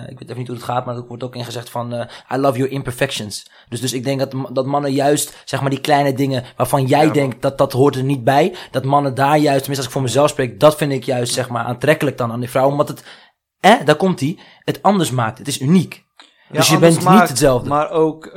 ik 0.08 0.20
weet 0.20 0.24
even 0.24 0.38
niet 0.38 0.48
hoe 0.48 0.56
het 0.56 0.66
gaat, 0.66 0.86
maar 0.86 0.96
er 0.96 1.08
wordt 1.08 1.24
ook 1.24 1.36
ingezegd 1.36 1.70
van 1.70 2.08
I 2.34 2.38
love 2.38 2.58
your 2.58 2.72
imperfections. 2.72 3.50
Dus, 3.70 3.82
dus 3.82 3.94
ik 3.94 4.04
denk 4.04 4.20
dat, 4.20 4.56
dat 4.56 4.66
mannen 4.66 4.92
juist, 4.92 5.42
zeg 5.46 5.62
maar, 5.62 5.70
die 5.70 5.82
kleine 5.82 6.14
dingen 6.14 6.44
waarvan 6.56 6.86
jij 6.86 7.06
Ja, 7.06 7.12
denkt 7.12 7.42
dat 7.42 7.58
dat 7.58 7.72
hoort 7.72 7.96
er 7.96 8.04
niet 8.04 8.24
bij. 8.24 8.56
Dat 8.72 8.84
mannen 8.84 9.16
daar 9.16 9.38
juist, 9.38 9.64
tenminste 9.64 9.76
als 9.76 9.86
ik 9.86 9.92
voor 9.92 10.02
mezelf 10.02 10.30
spreek, 10.30 10.60
dat 10.60 10.76
vind 10.76 10.92
ik 10.92 11.04
juist, 11.04 11.34
zeg 11.34 11.50
maar, 11.50 11.64
aantrekkelijk 11.64 12.18
dan 12.18 12.32
aan 12.32 12.40
die 12.40 12.50
vrouw. 12.50 12.68
Omdat 12.68 12.88
het, 12.88 13.04
eh, 13.60 13.86
daar 13.86 13.96
komt 13.96 14.20
hij, 14.20 14.40
het 14.60 14.82
anders 14.82 15.12
maakt. 15.12 15.38
Het 15.38 15.48
is 15.48 15.62
uniek. 15.62 16.04
dus 16.52 16.70
je 16.70 16.80
bent 16.80 17.10
niet 17.10 17.30
hetzelfde. 17.30 17.70
Maar 17.70 17.90
ook 17.92 18.32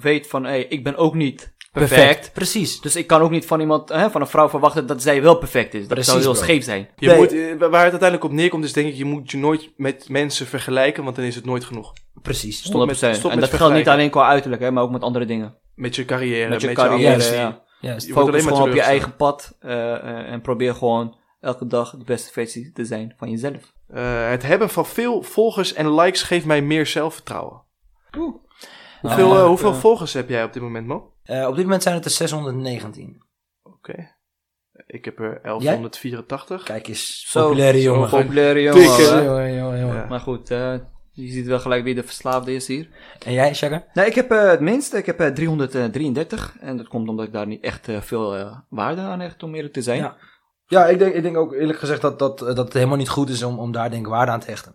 weet 0.00 0.26
van, 0.26 0.44
hey, 0.44 0.64
ik 0.64 0.84
ben 0.84 0.96
ook 0.96 1.14
niet 1.14 1.56
perfect. 1.78 2.04
Perfect. 2.06 2.32
Precies. 2.32 2.80
Dus 2.80 2.96
ik 2.96 3.06
kan 3.06 3.20
ook 3.20 3.30
niet 3.30 3.46
van 3.46 3.60
iemand, 3.60 3.88
hè, 3.88 4.10
van 4.10 4.20
een 4.20 4.26
vrouw 4.26 4.48
verwachten 4.48 4.86
dat 4.86 5.02
zij 5.02 5.22
wel 5.22 5.34
perfect 5.34 5.74
is. 5.74 5.80
Dat 5.80 5.88
Precies, 5.88 6.06
zou 6.12 6.20
heel 6.22 6.32
bro. 6.32 6.42
scheef 6.42 6.64
zijn. 6.64 6.88
Je 6.96 7.06
Nee. 7.08 7.16
moet, 7.16 7.32
eh, 7.32 7.38
waar 7.58 7.62
het 7.62 7.72
uiteindelijk 7.72 8.24
op 8.24 8.32
neerkomt 8.32 8.64
is 8.64 8.72
denk 8.72 8.88
ik, 8.88 8.94
je 8.94 9.04
moet 9.04 9.30
je 9.30 9.36
nooit 9.38 9.70
met 9.76 10.08
mensen 10.08 10.46
vergelijken, 10.46 11.04
want 11.04 11.16
dan 11.16 11.24
is 11.24 11.34
het 11.34 11.44
nooit 11.44 11.64
genoeg. 11.64 11.92
Precies. 12.22 12.56
Stop 12.58 12.64
met- 12.66 12.72
100%. 12.80 13.16
stop 13.16 13.30
en 13.30 13.40
dat 13.40 13.52
geldt 13.54 13.74
niet 13.74 13.88
alleen 13.88 14.10
qua 14.10 14.28
uiterlijk, 14.28 14.62
hè, 14.62 14.70
maar 14.70 14.82
ook 14.82 14.90
met 14.90 15.02
andere 15.02 15.24
dingen. 15.24 15.56
Met 15.74 15.96
je 15.96 16.04
carrière, 16.04 16.48
Met 16.48 16.60
je 16.60 16.68
je 16.68 16.74
carrière, 16.74 17.12
ambitie. 17.12 17.34
ja. 17.34 17.62
Je 17.80 17.88
Focus 18.00 18.14
alleen 18.16 18.44
maar 18.44 18.52
gewoon 18.54 18.68
op 18.68 18.74
je 18.74 18.82
eigen 18.82 19.16
pad 19.16 19.56
eh, 19.60 19.94
eh, 19.94 20.32
en 20.32 20.40
probeer 20.40 20.74
gewoon 20.74 21.16
elke 21.40 21.66
dag 21.66 21.90
de 21.90 22.04
beste 22.04 22.32
versie 22.32 22.72
te 22.72 22.84
zijn 22.84 23.14
van 23.16 23.30
jezelf. 23.30 23.72
Eh, 23.88 24.28
het 24.30 24.42
hebben 24.42 24.70
van 24.70 24.86
veel 24.86 25.22
volgers 25.22 25.72
en 25.72 25.94
likes 25.94 26.22
geeft 26.22 26.44
mij 26.46 26.62
meer 26.62 26.86
zelfvertrouwen. 26.86 27.62
Oeh. 28.18 28.34
Hoeveel, 29.00 29.28
Nou, 29.28 29.48
hoeveel 29.48 29.70
eh, 29.72 29.78
volgers 29.78 30.12
heb 30.12 30.28
jij 30.28 30.44
op 30.44 30.52
dit 30.52 30.62
moment, 30.62 30.86
Mo? 30.86 31.12
Eh, 31.28 31.46
op 31.48 31.54
dit 31.54 31.64
moment 31.64 31.82
zijn 31.82 31.94
het 31.94 32.04
er 32.04 32.10
619. 32.10 33.22
Oké. 33.62 34.16
Ik 34.86 35.04
heb 35.04 35.18
er 35.18 35.40
1184. 35.42 36.62
Kijk 36.62 36.88
eens, 36.88 37.24
Zo, 37.30 37.46
populaire 37.46 37.80
zo 37.80 37.92
jongen. 37.92 38.08
populaire 38.08 38.62
jongen. 38.62 38.82
Jongen, 38.82 39.54
jongen, 39.54 39.80
jongen. 39.80 39.96
Ja. 39.96 40.06
Maar 40.08 40.20
goed, 40.20 40.50
eh, 40.50 40.74
je 41.10 41.30
ziet 41.30 41.46
wel 41.46 41.60
gelijk 41.60 41.84
wie 41.84 41.94
de 41.94 42.02
verslaafde 42.02 42.54
is 42.54 42.66
hier. 42.66 42.88
En 43.24 43.32
jij, 43.32 43.54
Shagger? 43.54 43.84
Nee, 43.94 44.06
ik 44.06 44.14
heb 44.14 44.30
eh, 44.30 44.50
het 44.50 44.60
minste. 44.60 44.96
Ik 44.96 45.06
heb 45.06 45.20
eh, 45.20 45.26
333. 45.26 46.56
En 46.60 46.76
dat 46.76 46.88
komt 46.88 47.08
omdat 47.08 47.26
ik 47.26 47.32
daar 47.32 47.46
niet 47.46 47.62
echt 47.62 47.88
veel 48.00 48.50
waarde 48.68 49.00
aan 49.00 49.20
hecht, 49.20 49.42
om 49.42 49.54
eerlijk 49.54 49.74
te 49.74 49.82
zijn. 49.82 49.98
Ja. 49.98 50.16
Ja, 50.66 50.86
ik 50.86 50.98
denk, 50.98 51.14
ik 51.14 51.22
denk 51.22 51.36
ook 51.36 51.52
eerlijk 51.52 51.78
gezegd 51.78 52.00
dat, 52.00 52.18
dat, 52.18 52.38
dat 52.38 52.56
het 52.56 52.72
helemaal 52.72 52.96
niet 52.96 53.08
goed 53.08 53.28
is 53.28 53.42
om, 53.42 53.58
om 53.58 53.72
daar 53.72 53.90
denk 53.90 54.02
ik 54.06 54.12
waarde 54.12 54.32
aan 54.32 54.40
te 54.40 54.50
hechten. 54.50 54.74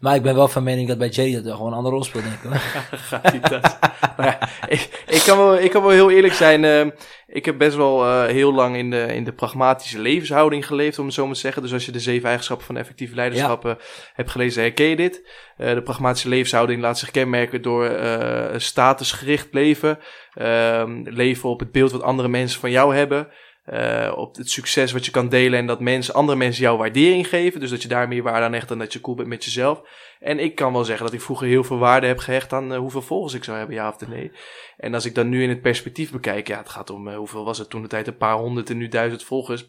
Maar 0.00 0.14
ik 0.14 0.22
ben 0.22 0.34
wel 0.34 0.48
van 0.48 0.62
mening 0.62 0.88
dat 0.88 0.98
bij 0.98 1.08
Jay 1.08 1.32
dat 1.32 1.44
wel 1.44 1.54
gewoon 1.56 1.70
een 1.70 1.76
andere 1.76 1.94
rol 1.94 2.04
speelt, 2.04 2.24
denk 2.24 2.54
ik. 2.54 2.60
Gaat 3.10 3.32
niet 3.32 3.48
dat. 3.48 3.78
Ja, 4.16 4.38
ik, 4.68 5.04
ik, 5.06 5.22
kan 5.26 5.38
wel, 5.38 5.58
ik 5.58 5.70
kan 5.70 5.82
wel 5.82 5.90
heel 5.90 6.10
eerlijk 6.10 6.34
zijn. 6.34 6.64
eh, 6.64 6.86
ik 7.26 7.44
heb 7.44 7.58
best 7.58 7.76
wel 7.76 8.04
eh, 8.04 8.24
heel 8.24 8.52
lang 8.54 8.76
in 8.76 8.90
de, 8.90 9.14
in 9.14 9.24
de 9.24 9.32
pragmatische 9.32 9.98
levenshouding 9.98 10.66
geleefd, 10.66 10.98
om 10.98 11.04
het 11.04 11.14
zo 11.14 11.24
maar 11.26 11.34
te 11.34 11.40
zeggen. 11.40 11.62
Dus 11.62 11.72
als 11.72 11.86
je 11.86 11.92
de 11.92 12.00
zeven 12.00 12.26
eigenschappen 12.28 12.66
van 12.66 12.76
effectief 12.76 13.14
leiderschap 13.14 13.64
eh, 13.66 13.72
hebt 14.14 14.30
gelezen, 14.30 14.62
herken 14.62 14.86
je 14.86 14.96
dit. 14.96 15.28
Eh, 15.56 15.74
de 15.74 15.82
pragmatische 15.82 16.28
levenshouding 16.28 16.80
laat 16.80 16.98
zich 16.98 17.10
kenmerken 17.10 17.62
door 17.62 17.84
eh, 17.84 18.58
statusgericht 18.58 19.48
leven. 19.50 19.98
Ehm, 20.34 21.02
leven 21.04 21.48
op 21.48 21.60
het 21.60 21.72
beeld 21.72 21.92
wat 21.92 22.02
andere 22.02 22.28
mensen 22.28 22.60
van 22.60 22.70
jou 22.70 22.94
hebben. 22.94 23.28
Eh, 23.70 24.12
op 24.16 24.36
het 24.36 24.50
succes 24.50 24.92
wat 24.92 25.04
je 25.04 25.10
kan 25.10 25.28
delen 25.28 25.58
en 25.58 25.66
dat 25.66 25.80
mensen, 25.80 26.14
andere 26.14 26.38
mensen 26.38 26.62
jou 26.62 26.78
waardering 26.78 27.28
geven. 27.28 27.60
Dus 27.60 27.70
dat 27.70 27.82
je 27.82 27.88
daar 27.88 28.08
meer 28.08 28.22
waarde 28.22 28.44
aan 28.46 28.52
hecht 28.52 28.68
dan 28.68 28.78
dat 28.78 28.92
je 28.92 29.00
cool 29.00 29.16
bent 29.16 29.28
met 29.28 29.44
jezelf. 29.44 29.82
En 30.20 30.38
ik 30.38 30.54
kan 30.54 30.72
wel 30.72 30.84
zeggen 30.84 31.04
dat 31.04 31.14
ik 31.14 31.20
vroeger 31.20 31.46
heel 31.46 31.64
veel 31.64 31.78
waarde 31.78 32.06
heb 32.06 32.18
gehecht 32.18 32.52
aan 32.52 32.72
eh, 32.72 32.78
hoeveel 32.78 33.02
volgers 33.02 33.34
ik 33.34 33.44
zou 33.44 33.58
hebben, 33.58 33.76
ja 33.76 33.88
of 33.88 34.08
nee. 34.08 34.32
En 34.76 34.94
als 34.94 35.04
ik 35.04 35.14
dan 35.14 35.28
nu 35.28 35.42
in 35.42 35.48
het 35.48 35.60
perspectief 35.60 36.10
bekijk, 36.10 36.48
ja, 36.48 36.58
het 36.58 36.68
gaat 36.68 36.90
om 36.90 37.08
eh, 37.08 37.16
hoeveel 37.16 37.44
was 37.44 37.58
het 37.58 37.70
toen 37.70 37.82
de 37.82 37.88
tijd, 37.88 38.06
een 38.06 38.16
paar 38.16 38.36
honderd 38.36 38.70
en 38.70 38.76
nu 38.76 38.88
duizend 38.88 39.22
volgers. 39.22 39.68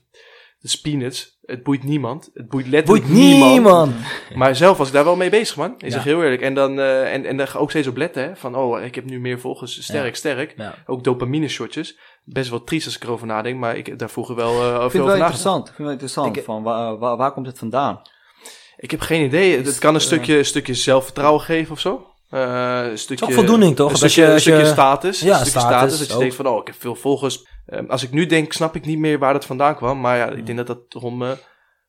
Is 0.61 0.81
peanuts. 0.81 1.39
Het 1.45 1.63
boeit 1.63 1.83
niemand. 1.83 2.29
Het 2.33 2.49
boeit 2.49 2.67
letterlijk 2.67 3.05
Boeit 3.05 3.17
niemand. 3.19 3.51
niemand! 3.51 3.95
Maar 4.35 4.55
zelf 4.55 4.77
was 4.77 4.87
ik 4.87 4.93
daar 4.93 5.03
wel 5.03 5.15
mee 5.15 5.29
bezig, 5.29 5.55
man. 5.55 5.75
Ja. 5.77 5.89
zeg 5.89 6.03
heel 6.03 6.23
eerlijk. 6.23 6.41
En 6.41 6.53
dan 6.53 6.79
en, 6.79 7.25
en 7.25 7.37
daar 7.37 7.47
ik 7.47 7.55
ook 7.55 7.69
steeds 7.69 7.87
op 7.87 7.97
letten, 7.97 8.23
hè. 8.23 8.35
Van, 8.35 8.55
oh, 8.55 8.83
ik 8.83 8.95
heb 8.95 9.05
nu 9.05 9.19
meer 9.19 9.39
volgers. 9.39 9.83
Sterk, 9.83 10.07
Ja. 10.07 10.13
sterk. 10.13 10.53
Ja. 10.57 10.75
Ook 10.85 11.03
dopamine 11.03 11.47
shotjes. 11.47 11.97
Best 12.23 12.49
wel 12.49 12.63
triest 12.63 12.85
als 12.85 12.95
ik 12.95 13.03
erover 13.03 13.27
nadenk, 13.27 13.59
maar 13.59 13.77
ik 13.77 13.99
daar 13.99 14.09
vroeger 14.09 14.35
wel 14.35 14.51
eh, 14.51 14.57
Ik 14.59 14.63
veel 14.63 14.79
vind 14.79 14.93
het 14.93 14.93
wel 14.93 15.03
over 15.03 15.17
interessant. 15.17 15.67
Ik 15.69 15.73
vind 15.75 15.77
het 15.77 15.85
wel 15.87 15.91
interessant. 15.91 16.37
Ik- 16.37 16.43
van 16.43 16.63
waar, 16.63 16.97
waar, 16.97 17.17
waar 17.17 17.31
komt 17.33 17.45
het 17.47 17.57
vandaan? 17.59 18.01
Ik 18.77 18.91
heb 18.91 18.99
geen 18.99 19.25
idee. 19.25 19.57
Is, 19.57 19.67
Het 19.67 19.77
kan 19.79 19.93
een 19.93 19.99
eh, 19.99 20.05
stukje, 20.05 20.37
een 20.37 20.45
stukje 20.45 20.73
zelfvertrouwen 20.73 21.41
geven 21.41 21.71
of 21.71 21.79
zo. 21.79 22.05
Eh, 22.29 22.85
een 22.89 22.97
stukje, 22.97 23.25
toch 23.25 23.33
voldoening, 23.35 23.75
toch? 23.75 23.85
Een 23.85 23.91
Als 23.91 23.99
stukje, 24.11 24.21
je- 24.21 24.33
een 24.33 24.39
stukje 24.41 24.65
status. 24.65 25.19
Ja, 25.19 25.39
een 25.39 25.45
stukje 25.45 25.59
status 25.59 25.77
status. 25.77 25.97
Dat 25.99 26.07
je 26.11 26.17
denkt 26.17 26.35
van, 26.35 26.47
oh, 26.47 26.57
ik 26.61 26.67
heb 26.67 26.75
veel 26.79 26.95
volgers. 26.95 27.45
Ehm, 27.65 27.85
als 27.85 28.03
ik 28.03 28.11
nu 28.11 28.25
denk, 28.25 28.53
snap 28.53 28.75
ik 28.75 28.85
niet 28.85 28.97
meer 28.99 29.19
waar 29.19 29.33
dat 29.33 29.45
vandaan 29.45 29.75
kwam. 29.75 29.99
Maar 29.99 30.17
ja, 30.17 30.29
ik 30.29 30.45
denk 30.45 30.57
dat 30.57 30.67
dat 30.67 31.03
om... 31.03 31.21
eh, 31.23 31.31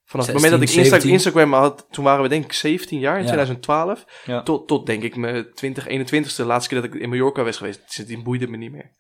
vanaf 0.05 0.27
het 0.27 0.35
moment 0.35 0.53
dat 0.53 0.63
ik 0.63 0.69
16, 0.69 0.83
Insta 0.85 1.01
17. 1.01 1.11
Instagram 1.13 1.53
had, 1.61 1.87
toen 1.91 2.05
waren 2.05 2.23
we 2.23 2.29
denk 2.29 2.45
ik 2.45 2.53
17 2.53 2.99
jaar, 2.99 3.15
in 3.17 3.21
Ja. 3.21 3.27
2012. 3.27 4.05
Ja. 4.25 4.43
Tot, 4.43 4.69
tot 4.69 4.87
denk 4.87 5.03
ik 5.03 5.17
mijn 5.17 5.47
20, 5.55 5.87
21ste, 5.89 6.37
de 6.37 6.45
laatste 6.45 6.69
keer 6.75 6.83
dat 6.83 6.95
ik 6.95 7.01
in 7.01 7.09
Mallorca 7.09 7.45
was 7.45 7.57
geweest. 7.57 7.81
Sindsdien 7.87 8.23
boeide 8.23 8.45
het 8.45 8.53
me 8.53 8.59
niet 8.59 8.73
meer. 8.73 8.91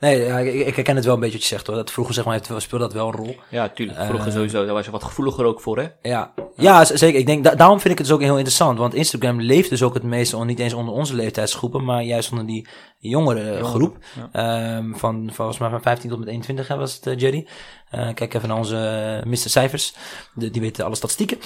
Nee, 0.00 0.24
ja, 0.24 0.38
ik, 0.38 0.66
ik 0.66 0.74
herken 0.74 0.96
het 0.96 1.04
wel 1.04 1.14
een 1.14 1.20
beetje 1.20 1.34
wat 1.38 1.46
je 1.48 1.54
zegt 1.54 1.66
hoor. 1.66 1.76
Dat 1.76 1.90
vroeger 1.90 2.14
zeg 2.14 2.24
maar, 2.24 2.40
speelde 2.56 2.84
dat 2.84 2.92
wel 2.92 3.06
een 3.06 3.14
rol. 3.14 3.36
Ja, 3.50 3.68
tuurlijk. 3.68 3.98
Vroeger 3.98 4.26
Eh, 4.26 4.32
sowieso. 4.34 4.64
Daar 4.64 4.74
was 4.74 4.84
je 4.84 4.90
wat 4.90 5.04
gevoeliger 5.04 5.44
ook 5.44 5.60
voor, 5.60 5.78
hè? 5.78 5.86
Ja, 6.10 6.32
ja 6.56 6.84
zeker. 6.84 7.20
Ik 7.20 7.26
denk, 7.26 7.44
da- 7.44 7.54
daarom 7.54 7.80
vind 7.80 7.92
ik 7.92 7.98
het 7.98 8.06
dus 8.06 8.16
ook 8.16 8.22
heel 8.22 8.36
interessant. 8.36 8.78
Want 8.78 8.94
Instagram 8.94 9.40
leeft 9.40 9.70
dus 9.70 9.82
ook 9.82 9.94
het 9.94 10.02
meeste, 10.02 10.44
niet 10.44 10.58
eens 10.58 10.72
onder 10.72 10.94
onze 10.94 11.14
leeftijdsgroepen, 11.14 11.84
maar 11.84 12.02
juist 12.02 12.30
onder 12.30 12.46
die 12.46 12.68
jongere 12.98 13.64
groep. 13.64 13.96
Ehm, 14.32 14.92
van 14.94 15.30
volgens 15.32 15.58
mij 15.58 15.70
van 15.70 15.82
15 15.82 16.10
tot 16.10 16.18
met 16.18 16.28
21 16.28 16.68
hè, 16.68 16.76
was 16.76 16.94
het, 16.94 17.06
eh, 17.06 17.18
Jerry. 17.18 17.46
Eh, 17.90 18.08
kijk 18.14 18.34
even 18.34 18.48
naar 18.48 18.56
onze 18.58 19.22
Mr. 19.26 19.36
Cijfers. 19.36 19.94
De- 20.34 20.50
die 20.50 20.60
weten 20.60 20.84
alle 20.84 20.94
statistieken. 20.94 21.38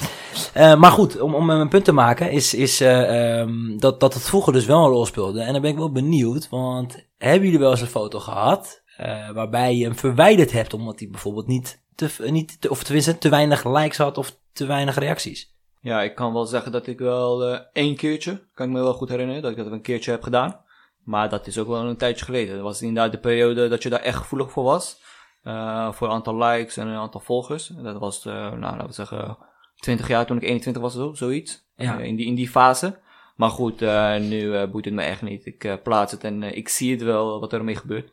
Maar 0.55 0.91
goed, 0.91 1.21
om, 1.21 1.35
om 1.35 1.51
een 1.51 1.69
punt 1.69 1.85
te 1.85 1.93
maken, 1.93 2.31
is, 2.31 2.55
is 2.55 2.81
ehm, 2.81 3.79
dat, 3.79 4.01
dat 4.01 4.15
het 4.15 4.23
vroeger 4.23 4.53
dus 4.53 4.67
wel 4.67 4.85
een 4.85 4.91
rol 4.91 5.07
speelde. 5.07 5.41
En 5.41 5.53
dan 5.53 5.63
ben 5.63 5.71
ik 5.71 5.77
wel 5.77 5.93
benieuwd, 5.93 6.49
want 6.49 7.05
hebben 7.25 7.45
jullie 7.45 7.59
wel 7.59 7.71
eens 7.71 7.81
een 7.81 7.87
foto 7.87 8.21
gehad 8.21 8.83
eh, 8.97 9.31
waarbij 9.31 9.77
je 9.77 9.85
hem 9.85 9.97
verwijderd 9.97 10.53
hebt 10.53 10.75
omdat 10.75 10.99
hij 10.99 11.09
bijvoorbeeld 11.09 11.47
niet 11.47 11.83
te, 11.95 12.11
niet 12.31 12.61
te, 12.61 12.71
of 12.71 12.83
tenminste 12.83 13.19
te 13.19 13.29
weinig 13.29 13.65
likes 13.65 13.97
had 13.97 14.19
of 14.19 14.37
te 14.53 14.67
weinig 14.67 14.99
reacties? 14.99 15.53
Ja, 15.81 16.03
ik 16.03 16.15
kan 16.15 16.33
wel 16.33 16.45
zeggen 16.47 16.73
dat 16.73 16.87
ik 16.87 16.99
wel 16.99 17.45
eh, 17.45 17.61
één 17.73 17.97
keertje, 17.97 18.43
kan 18.55 18.67
ik 18.67 18.73
me 18.73 18.83
wel 18.83 18.95
goed 18.95 19.09
herinneren, 19.09 19.43
dat 19.43 19.51
ik 19.51 19.57
dat 19.57 19.73
een 19.73 19.81
keertje 19.81 20.11
heb 20.11 20.23
gedaan. 20.23 20.61
Maar 21.03 21.29
dat 21.29 21.47
is 21.47 21.59
ook 21.59 21.67
wel 21.67 21.81
een 21.81 21.97
tijdje 21.97 22.25
geleden. 22.25 22.55
Dat 22.55 22.65
was 22.65 22.83
inderdaad 22.83 23.13
de 23.13 23.19
periode 23.19 23.69
dat 23.69 23.83
je 23.83 23.89
daar 23.89 24.01
echt 24.01 24.17
gevoelig 24.17 24.51
voor 24.51 24.65
was. 24.65 25.03
Eh, 25.43 25.93
voor 25.93 26.07
een 26.07 26.13
aantal 26.13 26.37
likes 26.37 26.77
en 26.77 26.87
een 26.87 26.97
aantal 26.97 27.21
volgers. 27.21 27.67
Dat 27.67 27.99
was, 27.99 28.25
nou, 28.25 28.61
laten 28.61 28.87
we 28.87 28.93
zeggen, 28.93 29.39
20 29.77 30.09
jaar 30.09 30.27
toen 30.27 30.37
ik 30.37 30.43
21 30.43 30.83
was, 30.83 30.93
zo, 30.93 31.15
zoiets. 31.15 31.67
Ja. 31.77 31.99
In, 31.99 32.17
die, 32.17 32.27
in 32.27 32.35
die 32.35 32.49
fase. 32.49 32.99
Maar 33.35 33.51
goed, 33.51 33.83
eh, 33.83 34.17
nu 34.19 34.55
eh, 34.57 34.71
boeit 34.71 34.85
het 34.85 34.95
me 34.95 35.03
echt 35.03 35.23
niet. 35.23 35.47
Ik 35.47 35.65
eh, 35.65 35.75
plaats 35.83 36.13
het 36.13 36.25
en 36.25 36.43
ik 36.43 36.69
zie 36.69 36.91
het 36.91 37.03
wel 37.03 37.41
wat 37.41 37.53
er 37.53 37.59
ermee 37.59 37.77
gebeurt. 37.77 38.13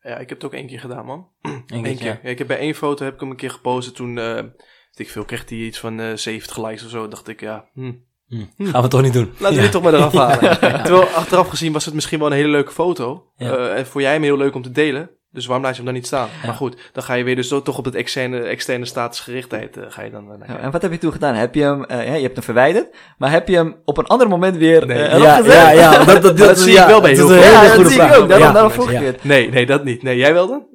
Ja, 0.00 0.16
ik 0.18 0.28
heb 0.28 0.38
het 0.40 0.44
ook 0.44 0.54
één 0.54 0.66
keer 0.66 0.80
gedaan, 0.80 1.04
man. 1.04 1.28
Eén 1.66 1.96
keer. 1.96 2.20
Ja, 2.22 2.28
ik 2.30 2.38
heb 2.38 2.46
bij 2.46 2.58
één 2.58 2.74
foto 2.74 3.04
heb 3.04 3.14
ik 3.14 3.20
hem 3.20 3.30
een 3.30 3.36
keer 3.36 3.50
gepost. 3.50 3.88
en 3.88 3.94
Toen, 3.94 4.18
eh 4.18 4.34
weet 4.34 5.06
ik 5.06 5.10
veel, 5.10 5.24
kreeg 5.24 5.48
hij 5.48 5.58
iets 5.58 5.78
van 5.78 6.00
eh 6.00 6.14
70 6.14 6.56
likes 6.56 6.84
of 6.84 6.90
zo. 6.90 7.08
dacht 7.08 7.28
ik, 7.28 7.40
ja, 7.40 7.68
hm, 7.74 7.92
Hm, 8.28 8.44
Gaan 8.58 8.82
we 8.82 8.88
toch 8.88 9.02
niet 9.02 9.12
doen. 9.12 9.32
laten 9.38 9.56
we 9.56 9.62
dit 9.62 9.72
toch 9.72 9.82
maar 9.82 9.94
eraf 9.94 10.12
halen. 10.12 10.58
Terwijl 10.84 11.04
achteraf 11.04 11.48
gezien 11.48 11.72
was 11.72 11.84
het 11.84 11.94
misschien 11.94 12.18
wel 12.18 12.28
een 12.28 12.36
hele 12.36 12.48
leuke 12.48 12.72
foto. 12.72 13.32
Ja. 13.36 13.56
Eh, 13.56 13.78
en 13.78 13.86
voor 13.86 14.00
jij 14.00 14.12
hem 14.12 14.22
heel 14.22 14.36
leuk 14.36 14.54
om 14.54 14.62
te 14.62 14.70
delen. 14.70 15.10
Dus 15.30 15.46
waarom 15.46 15.64
laat 15.64 15.72
je 15.76 15.82
hem 15.82 15.90
dan 15.92 15.94
niet 16.00 16.06
staan? 16.06 16.28
Ja. 16.40 16.46
Maar 16.46 16.54
goed, 16.56 16.76
dan 16.92 17.02
ga 17.02 17.14
je 17.14 17.24
weer 17.24 17.36
dus 17.36 17.48
toch 17.48 17.78
op 17.78 17.84
het 17.84 17.94
externe, 17.94 18.40
externe 18.40 18.84
statusgerichtheid 18.84 19.76
eh, 19.76 19.84
ga 19.88 20.02
je 20.02 20.10
dan... 20.10 20.42
eh, 20.42 20.48
Ja, 20.48 20.58
en 20.58 20.70
wat 20.70 20.82
heb 20.82 20.92
je 20.92 20.98
toen 20.98 21.12
gedaan? 21.12 21.34
Heb 21.34 21.54
je 21.54 21.62
hem, 21.62 21.84
eh, 21.84 22.06
ja, 22.06 22.14
je 22.14 22.22
hebt 22.22 22.34
hem 22.34 22.44
verwijderd, 22.44 22.94
maar 23.18 23.30
heb 23.30 23.48
je 23.48 23.54
hem 23.56 23.76
op 23.84 23.98
een 23.98 24.06
ander 24.06 24.28
moment 24.28 24.56
weer 24.56 24.86
Nee. 24.86 25.02
eh, 25.02 25.18
ja, 25.22 25.36
gezet? 25.36 25.52
ja, 25.52 25.70
ja, 25.70 26.04
dat, 26.04 26.22
dat, 26.22 26.38
dat 26.38 26.58
zie 26.58 26.78
ik 26.78 26.86
wel 26.86 27.00
bij 27.00 27.14
dat 27.14 27.28
heel 27.28 27.36
is 27.36 27.42
veel. 27.44 27.52
Ja, 27.52 27.62
dat 27.62 27.72
goede 27.74 27.88
zie 27.90 28.00
ik 28.00 28.06
vraag. 28.06 28.18
ook. 28.18 28.28
Daarom, 28.28 28.52
daarom 28.52 28.72
vroeg 28.72 28.90
ik 28.90 28.98
het. 29.00 29.24
Nee, 29.24 29.50
nee, 29.50 29.66
dat 29.66 29.84
niet. 29.84 30.02
Nee, 30.02 30.16
jij 30.16 30.32
wel 30.32 30.46
dan? 30.48 30.66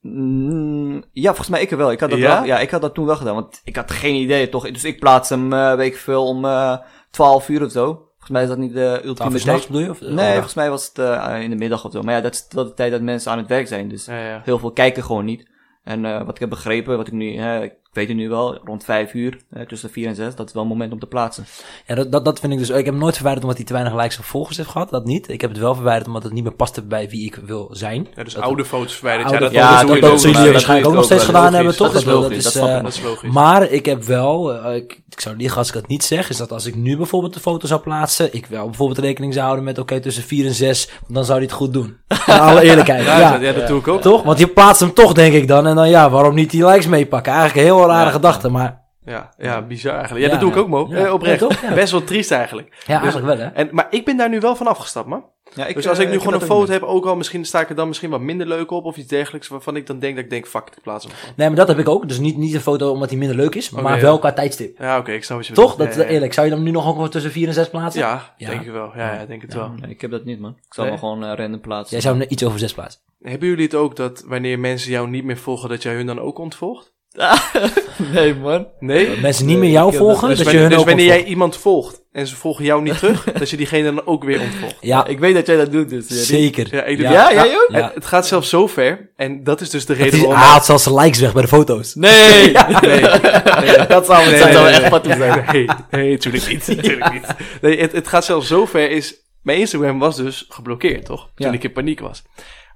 Mm, 0.00 1.04
ja, 1.12 1.26
volgens 1.28 1.48
mij 1.48 1.62
ik 1.62 1.70
wel. 1.70 1.92
Ik 1.92 2.00
had 2.00 2.10
dat 2.10 2.18
Ja? 2.18 2.34
wel. 2.36 2.44
Ja, 2.44 2.58
ik 2.58 2.70
had 2.70 2.80
dat 2.80 2.94
toen 2.94 3.06
wel 3.06 3.16
gedaan. 3.16 3.34
Want 3.34 3.60
ik 3.64 3.76
had 3.76 3.90
geen 3.90 4.14
idee, 4.14 4.48
toch? 4.48 4.70
Dus 4.70 4.84
ik 4.84 5.00
plaats 5.00 5.28
hem, 5.28 5.52
eh, 5.52 5.74
weet 5.74 5.86
ik 5.92 5.96
veel, 5.98 6.26
om 6.26 6.44
eh 6.44 6.76
12 7.10 7.48
uur 7.48 7.64
of 7.64 7.70
zo. 7.70 8.05
Volgens 8.26 8.30
mij 8.30 8.42
is 8.42 8.48
dat 8.48 8.58
niet 8.58 8.74
de 8.74 9.00
ultieme 9.04 9.40
tijd. 9.40 9.66
bedoel 9.66 9.82
je? 9.82 9.90
Of, 9.90 10.00
Nee, 10.00 10.32
volgens 10.32 10.54
mij 10.54 10.70
was 10.70 10.86
het 10.86 10.98
eh, 10.98 11.40
in 11.40 11.50
de 11.50 11.56
middag 11.56 11.84
of 11.84 11.92
zo. 11.92 12.02
Maar 12.02 12.14
ja, 12.14 12.20
dat 12.20 12.34
is 12.34 12.48
de 12.48 12.74
tijd 12.74 12.90
dat 12.90 13.00
mensen 13.00 13.32
aan 13.32 13.38
het 13.38 13.46
werk 13.46 13.66
zijn. 13.68 13.88
Dus 13.88 14.04
Ja, 14.06 14.26
ja. 14.28 14.40
heel 14.44 14.58
veel 14.58 14.72
kijken 14.72 15.02
gewoon 15.02 15.24
niet. 15.24 15.48
En 15.84 16.04
eh, 16.04 16.18
wat 16.18 16.34
ik 16.34 16.40
heb 16.40 16.48
begrepen, 16.48 16.96
wat 16.96 17.06
ik 17.06 17.12
nu, 17.12 17.36
hè, 17.36 17.62
ik 17.62 17.74
weet 17.96 18.08
het 18.08 18.16
nu 18.16 18.28
wel, 18.28 18.58
rond 18.64 18.84
5 18.84 19.14
uur, 19.14 19.36
eh, 19.50 19.62
tussen 19.66 19.90
4 19.90 20.08
en 20.08 20.14
6, 20.14 20.34
dat 20.34 20.46
is 20.48 20.52
wel 20.54 20.62
een 20.62 20.68
moment 20.68 20.92
om 20.92 20.98
te 20.98 21.06
plaatsen. 21.06 21.46
Ja, 21.86 21.94
dat, 21.94 22.12
dat, 22.12 22.24
dat 22.24 22.40
vind 22.40 22.52
ik 22.52 22.58
dus. 22.58 22.68
Ik 22.68 22.74
heb 22.74 22.86
hem 22.86 22.98
nooit 22.98 23.14
verwijderd 23.14 23.44
omdat 23.44 23.58
hij 23.58 23.66
te 23.66 23.72
weinig 23.72 23.94
likes 23.94 24.18
of 24.18 24.26
volgers 24.26 24.56
heeft 24.56 24.68
gehad. 24.68 24.90
Dat 24.90 25.04
niet. 25.04 25.28
Ik 25.28 25.40
heb 25.40 25.50
het 25.50 25.58
wel 25.58 25.74
verwijderd 25.74 26.06
omdat 26.06 26.22
het 26.22 26.32
niet 26.32 26.42
meer 26.42 26.52
paste 26.54 26.82
bij 26.82 27.08
wie 27.08 27.24
ik 27.26 27.38
wil 27.46 27.68
zijn. 27.72 28.06
Ja, 28.14 28.24
dus 28.24 28.34
Dat- 28.34 28.42
oude 28.42 28.64
foto's 28.64 28.94
verwijderd. 28.94 29.30
Oude 29.30 29.48
ja, 29.52 29.70
dat, 29.70 29.90
foto's, 29.90 30.00
ja, 30.00 30.10
je 30.12 30.18
zullen 30.18 30.36
jullie 30.36 30.52
waarschijnlijk 30.52 30.88
ook 30.88 30.94
nog 30.94 31.04
steeds 31.04 31.24
gedaan 31.24 31.54
hebben, 31.54 31.76
toch? 31.76 31.86
Dat 31.92 32.00
is 32.00 32.04
wel- 32.04 32.20
logisch, 32.20 32.44
dat 32.44 32.52
is, 32.54 32.58
snap 32.60 32.68
eh. 32.76 32.82
Dat 32.82 32.92
is 32.92 33.02
logisch. 33.02 33.30
Maar 33.32 33.62
ik 33.70 33.86
heb 33.86 34.02
wel, 34.04 34.54
eh, 34.54 34.76
ik, 34.76 35.00
ik 35.10 35.20
zou 35.20 35.36
liegen 35.36 35.56
als 35.58 35.68
ik 35.68 35.74
dat 35.74 35.86
niet 35.88 36.04
zeg, 36.04 36.28
is 36.30 36.36
dat 36.36 36.52
als 36.52 36.66
ik 36.66 36.74
nu 36.74 36.96
bijvoorbeeld 36.96 37.34
de 37.34 37.40
foto 37.40 37.66
zou 37.66 37.80
plaatsen, 37.80 38.34
ik 38.34 38.46
wel 38.46 38.64
bijvoorbeeld 38.64 38.98
rekening 38.98 39.32
zou 39.32 39.44
houden 39.44 39.64
met, 39.64 39.78
oké, 39.78 40.00
tussen 40.00 40.22
4 40.22 40.46
en 40.46 40.54
6, 40.54 40.88
dan 41.08 41.24
zou 41.24 41.38
hij 41.38 41.46
het 41.46 41.56
goed 41.56 41.72
doen. 41.72 41.96
In 42.26 42.32
alle 42.40 42.62
eerlijkheid. 42.62 43.04
ja, 43.04 43.18
ja. 43.18 43.32
dat, 43.32 43.40
ja, 43.40 43.52
dat 43.52 43.66
doe 43.66 43.78
ik 43.78 43.88
ook. 43.88 44.00
Toch? 44.00 44.22
Want 44.22 44.38
je 44.38 44.46
plaatst 44.46 44.80
hem 44.80 44.92
toch, 44.94 45.12
denk 45.12 45.34
ik 45.34 45.48
dan. 45.48 45.66
En 45.66 45.74
dan 45.74 45.88
ja, 45.88 46.10
waarom 46.10 46.34
niet 46.34 46.50
die 46.50 46.66
likes 46.66 46.86
meepakken? 46.86 47.32
Eigenlijk 47.32 47.68
een 47.68 47.74
rare 47.88 48.04
Ja. 48.04 48.10
gedachte, 48.10 48.48
maar 48.50 48.84
Ja, 49.04 49.30
ja, 49.38 49.62
bizar 49.62 49.94
eigenlijk. 49.94 50.24
Ja, 50.24 50.32
Ja, 50.32 50.38
dat 50.38 50.42
doe 50.42 50.50
ik 50.50 50.56
ook, 50.64 50.68
Mo. 50.68 50.86
Ja. 50.90 51.04
Eh, 51.06 51.12
oprecht. 51.12 51.40
Ja, 51.40 51.46
toch? 51.48 51.60
Ja. 51.60 51.74
Best 51.74 51.92
wel 51.92 52.04
triest 52.04 52.30
eigenlijk. 52.30 52.82
ja, 52.86 53.00
eigenlijk 53.00 53.26
wel 53.26 53.46
hè. 53.46 53.52
En, 53.52 53.68
maar 53.72 53.86
ik 53.90 54.04
ben 54.04 54.16
daar 54.16 54.28
nu 54.28 54.40
wel 54.40 54.56
van 54.56 54.66
afgestapt, 54.66 55.06
man. 55.08 55.24
Ja, 55.54 55.72
dus 55.72 55.88
als 55.88 55.98
ik 55.98 56.06
eh, 56.06 56.12
nu 56.12 56.18
gewoon 56.18 56.34
een 56.34 56.40
foto 56.40 56.72
heb, 56.72 56.82
ook 56.82 57.06
al 57.06 57.16
misschien 57.16 57.44
sta 57.44 57.60
ik 57.60 57.68
er 57.68 57.74
dan 57.74 57.88
misschien 57.88 58.10
wat 58.10 58.20
minder 58.20 58.46
leuk 58.46 58.70
op 58.70 58.84
of 58.84 58.96
iets 58.96 59.08
dergelijks, 59.08 59.48
waarvan 59.48 59.76
ik 59.76 59.86
dan 59.86 59.98
denk 59.98 60.14
dat 60.14 60.24
ik 60.24 60.30
denk, 60.30 60.46
fuck, 60.46 60.62
ik 60.76 60.82
plaats 60.82 61.04
hem 61.04 61.14
gewoon. 61.14 61.34
Nee, 61.36 61.46
maar 61.48 61.56
dat 61.56 61.68
heb 61.68 61.78
ik 61.78 61.88
ook. 61.88 62.08
Dus 62.08 62.18
niet, 62.18 62.36
niet 62.36 62.54
een 62.54 62.60
foto 62.60 62.90
omdat 62.90 63.08
hij 63.08 63.18
minder 63.18 63.36
leuk 63.36 63.54
is, 63.54 63.70
maar 63.70 64.00
wel 64.00 64.12
ja. 64.12 64.18
qua 64.18 64.32
tijdstip. 64.32 64.78
Ja, 64.78 64.98
oké, 64.98 65.12
ik 65.12 65.24
snap 65.24 65.36
wat 65.38 65.46
je 65.46 65.52
Toch? 65.52 65.76
Dat, 65.76 65.94
Ja, 65.94 66.02
eerlijk. 66.04 66.32
Zou 66.32 66.46
je 66.46 66.52
dan 66.54 66.62
nu 66.62 66.70
nog 66.70 66.86
ook 66.88 66.96
wel 66.96 67.08
tussen 67.08 67.30
4 67.30 67.48
en 67.48 67.54
6 67.54 67.70
plaatsen? 67.70 68.00
Ja, 68.02 68.34
Ja. 68.36 68.48
denk 68.48 68.62
ik 68.62 68.70
wel. 68.70 68.92
Ja, 68.96 69.14
ja, 69.14 69.26
denk 69.26 69.42
het 69.42 69.54
wel. 69.54 69.68
Nee, 69.80 69.90
ik 69.90 70.00
heb 70.00 70.10
dat 70.10 70.24
niet, 70.24 70.40
man. 70.40 70.50
Ik 70.66 70.74
zal 70.74 70.84
Nee? 70.84 70.92
me 70.92 70.98
gewoon 70.98 71.24
eh, 71.24 71.32
random 71.34 71.60
plaatsen. 71.60 71.90
Jij 71.90 72.00
zou 72.00 72.18
hem 72.18 72.26
iets 72.30 72.44
over 72.44 72.58
6 72.58 72.72
plaatsen. 72.74 73.00
Hebben 73.22 73.48
jullie 73.48 73.64
het 73.64 73.74
ook 73.74 73.96
dat 73.96 74.24
wanneer 74.26 74.58
mensen 74.58 74.90
jou 74.90 75.08
niet 75.08 75.24
meer 75.24 75.36
volgen, 75.38 75.68
dat 75.68 75.82
jij 75.82 75.94
hun 75.94 76.06
dan 76.06 76.20
ook 76.20 76.38
ontvolgt? 76.38 76.94
nee, 78.12 78.34
man. 78.34 78.66
Nee? 78.80 79.08
Dat 79.08 79.18
mensen 79.20 79.46
niet 79.46 79.58
meer 79.58 79.70
jou 79.70 79.94
volgen, 79.96 80.28
Dus, 80.28 80.38
dat 80.38 80.38
je 80.38 80.44
wanneer, 80.44 80.60
hun 80.60 80.70
dus 80.70 80.78
ook 80.78 80.86
wanneer 80.86 81.04
ontvolgt. 81.04 81.22
jij 81.24 81.30
iemand 81.32 81.56
volgt 81.56 82.00
en 82.12 82.26
ze 82.26 82.36
volgen 82.36 82.64
jou 82.64 82.82
niet 82.82 82.98
terug, 82.98 83.24
dat 83.38 83.50
je 83.50 83.56
diegene 83.56 83.84
dan 83.94 84.06
ook 84.06 84.24
weer 84.24 84.40
ontvolgt. 84.40 84.76
Ja, 84.80 85.06
Ik 85.06 85.18
weet 85.18 85.34
dat 85.34 85.46
jij 85.46 85.56
dat 85.56 85.72
doet, 85.72 85.88
dus... 85.88 86.06
eh, 86.08 86.16
zeker. 86.16 86.74
Ja, 86.74 86.82
ik 86.84 86.96
doe- 86.98 87.08
Ja, 87.08 87.32
jij 87.32 87.54
ook? 87.56 87.68
Ja. 87.70 87.90
Het, 87.94 88.04
gaat 88.06 88.26
zelfs 88.26 88.48
zo 88.48 88.66
ver, 88.66 89.10
en 89.16 89.44
dat 89.44 89.60
is 89.60 89.70
dus 89.70 89.86
de 89.86 89.92
reden 89.92 90.18
waarom... 90.18 90.36
hij 90.38 90.46
haalt 90.48 90.64
zelfs 90.64 90.82
zijn 90.82 90.94
likes 90.94 91.20
weg 91.20 91.32
bij 91.32 91.42
de 91.42 91.48
foto's. 91.48 91.94
Nee! 91.94 92.52
Nee, 92.80 93.00
nee, 93.00 93.86
dat 93.86 94.06
zou, 94.06 94.24
nee, 94.24 94.38
dat 94.38 94.44
nee, 94.44 94.52
zou 94.52 94.64
nee, 94.64 94.72
echt 94.72 94.80
nee. 94.80 94.90
wat 94.90 95.06
zijn. 95.06 95.44
Nee, 95.52 95.66
nee, 95.90 96.10
natuurlijk 96.10 96.48
niet. 96.48 96.66
Natuurlijk 96.76 97.12
niet. 97.12 97.26
Nee, 97.60 97.80
het, 97.80 97.92
het 97.92 98.08
gaat 98.08 98.24
zelfs 98.24 98.46
zo 98.48 98.66
ver 98.66 98.90
is... 98.90 99.14
Mijn 99.42 99.58
Instagram 99.58 99.98
was 99.98 100.16
dus 100.16 100.44
geblokkeerd, 100.48 101.04
toch? 101.04 101.28
Toen 101.34 101.46
Ja. 101.46 101.52
ik 101.52 101.64
in 101.64 101.72
paniek 101.72 102.00
was. 102.00 102.22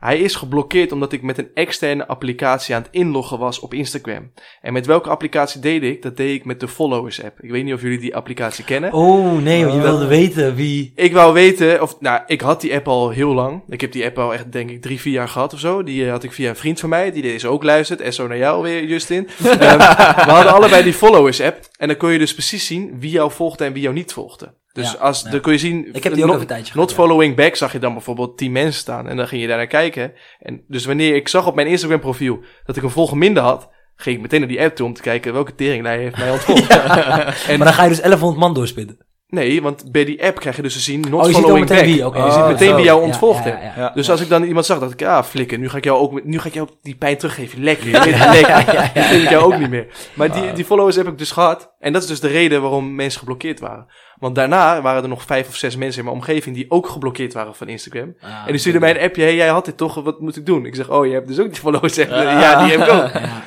Hij 0.01 0.18
is 0.18 0.34
geblokkeerd 0.34 0.92
omdat 0.92 1.12
ik 1.12 1.22
met 1.22 1.38
een 1.38 1.48
externe 1.55 2.07
applicatie 2.07 2.74
aan 2.74 2.82
het 2.82 2.90
inloggen 2.92 3.38
was 3.38 3.59
op 3.59 3.74
Instagram. 3.74 4.32
En 4.61 4.72
met 4.72 4.86
welke 4.86 5.09
applicatie 5.09 5.61
deed 5.61 5.82
ik? 5.82 6.03
Dat 6.03 6.16
deed 6.16 6.34
ik 6.34 6.44
met 6.44 6.61
de 6.61 6.68
Followers 6.68 7.24
app. 7.24 7.40
Ik 7.40 7.51
weet 7.51 7.64
niet 7.64 7.74
of 7.74 7.82
jullie 7.82 7.98
die 7.98 8.16
applicatie 8.16 8.64
kennen. 8.64 8.92
Oh, 8.92 9.42
nee, 9.42 9.59
je 9.59 9.66
Oh. 9.66 9.82
wilde 9.82 10.07
weten 10.07 10.55
wie... 10.55 10.92
Ik 10.94 11.12
wou 11.12 11.32
weten, 11.32 11.82
of 11.82 12.01
nou, 12.01 12.20
ik 12.26 12.40
had 12.40 12.61
die 12.61 12.74
app 12.74 12.88
al 12.88 13.11
heel 13.11 13.34
lang. 13.34 13.62
Ik 13.68 13.80
heb 13.80 13.92
die 13.92 14.05
app 14.05 14.18
al 14.18 14.32
echt, 14.32 14.53
denk 14.53 14.70
ik, 14.70 14.82
drie, 14.82 15.01
vier 15.01 15.12
jaar 15.12 15.28
gehad 15.28 15.53
of 15.53 15.59
zo. 15.61 15.82
Die 15.82 16.05
eh, 16.05 16.11
had 16.11 16.22
ik 16.24 16.32
via 16.32 16.48
een 16.48 16.57
vriend 16.57 16.80
van 16.80 16.88
mij, 16.88 17.12
die 17.12 17.22
deze 17.22 17.48
ook 17.48 17.62
luistert. 17.62 18.14
SO 18.14 18.26
naar 18.26 18.38
jou 18.38 18.62
weer, 18.62 18.84
Justin. 18.84 19.28
Ehm, 19.44 19.78
we 20.24 20.30
hadden 20.30 20.53
allebei 20.53 20.82
die 20.82 20.94
followers 20.94 21.40
app. 21.40 21.68
En 21.78 21.88
dan 21.88 21.96
kon 21.96 22.11
je 22.12 22.18
dus 22.18 22.34
precies 22.34 22.66
zien 22.66 23.01
wie 23.01 23.11
jou 23.11 23.30
volgde 23.32 23.64
en 23.64 23.72
wie 23.72 23.82
jou 23.82 23.94
niet 23.94 24.12
volgde. 24.12 24.55
Dus 24.72 24.92
Ja, 24.92 24.98
als, 24.98 25.22
ja. 25.22 25.30
dan 25.30 25.40
kon 25.40 25.52
je 25.52 25.58
zien... 25.58 25.94
Ik 25.94 26.04
heb 26.04 26.14
die 26.14 26.22
ook 26.22 26.30
not, 26.30 26.40
even 26.40 26.40
een 26.40 26.46
tijdje 26.46 26.72
Not 26.74 26.92
following 26.92 27.36
back 27.36 27.56
zag 27.56 27.72
je 27.72 27.78
dan 27.78 27.92
bijvoorbeeld 27.92 28.38
10 28.38 28.52
mensen 28.52 28.80
staan. 28.80 29.08
En 29.08 29.16
dan 29.16 29.28
ging 29.28 29.42
je 29.42 29.48
daar 29.48 29.56
naar 29.56 29.66
kijken. 29.66 30.12
En 30.38 30.64
dus 30.68 30.84
wanneer 30.84 31.14
ik 31.14 31.28
zag 31.28 31.46
op 31.46 31.54
mijn 31.54 31.66
Instagram 31.66 32.00
profiel 32.00 32.40
dat 32.64 32.76
ik 32.76 32.82
een 32.82 32.90
volger 32.90 33.16
minder 33.16 33.42
had... 33.42 33.68
ging 33.96 34.16
ik 34.16 34.22
meteen 34.22 34.40
naar 34.40 34.48
die 34.48 34.60
app 34.60 34.76
toe 34.76 34.86
om 34.86 34.94
te 34.94 35.02
kijken 35.02 35.32
welke 35.32 35.54
teringlijn 35.54 36.00
heeft 36.00 36.16
mij 36.16 36.30
ontvolgd. 36.36 36.70
En 36.70 37.58
Maar 37.58 37.66
dan 37.66 37.74
ga 37.74 37.82
je 37.82 37.88
dus 37.88 38.00
1100 38.00 38.40
man 38.40 38.54
doorspitten. 38.54 38.98
Nee, 39.31 39.62
want 39.62 39.93
bij 39.93 40.05
die 40.05 40.24
app 40.24 40.39
krijg 40.41 40.57
je 40.57 40.62
dus 40.62 40.72
te 40.72 40.81
zien 40.81 41.01
not 41.01 41.12
Oh, 41.12 41.18
je 41.20 41.26
ziet 41.26 41.37
ook 41.37 41.43
following 41.43 41.68
meteen 41.68 41.85
back. 41.87 41.95
wie, 41.95 42.07
oké. 42.07 42.18
je 42.18 42.24
Oh, 42.24 42.33
ziet 42.35 42.47
meteen 42.53 42.68
zo. 42.68 42.74
wie 42.74 42.85
jou 42.85 43.01
Ja, 43.01 43.07
ontvolgd 43.07 43.45
ja, 43.45 43.51
heeft. 43.51 43.74
ja, 43.76 43.83
Ja. 43.83 43.91
Dus 43.95 44.11
als 44.11 44.20
ik 44.20 44.28
dan 44.28 44.43
iemand 44.43 44.66
zag, 44.66 44.78
dacht 44.78 44.93
ik, 44.93 45.03
ah, 45.07 45.22
flikker, 45.24 45.59
nu 45.59 45.68
ga 45.68 45.76
ik 45.76 45.85
jou 45.85 45.99
ook, 45.99 46.24
nu 46.24 46.39
ga 46.39 46.47
ik 46.49 46.55
jou 46.55 46.68
die 46.83 46.97
pijn 46.97 47.16
teruggeven. 47.16 47.62
Lekker, 47.62 47.87
je 47.87 47.93
lekker. 47.93 48.91
Dat 48.95 49.05
vind 49.05 49.22
ik 49.22 49.31
jou 49.31 49.45
ook 49.53 49.59
niet 49.59 49.70
meer. 49.70 49.87
Maar 50.14 50.33
die, 50.33 50.53
die 50.53 50.64
followers 50.64 50.97
heb 50.97 51.07
ik 51.09 51.18
dus 51.18 51.31
gehad. 51.31 51.74
En 51.78 51.93
dat 51.93 52.03
is 52.03 52.09
dus 52.09 52.20
de 52.20 52.28
reden 52.28 52.61
waarom 52.61 52.95
mensen 52.95 53.18
geblokkeerd 53.18 53.61
waren. 53.61 53.87
Want 54.18 54.35
daarna 54.35 54.83
waren 54.83 55.03
er 55.03 55.09
nog 55.09 55.22
vijf 55.22 55.49
of 55.49 55.57
zes 55.57 55.76
mensen 55.76 55.99
in 55.99 56.05
mijn 56.05 56.16
omgeving 56.16 56.57
die 56.57 56.70
ook 56.70 56.89
geblokkeerd 56.89 57.33
waren 57.33 57.55
van 57.55 57.68
Instagram. 57.68 58.14
Ah, 58.20 58.31
en 58.31 58.47
die 58.51 58.59
stuurden 58.59 58.81
mij 58.81 58.91
een 58.91 59.01
appje, 59.03 59.22
hey, 59.22 59.35
jij 59.35 59.49
had 59.49 59.64
dit 59.64 59.76
toch, 59.76 59.95
wat 60.03 60.20
moet 60.20 60.37
ik 60.37 60.47
doen? 60.47 60.66
Ik 60.66 60.74
zeg, 60.74 60.91
oh, 60.91 61.07
je 61.07 61.12
hebt 61.12 61.28
dus 61.28 61.39
ook 61.39 61.49
die 61.53 61.61
followers. 61.61 61.95
Ja, 61.95 62.64
die 62.64 62.78
heb 62.78 62.89
ik 62.89 62.93
ook. 62.95 63.12
Ja, 63.12 63.20
ja. 63.20 63.43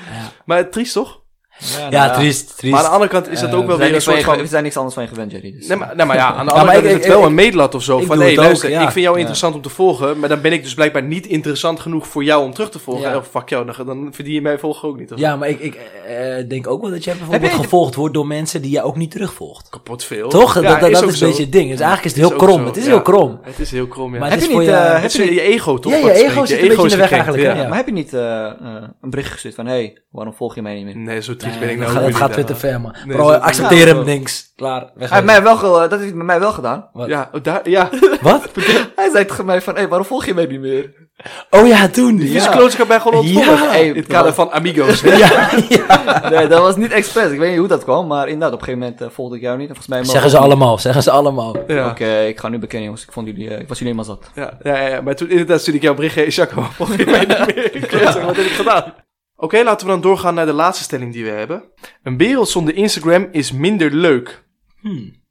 Maar 0.46 0.70
triest 0.70 0.94
toch? 0.94 1.22
Ja, 1.90 2.10
triest, 2.10 2.58
triest. 2.58 2.74
Maar 2.74 2.84
aan 2.84 2.86
de 2.90 2.92
andere 2.94 3.12
kant 3.12 3.30
is 3.30 3.40
dat 3.40 3.50
Eh, 3.50 3.58
ook 3.58 3.66
wel 3.68 3.78
weer 3.78 3.94
een 3.96 4.02
soort 4.02 4.24
van... 4.24 4.38
we 4.38 4.48
zijn 4.48 4.64
niks 4.64 4.76
anders 4.78 4.94
van 4.96 5.04
je 5.04 5.10
gewend, 5.10 5.32
Jerry. 5.32 5.54
Dus. 5.58 5.68
Nee, 5.68 5.78
maar, 5.78 5.96
nee, 5.96 6.06
maar 6.06 6.16
ja, 6.16 6.34
aan 6.34 6.46
de 6.46 6.52
andere 6.52 6.72
kant 6.72 6.84
ik- 6.84 6.90
is 6.90 6.96
het 6.96 7.04
ik- 7.06 7.12
wel 7.12 7.20
ik- 7.20 7.26
een 7.26 7.34
meetlat 7.34 7.76
of 7.76 7.84
zo. 7.84 8.00
ik 8.00 8.06
Van, 8.06 8.22
hé, 8.22 8.30
ook, 8.30 8.36
luister, 8.36 8.70
ja. 8.70 8.82
ik 8.82 8.90
vind 8.92 9.04
jou 9.06 9.14
Ja. 9.14 9.20
interessant 9.20 9.56
om 9.56 9.62
te 9.62 9.70
volgen, 9.70 10.20
maar 10.20 10.30
dan 10.30 10.42
ben 10.42 10.52
ik 10.54 10.64
dus 10.64 10.74
blijkbaar 10.74 11.04
niet 11.04 11.26
interessant 11.26 11.80
genoeg 11.80 12.08
voor 12.08 12.24
jou 12.24 12.44
om 12.44 12.54
terug 12.54 12.70
te 12.70 12.80
volgen. 12.80 13.10
Ja. 13.10 13.16
Oh, 13.18 13.24
fuck 13.32 13.50
jou, 13.50 13.66
dan, 13.66 13.86
dan 13.86 14.10
verdien 14.14 14.34
je 14.34 14.42
mij 14.42 14.60
volgen 14.60 14.90
ook 14.90 14.98
niet. 14.98 15.12
Of 15.14 15.20
Ja, 15.20 15.36
maar 15.36 15.50
ik, 15.50 15.60
ik 15.60 15.76
eh, 16.08 16.50
denk 16.50 16.68
ook 16.68 16.82
wel 16.82 16.92
dat 16.92 17.04
jij 17.04 17.14
bijvoorbeeld 17.14 17.52
Heb 17.52 17.58
je- 17.60 17.64
gevolgd 17.64 17.96
wordt 17.96 18.14
door 18.14 18.28
mensen 18.28 18.62
die 18.62 18.72
jij 18.72 18.84
ook 18.84 18.96
niet 18.96 19.12
terugvolgt. 19.12 19.70
kapot 19.70 20.04
veel. 20.04 20.30
Toch? 20.30 20.54
Dat, 20.54 20.90
is 20.90 21.00
een 21.00 21.08
beetje 21.28 21.44
het 21.44 21.52
ding. 21.52 21.70
Dus 21.70 21.80
eigenlijk 21.80 22.04
is 22.06 22.12
het 22.12 22.22
Is 22.22 22.28
heel 22.30 22.38
krom. 22.38 22.66
Het 22.66 22.78
is 22.78 22.86
heel 22.86 23.02
krom. 23.02 23.40
Het 23.42 23.60
is 23.60 23.72
heel 23.72 23.88
krom, 23.88 24.14
ja. 24.14 24.20
Maar 24.20 24.30
Heb 24.30 24.40
het 24.40 24.48
je 24.50 24.54
is 24.54 24.60
niet, 24.60 24.70
eh, 24.70 24.94
heb 24.94 25.04
is 25.04 25.14
je 25.14 25.34
je 25.34 25.42
ego 25.42 25.78
toch? 25.80 25.92
Ja, 25.92 25.98
je 25.98 26.12
ego 26.14 26.46
zit 26.46 26.62
een 26.62 26.68
beetje 26.68 26.84
in 26.84 26.90
de 26.90 26.96
weg 26.96 27.12
eigenlijk. 27.12 27.68
Maar 27.68 27.76
heb 27.78 27.86
je 27.86 27.92
niet 27.94 28.14
een 28.14 29.10
bericht 29.10 29.32
gestuurd 29.32 29.56
van, 29.56 29.66
hé, 29.66 29.72
hey, 29.74 29.98
waarom 30.12 30.34
volg 30.34 30.56
je 30.56 30.62
mij 30.62 30.76
niet 30.76 30.86
meer? 30.86 30.98
Nee, 30.98 31.22
zo 31.22 31.36
triest 31.36 31.53
Ben 31.60 31.70
ik 31.70 31.80
dat 31.80 31.94
nou 31.94 32.14
gaat, 32.14 32.28
het 32.28 32.36
weer 32.36 32.46
te 32.46 32.56
ver, 32.56 32.82
man. 32.82 32.96
Nee, 33.06 33.16
Bro, 33.16 33.32
accepteer 33.32 33.88
hem, 33.88 34.06
niks. 34.06 34.52
Klaar, 34.56 34.92
weg. 34.96 35.10
Hij 35.10 35.18
heeft 35.18 35.32
mij 35.32 35.44
wel 35.44 35.60
dat 35.60 35.92
heeft 35.92 36.04
hij 36.04 36.14
met 36.14 36.26
mij 36.26 36.40
wel 36.40 36.52
gedaan. 36.52 36.90
Wat? 36.94 37.08
Ja, 37.08 37.30
oh, 37.32 37.44
daar, 37.44 37.70
ja. 37.70 37.90
Wat? 38.22 38.50
Hij 38.96 39.10
zei 39.12 39.26
tegen 39.26 39.46
mij 39.46 39.62
van, 39.62 39.74
hé, 39.74 39.80
hey, 39.80 39.90
waarom 39.90 40.08
volg 40.08 40.26
je 40.26 40.34
mij 40.34 40.46
niet 40.46 40.60
meer? 40.60 41.04
Oh 41.50 41.68
ja, 41.68 41.88
toen. 41.88 42.16
Die 42.16 42.32
Ja. 42.32 42.48
klootzak 42.48 42.88
bij 42.88 43.00
gewoon 43.00 43.20
ontvolgd. 43.20 43.48
Ja. 43.48 43.70
Hey, 43.70 43.88
in 43.88 43.96
het 43.96 44.08
kader 44.08 44.34
van 44.34 44.52
Amigos. 44.52 45.02
Ja, 45.24 45.50
ja. 45.70 46.30
Nee, 46.30 46.48
dat 46.48 46.62
was 46.62 46.76
niet 46.76 46.92
expres. 46.92 47.32
Ik 47.32 47.40
weet 47.40 47.50
niet 47.50 47.60
hoe 47.60 47.68
dat 47.68 47.84
kwam, 47.84 48.08
maar 48.08 48.28
inderdaad, 48.28 48.54
op 48.54 48.60
een 48.60 48.66
gegeven 48.66 48.80
moment 48.80 49.02
eh, 49.02 49.08
volgde 49.16 49.36
ik 49.36 49.42
jou 49.42 49.58
niet. 49.58 49.70
En 49.70 49.76
volgens 49.76 49.96
mij 49.96 50.04
Zeggen 50.04 50.30
ze 50.30 50.38
allemaal, 50.38 50.78
zeggen 50.80 51.04
ze 51.04 51.12
allemaal. 51.12 51.56
Ja. 51.68 51.90
Oké, 51.90 52.20
ik 52.20 52.40
ga 52.40 52.50
nu 52.50 52.60
bekennen, 52.60 52.86
jongens. 52.86 53.04
Ik, 53.06 53.12
vond 53.12 53.28
jullie, 53.28 53.50
eh, 53.50 53.60
ik 53.60 53.68
was 53.68 53.80
jullie 53.80 53.94
helemaal 53.94 54.18
zat. 54.18 54.30
Ja, 54.36 54.58
ja, 54.64 54.82
ja, 54.82 54.88
ja, 54.88 55.02
maar 55.02 55.16
toen 55.16 55.30
inderdaad 55.30 55.60
stuurde 55.60 55.80
ik 55.80 55.86
jou 55.86 55.96
een 55.96 56.02
bericht. 56.02 56.16
Hey, 56.16 56.28
Jacco, 56.28 56.62
volg 56.72 56.96
je 56.96 57.06
mij 57.06 57.20
niet 57.20 57.56
meer? 57.56 57.88
Klootzak, 57.88 58.24
wat 58.24 58.36
heb 58.36 58.46
ik 58.46 58.52
gedaan? 58.52 58.94
Oké, 59.44 59.64
laten 59.64 59.88
we 59.88 59.92
dan 59.92 60.02
doorgaan 60.02 60.34
naar 60.34 60.46
de 60.46 60.54
laatste 60.54 60.84
stelling 60.84 61.14
die 61.14 61.24
we 61.24 61.30
hebben. 61.30 61.64
Een 62.04 62.18
wereld 62.18 62.50
zonder 62.50 62.76
Instagram 62.76 63.28
is 63.32 63.52
minder 63.52 63.92
leuk. 63.92 64.46
Hmm. 64.80 65.22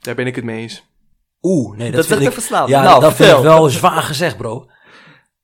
Daar 0.00 0.14
ben 0.14 0.26
ik 0.26 0.34
het 0.36 0.44
mee 0.44 0.60
eens. 0.60 0.84
Oeh, 1.42 1.76
nee, 1.76 1.86
dat, 1.90 1.96
Dat, 1.96 2.06
vind 2.06 2.20
ik... 2.20 2.28
even 2.28 2.42
slaap. 2.42 2.68
Ja, 2.68 2.82
nou, 2.82 3.00
dat 3.00 3.14
vind 3.14 3.36
ik 3.36 3.42
wel 3.42 3.68
zwaar 3.68 4.02
gezegd, 4.02 4.36
bro. 4.36 4.70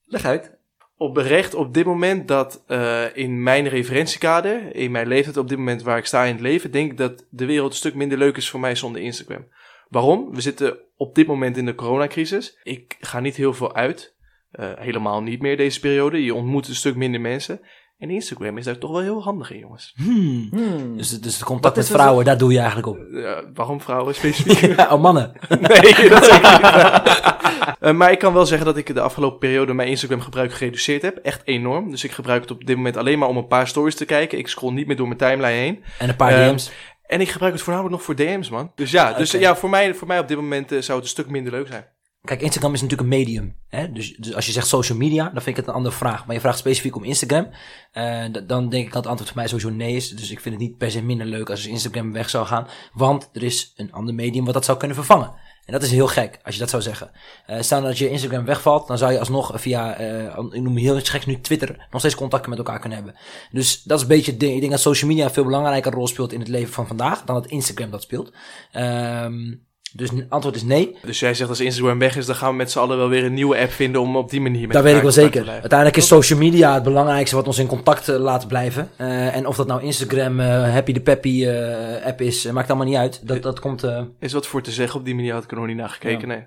Leg 0.04 0.24
uit. 0.24 0.58
Oprecht 0.96 1.54
op 1.54 1.74
dit 1.74 1.84
moment 1.86 2.28
dat 2.28 2.64
eh, 2.66 3.16
in 3.16 3.42
mijn 3.42 3.68
referentiekader, 3.68 4.74
in 4.74 4.90
mijn 4.90 5.08
leeftijd 5.08 5.36
op 5.36 5.48
dit 5.48 5.58
moment 5.58 5.82
waar 5.82 5.98
ik 5.98 6.06
sta 6.06 6.24
in 6.24 6.32
het 6.32 6.42
leven, 6.42 6.70
denk 6.70 6.90
ik 6.90 6.98
dat 6.98 7.26
de 7.30 7.46
wereld 7.46 7.70
een 7.70 7.76
stuk 7.76 7.94
minder 7.94 8.18
leuk 8.18 8.36
is 8.36 8.50
voor 8.50 8.60
mij 8.60 8.74
zonder 8.74 9.02
Instagram. 9.02 9.48
Waarom? 9.88 10.34
We 10.34 10.40
zitten 10.40 10.78
op 10.96 11.14
dit 11.14 11.26
moment 11.26 11.56
in 11.56 11.66
de 11.66 11.74
coronacrisis. 11.74 12.58
Ik 12.62 12.96
ga 13.00 13.20
niet 13.20 13.36
heel 13.36 13.54
veel 13.54 13.74
uit. 13.74 14.16
Eh, 14.50 14.70
helemaal 14.76 15.22
niet 15.22 15.40
meer 15.40 15.56
deze 15.56 15.80
periode. 15.80 16.24
Je 16.24 16.34
ontmoet 16.34 16.68
een 16.68 16.74
stuk 16.74 16.96
minder 16.96 17.20
mensen. 17.20 17.60
En 17.98 18.10
Instagram 18.10 18.58
is 18.58 18.64
daar 18.64 18.78
toch 18.78 18.90
wel 18.90 19.00
heel 19.00 19.22
handig 19.22 19.52
in, 19.52 19.58
jongens. 19.58 19.92
Hmm. 19.96 20.48
Hmm. 20.50 20.96
Dus, 20.96 21.20
dus 21.20 21.34
het 21.34 21.44
contact 21.44 21.76
Wat 21.76 21.88
met 21.88 22.00
vrouwen, 22.00 22.24
daar 22.24 22.38
doe 22.38 22.52
je 22.52 22.58
eigenlijk 22.58 22.88
op. 22.88 22.98
Waarom 23.54 23.80
vrouwen 23.80 24.14
specifiek? 24.20 24.76
Ja, 24.76 24.88
oh, 24.92 25.02
mannen. 25.02 25.32
nee, 25.48 26.08
dat 26.08 26.24
zeker 26.24 26.52
niet. 26.52 27.36
Eh, 27.80 27.92
maar 27.92 28.12
ik 28.12 28.18
kan 28.18 28.32
wel 28.32 28.46
zeggen 28.46 28.66
dat 28.66 28.76
ik 28.76 28.94
de 28.94 29.00
afgelopen 29.00 29.38
periode 29.38 29.74
mijn 29.74 29.88
Instagram 29.88 30.20
gebruik 30.20 30.52
gereduceerd 30.52 31.02
heb. 31.02 31.16
Echt 31.16 31.42
enorm. 31.44 31.90
Dus 31.90 32.04
ik 32.04 32.10
gebruik 32.10 32.40
het 32.40 32.50
op 32.50 32.66
dit 32.66 32.76
moment 32.76 32.96
alleen 32.96 33.18
maar 33.18 33.28
om 33.28 33.36
een 33.36 33.46
paar 33.46 33.68
stories 33.68 33.94
te 33.94 34.04
kijken. 34.04 34.38
Ik 34.38 34.48
scroll 34.48 34.72
niet 34.72 34.86
meer 34.86 34.96
door 34.96 35.06
mijn 35.06 35.18
timeline 35.18 35.60
heen. 35.60 35.84
En 35.98 36.08
een 36.08 36.16
paar 36.16 36.32
Eh, 36.32 36.48
DM's. 36.48 36.70
En 37.02 37.20
ik 37.20 37.28
gebruik 37.28 37.52
het 37.52 37.62
voornamelijk 37.62 37.96
nog 37.96 38.04
voor 38.04 38.14
DM's, 38.14 38.50
man. 38.50 38.72
Dus 38.74 38.90
ja, 38.90 39.12
dus, 39.12 39.30
ja 39.30 39.56
voor, 39.56 39.70
mij, 39.70 39.94
voor 39.94 40.06
mij 40.06 40.18
op 40.18 40.28
dit 40.28 40.36
moment 40.36 40.68
zou 40.68 40.80
het 40.80 40.92
een 41.02 41.04
stuk 41.04 41.30
minder 41.30 41.52
leuk 41.52 41.66
zijn. 41.66 41.86
Kijk, 42.24 42.42
Instagram 42.42 42.74
is 42.74 42.82
natuurlijk 42.82 43.10
een 43.10 43.18
medium. 43.18 43.56
Hè? 43.68 43.92
Dus, 43.92 44.16
dus 44.16 44.34
als 44.34 44.46
je 44.46 44.52
zegt 44.52 44.66
social 44.66 44.98
media, 44.98 45.24
dan 45.24 45.42
vind 45.42 45.46
ik 45.46 45.56
het 45.56 45.66
een 45.66 45.74
andere 45.74 45.94
vraag. 45.94 46.26
Maar 46.26 46.34
je 46.34 46.40
vraagt 46.40 46.58
specifiek 46.58 46.96
om 46.96 47.04
Instagram. 47.04 47.48
eh, 47.92 48.24
dan 48.46 48.68
denk 48.68 48.86
ik 48.86 48.92
dat 48.92 49.02
het 49.02 49.06
antwoord 49.06 49.28
voor 49.30 49.38
mij 49.38 49.48
sowieso 49.48 49.70
nee 49.70 49.96
is. 49.96 50.10
Dus 50.10 50.30
ik 50.30 50.40
vind 50.40 50.54
het 50.54 50.64
niet 50.64 50.78
per 50.78 50.90
se 50.90 51.02
minder 51.02 51.26
leuk 51.26 51.50
als 51.50 51.66
Instagram 51.66 52.12
weg 52.12 52.30
zou 52.30 52.46
gaan. 52.46 52.66
Want 52.92 53.28
er 53.32 53.42
is 53.42 53.72
een 53.76 53.92
ander 53.92 54.14
medium 54.14 54.44
wat 54.44 54.54
dat 54.54 54.64
zou 54.64 54.78
kunnen 54.78 54.96
vervangen. 54.96 55.34
En 55.64 55.74
dat 55.74 55.82
is 55.82 55.90
heel 55.90 56.06
gek, 56.06 56.38
als 56.42 56.54
je 56.54 56.60
dat 56.60 56.70
zou 56.70 56.82
zeggen. 56.82 57.10
Eh 57.46 57.60
stel 57.60 57.82
dat 57.82 57.98
je 57.98 58.10
Instagram 58.10 58.44
wegvalt, 58.44 58.86
dan 58.86 58.98
zou 58.98 59.12
je 59.12 59.18
alsnog 59.18 59.52
via, 59.54 59.94
eh, 59.96 60.38
ik 60.50 60.60
noem 60.62 60.76
heel 60.76 60.98
iets 60.98 61.08
geks 61.08 61.26
nu 61.26 61.40
Twitter, 61.40 61.86
nog 61.90 62.00
steeds 62.00 62.14
contacten 62.14 62.50
met 62.50 62.58
elkaar 62.58 62.78
kunnen 62.78 62.98
hebben. 62.98 63.16
Dus 63.50 63.82
dat 63.82 63.96
is 63.96 64.02
een 64.02 64.08
beetje 64.08 64.30
het 64.30 64.40
ding. 64.40 64.54
Ik 64.54 64.60
denk 64.60 64.72
dat 64.72 64.80
social 64.80 65.10
media 65.10 65.24
een 65.24 65.30
veel 65.30 65.44
belangrijker 65.44 65.92
rol 65.92 66.06
speelt 66.06 66.32
in 66.32 66.38
het 66.38 66.48
leven 66.48 66.72
van 66.72 66.86
vandaag 66.86 67.24
dan 67.24 67.34
dat 67.34 67.46
Instagram 67.46 67.90
dat 67.90 68.02
speelt. 68.02 68.32
Ehm, 68.72 69.54
dus 69.92 70.10
het 70.10 70.26
antwoord 70.28 70.54
is 70.56 70.62
nee. 70.62 70.96
Dus 71.02 71.20
jij 71.20 71.34
zegt 71.34 71.48
als 71.50 71.60
Instagram 71.60 71.98
weg 71.98 72.16
is, 72.16 72.26
dan 72.26 72.34
gaan 72.34 72.50
we 72.50 72.56
met 72.56 72.70
z'n 72.70 72.78
allen 72.78 72.96
wel 72.96 73.08
weer 73.08 73.24
een 73.24 73.34
nieuwe 73.34 73.58
app 73.58 73.70
vinden 73.70 74.00
om 74.00 74.16
op 74.16 74.30
die 74.30 74.40
manier 74.40 74.62
met 74.66 74.72
Dat 74.72 74.82
weet 74.82 74.96
ik 74.96 75.02
wel 75.02 75.10
zeker. 75.10 75.48
Uiteindelijk 75.48 75.96
is 75.96 76.06
social 76.06 76.38
media 76.38 76.74
het 76.74 76.82
belangrijkste 76.82 77.36
wat 77.36 77.46
ons 77.46 77.58
in 77.58 77.66
contact 77.66 78.08
eh, 78.08 78.16
laat 78.18 78.48
blijven. 78.48 78.90
Eh, 78.96 79.36
en 79.36 79.46
of 79.46 79.56
dat 79.56 79.66
nou 79.66 79.82
Instagram, 79.82 80.40
eh, 80.40 80.46
Happy 80.72 80.92
the 80.92 81.00
Peppy 81.00 81.46
eh, 81.46 82.06
app 82.06 82.20
is, 82.20 82.50
maakt 82.50 82.68
allemaal 82.68 82.86
niet 82.88 82.96
uit. 82.96 83.26
Dat, 83.28 83.42
dat 83.42 83.60
komt... 83.60 83.82
eh, 83.84 84.02
Is 84.20 84.32
wat 84.32 84.46
voor 84.46 84.62
te 84.62 84.70
zeggen, 84.70 84.98
op 84.98 85.04
die 85.04 85.14
manier 85.14 85.32
had 85.32 85.44
ik 85.44 85.50
er 85.50 85.56
nog 85.56 85.66
niet 85.66 85.76
naar 85.76 85.88
gekeken, 85.88 86.28
nee. 86.28 86.46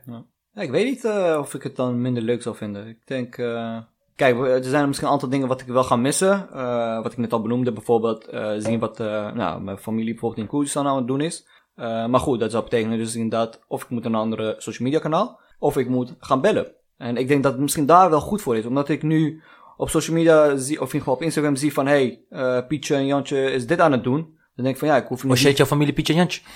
Ja, 0.54 0.62
ik 0.62 0.72
weet 0.72 0.86
niet 0.86 1.06
eh, 1.06 1.38
of 1.40 1.54
ik 1.54 1.64
het 1.64 1.76
dan 1.76 2.02
minder 2.02 2.24
leuk 2.24 2.42
zou 2.42 2.56
vinden. 2.56 2.88
Ik 2.88 2.98
denk, 3.06 3.38
eh, 3.38 3.78
kijk, 4.16 4.40
er 4.40 4.64
zijn 4.64 4.88
misschien 4.88 5.08
een 5.08 5.14
aantal 5.14 5.30
dingen 5.30 5.48
wat 5.48 5.62
ik 5.62 5.68
wel 5.68 5.84
ga 5.84 5.96
missen. 5.96 6.48
Eh, 6.54 7.02
wat 7.04 7.12
ik 7.12 7.18
net 7.18 7.34
al 7.34 7.42
benoemde, 7.42 7.72
bijvoorbeeld 7.72 8.26
eh, 8.28 8.52
zien 8.58 8.80
wat 8.80 9.00
eh, 9.00 9.32
nou, 9.34 9.62
mijn 9.62 9.78
familie 9.78 10.12
bijvoorbeeld 10.12 10.42
in 10.42 10.48
Koerdistan 10.48 10.88
aan 10.88 10.96
het 10.98 11.08
doen 11.08 11.22
is. 11.22 11.48
Eh, 11.76 12.06
maar 12.06 12.20
goed, 12.20 12.40
dat 12.40 12.52
zou 12.52 12.64
betekenen 12.64 12.98
dus 12.98 13.16
inderdaad 13.16 13.60
of 13.68 13.84
ik 13.84 13.90
moet 13.90 14.04
naar 14.04 14.12
een 14.12 14.20
andere 14.20 14.56
social 14.58 14.88
media 14.88 15.02
kanaal, 15.02 15.40
of 15.60 15.78
ik 15.78 15.90
moet 15.90 16.16
gaan 16.20 16.42
bellen. 16.42 16.72
En 16.98 17.18
ik 17.18 17.28
denk 17.28 17.44
dat 17.44 17.52
het 17.52 17.62
misschien 17.62 17.86
daar 17.86 18.10
wel 18.10 18.20
goed 18.22 18.42
voor 18.42 18.58
is, 18.58 18.66
omdat 18.66 18.90
ik 18.90 19.04
nu 19.04 19.42
op 19.78 19.90
social 19.90 20.16
media 20.16 20.56
zie, 20.56 20.82
of 20.82 20.88
in 20.88 20.94
ieder 20.94 21.00
geval 21.00 21.14
op 21.14 21.22
Instagram 21.22 21.56
zie 21.56 21.74
van, 21.74 21.88
hey, 21.88 22.22
eh, 22.30 22.58
Pietje 22.68 22.96
en 22.96 23.06
Jantje 23.06 23.52
is 23.52 23.68
dit 23.68 23.80
aan 23.80 23.92
het 23.92 24.04
doen. 24.04 24.40
Dan 24.56 24.64
denk 24.66 24.68
ik 24.76 24.78
van, 24.78 24.88
ja, 24.88 24.98
ik 24.98 25.08
hoef 25.08 25.24
niet... 25.24 25.38
shit, 25.38 25.58
jouw 25.58 25.66
familie 25.66 25.94
Pietje 25.94 26.14
en 26.14 26.20
Jantje. 26.20 26.42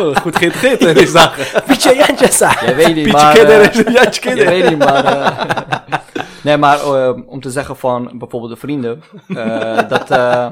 Oh, 0.00 0.16
goed 0.16 0.36
geïntegreerd 0.36 0.80
in 0.80 0.94
deze 0.94 1.12
dagen. 1.12 1.62
Pietje 1.62 1.90
en 1.90 1.96
Jantje, 1.96 2.30
sa. 2.30 2.64
Jij 2.64 2.76
weet 2.76 2.94
niet, 2.94 3.04
Pietje 3.04 3.12
maar... 3.12 3.36
Eh, 3.36 3.74
is 3.74 3.92
Jantje 3.94 4.34
weet 4.34 4.68
niet, 4.68 4.78
maar... 4.78 5.04
eh, 5.04 5.48
nee, 6.44 6.56
maar 6.56 6.78
eh, 6.78 7.16
om 7.26 7.40
te 7.40 7.50
zeggen 7.50 7.76
van 7.76 8.18
bijvoorbeeld 8.18 8.52
de 8.52 8.58
vrienden... 8.58 9.02
eh, 9.28 9.88
dat, 9.88 10.10
eh, 10.10 10.46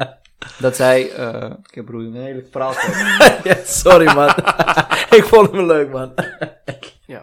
dat 0.58 0.76
zij... 0.76 1.10
eh 1.12 1.50
ik 1.68 1.74
heb 1.74 1.84
broer, 1.84 2.00
een 2.00 2.14
hele 2.14 2.46
verhaal. 2.50 2.72
Ja, 3.44 3.56
sorry 3.64 4.14
man. 4.14 4.28
ik 5.18 5.24
vond 5.24 5.50
hem 5.50 5.66
leuk 5.66 5.92
man. 5.92 6.14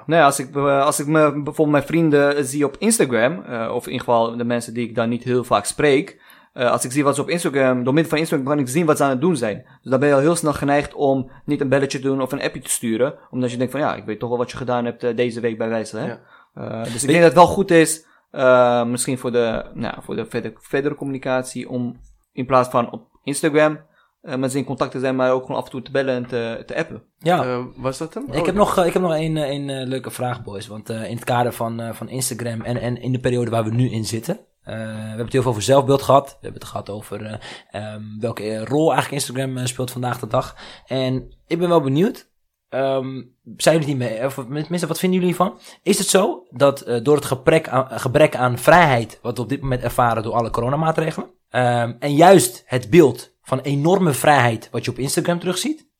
nee, 0.06 0.22
als 0.22 0.40
ik, 0.40 0.56
eh, 0.56 0.86
als 0.86 1.00
ik 1.00 1.08
me, 1.08 1.32
bijvoorbeeld 1.32 1.70
mijn 1.70 1.84
vrienden 1.84 2.46
zie 2.46 2.66
op 2.66 2.76
Instagram... 2.80 3.44
eh, 3.44 3.72
of 3.74 3.86
in 3.86 3.92
ieder 3.92 4.06
geval 4.06 4.38
de 4.38 4.44
mensen 4.44 4.74
die 4.74 4.88
ik 4.88 4.96
dan 4.96 5.10
niet 5.10 5.24
heel 5.24 5.44
vaak 5.44 5.66
spreek... 5.66 6.22
als 6.54 6.86
ik 6.86 6.92
zie 6.92 7.04
wat 7.04 7.16
ze 7.16 7.22
op 7.22 7.30
Instagram, 7.30 7.84
door 7.84 7.94
middel 7.94 8.12
van 8.12 8.20
Instagram 8.20 8.48
kan 8.48 8.60
ik 8.60 8.68
zien 8.68 8.86
wat 8.86 8.98
ze 8.98 9.04
aan 9.04 9.10
het 9.10 9.22
doen 9.22 9.38
zijn. 9.38 9.66
Dus 9.82 9.92
dan 9.92 10.00
ben 10.00 10.10
je 10.10 10.16
al 10.16 10.22
heel 10.22 10.36
snel 10.36 10.54
geneigd 10.54 10.94
om 10.94 11.32
niet 11.46 11.62
een 11.62 11.70
belletje 11.70 12.00
te 12.00 12.08
doen 12.08 12.22
of 12.22 12.32
een 12.32 12.42
appje 12.42 12.62
te 12.62 12.70
sturen. 12.70 13.14
Omdat 13.30 13.52
je 13.52 13.58
denkt 13.58 13.72
van 13.72 13.82
ja, 13.82 13.96
ik 13.96 14.06
weet 14.06 14.20
toch 14.20 14.30
wel 14.30 14.38
wat 14.38 14.52
je 14.52 14.58
gedaan 14.58 14.86
hebt 14.86 15.18
deze 15.18 15.40
week 15.40 15.58
bij 15.58 15.70
wijze. 15.70 15.98
Hè? 15.98 16.06
Ja. 16.06 16.84
Dus 16.84 17.04
ik 17.04 17.10
denk 17.10 17.22
dat 17.22 17.34
het 17.34 17.34
wel 17.34 17.48
goed 17.48 17.72
is, 17.72 18.06
eh, 18.34 18.86
misschien 18.86 19.18
voor 19.18 19.32
de, 19.32 19.66
nou, 19.74 19.96
voor 20.02 20.16
de 20.16 20.26
verder, 20.26 20.54
verdere 20.56 20.96
communicatie, 20.96 21.70
om 21.70 22.00
in 22.32 22.46
plaats 22.46 22.70
van 22.70 22.92
op 22.92 23.08
Instagram 23.24 23.80
eh, 24.22 24.36
met 24.36 24.52
ze 24.52 24.58
in 24.58 24.64
contact 24.64 24.92
te 24.92 25.00
zijn, 25.00 25.16
maar 25.16 25.32
ook 25.32 25.42
gewoon 25.46 25.58
af 25.58 25.66
en 25.66 25.72
toe 25.72 25.82
te 25.82 25.92
bellen 25.92 26.16
en 26.16 26.26
te, 26.28 26.64
te 26.66 26.76
appen. 26.76 27.04
Ja. 27.20 27.44
Eh, 27.44 27.64
was 27.76 27.98
dat 27.98 28.14
hem? 28.14 28.24
Ik 28.32 28.40
Oh, 28.40 28.46
heb 28.46 28.56
nog, 28.56 28.78
eh, 28.78 28.86
ik 28.86 28.94
heb 28.94 29.02
nog 29.02 29.14
één 29.14 29.38
één, 29.38 29.70
eh, 29.70 29.88
leuke 29.88 30.12
vraag, 30.12 30.44
boys. 30.44 30.68
Want 30.68 30.90
eh, 30.90 31.10
in 31.10 31.16
het 31.16 31.24
kader 31.24 31.54
van, 31.54 31.80
eh, 31.80 31.94
van 31.94 32.10
Instagram 32.10 32.62
en, 32.62 32.78
en 32.78 33.02
in 33.02 33.12
de 33.12 33.20
periode 33.20 33.52
waar 33.52 33.64
we 33.64 33.72
nu 33.72 33.90
in 33.92 34.06
zitten. 34.06 34.40
eh, 34.64 34.74
we 34.76 34.82
hebben 34.82 35.24
het 35.24 35.34
heel 35.34 35.42
veel 35.42 35.52
over 35.52 35.64
zelfbeeld 35.64 36.02
gehad. 36.02 36.26
We 36.30 36.38
hebben 36.42 36.62
het 36.62 36.70
gehad 36.70 36.90
over 36.90 37.26
eh, 37.26 37.38
ehm, 37.72 38.02
welke 38.20 38.66
rol 38.66 38.92
eigenlijk 38.94 39.24
Instagram 39.24 39.68
speelt 39.68 39.92
vandaag 39.92 40.20
de 40.20 40.28
dag. 40.28 40.56
En 40.88 41.34
ik 41.48 41.60
ben 41.60 41.70
wel 41.70 41.82
benieuwd. 41.82 42.32
ehm, 42.70 43.22
zijn 43.58 43.80
jullie 43.80 43.80
het 43.80 43.88
niet 43.88 43.98
mee? 43.98 44.26
Of 44.26 44.34
tenminste, 44.34 44.88
wat 44.88 45.00
vinden 45.00 45.20
jullie 45.20 45.36
hiervan? 45.36 45.60
Is 45.84 45.98
het 45.98 46.08
zo 46.08 46.44
dat 46.50 46.82
eh, 46.82 47.04
door 47.04 47.16
het 47.16 47.26
gebrek 47.26 47.68
aan, 47.68 47.88
gebrek 48.00 48.36
aan 48.36 48.58
vrijheid, 48.58 49.20
wat 49.22 49.38
we 49.38 49.44
op 49.44 49.50
dit 49.50 49.62
moment 49.62 49.82
ervaren 49.84 50.24
door 50.24 50.34
alle 50.34 50.50
coronamaatregelen, 50.50 51.30
ehm, 51.54 51.94
en 52.00 52.16
juist 52.16 52.64
het 52.66 52.90
beeld 52.90 53.32
van 53.42 53.60
enorme 53.60 54.14
vrijheid 54.14 54.70
wat 54.72 54.86
je 54.86 54.92
op 54.92 54.98
Instagram 54.98 55.40
terugziet, 55.40 55.92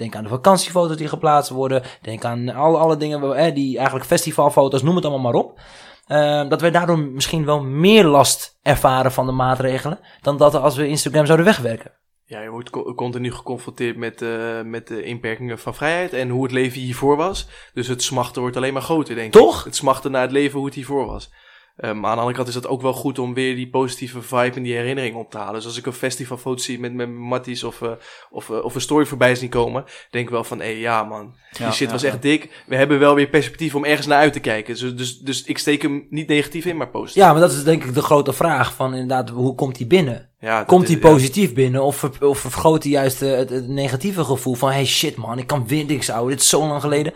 Denk 0.00 0.16
aan 0.16 0.22
de 0.22 0.28
vakantiefoto's 0.28 0.96
die 0.96 1.08
geplaatst 1.08 1.50
worden. 1.50 1.82
Denk 2.02 2.24
aan 2.24 2.48
alle, 2.48 2.78
alle 2.78 2.96
dingen, 2.96 3.34
eh, 3.36 3.54
die 3.54 3.76
eigenlijk 3.76 4.06
festivalfoto's, 4.06 4.82
noem 4.82 4.96
het 4.96 5.04
allemaal 5.04 5.32
maar 5.32 5.42
op. 5.42 5.60
Eh, 6.06 6.48
dat 6.48 6.60
wij 6.60 6.70
daardoor 6.70 6.98
misschien 6.98 7.44
wel 7.44 7.62
meer 7.62 8.04
last 8.04 8.58
ervaren 8.62 9.12
van 9.12 9.26
de 9.26 9.32
maatregelen. 9.32 10.00
dan 10.20 10.36
dat 10.36 10.54
als 10.54 10.76
we 10.76 10.88
Instagram 10.88 11.26
zouden 11.26 11.46
wegwerken. 11.46 11.92
Ja, 12.24 12.40
je 12.40 12.50
wordt 12.50 12.70
co- 12.70 12.94
continu 12.94 13.32
geconfronteerd 13.32 13.96
met, 13.96 14.22
eh, 14.22 14.62
met 14.62 14.86
de 14.86 15.02
inperkingen 15.02 15.58
van 15.58 15.74
vrijheid 15.74 16.12
en 16.12 16.28
hoe 16.28 16.42
het 16.42 16.52
leven 16.52 16.80
hiervoor 16.80 17.16
was. 17.16 17.48
Dus 17.72 17.86
het 17.86 18.02
smachten 18.02 18.42
wordt 18.42 18.56
alleen 18.56 18.72
maar 18.72 18.82
groter, 18.82 19.14
denk 19.14 19.26
ik. 19.34 19.40
Toch? 19.40 19.64
Het 19.64 19.76
smachten 19.76 20.10
naar 20.10 20.22
het 20.22 20.32
leven 20.32 20.56
hoe 20.56 20.66
het 20.66 20.74
hiervoor 20.74 21.06
was. 21.06 21.30
Eh, 21.80 21.92
maar 21.92 22.10
aan 22.10 22.14
de 22.14 22.20
andere 22.20 22.36
kant 22.36 22.48
is 22.48 22.54
dat 22.54 22.66
ook 22.66 22.82
wel 22.82 22.92
goed 22.92 23.18
om 23.18 23.34
weer 23.34 23.54
die 23.54 23.70
positieve 23.70 24.22
vibe 24.22 24.56
en 24.56 24.62
die 24.62 24.74
herinnering 24.74 25.16
op 25.16 25.30
te 25.30 25.38
halen. 25.38 25.54
Dus 25.54 25.64
als 25.64 25.78
ik 25.78 25.86
een 25.86 25.92
festivalfoto 25.92 26.62
zie 26.62 26.80
met, 26.80 26.94
met 26.94 27.10
Matties 27.10 27.64
of, 27.64 27.82
eh, 27.82 27.90
of, 28.30 28.50
eh, 28.50 28.64
of 28.64 28.74
een 28.74 28.80
story 28.80 29.06
voorbij 29.06 29.34
zien 29.34 29.48
komen, 29.48 29.84
denk 30.10 30.24
ik 30.24 30.30
wel 30.30 30.44
van, 30.44 30.60
hé 30.60 30.66
ja 30.66 31.04
man, 31.04 31.34
die 31.50 31.64
Ja, 31.64 31.72
shit 31.72 31.86
ja, 31.86 31.92
was 31.92 32.02
echt 32.02 32.22
dik. 32.22 32.64
We 32.66 32.76
hebben 32.76 32.98
wel 32.98 33.14
weer 33.14 33.28
perspectief 33.28 33.74
om 33.74 33.84
ergens 33.84 34.06
naar 34.06 34.18
uit 34.18 34.32
te 34.32 34.40
kijken. 34.40 34.74
Dus, 34.74 34.96
dus, 34.96 35.18
dus 35.18 35.44
ik 35.44 35.58
steek 35.58 35.82
hem 35.82 36.06
niet 36.10 36.28
negatief 36.28 36.64
in, 36.64 36.76
maar 36.76 36.90
positief. 36.90 37.22
Ja, 37.22 37.32
maar 37.32 37.40
dat 37.40 37.52
is 37.52 37.64
denk 37.64 37.84
ik 37.84 37.94
de 37.94 38.02
grote 38.02 38.32
vraag 38.32 38.74
van 38.74 38.92
inderdaad, 38.92 39.28
hoe 39.28 39.54
komt 39.54 39.76
die 39.76 39.86
binnen? 39.86 40.29
Ja, 40.40 40.64
Komt 40.64 40.88
ja. 40.88 40.98
positief 40.98 41.54
binnen 41.54 41.82
of, 41.82 41.96
ver- 41.96 42.26
of 42.26 42.38
vergroot 42.38 42.82
hij 42.82 42.92
juist 42.92 43.22
eh, 43.22 43.36
het, 43.36 43.50
het 43.50 43.68
negatieve 43.68 44.24
gevoel 44.24 44.54
van... 44.54 44.70
hey 44.70 44.84
shit 44.86 45.16
man, 45.16 45.38
ik 45.38 45.46
kan 45.46 45.66
weer 45.66 45.84
niks 45.84 46.10
ouwe, 46.10 46.30
dit 46.30 46.40
is 46.40 46.48
zo 46.48 46.66
lang 46.66 46.80
geleden. 46.80 47.12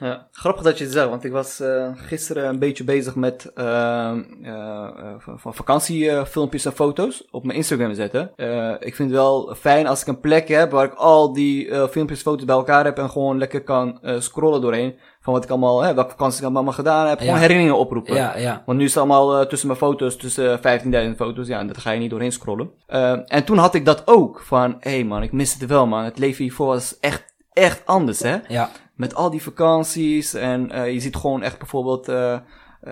Ja, 0.00 0.26
grappig 0.32 0.62
dat 0.62 0.78
je 0.78 0.84
het 0.84 0.92
zegt, 0.92 1.08
want 1.08 1.24
ik 1.24 1.32
was 1.32 1.60
eh, 1.60 1.88
gisteren 1.96 2.48
een 2.48 2.58
beetje 2.58 2.84
bezig 2.84 3.14
met 3.14 3.50
eh, 3.54 4.10
eh, 4.42 5.14
van 5.36 5.54
vakantiefilmpjes 5.54 6.64
en 6.64 6.72
foto's 6.72 7.24
op 7.30 7.44
mijn 7.44 7.56
Instagram 7.56 7.94
zetten. 7.94 8.30
Eh, 8.36 8.70
ik 8.80 8.94
vind 8.94 9.10
het 9.10 9.18
wel 9.18 9.54
fijn 9.58 9.86
als 9.86 10.00
ik 10.00 10.06
een 10.06 10.20
plek 10.20 10.48
heb 10.48 10.70
waar 10.70 10.84
ik 10.84 10.94
al 10.94 11.32
die 11.32 11.68
eh, 11.70 11.88
filmpjes, 11.88 12.22
foto's 12.22 12.44
bij 12.44 12.54
elkaar 12.56 12.84
heb 12.84 12.98
en 12.98 13.10
gewoon 13.10 13.38
lekker 13.38 13.62
kan 13.62 13.98
eh, 14.02 14.14
scrollen 14.20 14.60
doorheen. 14.60 14.94
Van 15.20 15.32
wat 15.32 15.44
ik 15.44 15.50
allemaal, 15.50 15.82
hè, 15.82 15.94
welke 15.94 16.10
vakanties 16.10 16.38
ik 16.38 16.44
allemaal 16.44 16.72
gedaan 16.72 17.06
heb. 17.06 17.18
Gewoon 17.18 17.36
herinneringen 17.36 17.78
oproepen. 17.78 18.14
Ja, 18.14 18.36
ja. 18.36 18.62
Want 18.66 18.78
nu 18.78 18.84
is 18.84 18.90
het 18.94 18.98
allemaal 18.98 19.40
eh, 19.40 19.46
tussen 19.46 19.68
mijn 19.68 19.80
foto's, 19.80 20.16
tussen 20.16 20.62
eh, 20.62 21.08
15.000 21.10 21.16
foto's. 21.16 21.46
Ja, 21.46 21.58
en 21.58 21.66
dat 21.66 21.78
ga 21.78 21.90
je 21.90 22.00
niet 22.00 22.10
doorheen 22.10 22.32
scrollen. 22.32 22.70
Eh, 22.86 23.18
en 23.24 23.44
toen 23.44 23.58
had 23.58 23.74
ik 23.74 23.84
dat 23.84 24.02
ook. 24.04 24.40
Van, 24.40 24.76
hé 24.80 24.90
hey 24.90 25.04
man, 25.04 25.22
ik 25.22 25.32
mis 25.32 25.54
het 25.54 25.66
wel 25.66 25.86
man. 25.86 26.04
Het 26.04 26.18
leven 26.18 26.42
hiervoor 26.44 26.66
was 26.66 26.98
echt, 27.00 27.34
echt 27.52 27.82
anders 27.86 28.20
hè. 28.20 28.36
Ja, 28.48 28.70
Met 28.94 29.14
al 29.14 29.30
die 29.30 29.42
vakanties 29.42 30.34
en 30.34 30.70
eh, 30.70 30.92
je 30.92 31.00
ziet 31.00 31.16
gewoon 31.16 31.42
echt 31.42 31.58
bijvoorbeeld 31.58 32.08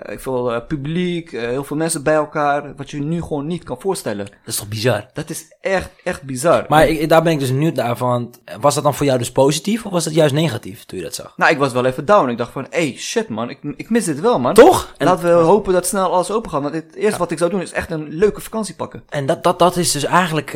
eh, 0.03 0.13
eh, 0.13 0.19
veel 0.19 0.53
eh, 0.53 0.67
publiek, 0.67 1.31
eh, 1.31 1.41
heel 1.41 1.63
veel 1.63 1.77
mensen 1.77 2.03
bij 2.03 2.13
elkaar. 2.13 2.75
Wat 2.75 2.91
je 2.91 2.99
nu 2.99 3.21
gewoon 3.21 3.47
niet 3.47 3.63
kan 3.63 3.81
voorstellen. 3.81 4.25
dat 4.25 4.35
is 4.45 4.55
toch 4.55 4.67
bizar? 4.67 5.05
Dat 5.13 5.29
is 5.29 5.55
echt, 5.61 5.89
echt 6.03 6.21
bizar. 6.21 6.65
Maar 6.67 6.87
ik, 6.87 7.09
daar 7.09 7.23
ben 7.23 7.31
ik 7.31 7.39
dus 7.39 7.51
benieuwd 7.51 7.75
naar 7.75 7.97
van, 7.97 8.33
was 8.59 8.75
dat 8.75 8.83
dan 8.83 8.93
voor 8.93 9.05
jou 9.05 9.17
dus 9.17 9.31
positief 9.31 9.85
of 9.85 9.91
was 9.91 10.03
dat 10.03 10.13
juist 10.13 10.33
negatief 10.33 10.85
toen 10.85 10.97
je 10.97 11.03
dat 11.03 11.15
zag? 11.15 11.33
Nou, 11.37 11.51
ik 11.51 11.57
was 11.57 11.73
wel 11.73 11.85
even 11.85 12.05
down. 12.05 12.29
Ik 12.29 12.37
dacht 12.37 12.51
van, 12.51 12.67
hey, 12.69 12.95
shit 12.97 13.29
man, 13.29 13.49
ik, 13.49 13.59
ik 13.75 13.89
mis 13.89 14.05
dit 14.05 14.19
wel 14.19 14.39
man. 14.39 14.53
Toch? 14.53 14.93
En, 14.97 15.05
Laten 15.05 15.25
we 15.25 15.43
hopen 15.43 15.73
dat 15.73 15.85
snel 15.85 16.11
alles 16.11 16.31
open 16.31 16.51
gaat. 16.51 16.61
Want 16.61 16.73
het 16.73 16.95
eerste 16.95 17.19
wat 17.19 17.31
ik 17.31 17.37
zou 17.37 17.49
doen 17.51 17.61
is 17.61 17.71
echt 17.71 17.91
een 17.91 18.07
leuke 18.09 18.41
vakantie 18.41 18.75
pakken. 18.75 19.03
en 19.09 19.25
dat, 19.25 19.43
dat, 19.43 19.59
dat 19.59 19.75
is 19.75 19.91
dus 19.91 20.03
eigenlijk 20.03 20.51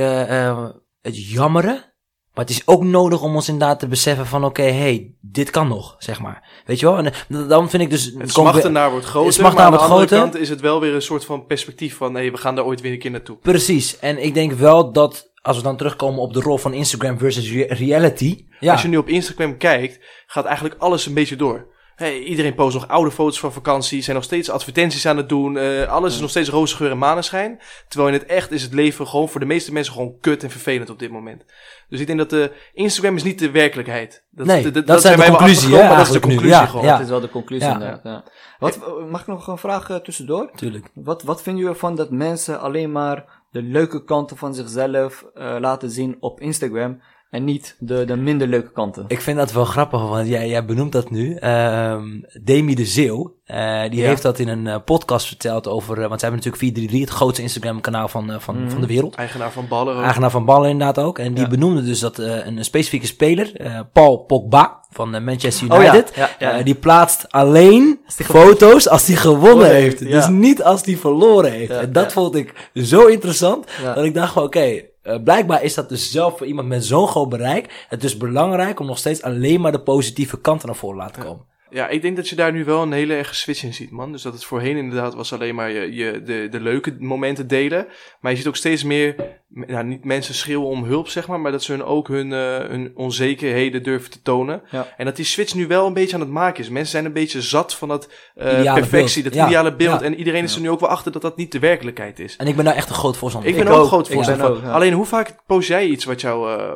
het 1.02 1.30
jammere. 1.30 1.91
Maar 2.34 2.46
het 2.46 2.54
is 2.54 2.68
ook 2.68 2.84
nodig 2.84 3.22
om 3.22 3.36
ons 3.36 3.50
inderdaad 3.50 3.80
te 3.80 3.88
beseffen 3.88 4.26
van 4.26 4.44
oké, 4.46 4.62
hey, 4.64 5.14
dit 5.22 5.50
kan 5.50 5.68
nog, 5.68 5.96
zeg 5.98 6.20
maar. 6.22 6.62
Weet 6.66 6.80
je 6.80 6.86
wel? 6.86 6.98
En 6.98 7.06
eh, 7.06 7.48
dan 7.50 7.70
vind 7.70 7.84
ik 7.84 7.90
dus... 7.90 8.04
Het 8.06 8.14
kom 8.14 8.22
ik 8.24 8.30
smachten 8.30 8.62
weer- 8.62 8.72
naar 8.72 8.92
wordt 8.92 9.06
groter, 9.06 9.42
maar 9.42 9.52
aan 9.52 9.56
de 9.72 9.78
andere 9.78 9.84
groter. 9.98 10.18
kant 10.20 10.36
is 10.36 10.50
het 10.50 10.62
wel 10.62 10.80
weer 10.80 10.94
een 10.94 11.02
soort 11.02 11.26
van 11.26 11.46
perspectief 11.46 11.98
van, 11.98 12.16
hé, 12.16 12.32
we 12.32 12.38
gaan 12.38 12.56
daar 12.56 12.66
ooit 12.66 12.82
weer 12.82 12.92
een 12.92 13.00
keer 13.00 13.12
naartoe. 13.12 13.38
Precies. 13.38 14.00
En 14.00 14.24
ik 14.24 14.34
denk 14.34 14.52
wel 14.52 14.92
dat, 14.92 15.32
als 15.42 15.58
we 15.58 15.64
dan 15.64 15.78
terugkomen 15.78 16.20
op 16.22 16.34
de 16.34 16.40
rol 16.42 16.58
van 16.58 16.74
Instagram 16.74 17.18
versus 17.18 17.52
re- 17.52 17.66
reality. 17.74 18.46
Ja, 18.60 18.72
Als 18.72 18.82
je 18.82 18.88
nu 18.88 18.98
op 18.98 19.10
Instagram 19.10 19.58
kijkt, 19.58 20.00
gaat 20.26 20.46
eigenlijk 20.46 20.76
alles 20.80 21.06
een 21.06 21.14
beetje 21.14 21.36
door. 21.36 21.68
Hey, 22.02 22.20
iedereen 22.20 22.56
post 22.56 22.74
nog 22.74 22.88
oude 22.88 23.12
foto's 23.12 23.40
van 23.40 23.54
vakantie, 23.54 24.02
zijn 24.02 24.16
nog 24.16 24.26
steeds 24.26 24.50
advertenties 24.50 25.06
aan 25.06 25.18
het 25.18 25.30
doen. 25.30 25.58
eh, 25.58 25.88
alles 25.88 26.14
is 26.14 26.20
nog 26.20 26.30
steeds 26.30 26.50
roze 26.50 26.76
geur 26.76 26.92
en 26.92 26.98
maneschijn. 26.98 27.60
Terwijl 27.88 28.14
in 28.14 28.20
het 28.20 28.30
echt 28.30 28.52
is 28.52 28.64
het 28.64 28.74
leven 28.74 29.08
gewoon 29.08 29.30
voor 29.30 29.40
de 29.40 29.46
meeste 29.46 29.74
mensen 29.74 29.94
gewoon 29.94 30.16
kut 30.22 30.44
en 30.44 30.50
vervelend 30.52 30.90
op 30.90 31.00
dit 31.00 31.12
moment. 31.12 31.46
Dus 31.90 32.00
ik 32.00 32.08
denk 32.08 32.20
dat 32.20 32.30
de 32.30 32.52
Instagram 32.74 33.16
is 33.16 33.24
niet 33.24 33.40
de 33.40 33.52
werkelijkheid. 33.52 34.24
Dat, 34.30 34.46
Nee, 34.46 34.72
dat, 34.72 34.88
dat 34.88 35.02
zijn 35.02 35.14
de 35.16 35.20
wij 35.22 35.30
wel 35.30 35.38
conclusie, 35.38 35.76
hè, 35.76 35.88
maar 35.88 35.98
dat 35.98 36.06
is 36.06 36.12
de 36.12 36.14
nu. 36.14 36.20
conclusie 36.22 36.50
Ja, 36.50 36.66
gewoon. 36.66 36.86
ja. 36.86 36.92
Dat 36.92 37.02
is 37.02 37.10
wel 37.10 37.20
de 37.22 37.30
conclusie 37.30 37.68
Ja. 37.68 37.74
inderdaad. 37.74 38.02
Ja. 38.04 38.24
Wat, 38.60 38.80
mag 39.10 39.22
ik 39.22 39.28
nog 39.28 39.48
een 39.48 39.58
vraag 39.58 39.90
eh, 39.90 39.96
tussendoor? 39.96 40.52
tuurlijk. 40.56 40.90
Wat, 40.94 41.24
wat 41.24 41.42
vinden 41.42 41.62
jullie 41.62 41.76
ervan 41.78 41.96
dat 41.96 42.10
mensen 42.12 42.60
alleen 42.60 42.92
maar 42.92 43.26
de 43.52 43.62
leuke 43.62 44.04
kanten 44.04 44.38
van 44.38 44.54
zichzelf 44.54 45.26
eh, 45.34 45.56
laten 45.60 45.90
zien 45.90 46.18
op 46.20 46.40
Instagram 46.40 47.02
en 47.32 47.44
niet 47.44 47.76
de, 47.80 48.06
de 48.06 48.16
minder 48.16 48.48
leuke 48.48 48.72
kanten? 48.72 49.06
Ik 49.08 49.22
vind 49.22 49.38
dat 49.38 49.52
wel 49.52 49.66
grappig, 49.66 50.02
want 50.02 50.28
jij, 50.28 50.48
jij 50.50 50.66
benoemt 50.66 50.92
dat 50.92 51.10
nu. 51.10 51.36
Ehm 51.36 52.04
Demi 52.44 52.76
de 52.76 52.86
Zeeuw, 52.86 53.36
eh, 53.46 53.82
die 53.90 54.00
Ja. 54.00 54.08
heeft 54.08 54.22
dat 54.22 54.40
in 54.40 54.48
een 54.48 54.68
eh, 54.68 54.76
podcast 54.86 55.28
verteld 55.28 55.68
over... 55.68 56.02
eh, 56.02 56.08
want 56.08 56.20
zij 56.20 56.30
hebben 56.30 56.50
natuurlijk 56.52 56.64
433, 56.64 57.10
het 57.10 57.18
grootste 57.18 57.42
Instagram 57.42 57.82
kanaal 57.82 58.08
van, 58.08 58.42
van, 58.42 58.62
Mhm. 58.62 58.70
van 58.70 58.82
de 58.82 58.88
wereld. 58.88 59.16
Eigenaar 59.16 59.52
van 59.52 59.68
ballen. 59.68 59.96
ook. 59.96 60.04
Eigenaar 60.04 60.32
van 60.32 60.46
ballen 60.46 60.70
inderdaad 60.70 61.06
ook. 61.06 61.20
En 61.20 61.34
die 61.34 61.44
Ja. 61.44 61.50
benoemde 61.50 61.84
dus 61.84 62.00
dat 62.00 62.20
eh, 62.20 62.46
een 62.46 62.64
specifieke 62.66 63.06
speler, 63.06 63.56
eh, 63.56 63.80
Paul 63.94 64.18
Pogba 64.18 64.80
van 64.90 65.24
Manchester 65.24 65.72
Oh 65.72 65.82
ja, 65.84 65.94
United, 65.94 66.16
ja, 66.16 66.30
ja. 66.40 66.64
die 66.64 66.76
plaatst 66.76 67.26
alleen 67.32 68.00
die 68.18 68.26
foto's 68.26 68.88
als 68.90 69.08
hij 69.08 69.16
gewonnen 69.16 69.70
heeft. 69.70 70.00
Dus 70.00 70.10
ja. 70.26 70.30
niet 70.30 70.64
als 70.64 70.86
hij 70.86 70.96
verloren 70.98 71.52
heeft. 71.52 71.72
Ja, 71.72 71.80
en 71.80 71.92
dat 71.94 72.04
ja. 72.04 72.10
vond 72.12 72.36
ik 72.36 72.70
zo 72.74 73.06
interessant, 73.06 73.66
Ja. 73.82 73.94
dat 73.94 74.04
ik 74.06 74.14
dacht 74.14 74.34
van 74.34 74.44
oké, 74.44 74.82
eh, 75.02 75.24
blijkbaar 75.24 75.64
is 75.64 75.74
dat 75.74 75.90
dus 75.90 76.12
zelf 76.12 76.38
voor 76.38 76.48
iemand 76.48 76.68
met 76.68 76.86
zo'n 76.86 77.08
groot 77.08 77.30
bereik, 77.30 77.86
het 77.90 78.04
is 78.04 78.18
belangrijk 78.18 78.80
om 78.80 78.86
nog 78.86 78.98
steeds 78.98 79.22
alleen 79.22 79.62
maar 79.62 79.72
de 79.72 79.82
positieve 79.82 80.42
kanten 80.42 80.68
naar 80.68 80.76
voren 80.76 80.98
te 80.98 81.04
laten 81.04 81.24
komen. 81.24 81.46
Ja, 81.74 81.88
ik 81.88 82.02
denk 82.02 82.16
dat 82.16 82.30
je 82.30 82.36
daar 82.36 82.52
nu 82.52 82.66
wel 82.66 82.82
een 82.82 82.92
hele 82.92 83.14
erge 83.14 83.36
switch 83.36 83.64
in 83.64 83.74
ziet, 83.74 83.92
man. 83.92 84.12
Dus 84.12 84.22
dat 84.22 84.34
het 84.34 84.44
voorheen 84.44 84.78
inderdaad 84.78 85.14
was 85.14 85.34
alleen 85.34 85.56
maar 85.56 85.70
je, 85.72 85.94
je, 85.94 86.22
de, 86.24 86.48
de 86.52 86.60
leuke 86.60 86.96
momenten 87.00 87.48
delen. 87.48 87.88
Maar 88.20 88.32
je 88.32 88.38
ziet 88.38 88.48
ook 88.48 88.56
steeds 88.56 88.84
meer, 88.84 89.16
nou, 89.50 89.86
niet 89.86 90.04
mensen 90.04 90.34
schreeuwen 90.34 90.68
om 90.68 90.84
hulp, 90.84 91.08
zeg 91.08 91.28
maar, 91.28 91.40
maar 91.40 91.52
dat 91.52 91.64
ze 91.64 91.72
hun 91.72 91.84
ook 91.84 92.08
hun, 92.08 92.34
eh, 92.34 92.58
hun 92.58 92.92
onzekerheden 92.96 93.84
durven 93.84 94.12
te 94.12 94.22
tonen. 94.22 94.62
Ja. 94.72 94.94
En 94.98 95.06
dat 95.06 95.16
die 95.16 95.26
switch 95.26 95.54
nu 95.54 95.68
wel 95.68 95.88
een 95.88 95.94
beetje 95.94 96.14
aan 96.16 96.22
het 96.22 96.30
maken 96.30 96.64
is. 96.64 96.70
Mensen 96.70 96.92
zijn 96.92 97.06
een 97.06 97.14
beetje 97.14 97.42
zat 97.42 97.76
van 97.76 97.88
dat 97.88 98.10
eh, 98.36 98.74
perfectie, 98.74 99.22
beeld. 99.22 99.34
dat 99.34 99.44
Ja, 99.44 99.48
ideale 99.48 99.76
beeld. 99.76 100.00
ja. 100.00 100.06
En 100.06 100.16
iedereen 100.16 100.44
is 100.44 100.56
er 100.56 100.62
nu 100.62 100.70
ook 100.70 100.80
wel 100.80 100.90
achter 100.90 101.12
dat 101.12 101.22
dat 101.22 101.38
niet 101.38 101.52
de 101.52 101.60
werkelijkheid 101.60 102.20
is. 102.20 102.36
En 102.36 102.48
ik 102.48 102.56
ben 102.56 102.66
daar 102.66 102.76
echt 102.76 102.90
een 102.90 102.96
groot 102.96 103.18
voorstander 103.18 103.50
Ik 103.52 103.56
van. 103.56 103.66
ben 103.66 103.74
Ik 103.74 103.80
ook 103.80 103.86
ook. 103.86 103.92
groot 103.94 104.08
Ik 104.08 104.14
voorstander 104.14 104.52
ben 104.52 104.62
van. 104.62 104.72
Alleen 104.72 104.94
hoe 104.94 105.06
vaak 105.06 105.36
post 105.46 105.68
jij 105.68 105.86
iets 105.88 106.06
wat 106.06 106.22
jou, 106.22 106.60
eh, 106.60 106.74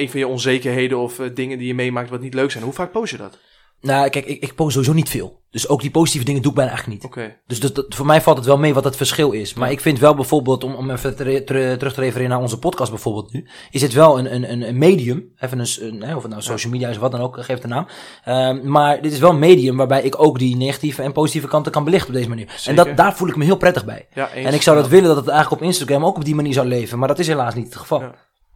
een 0.00 0.10
van 0.10 0.20
je 0.20 0.26
onzekerheden 0.26 0.98
of 0.98 1.20
dingen 1.34 1.58
die 1.58 1.66
je 1.66 1.74
meemaakt 1.74 2.10
wat 2.10 2.20
niet 2.20 2.34
leuk 2.34 2.50
zijn, 2.50 2.64
hoe 2.64 2.72
vaak 2.72 2.92
post 2.92 3.10
je 3.10 3.16
dat? 3.16 3.38
Nou, 3.86 4.08
kijk, 4.08 4.26
ik, 4.26 4.42
ik 4.42 4.54
post 4.54 4.72
sowieso 4.72 4.92
niet 4.94 5.08
veel. 5.08 5.44
Dus 5.50 5.68
ook 5.68 5.80
die 5.80 5.90
positieve 5.90 6.26
dingen 6.26 6.42
doe 6.42 6.50
ik 6.50 6.56
bijna 6.56 6.70
eigenlijk 6.72 7.02
niet. 7.02 7.10
Oké. 7.12 7.36
Dus 7.46 7.60
dat, 7.60 7.74
dat- 7.74 7.94
voor 7.94 8.06
mij 8.06 8.20
valt 8.20 8.36
het 8.36 8.46
wel 8.46 8.58
mee 8.58 8.74
wat 8.74 8.84
het 8.84 8.96
verschil 8.96 9.32
is. 9.32 9.54
Maar 9.54 9.70
ik 9.70 9.80
vind 9.80 9.98
wel 9.98 10.14
bijvoorbeeld, 10.14 10.64
om, 10.64 10.74
om 10.74 10.90
even 10.90 11.16
te 11.16 11.42
terug 11.76 11.94
te 11.94 12.00
refereren 12.00 12.28
naar 12.30 12.40
onze 12.40 12.58
podcast 12.58 12.90
bijvoorbeeld 12.90 13.32
nu, 13.32 13.48
is 13.70 13.82
het 13.82 13.92
wel 13.92 14.18
een, 14.18 14.34
een, 14.52 14.68
een, 14.68 14.78
medium. 14.78 15.32
Even 15.38 15.58
een, 15.58 15.66
een, 15.80 16.02
hè, 16.02 16.14
of 16.16 16.22
het 16.22 16.30
nou 16.30 16.42
social 16.42 16.72
media 16.72 16.88
is, 16.88 16.96
wat 16.96 17.10
dan 17.12 17.20
ook, 17.20 17.44
geef 17.44 17.58
de 17.58 17.68
naam. 17.68 17.86
Ehm, 18.24 18.70
maar 18.70 19.02
dit 19.02 19.12
is 19.12 19.18
wel 19.18 19.30
een 19.30 19.38
medium 19.38 19.76
waarbij 19.76 20.02
ik 20.02 20.22
ook 20.22 20.38
die 20.38 20.56
negatieve 20.56 21.02
en 21.02 21.12
positieve 21.12 21.48
kanten 21.48 21.72
kan 21.72 21.84
belichten 21.84 22.08
op 22.08 22.14
deze 22.14 22.28
manier. 22.28 22.62
En 22.66 22.74
dat, 22.76 22.96
daar 22.96 23.16
voel 23.16 23.28
ik 23.28 23.36
me 23.36 23.44
heel 23.44 23.56
prettig 23.56 23.84
bij. 23.84 24.06
Ja, 24.14 24.30
eens. 24.32 24.46
En 24.46 24.54
ik 24.54 24.62
zou 24.62 24.76
dat 24.76 24.84
Ja. 24.84 24.90
willen 24.90 25.08
dat 25.08 25.16
het 25.16 25.28
eigenlijk 25.28 25.60
op 25.62 25.66
Instagram 25.68 26.04
ook 26.04 26.16
op 26.16 26.24
die 26.24 26.34
manier 26.34 26.52
zou 26.52 26.66
leven. 26.66 26.98
Maar 26.98 27.08
dat 27.08 27.18
is 27.18 27.26
helaas 27.26 27.54
niet 27.54 27.66
het 27.66 27.76
geval. 27.76 28.00
Ja. 28.00 28.14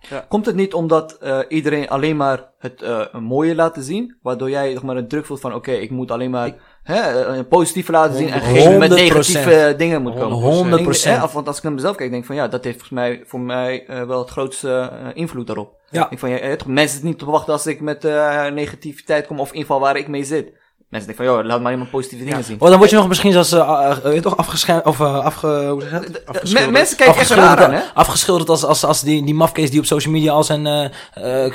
Ja. 0.08 0.24
Komt 0.28 0.46
het 0.46 0.54
niet 0.54 0.74
omdat 0.74 1.12
eh, 1.12 1.38
iedereen 1.48 1.88
alleen 1.88 2.16
maar 2.16 2.50
het 2.58 2.82
eh, 2.82 3.14
mooie 3.14 3.54
laten 3.54 3.82
zien? 3.82 4.16
Waardoor 4.22 4.50
jij 4.50 4.72
zeg 4.72 4.82
maar, 4.82 4.96
een 4.96 5.08
druk 5.08 5.26
voelt 5.26 5.40
van, 5.40 5.54
oké, 5.54 5.72
ik 5.72 5.90
moet 5.90 6.10
alleen 6.10 6.30
maar 6.30 6.54
hè, 6.82 7.22
eh, 7.22 7.36
een 7.36 7.48
positieve 7.48 7.92
laten 7.92 8.16
zien 8.16 8.28
en 8.28 8.40
geen 8.40 8.78
met 8.78 8.90
100%. 8.90 8.94
negatieve 8.94 9.74
dingen 9.76 10.02
moet 10.02 10.14
komen. 10.14 10.38
100%. 10.38 11.12
Ik, 11.12 11.20
hè, 11.20 11.32
want 11.32 11.46
als 11.46 11.56
ik 11.56 11.62
naar 11.62 11.72
mezelf 11.72 11.96
kijk, 11.96 12.10
denk 12.10 12.22
ik 12.22 12.28
van, 12.28 12.36
ja, 12.36 12.48
dat 12.48 12.64
heeft 12.64 12.78
volgens 12.78 12.98
mij, 13.00 13.22
voor 13.26 13.40
mij 13.40 13.86
eh, 13.86 14.02
wel 14.02 14.18
het 14.18 14.30
grootste 14.30 14.70
eh, 14.70 15.08
invloed 15.14 15.46
daarop. 15.46 15.78
Ja. 15.90 16.10
Ik 16.10 16.18
van, 16.18 16.30
ja, 16.30 16.56
toch, 16.56 16.66
mensen 16.66 16.90
zitten 16.90 17.08
niet 17.08 17.18
te 17.18 17.24
wachten 17.24 17.52
als 17.52 17.66
ik 17.66 17.80
met 17.80 18.04
eh, 18.04 18.46
negativiteit 18.46 19.26
kom 19.26 19.40
of 19.40 19.52
inval 19.52 19.80
waar 19.80 19.96
ik 19.96 20.08
mee 20.08 20.24
zit. 20.24 20.52
Mensen 20.90 21.08
denken 21.08 21.26
van, 21.26 21.36
joh, 21.36 21.46
laat 21.46 21.60
maar 21.60 21.70
iemand 21.72 21.90
positieve 21.90 22.24
dingen 22.24 22.44
zien. 22.44 22.56
Oh, 22.60 22.68
dan 22.68 22.78
word 22.78 22.90
je 22.90 22.96
nog 22.96 23.08
misschien 23.08 23.32
zelfs 23.32 23.52
uh, 23.52 23.96
uh, 24.06 24.20
toch 24.20 24.36
afgeschermd, 24.36 24.84
of 24.84 24.98
uh, 24.98 25.18
afge... 25.24 25.46
Hoe 25.46 25.80
zeg 25.82 25.90
je 26.04 26.10
dat? 26.10 26.26
Afgeschilderd. 26.26 26.66
Me- 26.66 26.72
mensen 26.72 26.96
kijken 26.96 27.20
echt 27.20 27.30
raar 27.30 27.38
Afgeschilderd, 27.38 27.80
aan, 27.82 27.88
hè? 27.88 27.94
afgeschilderd 27.94 28.48
als, 28.48 28.64
als, 28.64 28.84
als 28.84 29.00
die, 29.02 29.24
die 29.24 29.34
mafkees 29.34 29.70
die 29.70 29.78
op 29.80 29.86
social 29.86 30.12
media 30.12 30.32
al 30.32 30.44
zijn 30.44 30.92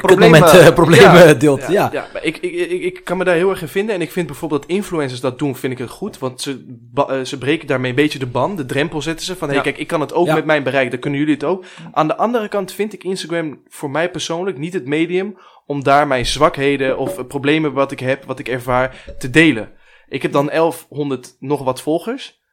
Problemen. 0.02 0.40
uh, 0.56 0.70
problemen 0.74 1.28
Ja. 1.28 1.34
deelt. 1.44 1.62
Ja. 1.62 1.68
Ja, 1.68 1.90
ja 1.92 2.06
maar 2.14 2.24
ik, 2.24 2.38
ik, 2.38 2.52
ik, 2.54 2.82
ik 2.84 3.04
kan 3.04 3.18
me 3.18 3.24
daar 3.24 3.36
heel 3.36 3.50
erg 3.50 3.62
in 3.62 3.68
vinden. 3.68 3.96
En 3.96 4.02
ik 4.02 4.12
vind 4.12 4.28
bijvoorbeeld 4.28 4.62
dat 4.62 4.70
influencers 4.72 5.20
dat 5.22 5.40
doen, 5.40 5.56
vind 5.56 5.74
ik 5.74 5.80
het 5.80 5.90
goed. 5.90 6.20
Want 6.20 6.42
ze, 6.42 6.76
ze 7.24 7.38
breken 7.38 7.68
daarmee 7.68 7.90
een 7.90 7.96
beetje 7.96 8.20
de 8.20 8.26
ban, 8.28 8.56
de 8.56 8.66
drempel 8.66 9.02
zetten 9.02 9.26
ze. 9.26 9.36
Van, 9.36 9.50
hé, 9.50 9.56
Ja. 9.56 9.62
kijk, 9.62 9.78
ik 9.78 9.88
kan 9.88 10.02
het 10.02 10.14
ook 10.14 10.28
Ja. 10.28 10.34
met 10.34 10.46
mijn 10.46 10.64
bereik, 10.64 10.92
dan 10.92 11.00
kunnen 11.00 11.20
jullie 11.20 11.34
het 11.36 11.44
ook. 11.44 11.64
Aan 11.92 12.08
de 12.08 12.18
andere 12.18 12.48
kant 12.48 12.72
vind 12.72 12.94
ik 12.94 13.04
Instagram 13.04 13.60
voor 13.68 13.90
mij 13.92 14.12
persoonlijk 14.12 14.58
niet 14.58 14.74
het 14.74 14.86
medium 14.86 15.38
om 15.66 15.84
daar 15.84 16.08
mijn 16.08 16.26
zwakheden 16.26 16.98
of 16.98 17.28
problemen 17.28 17.74
wat 17.74 17.92
ik 17.92 18.00
heb, 18.00 18.24
wat 18.24 18.40
ik 18.40 18.48
ervaar, 18.48 19.16
te 19.18 19.30
delen. 19.30 19.72
Ik 20.08 20.22
heb 20.22 20.32
dan 20.32 20.46
1100 20.46 21.36
nog 21.40 21.64
wat 21.64 21.82
volgers. 21.82 22.44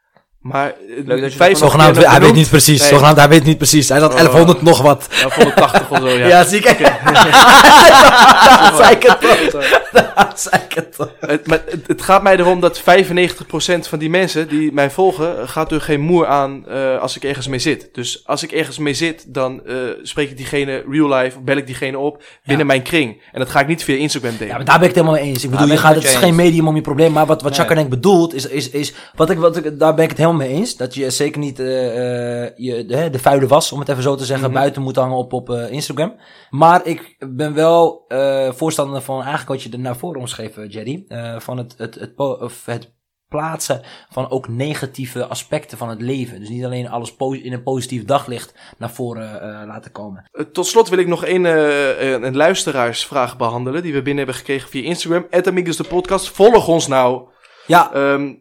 Maar 0.42 0.66
eh, 0.68 1.06
Leuk 1.06 1.20
dat 1.20 1.30
je 1.32 1.36
vijf 1.36 1.50
dat 1.50 1.58
Zogenaamd, 1.58 2.06
hij 2.06 2.20
weet 2.20 2.34
niet 2.34 2.48
precies. 2.48 2.80
Nee. 2.80 2.88
Zogenaamd, 2.88 3.16
hij 3.16 3.28
weet 3.28 3.44
niet 3.44 3.56
precies. 3.56 3.88
Hij 3.88 4.00
had 4.00 4.10
Oh. 4.10 4.16
1100 4.16 4.62
nog 4.62 4.82
wat. 4.82 5.06
Ja, 5.10 5.28
180 5.34 5.90
of 5.90 5.98
zo, 5.98 6.08
ja. 6.08 6.26
Ja, 6.32 6.44
zie 6.44 6.58
ik. 6.58 6.76
zei 8.76 8.94
ik 8.94 9.02
het 9.02 9.20
toch. 9.50 9.80
zei 10.34 10.62
ik 10.68 10.72
het 10.74 10.96
toch. 10.96 11.10
Het, 11.20 11.46
maar 11.46 11.62
het, 11.70 11.86
het 11.86 12.02
gaat 12.02 12.22
mij 12.22 12.36
erom 12.36 12.60
dat 12.60 12.80
95% 12.80 12.82
van 13.88 13.98
die 13.98 14.10
mensen 14.10 14.48
die 14.48 14.72
mij 14.72 14.90
volgen, 14.90 15.48
gaat 15.48 15.72
er 15.72 15.80
geen 15.80 16.00
moer 16.00 16.26
aan 16.26 16.68
eh, 16.68 16.98
als 16.98 17.16
ik 17.16 17.24
ergens 17.24 17.48
mee 17.48 17.58
zit. 17.58 17.88
Dus 17.92 18.22
als 18.26 18.42
ik 18.42 18.52
ergens 18.52 18.78
mee 18.78 18.94
zit, 18.94 19.34
dan 19.34 19.66
eh, 19.66 19.74
spreek 20.02 20.30
ik 20.30 20.36
diegene 20.36 20.84
real 20.90 21.08
life, 21.14 21.36
of 21.36 21.42
bel 21.42 21.56
ik 21.56 21.66
diegene 21.66 21.98
op 21.98 22.22
binnen 22.44 22.66
mijn 22.66 22.82
kring. 22.82 23.22
En 23.32 23.38
dat 23.38 23.50
ga 23.50 23.60
ik 23.60 23.66
niet 23.66 23.84
via 23.84 23.96
Instagram 23.96 24.32
delen. 24.32 24.48
Ja, 24.48 24.56
maar 24.56 24.64
daar 24.64 24.78
ben 24.78 24.88
ik 24.88 24.94
het 24.94 25.04
helemaal 25.04 25.24
mee 25.24 25.32
eens. 25.32 25.44
Ik 25.44 25.50
bedoel, 25.50 25.66
je 25.66 25.76
gaat, 25.76 25.94
het 25.94 26.04
is 26.04 26.14
geen 26.14 26.34
medium 26.34 26.68
om 26.68 26.74
je 26.74 26.80
probleem. 26.80 27.12
Maar 27.12 27.26
wat, 27.26 27.42
wat 27.42 27.56
Nee. 27.58 27.74
Denk 27.74 27.88
bedoelt, 27.88 28.34
is, 28.34 28.46
is, 28.46 28.70
is 28.70 28.92
wat 29.14 29.30
ik, 29.30 29.38
wat 29.38 29.56
ik, 29.56 29.78
daar 29.78 29.94
ben 29.94 30.04
ik 30.04 30.10
het 30.10 30.18
helemaal 30.18 30.31
mee 30.36 30.48
eens. 30.48 30.76
Dat 30.76 30.94
je 30.94 31.10
zeker 31.10 31.38
niet 31.40 31.58
eh, 31.58 32.44
eh, 32.44 32.52
je, 32.56 32.84
de, 32.84 33.10
de 33.10 33.18
vuile 33.18 33.46
was, 33.46 33.72
om 33.72 33.78
het 33.78 33.88
even 33.88 34.02
zo 34.02 34.14
te 34.14 34.24
zeggen, 34.24 34.50
Mhm. 34.50 34.58
buiten 34.58 34.82
moet 34.82 34.96
hangen 34.96 35.16
op, 35.16 35.32
op 35.32 35.50
eh, 35.50 35.70
Instagram. 35.70 36.14
Maar 36.50 36.86
ik 36.86 37.16
ben 37.28 37.54
wel 37.54 38.04
voorstander 38.54 39.00
van 39.02 39.16
eigenlijk 39.20 39.48
wat 39.48 39.62
je 39.62 39.70
er 39.70 39.78
naar 39.78 39.96
voren 39.96 40.20
omschreef, 40.20 40.54
Jerry. 40.68 41.04
van 41.38 41.56
het, 41.58 41.74
het, 41.76 41.94
het, 41.94 42.12
of 42.16 42.66
het 42.66 42.94
plaatsen 43.28 43.82
van 44.10 44.30
ook 44.30 44.48
negatieve 44.48 45.26
aspecten 45.26 45.78
van 45.78 45.88
het 45.88 46.00
leven. 46.00 46.40
Dus 46.40 46.48
niet 46.48 46.64
alleen 46.64 46.88
alles 46.88 47.14
in 47.42 47.52
een 47.52 47.62
positief 47.62 48.04
daglicht 48.04 48.54
naar 48.78 48.90
voren 48.90 49.66
laten 49.66 49.92
komen. 49.92 50.24
Tot 50.52 50.66
slot 50.66 50.88
wil 50.88 50.98
ik 50.98 51.06
nog 51.06 51.24
één 51.24 51.44
een, 51.44 52.22
een 52.22 52.36
luisteraarsvraag 52.36 53.36
behandelen 53.36 53.82
die 53.82 53.92
we 53.92 53.98
binnen 54.02 54.16
hebben 54.24 54.34
gekregen 54.34 54.68
via 54.68 54.82
Instagram. 54.82 55.26
Amigos 55.30 55.76
de 55.76 55.84
podcast. 55.84 56.28
Volg 56.28 56.68
ons 56.68 56.86
nou. 56.86 57.28
Ja, 57.66 57.92
Ehm, 57.92 58.34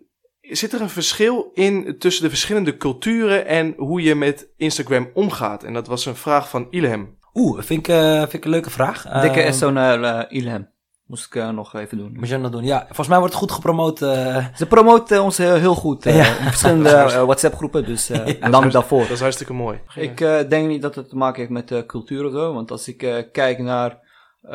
zit 0.56 0.74
er 0.74 0.82
een 0.82 0.89
verschil 0.89 1.52
in 1.54 1.95
tussen 1.99 2.24
de 2.24 2.30
verschillende 2.30 2.78
culturen 2.78 3.45
en 3.45 3.74
hoe 3.78 4.02
je 4.02 4.16
met 4.16 4.47
Instagram 4.58 5.10
omgaat? 5.14 5.64
En 5.64 5.74
dat 5.74 5.88
was 5.88 6.06
een 6.06 6.16
vraag 6.16 6.49
van 6.49 6.68
Ilham. 6.70 7.20
oeh, 7.34 7.62
vind 7.62 7.88
ik, 7.88 7.93
eh, 7.95 8.18
vind 8.20 8.34
ik 8.34 8.45
een 8.45 8.52
leuke 8.52 8.70
vraag. 8.70 9.22
Dikke 9.22 9.41
Ehm, 9.41 9.54
SO 9.54 9.70
naar 9.72 10.04
eh, 10.04 10.38
Ilham. 10.41 10.70
Moest 11.06 11.26
ik 11.26 11.36
eh, 11.36 11.49
nog 11.49 11.74
even 11.76 11.97
doen. 11.97 12.12
Moet 12.14 12.28
je 12.30 12.41
dat 12.41 12.52
doen? 12.52 12.64
Ja, 12.64 12.86
volgens 12.86 13.08
mij 13.08 13.18
wordt 13.18 13.34
het 13.34 13.43
goed 13.43 13.52
gepromoot. 13.52 13.97
Ze 13.97 14.66
promoten 14.70 15.24
ons 15.24 15.38
heel, 15.38 15.54
heel 15.56 15.76
goed 15.76 16.06
eh, 16.06 16.16
Ja. 16.16 16.26
in 16.38 16.43
verschillende 16.45 16.89
eh, 16.95 17.24
WhatsApp-groepen, 17.24 17.86
dus 17.86 18.10
eh, 18.10 18.52
dank 18.52 18.72
daarvoor. 18.72 18.99
Dat 19.02 19.10
is 19.10 19.20
hartstikke 19.20 19.54
mooi. 19.54 19.80
Ik 19.95 20.22
eh, 20.22 20.49
denk 20.49 20.68
niet 20.68 20.82
dat 20.82 20.95
het 20.95 21.10
te 21.10 21.16
maken 21.16 21.39
heeft 21.39 21.52
met 21.52 21.72
eh, 21.72 21.86
cultuur 21.86 22.26
of 22.26 22.32
zo, 22.32 22.54
want 22.54 22.72
als 22.72 22.88
ik 22.88 23.04
eh, 23.04 23.16
kijk 23.32 23.58
naar, 23.60 23.99
eh, 24.41 24.52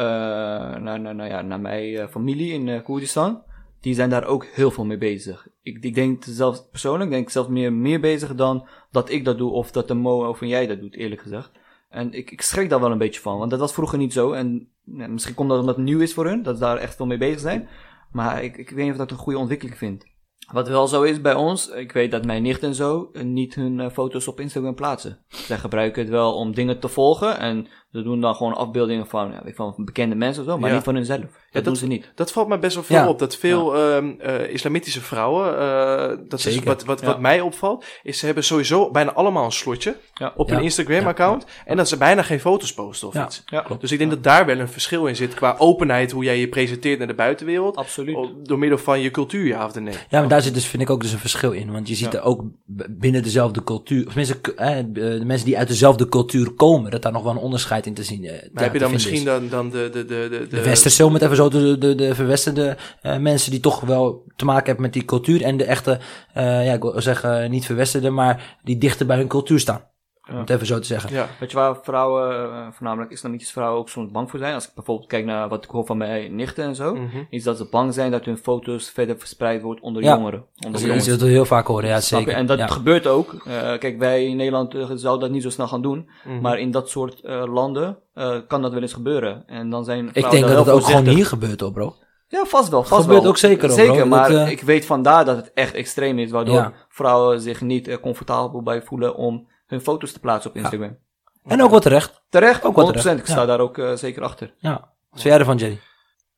naar, 0.76 1.01
naar, 1.01 1.14
naar, 1.14 1.28
ja, 1.28 1.42
naar 1.42 1.61
mijn 1.61 2.09
familie 2.09 2.53
in 2.53 2.82
Koerdistan, 2.82 3.42
die 3.87 3.95
zijn 3.95 4.11
daar 4.11 4.24
ook 4.24 4.47
heel 4.47 4.70
veel 4.70 4.84
mee 4.84 4.99
bezig. 4.99 5.49
Ik, 5.62 5.84
ik 5.84 5.95
denk 5.95 6.24
zelfs 6.24 6.68
persoonlijk, 6.70 7.11
denk 7.11 7.22
ik 7.22 7.30
zelfs 7.30 7.49
meer, 7.49 7.72
meer 7.72 8.01
bezig 8.01 8.34
dan 8.34 8.66
dat 8.91 9.11
ik 9.11 9.24
dat 9.24 9.39
doe 9.39 9.51
of 9.51 9.70
dat 9.70 9.89
de 9.89 9.95
Mo 9.95 10.28
of 10.28 10.41
jij 10.41 10.66
dat 10.66 10.80
doet, 10.80 10.95
eerlijk 10.95 11.20
gezegd. 11.20 11.51
En 11.89 12.12
ik, 12.12 12.30
ik 12.30 12.43
schrik 12.43 12.68
daar 12.68 12.80
wel 12.80 12.91
een 12.91 12.99
beetje 12.99 13.20
van, 13.20 13.39
want 13.39 13.51
dat 13.51 13.61
was 13.61 13.72
vroeger 13.72 13.99
niet 13.99 14.12
zo. 14.12 14.32
En 14.32 14.68
misschien 14.84 15.34
komt 15.34 15.49
dat 15.49 15.61
omdat 15.61 15.76
het 15.76 15.84
nieuw 15.84 16.01
is 16.01 16.14
voor 16.14 16.26
hun, 16.26 16.43
dat 16.43 16.55
ze 16.57 16.62
daar 16.62 16.76
echt 16.76 16.97
veel 16.97 17.07
mee 17.07 17.18
bezig 17.18 17.41
zijn. 17.41 17.68
Maar 18.12 18.45
ik, 18.45 18.57
ik 18.57 18.70
weet 18.70 18.84
niet 18.84 18.93
of 18.93 18.99
dat 18.99 19.11
een 19.11 19.16
goede 19.16 19.39
ontwikkeling 19.39 19.78
vind. 19.78 20.05
Wat 20.53 20.68
wel 20.68 20.87
zo 20.87 21.03
is 21.03 21.20
bij 21.20 21.34
ons, 21.34 21.68
ik 21.68 21.93
weet 21.93 22.11
dat 22.11 22.24
mijn 22.24 22.43
nicht 22.43 22.62
en 22.62 22.74
zo 22.74 23.11
eh, 23.12 23.22
niet 23.22 23.55
hun 23.55 23.80
eh, 23.80 23.91
foto's 23.91 24.28
op 24.28 24.41
Instagram 24.41 24.74
plaatsen. 24.74 25.18
Zij 25.28 25.59
gebruiken 25.59 26.03
het 26.03 26.11
wel 26.11 26.34
om 26.34 26.55
dingen 26.55 26.80
te 26.80 26.89
volgen 26.89 27.39
en 27.39 27.66
ze 27.97 28.03
doen 28.03 28.20
dan 28.20 28.34
gewoon 28.34 28.55
afbeeldingen 28.55 29.07
van, 29.07 29.30
ja, 29.32 29.53
van 29.55 29.74
bekende 29.76 30.14
mensen 30.14 30.42
of 30.42 30.49
zo, 30.49 30.59
maar 30.59 30.68
Ja. 30.68 30.74
niet 30.74 30.84
van 30.84 30.94
hunzelf. 30.94 31.20
Dat, 31.20 31.28
dat- 31.51 31.64
doen 31.64 31.76
ze 31.76 31.86
niet. 31.86 32.12
Dat 32.14 32.32
valt 32.32 32.49
mij 32.49 32.59
best 32.59 32.74
wel 32.74 32.84
veel 32.84 32.97
Ja. 32.97 33.09
op. 33.09 33.18
Dat 33.18 33.36
veel 33.36 33.76
ehm, 33.76 34.11
eh, 34.18 34.51
islamitische 34.53 35.01
vrouwen, 35.01 35.59
eh, 35.59 36.16
dat 36.28 36.44
is 36.47 36.59
wat, 36.62 36.84
wat, 36.84 37.01
Ja. 37.01 37.07
wat 37.07 37.20
mij 37.20 37.40
opvalt, 37.40 37.84
is 38.03 38.18
ze 38.18 38.26
hebben 38.26 38.44
sowieso 38.44 38.90
bijna 38.90 39.12
allemaal 39.12 39.44
een 39.44 39.53
slotje 39.53 39.97
Ja. 40.14 40.32
op 40.36 40.49
Ja. 40.49 40.55
hun 40.55 40.64
Instagram-account. 40.64 41.44
En 41.64 41.76
dat 41.76 41.88
ze 41.88 41.97
bijna 41.97 42.22
geen 42.22 42.40
foto's 42.40 42.74
posten 42.74 43.09
of 43.09 43.14
Ja. 43.14 43.24
iets. 43.24 43.42
Ja, 43.47 43.66
Dus 43.80 43.92
ik 43.92 43.99
denk 43.99 44.11
dat 44.11 44.22
daar 44.22 44.47
wel 44.47 44.59
een 44.59 44.68
verschil 44.68 45.07
in 45.07 45.16
zit 45.16 45.34
qua 45.34 45.55
openheid, 45.59 46.11
hoe 46.12 46.24
jij 46.24 46.38
je 46.38 46.49
presenteert 46.49 46.99
naar 46.99 47.07
de 47.07 47.14
buitenwereld. 47.14 47.76
absoluut. 47.76 48.16
Door 48.42 48.59
middel 48.59 48.78
van 48.78 49.01
je 49.01 49.11
cultuur, 49.11 49.47
ja 49.47 49.64
of 49.64 49.80
nee. 49.80 49.94
ja, 50.09 50.18
maar 50.20 50.28
daar 50.28 50.42
zit 50.42 50.55
dus, 50.55 50.66
vind 50.66 50.82
ik 50.82 50.90
ook 50.90 51.01
dus 51.03 51.12
een 51.12 51.18
verschil 51.18 51.53
in. 51.53 51.72
Want 51.72 51.88
je 51.88 51.94
ziet 51.94 52.12
Ja. 52.12 52.18
er 52.18 52.24
ook 52.24 52.42
binnen 52.90 53.22
dezelfde 53.22 53.64
cultuur, 53.64 54.01
of 54.07 54.12
tenminste, 54.12 54.55
eh, 54.57 54.76
de 54.92 55.22
mensen 55.24 55.47
die 55.47 55.59
uit 55.59 55.68
dezelfde 55.68 56.09
cultuur 56.09 56.51
komen, 56.51 56.90
dat 56.90 57.03
daar 57.03 57.12
nog 57.12 57.22
wel 57.22 57.32
een 57.32 57.38
onderscheid 57.38 57.86
in 57.87 57.95
te 57.95 58.03
zien 58.03 58.24
eh, 58.24 58.49
Maar 58.53 58.62
heb 58.62 58.72
je 58.72 58.78
dan 58.78 58.93
misschien 58.93 59.14
is. 59.14 59.24
dan, 59.24 59.49
dan 59.49 59.70
de, 59.70 59.89
de, 59.93 60.05
de, 60.05 60.28
de, 60.30 60.47
De 60.51 60.62
westerse, 60.62 61.05
om 61.05 61.12
het 61.14 61.22
even 61.22 61.37
zo 61.37 61.49
de, 61.49 61.78
de, 61.78 61.95
de 61.95 62.14
verwesterde 62.14 62.76
eh, 63.03 63.18
mensen 63.18 63.51
die 63.51 63.61
toch 63.61 63.80
wel 63.80 64.24
te 64.37 64.45
maken 64.45 64.64
hebben 64.66 64.84
met 64.84 64.93
die 64.93 65.05
cultuur. 65.05 65.43
En 65.43 65.57
de 65.57 65.64
echte, 65.64 65.99
eh, 66.32 66.64
ja, 66.66 66.72
ik 66.72 66.82
wil 66.82 67.01
zeggen 67.01 67.51
niet 67.51 67.66
verwesterde, 67.66 68.11
maar 68.11 68.59
die 68.62 68.78
dichter 68.78 69.07
bij 69.07 69.16
hun 69.16 69.28
cultuur 69.28 69.61
staan. 69.61 69.84
Om 70.31 70.37
het 70.39 70.51
even 70.51 70.66
zo 70.66 70.79
te 70.79 70.87
zeggen. 70.87 71.12
Ja, 71.12 71.29
Weet 71.41 71.51
je 71.51 71.57
waar 71.57 71.77
vrouwen, 71.83 72.31
eh, 72.53 72.66
voornamelijk 72.72 73.11
islamitische 73.11 73.53
vrouwen, 73.53 73.79
ook 73.81 73.89
soms 73.89 74.11
bang 74.11 74.31
voor 74.31 74.39
zijn? 74.39 74.55
Als 74.55 74.68
ik 74.68 74.74
bijvoorbeeld 74.74 75.09
kijk 75.09 75.24
naar 75.24 75.49
wat 75.49 75.64
ik 75.64 75.70
hoor 75.70 75.87
van 75.87 75.97
mijn 75.97 76.35
nichten 76.35 76.64
en 76.64 76.74
zo, 76.74 76.95
mhm. 76.95 77.16
is 77.31 77.43
dat 77.43 77.57
ze 77.57 77.68
bang 77.70 77.95
zijn 77.95 78.11
dat 78.11 78.24
hun 78.24 78.39
foto's 78.39 78.91
verder 78.91 79.18
verspreid 79.18 79.62
wordt 79.62 79.81
onder 79.81 80.03
Ja. 80.03 80.14
jongeren. 80.14 80.45
Onder 80.64 80.81
Dat 80.81 80.91
is 80.91 80.97
iets 80.97 81.09
wat 81.09 81.20
we 81.20 81.27
heel 81.29 81.45
vaak 81.45 81.66
horen, 81.66 81.89
ja 81.89 82.01
Snap 82.01 82.20
je? 82.20 82.24
zeker. 82.27 82.41
En 82.41 82.47
dat 82.47 82.59
ja. 82.59 82.66
gebeurt 82.66 83.07
ook. 83.07 83.33
Eh, 83.47 83.79
kijk, 83.79 83.99
wij 83.99 84.27
in 84.27 84.37
Nederland 84.37 84.74
eh, 84.74 84.91
zouden 84.95 85.20
dat 85.20 85.31
niet 85.31 85.43
zo 85.43 85.51
snel 85.51 85.68
gaan 85.68 85.83
doen. 85.83 86.09
Mhm. 86.24 86.41
Maar 86.41 86.59
in 86.59 86.70
dat 86.70 86.89
soort 86.89 87.20
eh, 87.20 87.43
landen 87.53 87.99
eh, 88.14 88.37
kan 88.49 88.62
dat 88.62 88.72
wel 88.72 88.83
eens 88.83 88.93
gebeuren. 88.93 89.43
En 89.47 89.70
dan 89.70 89.85
zijn 89.85 90.09
Ik 90.12 90.31
denk 90.31 90.47
dat 90.47 90.66
het 90.66 90.74
ook 90.74 90.83
gewoon 90.85 91.07
hier 91.09 91.27
gebeurt, 91.27 91.61
hoor, 91.61 91.72
bro. 91.72 91.95
Ja, 92.29 92.45
vast 92.45 92.68
wel. 92.68 92.83
Vast 92.85 93.03
Gebeurt 93.03 93.20
wel. 93.22 93.31
ook 93.31 93.37
zeker, 93.39 93.68
hoor, 93.68 93.79
Zeker, 93.79 93.95
bro. 93.97 94.07
maar 94.07 94.31
Dat, 94.31 94.49
ik 94.49 94.61
weet 94.62 94.87
vandaar 94.87 95.24
dat 95.24 95.37
het 95.37 95.51
echt 95.55 95.74
extreem 95.74 96.18
is. 96.18 96.31
Waardoor 96.31 96.55
Ja. 96.55 96.72
vrouwen 96.89 97.41
zich 97.41 97.61
niet 97.61 97.99
comfortabel 98.01 98.62
bij 98.62 98.83
voelen 98.83 99.14
om 99.16 99.47
hun 99.67 99.81
foto's 99.81 100.12
te 100.12 100.21
plaatsen 100.21 100.51
op 100.51 100.57
Instagram. 100.57 100.99
En 101.45 101.62
ook 101.62 101.71
wat 101.71 101.83
terecht. 101.83 102.23
Terecht, 102.29 102.64
Ook 102.64 102.77
wat 102.77 102.87
100%. 102.87 103.01
terecht, 103.01 103.19
Ik 103.19 103.27
sta 103.27 103.41
ja. 103.41 103.47
daar 103.47 103.61
ook 103.61 103.79
eh, 103.79 103.93
zeker 103.95 104.23
achter. 104.23 104.55
Ja. 104.59 104.73
Wat 105.11 105.21
vind 105.21 105.23
jij 105.23 105.39
ervan, 105.39 105.57
Jerry? 105.57 105.81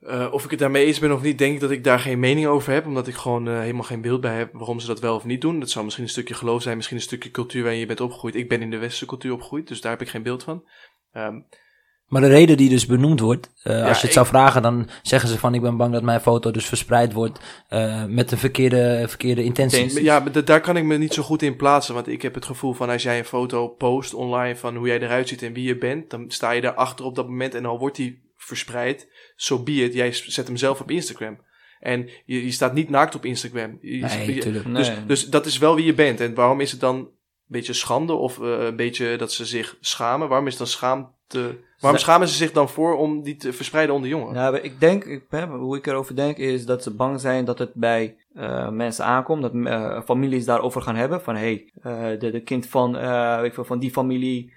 Eh, 0.00 0.32
of 0.32 0.44
ik 0.44 0.50
het 0.50 0.58
daarmee 0.58 0.84
eens 0.86 0.98
ben 0.98 1.12
of 1.12 1.22
niet, 1.22 1.38
denk 1.38 1.54
ik 1.54 1.60
dat 1.60 1.70
ik 1.70 1.84
daar 1.84 1.98
geen 1.98 2.20
mening 2.20 2.46
over 2.46 2.72
heb. 2.72 2.86
Omdat 2.86 3.06
ik 3.06 3.14
gewoon 3.14 3.48
eh, 3.48 3.58
helemaal 3.58 3.82
geen 3.82 4.00
beeld 4.00 4.20
bij 4.20 4.36
heb 4.36 4.50
waarom 4.52 4.80
ze 4.80 4.86
dat 4.86 5.00
wel 5.00 5.14
of 5.14 5.24
niet 5.24 5.40
doen. 5.40 5.60
Dat 5.60 5.70
zou 5.70 5.84
misschien 5.84 6.04
een 6.04 6.10
stukje 6.10 6.34
geloof 6.34 6.62
zijn, 6.62 6.76
misschien 6.76 6.96
een 6.96 7.02
stukje 7.02 7.30
cultuur 7.30 7.62
waarin 7.62 7.80
je 7.80 7.86
bent 7.86 8.00
opgegroeid. 8.00 8.34
Ik 8.34 8.48
ben 8.48 8.62
in 8.62 8.70
de 8.70 8.78
westerse 8.78 9.06
cultuur 9.06 9.32
opgegroeid, 9.32 9.68
dus 9.68 9.80
daar 9.80 9.92
heb 9.92 10.00
ik 10.00 10.08
geen 10.08 10.22
beeld 10.22 10.42
van. 10.42 10.68
Ehm, 11.12 11.40
Maar 12.08 12.20
de 12.20 12.28
reden 12.28 12.56
die 12.56 12.68
dus 12.68 12.86
benoemd 12.86 13.20
wordt, 13.20 13.50
eh, 13.62 13.72
als 13.74 13.86
je 13.88 13.94
het 13.94 14.02
ik- 14.04 14.10
zou 14.12 14.26
vragen, 14.26 14.62
dan 14.62 14.88
zeggen 15.02 15.28
ze 15.28 15.38
van 15.38 15.54
ik 15.54 15.60
ben 15.60 15.76
bang 15.76 15.92
dat 15.92 16.02
mijn 16.02 16.20
foto 16.20 16.50
dus 16.50 16.66
verspreid 16.66 17.12
wordt 17.12 17.40
eh, 17.68 18.04
met 18.04 18.28
de 18.28 18.36
verkeerde, 18.36 19.04
verkeerde 19.08 19.44
intentie. 19.44 19.78
Intentie. 19.78 20.04
ja, 20.04 20.18
maar 20.20 20.32
da- 20.32 20.40
daar 20.40 20.60
kan 20.60 20.76
ik 20.76 20.84
me 20.84 20.96
niet 20.96 21.14
zo 21.14 21.22
goed 21.22 21.42
in 21.42 21.56
plaatsen. 21.56 21.94
Want 21.94 22.08
ik 22.08 22.22
heb 22.22 22.34
het 22.34 22.44
gevoel 22.44 22.72
van 22.72 22.90
als 22.90 23.02
jij 23.02 23.18
een 23.18 23.24
foto 23.24 23.68
post 23.68 24.14
online 24.14 24.56
van 24.56 24.76
hoe 24.76 24.86
jij 24.86 25.00
eruit 25.00 25.28
ziet 25.28 25.42
en 25.42 25.52
wie 25.52 25.64
je 25.66 25.78
bent, 25.78 26.10
dan 26.10 26.24
sta 26.30 26.50
je 26.50 26.60
daarachter 26.60 27.04
op 27.04 27.14
dat 27.14 27.28
moment 27.28 27.54
en 27.54 27.66
al 27.66 27.78
wordt 27.78 27.96
die 27.96 28.22
verspreid. 28.36 29.08
Zo 29.36 29.56
so 29.56 29.62
be 29.62 29.72
it. 29.72 29.94
Jij 29.94 30.12
zet 30.12 30.46
hem 30.46 30.56
zelf 30.56 30.80
op 30.80 30.90
Instagram. 30.90 31.38
En 31.80 32.08
je, 32.24 32.44
je 32.44 32.50
staat 32.50 32.74
niet 32.74 32.88
naakt 32.90 33.14
op 33.14 33.24
Instagram. 33.24 33.78
Je- 33.80 33.96
Nee, 33.98 34.34
je- 34.34 34.40
tuurlijk. 34.40 34.74
Dus, 34.74 34.88
Nee. 34.88 35.06
dus 35.06 35.26
dat 35.26 35.46
is 35.46 35.58
wel 35.58 35.74
wie 35.74 35.84
je 35.84 35.94
bent. 35.94 36.20
En 36.20 36.34
waarom 36.34 36.60
is 36.60 36.70
het 36.70 36.80
dan 36.80 37.08
beetje 37.48 37.72
schande 37.72 38.12
of 38.12 38.40
eh, 38.40 38.64
een 38.64 38.76
beetje 38.76 39.16
dat 39.16 39.32
ze 39.32 39.44
zich 39.44 39.76
schamen? 39.80 40.28
Waarom 40.28 40.46
is 40.46 40.56
dan 40.56 40.66
schaamte? 40.66 41.58
Waarom 41.80 42.00
schamen 42.00 42.28
ze 42.28 42.34
zich 42.34 42.52
dan 42.52 42.68
voor 42.68 42.96
om 42.96 43.22
die 43.22 43.36
te 43.36 43.52
verspreiden 43.52 43.94
onder 43.94 44.10
jongeren? 44.10 44.34
Maar 44.34 44.62
ik 44.62 44.80
denk, 44.80 45.04
ik, 45.04 45.24
hè, 45.28 45.46
hoe 45.46 45.76
ik 45.76 45.86
erover 45.86 46.16
denk, 46.16 46.36
is 46.36 46.66
dat 46.66 46.82
ze 46.82 46.94
bang 46.94 47.20
zijn 47.20 47.44
dat 47.44 47.58
het 47.58 47.74
bij 47.74 48.16
eh, 48.34 48.68
mensen 48.68 49.04
aankomt. 49.04 49.42
Dat 49.42 49.52
eh, 49.54 50.02
families 50.04 50.44
daarover 50.44 50.82
gaan 50.82 50.96
hebben. 50.96 51.22
Van 51.22 51.36
hé, 51.36 51.66
hey, 51.80 52.18
de, 52.18 52.30
de 52.30 52.42
kind 52.42 52.66
van, 52.66 52.92
weet 53.36 53.44
ik 53.44 53.54
veel, 53.54 53.64
van 53.64 53.78
die 53.78 53.90
familie 53.90 54.56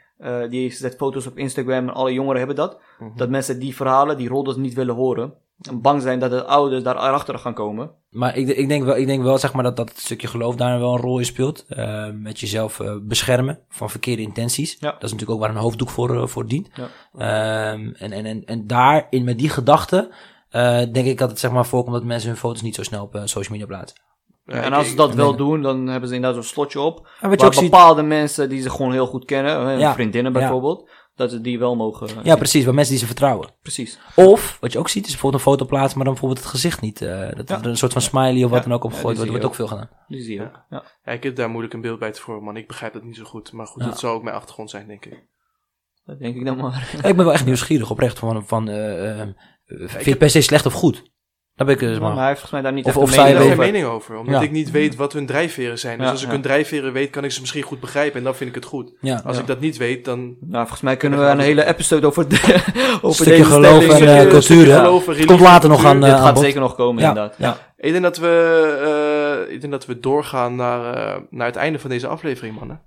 die 0.49 0.71
zet 0.71 0.95
foto's 0.95 1.27
op 1.27 1.37
Instagram 1.37 1.87
en 1.87 1.93
alle 1.93 2.13
jongeren 2.13 2.37
hebben 2.37 2.55
dat. 2.55 2.79
Mhm. 2.99 3.17
Dat 3.17 3.29
mensen 3.29 3.59
die 3.59 3.75
verhalen, 3.75 4.17
die 4.17 4.29
roddels 4.29 4.57
niet 4.57 4.73
willen 4.73 4.95
horen. 4.95 5.33
Bang 5.73 6.01
zijn 6.01 6.19
dat 6.19 6.31
de 6.31 6.43
ouders 6.43 6.83
daar 6.83 6.95
achter 6.95 7.39
gaan 7.39 7.53
komen. 7.53 7.91
Maar 8.09 8.37
ik, 8.37 8.47
ik, 8.47 8.67
denk 8.67 8.83
wel, 8.83 8.97
ik 8.97 9.07
denk 9.07 9.23
wel 9.23 9.37
zeg 9.37 9.53
maar, 9.53 9.63
dat, 9.63 9.75
dat 9.75 9.89
het 9.89 9.99
stukje 9.99 10.27
geloof 10.27 10.55
daar 10.55 10.79
wel 10.79 10.93
een 10.93 11.01
rol 11.01 11.19
in 11.19 11.25
speelt. 11.25 11.65
Eh, 11.67 12.09
met 12.13 12.39
jezelf 12.39 12.79
eh, 12.79 12.95
beschermen 13.01 13.59
van 13.69 13.89
verkeerde 13.89 14.21
intenties. 14.21 14.77
Ja. 14.79 14.91
Dat 14.91 15.03
is 15.03 15.11
natuurlijk 15.11 15.31
ook 15.31 15.39
waar 15.39 15.49
een 15.55 15.61
hoofddoek 15.61 15.89
voor, 15.89 16.15
eh, 16.15 16.27
voor 16.27 16.47
dient. 16.47 16.69
Ja. 16.73 16.87
Ehm, 17.17 17.89
en, 17.93 18.11
en, 18.11 18.25
en, 18.25 18.45
en 18.45 18.67
daarin, 18.67 19.23
met 19.23 19.37
die 19.37 19.49
gedachte, 19.49 20.13
eh, 20.49 20.81
denk 20.91 21.07
ik 21.07 21.17
dat 21.17 21.29
het 21.29 21.39
zeg 21.39 21.51
maar, 21.51 21.65
voorkomt 21.65 21.95
dat 21.95 22.03
mensen 22.03 22.29
hun 22.29 22.37
foto's 22.37 22.61
niet 22.61 22.75
zo 22.75 22.83
snel 22.83 23.03
op 23.03 23.21
social 23.23 23.53
media 23.57 23.67
plaatsen. 23.67 23.99
Ja, 24.45 24.61
en 24.61 24.73
als 24.73 24.89
ze 24.89 24.95
dat 24.95 25.13
wel 25.13 25.35
doen, 25.35 25.61
dan 25.61 25.87
hebben 25.87 26.09
ze 26.09 26.15
inderdaad 26.15 26.43
zo'n 26.43 26.51
slotje 26.51 26.79
op. 26.79 27.07
Waar 27.21 27.53
ziet, 27.53 27.69
bepaalde 27.69 28.03
mensen 28.03 28.49
die 28.49 28.61
ze 28.61 28.69
gewoon 28.69 28.91
heel 28.91 29.07
goed 29.07 29.25
kennen, 29.25 29.93
vriendinnen 29.93 30.33
Ja. 30.33 30.39
bijvoorbeeld, 30.39 30.89
dat 31.15 31.31
ze 31.31 31.41
die 31.41 31.59
wel 31.59 31.75
mogen. 31.75 32.07
ja 32.23 32.35
precies, 32.35 32.63
bij 32.63 32.73
mensen 32.73 32.91
die 32.91 33.01
ze 33.01 33.07
vertrouwen. 33.07 33.49
precies. 33.61 33.99
Of, 34.15 34.57
wat 34.59 34.71
je 34.71 34.79
ook 34.79 34.89
ziet, 34.89 35.05
is 35.05 35.11
bijvoorbeeld 35.11 35.43
een 35.45 35.51
foto 35.51 35.65
plaatsen, 35.65 35.95
maar 35.97 36.05
dan 36.05 36.13
bijvoorbeeld 36.13 36.43
het 36.43 36.53
gezicht 36.53 36.81
niet. 36.81 37.01
eh, 37.01 37.29
dat 37.35 37.49
Ja. 37.49 37.59
er 37.59 37.65
een 37.67 37.77
soort 37.77 37.93
van 37.93 38.01
smiley 38.01 38.43
of 38.43 38.49
wat 38.49 38.63
Ja. 38.63 38.69
dan 38.69 38.73
ook 38.77 38.83
op 38.83 38.89
Ja, 38.91 38.95
gegooid 38.95 39.17
wordt, 39.17 39.19
zie 39.19 39.29
wordt 39.29 39.45
ook 39.45 39.55
veel 39.55 39.67
gedaan. 39.67 39.89
Die 40.07 40.21
zie 40.23 40.35
je 40.35 40.41
ook. 40.43 40.65
Ja. 40.69 40.83
Ja, 41.03 41.11
ik 41.11 41.23
heb 41.23 41.35
daar 41.35 41.49
moeilijk 41.49 41.73
een 41.73 41.81
beeld 41.81 41.99
bij 41.99 42.11
te 42.11 42.21
vormen, 42.21 42.43
man. 42.43 42.57
Ik 42.57 42.67
begrijp 42.67 42.93
dat 42.93 43.03
niet 43.03 43.15
zo 43.15 43.23
goed. 43.23 43.51
Maar 43.51 43.67
goed, 43.67 43.81
Ja. 43.83 43.87
dat 43.89 43.99
zou 43.99 44.15
ook 44.15 44.23
mijn 44.23 44.35
achtergrond 44.35 44.69
zijn, 44.69 44.87
denk 44.87 45.05
ik. 45.05 45.23
Dat 46.05 46.19
denk 46.19 46.35
ik 46.35 46.45
dan 46.45 46.57
maar. 46.57 46.89
Ja, 47.01 47.07
ik 47.09 47.15
ben 47.15 47.25
wel 47.25 47.33
echt 47.33 47.45
nieuwsgierig 47.45 47.91
oprecht 47.91 48.19
van, 48.19 48.47
van 48.47 48.69
eh, 48.69 49.21
eh, 49.21 49.27
vind 49.87 50.17
per 50.17 50.29
se 50.29 50.41
slecht 50.41 50.65
of 50.65 50.73
goed? 50.73 51.11
Daar 51.65 51.75
ben 51.75 51.87
ik 51.87 51.91
dus 51.91 51.99
Maar 51.99 52.09
maar. 52.09 52.17
hij 52.17 52.27
heeft 52.27 52.39
volgens 52.39 52.51
mij 52.51 52.61
daar 52.61 52.73
niet 52.73 52.85
Of- 52.85 52.97
of 52.97 53.09
mening 53.09 53.17
daar 53.27 53.33
weet- 53.33 53.41
geen 53.41 53.51
over. 53.51 53.71
mening 53.71 53.85
over, 53.85 54.17
omdat 54.17 54.35
Ja. 54.35 54.41
ik 54.41 54.51
niet 54.51 54.71
weet 54.71 54.95
wat 54.95 55.13
hun 55.13 55.25
drijfveren 55.25 55.79
zijn. 55.79 55.97
Dus 55.97 56.05
Ja, 56.05 56.11
als 56.11 56.21
ik 56.21 56.27
ja. 56.27 56.33
hun 56.33 56.41
drijfveren 56.41 56.93
weet, 56.93 57.09
kan 57.09 57.23
ik 57.23 57.31
ze 57.31 57.39
misschien 57.39 57.61
goed 57.61 57.79
begrijpen. 57.79 58.17
En 58.17 58.23
dan 58.23 58.35
vind 58.35 58.49
ik 58.49 58.55
het 58.55 58.65
goed. 58.65 58.91
Ja. 59.01 59.21
Als 59.25 59.35
Ja. 59.35 59.41
ik 59.41 59.47
dat 59.47 59.59
niet 59.59 59.77
weet, 59.77 60.05
dan... 60.05 60.19
Nou, 60.39 60.59
volgens 60.59 60.81
mij 60.81 60.97
kunnen 60.97 61.19
we 61.19 61.25
een 61.25 61.39
hele 61.39 61.65
episode 61.65 62.07
over, 62.07 62.27
de, 62.27 62.35
over 63.01 63.13
Stukje 63.15 63.31
deze 63.31 63.43
geloof 63.51 63.99
en, 63.99 64.07
eh, 64.17 64.27
cultuur, 64.27 64.65
geloof, 64.65 65.05
religie, 65.05 65.25
komt 65.27 65.39
later 65.39 65.69
nog 65.69 65.85
aan, 65.85 65.99
Dit 65.99 66.09
eh, 66.09 66.15
aan 66.15 66.21
gaat 66.21 66.33
bod. 66.33 66.43
zeker 66.43 66.59
nog 66.59 66.75
komen, 66.75 67.01
Ja. 67.03 67.07
inderdaad. 67.09 67.35
Ja. 67.37 67.57
Ik 67.77 67.91
denk 67.91 68.03
dat 68.03 68.17
we, 68.17 69.45
eh, 69.47 69.53
ik 69.53 69.61
denk 69.61 69.73
dat 69.73 69.85
we 69.85 69.99
doorgaan 69.99 70.55
naar, 70.55 70.93
eh, 70.93 71.19
naar 71.29 71.47
het 71.47 71.55
einde 71.55 71.79
van 71.79 71.89
deze 71.89 72.07
aflevering, 72.07 72.55
mannen. 72.59 72.81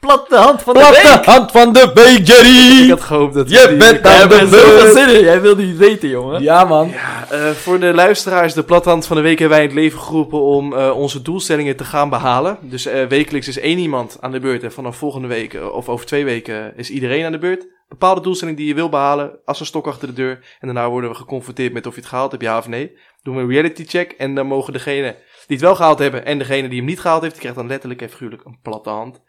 Platte 0.00 0.36
hand 0.36 0.62
van 0.62 0.74
de 0.74 0.80
Platte 0.80 1.02
week! 1.14 1.24
hand 1.24 1.50
van 1.50 1.72
de 1.72 1.90
week, 1.94 2.18
Ik 2.18 2.26
Jerry! 2.26 2.88
had 2.88 3.00
gehoopt 3.00 3.34
dat 3.34 3.50
Je 3.50 3.66
die- 3.68 3.76
bent 3.76 4.00
Jij 4.06 4.22
aan 4.22 4.28
de 4.28 4.46
beurt. 4.50 4.92
zin 4.96 5.08
in. 5.14 5.20
Jij 5.24 5.40
wil 5.40 5.56
niet 5.56 5.76
weten, 5.76 6.08
jongen. 6.08 6.42
Ja, 6.42 6.64
man. 6.64 6.88
Ja, 6.88 7.26
eh, 7.30 7.50
voor 7.50 7.80
de 7.80 7.94
luisteraars, 7.94 8.54
de 8.54 8.62
plathand 8.62 9.06
van 9.06 9.16
de 9.16 9.22
week 9.22 9.38
hebben 9.38 9.56
wij 9.58 9.66
in 9.66 9.72
het 9.72 9.82
leven 9.82 9.98
geroepen 10.00 10.40
om 10.40 10.72
eh, 10.74 10.96
onze 10.96 11.22
doelstellingen 11.22 11.76
te 11.76 11.84
gaan 11.84 12.08
behalen. 12.08 12.58
Dus 12.60 12.86
eh, 12.86 13.04
wekelijks 13.06 13.48
is 13.48 13.58
één 13.58 13.78
iemand 13.78 14.16
aan 14.20 14.30
de 14.32 14.40
beurt 14.40 14.62
en 14.62 14.72
vanaf 14.72 14.96
volgende 14.96 15.28
week 15.28 15.58
of 15.72 15.88
over 15.88 16.06
twee 16.06 16.24
weken 16.24 16.72
is 16.76 16.90
iedereen 16.90 17.24
aan 17.24 17.32
de 17.32 17.38
beurt. 17.38 17.66
Bepaalde 17.88 18.20
doelstelling 18.20 18.56
die 18.56 18.66
je 18.66 18.74
wil 18.74 18.88
behalen, 18.88 19.38
als 19.44 19.60
een 19.60 19.66
stok 19.66 19.86
achter 19.86 20.08
de 20.08 20.14
deur. 20.14 20.32
En 20.60 20.66
daarna 20.66 20.88
worden 20.88 21.10
we 21.10 21.16
geconfronteerd 21.16 21.72
met 21.72 21.86
of 21.86 21.94
je 21.94 22.00
het 22.00 22.08
gehaald 22.08 22.30
hebt, 22.30 22.42
ja 22.42 22.58
of 22.58 22.68
nee. 22.68 22.96
Doen 23.22 23.36
we 23.36 23.42
een 23.42 23.48
reality 23.50 23.84
check 23.86 24.12
en 24.12 24.34
dan 24.34 24.46
mogen 24.46 24.72
degene 24.72 25.16
die 25.46 25.56
het 25.56 25.66
wel 25.66 25.74
gehaald 25.74 25.98
hebben 25.98 26.24
en 26.24 26.38
degene 26.38 26.68
die 26.68 26.78
hem 26.78 26.86
niet 26.86 27.00
gehaald 27.00 27.20
heeft, 27.20 27.32
die 27.32 27.40
krijgt 27.42 27.58
dan 27.58 27.68
letterlijk 27.68 28.02
en 28.02 28.10
figuurlijk 28.10 28.44
een 28.44 28.58
platte 28.62 28.90
hand. 28.90 29.20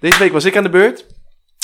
Deze 0.00 0.18
week 0.18 0.32
was 0.32 0.44
ik 0.44 0.56
aan 0.56 0.62
de 0.62 0.68
beurt. 0.68 1.06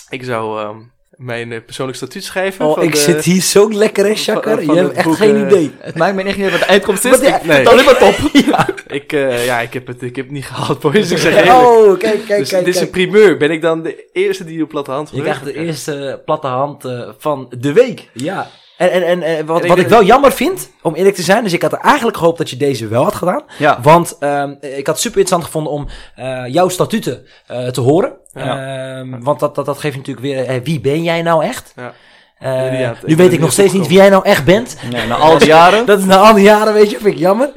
Ik 0.08 0.24
zou 0.24 0.60
ehm, 0.60 0.76
mijn 1.10 1.52
eh, 1.52 1.60
persoonlijk 1.64 1.96
statuut 1.96 2.24
schrijven. 2.24 2.64
Oh, 2.66 2.74
van 2.74 2.82
ik 2.82 2.92
de- 2.92 2.98
zit 2.98 3.24
hier 3.24 3.40
zo 3.40 3.72
lekker, 3.72 4.06
hè, 4.06 4.14
Shakker? 4.14 4.62
Je 4.62 4.72
hebt 4.72 4.92
echt 4.92 5.06
boek, 5.06 5.16
geen 5.16 5.34
eh, 5.36 5.40
idee. 5.42 5.74
Het 5.80 5.96
maakt 5.96 6.14
me 6.14 6.22
echt 6.22 6.36
niet 6.36 6.44
uit 6.44 6.52
wat 6.52 6.60
de 6.60 6.66
uitkomst 6.66 7.04
is. 7.04 7.20
Ik 7.20 7.42
Nee. 7.44 7.58
het 7.58 7.68
alleen 7.68 7.84
maar 7.84 7.98
top. 7.98 8.14
ja. 8.50 8.68
Ik, 8.86 9.12
eh, 9.12 9.44
ja, 9.46 9.60
ik 9.60 9.72
heb, 9.72 9.86
het, 9.86 10.02
ik 10.02 10.16
heb 10.16 10.24
het 10.24 10.34
niet 10.34 10.46
gehaald, 10.46 10.80
boys. 10.80 11.10
Ik 11.10 11.18
zeg 11.18 11.34
eerlijk. 11.34 11.52
Oh, 11.54 11.98
kijk, 11.98 12.24
kijk, 12.26 12.38
dus 12.38 12.48
kijk. 12.48 12.64
dit 12.64 12.74
is 12.74 12.80
een 12.80 12.90
primeur. 12.90 13.36
Ben 13.36 13.50
ik 13.50 13.60
dan 13.62 13.82
de 13.82 14.08
eerste 14.12 14.44
die 14.44 14.62
op 14.62 14.68
platte 14.68 14.90
hand 14.90 15.10
Je 15.12 15.20
krijgt 15.22 15.44
de 15.44 15.54
eerste 15.54 16.22
platte 16.24 16.46
hand 16.46 16.84
eh, 16.84 17.08
van 17.18 17.52
de 17.58 17.72
week. 17.72 18.08
Ja. 18.12 18.50
En, 18.76 18.90
en, 18.90 19.22
en 19.22 19.46
wat, 19.46 19.66
wat 19.66 19.78
ik 19.78 19.88
wel 19.88 20.02
jammer 20.04 20.32
vind, 20.32 20.70
om 20.82 20.94
eerlijk 20.94 21.16
te 21.16 21.22
zijn, 21.22 21.42
dus 21.42 21.52
ik 21.52 21.62
had 21.62 21.72
er 21.72 21.78
eigenlijk 21.78 22.16
gehoopt 22.16 22.38
dat 22.38 22.50
je 22.50 22.56
deze 22.56 22.88
wel 22.88 23.02
had 23.02 23.14
gedaan. 23.14 23.42
Ja. 23.58 23.78
Want 23.82 24.16
ehm, 24.20 24.54
ik 24.60 24.86
had 24.86 25.00
super 25.00 25.18
interessant 25.18 25.44
gevonden 25.44 25.72
om 25.72 25.86
eh, 26.14 26.42
jouw 26.46 26.68
statuten 26.68 27.26
eh, 27.46 27.66
te 27.66 27.80
horen. 27.80 28.12
Ja. 28.32 28.98
Ehm, 28.98 29.20
want 29.20 29.40
dat, 29.40 29.54
dat, 29.54 29.66
dat 29.66 29.78
geeft 29.78 29.96
natuurlijk 29.96 30.26
weer, 30.26 30.44
eh, 30.44 30.60
wie 30.62 30.80
ben 30.80 31.02
jij 31.02 31.22
nou 31.22 31.44
echt? 31.44 31.72
Ja. 31.76 31.92
Eh, 32.38 32.90
nu 33.04 33.16
weet 33.16 33.32
ik 33.32 33.40
nog 33.40 33.52
steeds 33.52 33.72
niet 33.72 33.86
wie 33.86 33.96
jij 33.96 34.08
nou 34.08 34.24
echt 34.24 34.44
bent. 34.44 34.76
Ja, 34.90 35.04
na 35.04 35.14
al 35.14 35.38
die 35.38 35.48
jaren. 35.58 35.86
Dat 35.86 35.98
is 35.98 36.04
na 36.04 36.16
al 36.16 36.34
die 36.34 36.44
jaren, 36.44 36.72
weet 36.72 36.90
je, 36.90 36.96
vind 36.98 37.14
ik 37.14 37.20
jammer. 37.20 37.50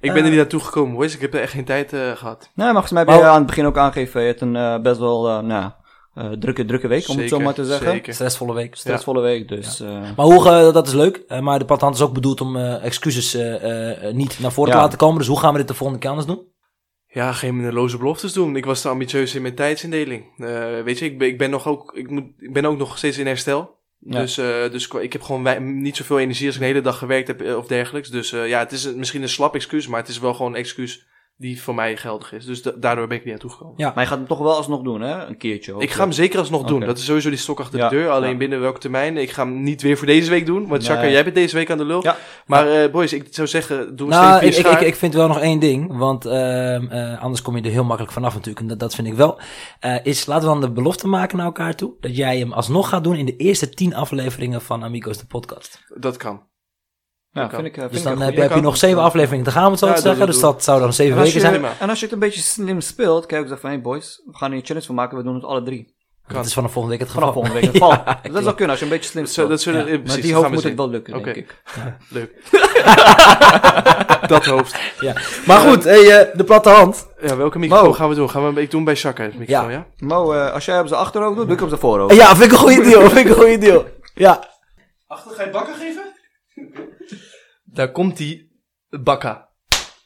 Ik 0.00 0.12
ben 0.12 0.22
er 0.22 0.28
niet 0.28 0.38
naartoe 0.38 0.60
gekomen, 0.60 0.96
boys. 0.96 1.14
Ik 1.14 1.20
heb 1.20 1.34
er 1.34 1.40
echt 1.40 1.52
geen 1.52 1.64
tijd 1.64 1.92
eh, 1.92 2.00
gehad. 2.14 2.50
Nee, 2.54 2.72
maar 2.72 2.82
volgens 2.82 2.92
mij 2.92 3.02
heb 3.02 3.22
je 3.22 3.28
aan 3.28 3.36
het 3.36 3.46
begin 3.46 3.66
ook 3.66 3.78
aangegeven. 3.78 4.20
Je 4.20 4.26
hebt 4.26 4.40
een 4.40 4.56
eh, 4.56 4.78
best 4.78 4.98
wel 4.98 5.28
eh, 5.28 5.38
nou, 5.38 5.70
eh, 6.14 6.30
drukke, 6.30 6.64
drukke 6.64 6.88
week, 6.88 7.08
om 7.08 7.18
het 7.18 7.28
zo 7.28 7.40
maar 7.40 7.54
te 7.54 7.64
zeggen. 7.64 7.90
Zeker. 7.90 8.14
Stressvolle 8.14 8.54
week. 8.54 8.74
Stressvolle 8.74 9.20
week, 9.20 9.48
dus... 9.48 9.80
eh, 9.80 9.88
Maar 10.16 10.26
hoe, 10.26 10.48
eh, 10.48 10.72
dat 10.72 10.86
is 10.86 10.92
leuk. 10.92 11.24
Maar 11.40 11.58
de 11.58 11.64
platte 11.64 11.84
hand 11.84 11.96
is 11.96 12.02
ook 12.02 12.12
bedoeld 12.14 12.40
om 12.40 12.56
eh, 12.56 12.84
excuses 12.84 13.34
eh, 13.34 14.08
eh, 14.08 14.14
niet 14.14 14.38
naar 14.40 14.52
voren 14.52 14.70
Ja. 14.70 14.76
te 14.76 14.82
laten 14.82 14.98
komen. 14.98 15.18
Dus 15.18 15.26
hoe 15.28 15.38
gaan 15.38 15.52
we 15.52 15.58
dit 15.58 15.68
de 15.68 15.74
volgende 15.74 16.00
keer 16.02 16.10
anders 16.10 16.28
doen? 16.28 16.50
Ja, 17.06 17.32
geen 17.32 17.54
minderloze 17.56 17.98
beloftes 17.98 18.32
doen. 18.32 18.56
Ik 18.56 18.64
was 18.64 18.80
te 18.80 18.88
ambitieus 18.88 19.34
in 19.34 19.42
mijn 19.42 19.54
tijdsindeling. 19.54 20.24
Eh, 20.36 20.82
weet 20.84 20.98
je, 20.98 21.04
ik 21.04 21.18
ben, 21.18 21.28
ik 21.28 21.38
ben 21.38 21.50
nog 21.50 21.66
ook, 21.66 21.92
ik 21.96 22.10
moet, 22.10 22.24
ik 22.38 22.52
ben 22.52 22.64
ook 22.64 22.78
nog 22.78 22.98
steeds 22.98 23.18
in 23.18 23.26
herstel. 23.26 23.80
Ja. 23.98 24.20
Dus, 24.20 24.38
eh, 24.38 24.70
dus 24.70 24.88
ik 24.88 25.12
heb 25.12 25.22
gewoon 25.22 25.80
niet 25.82 25.96
zoveel 25.96 26.18
energie 26.18 26.46
als 26.46 26.54
ik 26.54 26.60
de 26.60 26.66
hele 26.66 26.80
dag 26.80 26.98
gewerkt 26.98 27.26
heb 27.28 27.56
of 27.56 27.66
dergelijks. 27.66 28.08
Dus 28.10 28.32
eh, 28.32 28.48
ja, 28.48 28.58
het 28.58 28.72
is 28.72 28.94
misschien 28.94 29.22
een 29.22 29.28
slap 29.28 29.54
excuus, 29.54 29.86
maar 29.86 30.00
het 30.00 30.08
is 30.08 30.18
wel 30.18 30.34
gewoon 30.34 30.52
een 30.52 30.58
excuus 30.58 31.06
die 31.42 31.62
voor 31.62 31.74
mij 31.74 31.96
geldig 31.96 32.32
is. 32.32 32.44
Dus 32.44 32.62
da- 32.62 32.72
daardoor 32.76 33.06
ben 33.06 33.16
ik 33.16 33.22
niet 33.22 33.32
naartoe 33.32 33.50
gekomen. 33.50 33.74
Ja. 33.76 33.92
Maar 33.94 34.02
je 34.04 34.08
gaat 34.08 34.18
hem 34.18 34.26
toch 34.26 34.38
wel 34.38 34.56
alsnog 34.56 34.82
doen, 34.82 35.00
hè? 35.00 35.26
Een 35.26 35.36
keertje. 35.36 35.74
Ik 35.78 35.90
ga 35.90 36.02
hem 36.02 36.12
zeker 36.12 36.38
alsnog 36.38 36.62
doen. 36.66 36.80
Dat 36.80 36.98
is 36.98 37.04
sowieso 37.04 37.28
die 37.28 37.38
stok 37.38 37.60
achter 37.60 37.78
Ja, 37.78 37.88
de 37.88 37.96
deur. 37.96 38.10
Alleen 38.10 38.30
ja. 38.30 38.36
binnen 38.36 38.60
welke 38.60 38.78
termijn. 38.78 39.16
Ik 39.16 39.30
ga 39.30 39.42
hem 39.44 39.62
niet 39.62 39.82
weer 39.82 39.96
voor 39.96 40.06
deze 40.06 40.30
week 40.30 40.46
doen. 40.46 40.66
Want 40.68 40.84
Chaka, 40.84 41.00
Nee. 41.00 41.10
jij 41.12 41.22
bent 41.22 41.34
deze 41.34 41.56
week 41.56 41.70
aan 41.70 41.78
de 41.78 41.84
lul. 41.84 42.02
Ja. 42.02 42.16
Maar 42.46 42.68
eh, 42.68 42.90
boys, 42.90 43.12
ik 43.12 43.26
zou 43.30 43.48
zeggen, 43.48 43.96
doe 43.96 44.06
een 44.06 44.12
Nou, 44.12 44.50
steen 44.52 44.72
ik, 44.72 44.80
ik, 44.80 44.86
ik 44.86 44.94
vind 44.96 45.14
wel 45.14 45.28
nog 45.28 45.40
één 45.40 45.58
ding. 45.58 45.96
Want 45.96 46.24
ehm, 46.26 46.86
eh, 46.86 47.22
anders 47.22 47.42
kom 47.42 47.56
je 47.56 47.62
er 47.62 47.70
heel 47.70 47.84
makkelijk 47.84 48.12
vanaf 48.12 48.32
natuurlijk. 48.34 48.60
En 48.60 48.66
dat, 48.66 48.78
dat 48.78 48.94
vind 48.94 49.06
ik 49.06 49.14
wel. 49.14 49.40
Eh, 49.80 49.96
is, 50.02 50.26
laten 50.26 50.48
we 50.48 50.52
dan 50.52 50.60
de 50.60 50.70
belofte 50.72 51.06
maken 51.08 51.36
naar 51.36 51.46
elkaar 51.46 51.74
toe. 51.74 51.92
Dat 52.00 52.16
jij 52.16 52.38
hem 52.38 52.52
alsnog 52.52 52.88
gaat 52.88 53.04
doen 53.04 53.16
in 53.16 53.26
de 53.26 53.36
eerste 53.36 53.68
tien 53.68 53.94
afleveringen 53.94 54.60
van 54.62 54.84
Amigos 54.84 55.18
de 55.18 55.26
podcast. 55.26 55.82
Dat 55.94 56.16
kan. 56.16 56.50
Ja, 57.32 57.40
kan. 57.46 57.50
vind 57.50 57.66
ik, 57.66 57.72
eh, 57.74 57.80
vind 57.80 57.92
Dus 57.92 58.00
ik 58.02 58.06
dan 58.08 58.20
heb, 58.20 58.34
je- 58.34 58.40
heb 58.40 58.48
je 58.48 58.54
kan. 58.54 58.64
nog 58.64 58.76
zeven 58.76 59.02
afleveringen 59.02 59.44
te 59.44 59.50
gaan, 59.50 59.64
om 59.64 59.70
het 59.70 59.78
zo 59.80 59.86
Ja, 59.86 59.92
te 59.92 59.98
doe, 60.00 60.08
zeggen. 60.10 60.26
Dus 60.26 60.40
dat 60.40 60.64
zou 60.64 60.80
dan 60.80 60.92
zeven 60.92 61.16
weken 61.22 61.40
zijn. 61.40 61.64
en 61.78 61.88
als 61.88 61.98
je 61.98 62.04
het 62.04 62.14
een 62.14 62.20
beetje 62.20 62.40
slim 62.40 62.80
speelt, 62.80 63.26
kijk 63.26 63.42
ik 63.42 63.48
zeg 63.48 63.60
van, 63.60 63.70
hey 63.70 63.80
boys, 63.80 64.22
we 64.24 64.36
gaan 64.36 64.50
er 64.50 64.56
een 64.56 64.64
challenge 64.64 64.86
van 64.86 64.94
maken, 64.94 65.16
we 65.16 65.22
doen 65.22 65.34
het 65.34 65.44
alle 65.44 65.62
drie. 65.62 66.00
Dat 66.28 66.46
is 66.46 66.54
vanaf 66.54 66.72
volgende 66.72 66.96
week 66.98 67.06
het 67.06 67.14
geval. 67.14 67.32
Vanaf 67.32 67.50
volgende 67.50 67.60
week 67.60 67.72
het 67.82 68.04
val. 68.04 68.14
Ja, 68.22 68.32
dat 68.32 68.42
zou 68.42 68.54
kunnen 68.54 68.70
als 68.70 68.78
je 68.78 68.84
een 68.84 68.90
beetje 68.90 69.10
slim 69.10 69.24
Dat, 69.24 69.32
zou- 69.32 69.46
speelt. 69.46 69.48
dat 69.48 69.60
zullen, 69.60 69.80
Ja, 69.80 69.86
eh, 69.86 69.92
Maar 69.92 70.02
precies, 70.02 70.22
die 70.22 70.34
hoofd 70.34 70.50
moet 70.50 70.62
het 70.62 70.74
wel 70.76 70.88
lukken, 70.90 71.22
denk 71.22 71.36
ik. 71.36 71.62
Leuk. 72.08 72.30
dat 74.32 74.44
hoofd. 74.46 74.76
Ja. 75.00 75.12
Maar 75.46 75.58
goed, 75.58 75.84
hey, 75.84 76.20
eh, 76.20 76.36
de 76.36 76.44
platte 76.44 76.68
hand. 76.68 77.08
Ja, 77.20 77.36
welke 77.36 77.58
microfoon 77.58 77.86
Mo. 77.86 77.92
gaan 77.92 78.08
we 78.08 78.14
doen? 78.14 78.30
Gaan 78.30 78.54
we, 78.54 78.60
ik 78.60 78.66
doe 78.70 78.74
hem 78.76 78.84
bij 78.84 78.96
Chaka, 78.96 79.22
het 79.22 79.38
microfoon, 79.38 79.70
ja? 79.70 79.86
Mo, 79.98 80.32
eh, 80.32 80.52
als 80.52 80.64
jij 80.64 80.80
op 80.80 80.86
zijn 80.86 81.00
achterhoofd 81.00 81.36
doet, 81.36 81.46
doe 81.46 81.56
ik 81.56 81.62
op 81.62 81.68
zijn 81.68 81.80
voorhoofd. 81.80 82.14
Ja, 82.14 82.26
vind 82.36 82.44
ik 82.44 82.52
een 82.52 82.58
goede 82.58 82.82
deal. 82.82 83.00
Vind 83.10 83.16
ik 83.26 83.28
een 83.28 83.40
goede 83.42 83.58
deal. 83.58 83.84
Ja. 84.14 84.48
Achter, 85.06 85.30
ga 85.36 85.42
je 85.44 85.50
bakken 85.50 85.74
geven? 85.74 86.02
Daar 87.76 87.92
komt 87.92 88.16
die 88.16 88.60
bakka. 88.88 89.50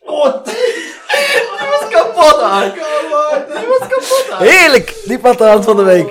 Oh, 0.01 0.45
die 0.45 1.69
was 1.71 1.89
kapot, 1.89 2.41
aan. 2.41 2.73
Die 2.73 3.67
was 3.67 3.89
kapot, 3.89 4.29
aan. 4.31 4.43
Heerlijk. 4.43 5.03
Die 5.05 5.19
platte 5.19 5.45
hand 5.45 5.65
van 5.65 5.77
de 5.77 5.83
week. 5.83 6.09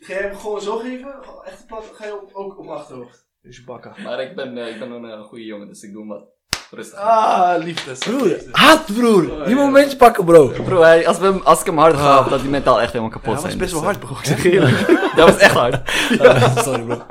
Ga 0.00 0.12
jij 0.12 0.22
hem 0.22 0.36
gewoon 0.36 0.60
zo 0.60 0.78
geven? 0.78 1.14
Echt 1.44 1.66
plat, 1.66 1.90
ga 1.92 2.04
je 2.04 2.12
ook, 2.12 2.30
ook 2.32 2.58
op 2.58 2.68
achterhoofd? 2.68 3.28
Dus 3.42 3.56
je 3.56 3.64
bakka. 3.64 3.94
Maar 4.02 4.20
ik 4.20 4.34
ben, 4.34 4.58
ik 4.58 4.78
ben 4.78 4.90
een 4.90 5.24
goede 5.24 5.44
jongen, 5.44 5.68
dus 5.68 5.82
ik 5.82 5.92
doe 5.92 6.06
wat 6.06 6.28
rustig. 6.70 6.98
Ah, 6.98 7.62
liefde. 7.64 7.92
Broer, 8.10 8.36
haat 8.52 8.86
broer. 8.94 9.44
Die 9.46 9.54
momentjes 9.54 9.96
pakken 9.96 10.24
bro. 10.24 10.48
Bro, 10.64 10.80
hij, 10.82 11.06
als, 11.06 11.18
we 11.18 11.40
als 11.44 11.60
ik 11.60 11.66
hem 11.66 11.78
hard 11.78 11.96
ga, 11.96 12.22
dat 12.22 12.40
die 12.40 12.50
mentaal 12.50 12.80
echt 12.80 12.92
helemaal 12.92 13.10
kapot 13.12 13.26
Ja, 13.34 13.40
dat 13.40 13.40
zijn. 13.50 13.58
was 13.58 13.62
best 13.70 13.72
wel 13.72 13.80
dus, 13.80 13.90
hard, 13.90 14.00
bro. 14.06 14.16
Ik 14.18 14.24
zeg 14.24 14.44
eerlijk. 14.52 14.88
eh, 14.88 15.16
dat 15.16 15.28
was 15.30 15.36
echt 15.38 15.54
hard. 15.54 15.90
Sorry 16.64 16.82
bro. 16.82 17.02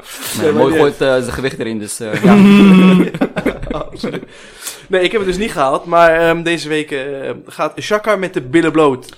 Nee, 0.42 0.52
mooi 0.52 0.78
gooit 0.78 0.94
eh, 1.02 1.08
zijn 1.08 1.32
gewicht 1.32 1.60
erin, 1.60 1.80
dus 1.80 2.00
eh, 2.00 2.24
ja. 2.24 2.36
Absoluut. 3.72 4.24
Nee, 4.90 5.02
ik 5.04 5.12
heb 5.12 5.22
het 5.22 5.30
dus 5.30 5.40
niet 5.40 5.52
gehaald. 5.52 5.86
Maar 5.86 6.12
ehm, 6.20 6.44
deze 6.44 6.68
week 6.70 6.92
eh, 6.92 7.32
gaat 7.46 7.74
Shakar 7.82 8.20
met 8.20 8.34
de 8.34 8.42
billen 8.42 8.72
bloot. 8.72 9.10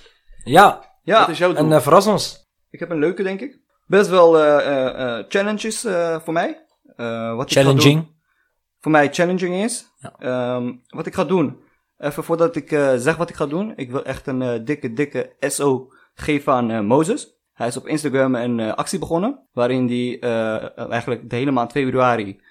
Ja, 0.44 0.86
ja, 1.04 1.20
Wat 1.20 1.30
is 1.30 1.38
jouw 1.38 1.54
doel? 1.54 1.58
en 1.58 1.72
uh, 1.72 1.80
verras 1.80 2.08
ons. 2.08 2.50
ik 2.70 2.80
heb 2.80 2.90
een 2.90 3.00
leuke, 3.00 3.24
denk 3.24 3.40
ik. 3.42 3.60
Best 3.88 4.10
wel 4.10 4.40
eh, 4.40 4.56
eh, 4.68 5.18
eh, 5.18 5.26
challenges 5.30 5.86
eh, 5.86 6.16
voor 6.24 6.34
mij. 6.34 6.66
Eh, 6.96 7.36
wat 7.36 7.52
ik 7.52 7.58
ga 7.58 7.64
doen- 7.64 7.80
Challenging. 7.80 8.20
Voor 8.82 8.92
mij 8.92 9.10
challenging 9.12 9.56
is. 9.64 9.86
Ja. 9.98 10.16
Ehm, 10.20 10.74
wat 10.88 11.06
ik 11.06 11.14
ga 11.14 11.24
doen. 11.24 11.60
Even 11.98 12.24
voordat 12.24 12.56
ik 12.56 12.72
eh, 12.72 12.94
zeg 12.96 13.16
wat 13.16 13.30
ik 13.30 13.36
ga 13.36 13.46
doen. 13.46 13.74
Ik 13.76 13.92
wil 13.92 14.04
echt 14.04 14.28
een 14.28 14.42
eh, 14.42 14.60
dikke, 14.64 14.94
dikke 14.94 15.34
SO 15.40 15.92
geven 16.14 16.54
aan 16.54 16.72
eh, 16.72 16.80
Mozes. 16.80 17.40
Hij 17.54 17.68
is 17.68 17.78
op 17.78 17.88
Instagram 17.88 18.36
een 18.36 18.60
actie 18.60 19.00
begonnen. 19.00 19.48
Waarin 19.54 19.88
hij 19.88 20.20
eigenlijk 20.90 21.30
de 21.30 21.36
hele 21.36 21.52
maand 21.52 21.72
februari 21.72 22.42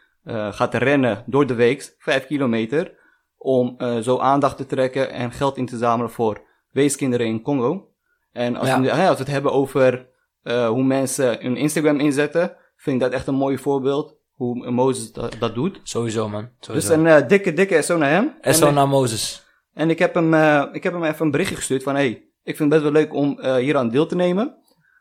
gaat 0.51 0.75
rennen 0.75 1.25
door 1.27 1.47
de 1.47 1.55
week. 1.55 1.95
5 1.99 2.27
kilometer. 2.27 2.99
Om 3.37 3.77
zo 4.03 4.19
aandacht 4.19 4.57
te 4.57 4.67
trekken 4.67 5.11
en 5.11 5.33
geld 5.33 5.57
in 5.57 5.67
te 5.67 5.77
zamelen 5.77 6.11
voor 6.11 6.41
weeskinderen 6.71 7.27
in 7.27 7.43
Congo. 7.43 7.89
En 8.33 8.57
als, 8.57 8.69
Ja. 8.69 8.81
we, 8.81 8.91
als 8.91 8.99
we 9.01 9.23
het 9.23 9.27
hebben 9.27 9.53
over 9.53 10.09
hoe 10.45 10.85
mensen 10.85 11.39
hun 11.41 11.57
Instagram 11.57 12.01
inzetten, 12.01 12.57
vind 12.77 12.97
ik 12.97 13.03
dat 13.03 13.13
echt 13.13 13.27
een 13.27 13.35
mooi 13.35 13.59
voorbeeld. 13.59 14.17
Hoe 14.41 14.71
Mozes 14.71 15.13
dat, 15.13 15.37
dat 15.39 15.55
doet. 15.55 15.81
Sowieso, 15.83 16.29
man. 16.29 16.49
Dus 16.61 16.89
een 16.89 17.07
eh, 17.07 17.29
dikke, 17.29 17.53
dikke 17.53 17.83
SO 17.83 17.97
naar 17.97 18.11
hem. 18.11 18.25
en 18.25 18.35
En, 18.41 18.55
zo 18.55 18.67
eh, 18.67 18.75
naar 18.75 18.89
Mozes. 18.89 19.47
en 19.75 19.91
ik, 19.91 19.99
heb 19.99 20.15
hem, 20.15 20.35
eh, 20.35 20.63
ik 20.73 20.83
heb 20.83 20.93
hem 20.93 21.05
even 21.05 21.25
een 21.25 21.31
berichtje 21.31 21.57
gestuurd 21.57 21.83
van... 21.83 21.95
Hey, 21.95 22.09
ik 22.43 22.57
vind 22.57 22.59
het 22.59 22.69
best 22.69 22.83
wel 22.83 23.03
leuk 23.03 23.15
om 23.15 23.39
eh, 23.41 23.55
hier 23.55 23.77
aan 23.77 23.89
deel 23.91 24.07
te 24.07 24.15
nemen. 24.17 24.57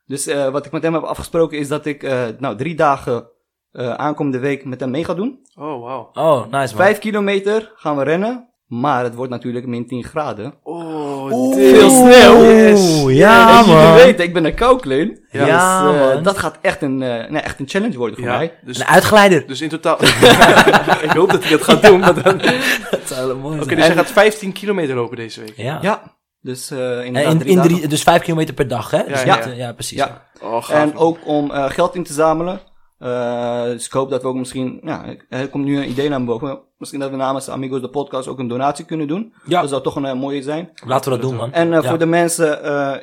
Dus 0.06 0.28
eh, 0.28 0.50
wat 0.50 0.66
ik 0.66 0.72
met 0.72 0.84
hem 0.84 0.94
heb 0.94 1.04
afgesproken 1.04 1.58
is 1.58 1.68
dat 1.68 1.86
ik 1.86 2.04
eh, 2.04 2.28
nou, 2.38 2.58
drie 2.58 2.76
dagen 2.76 3.30
eh, 3.72 3.94
aankomende 3.94 4.40
week 4.40 4.66
met 4.66 4.80
hem 4.80 4.92
mee 4.92 5.06
ga 5.06 5.14
doen. 5.14 5.40
Oh, 5.56 5.82
wauw. 5.84 6.10
Oh, 6.14 6.42
nice, 6.44 6.52
man. 6.76 6.84
Vijf 6.86 7.00
kilometer 7.00 7.72
gaan 7.76 7.98
we 7.98 8.04
rennen. 8.04 8.48
Maar 8.66 9.04
het 9.04 9.16
wordt 9.16 9.32
natuurlijk 9.32 9.66
min 9.66 9.88
10 9.88 10.04
graden. 10.04 10.54
Oh, 10.64 11.09
Oeh, 11.32 11.56
dit- 11.56 11.76
Veel 11.78 11.90
sneeuw. 11.90 12.44
Yes. 12.44 13.04
ja, 13.18 13.60
jullie 13.60 13.74
man. 13.76 13.94
weten, 13.94 14.26
ik 14.26 14.34
ben 14.34 14.46
een 14.46 14.56
koukleun. 14.56 15.28
Ja. 15.32 15.46
Ja, 15.46 15.82
dus, 15.92 15.96
eh, 16.02 16.14
man. 16.14 16.24
dat 16.24 16.38
gaat 16.38 16.58
echt 16.62 16.82
een, 16.82 17.02
eh, 17.04 17.30
nee, 17.30 17.42
echt 17.42 17.60
een 17.60 17.68
challenge 17.68 17.98
worden 17.98 18.16
voor 18.18 18.28
Ja, 18.28 18.38
mij. 18.38 18.54
dus, 18.62 18.80
Een 18.80 18.86
uitgeleider. 18.86 19.48
dus 19.48 19.62
in 19.62 19.70
totaal... 19.70 19.98
ik 21.08 21.12
hoop 21.12 21.32
dat 21.32 21.42
hij 21.44 21.52
dat 21.52 21.64
gaat 21.64 21.84
doen. 21.84 22.00
maar 22.00 22.24
dan- 22.24 22.34
Oké, 22.34 22.54
Dat 22.92 23.00
zou 23.06 23.36
mooi 23.38 23.56
zijn. 23.64 23.76
dus 23.76 23.86
hij 23.86 23.96
gaat 23.96 24.12
15 24.12 24.52
kilometer 24.52 24.96
lopen 24.96 25.18
deze 25.18 25.40
week. 25.40 25.54
Ja. 25.56 25.78
Ja, 25.82 26.02
dus 26.42 26.72
eh 26.72 27.06
inderdaad 27.06 27.32
in, 27.34 27.38
drie 27.40 27.50
in 27.52 27.56
dagen. 27.58 27.72
drie, 27.76 27.88
dus 27.88 28.04
vijf 28.04 28.22
kilometer 28.22 28.54
per 28.54 28.68
dag, 28.68 28.92
hè? 28.92 29.02
Dus 29.08 29.24
Ja, 29.24 29.38
ja. 29.46 29.52
ja 29.56 29.74
precies. 29.74 29.98
Ja. 29.98 30.22
Oh, 30.42 30.64
gaaf. 30.64 30.70
En 30.70 30.98
ook 30.98 31.18
om 31.26 31.52
eh, 31.52 31.70
geld 31.70 31.96
in 31.96 32.04
te 32.04 32.14
zamelen. 32.14 32.60
Eh, 33.00 33.64
dus 33.64 33.86
ik 33.86 33.92
hoop 33.92 34.10
dat 34.10 34.22
we 34.22 34.28
ook 34.28 34.36
misschien, 34.36 34.80
ja, 34.84 35.16
er 35.30 35.50
komt 35.50 35.66
nu 35.66 35.78
een 35.78 35.90
idee 35.90 36.10
naar 36.10 36.24
boven. 36.24 36.60
Misschien 36.78 37.00
dat 37.00 37.10
we 37.10 37.16
namens 37.16 37.50
Amigos 37.50 37.82
de 37.82 37.90
podcast 37.90 38.28
ook 38.28 38.40
een 38.40 38.48
donatie 38.48 38.86
kunnen 38.86 39.08
doen. 39.08 39.34
Ja. 39.46 39.62
Dat 39.62 39.70
zou 39.70 39.82
toch 39.82 39.96
een 39.96 40.06
eh, 40.06 40.14
mooie 40.14 40.42
zijn. 40.42 40.70
Laten 40.86 41.12
we 41.12 41.18
dat 41.18 41.30
doen, 41.30 41.38
man. 41.38 41.52
En 41.54 41.74
eh, 41.74 41.82
Ja. 41.82 41.90
voor 41.90 41.98
de 41.98 42.06
mensen, 42.06 42.48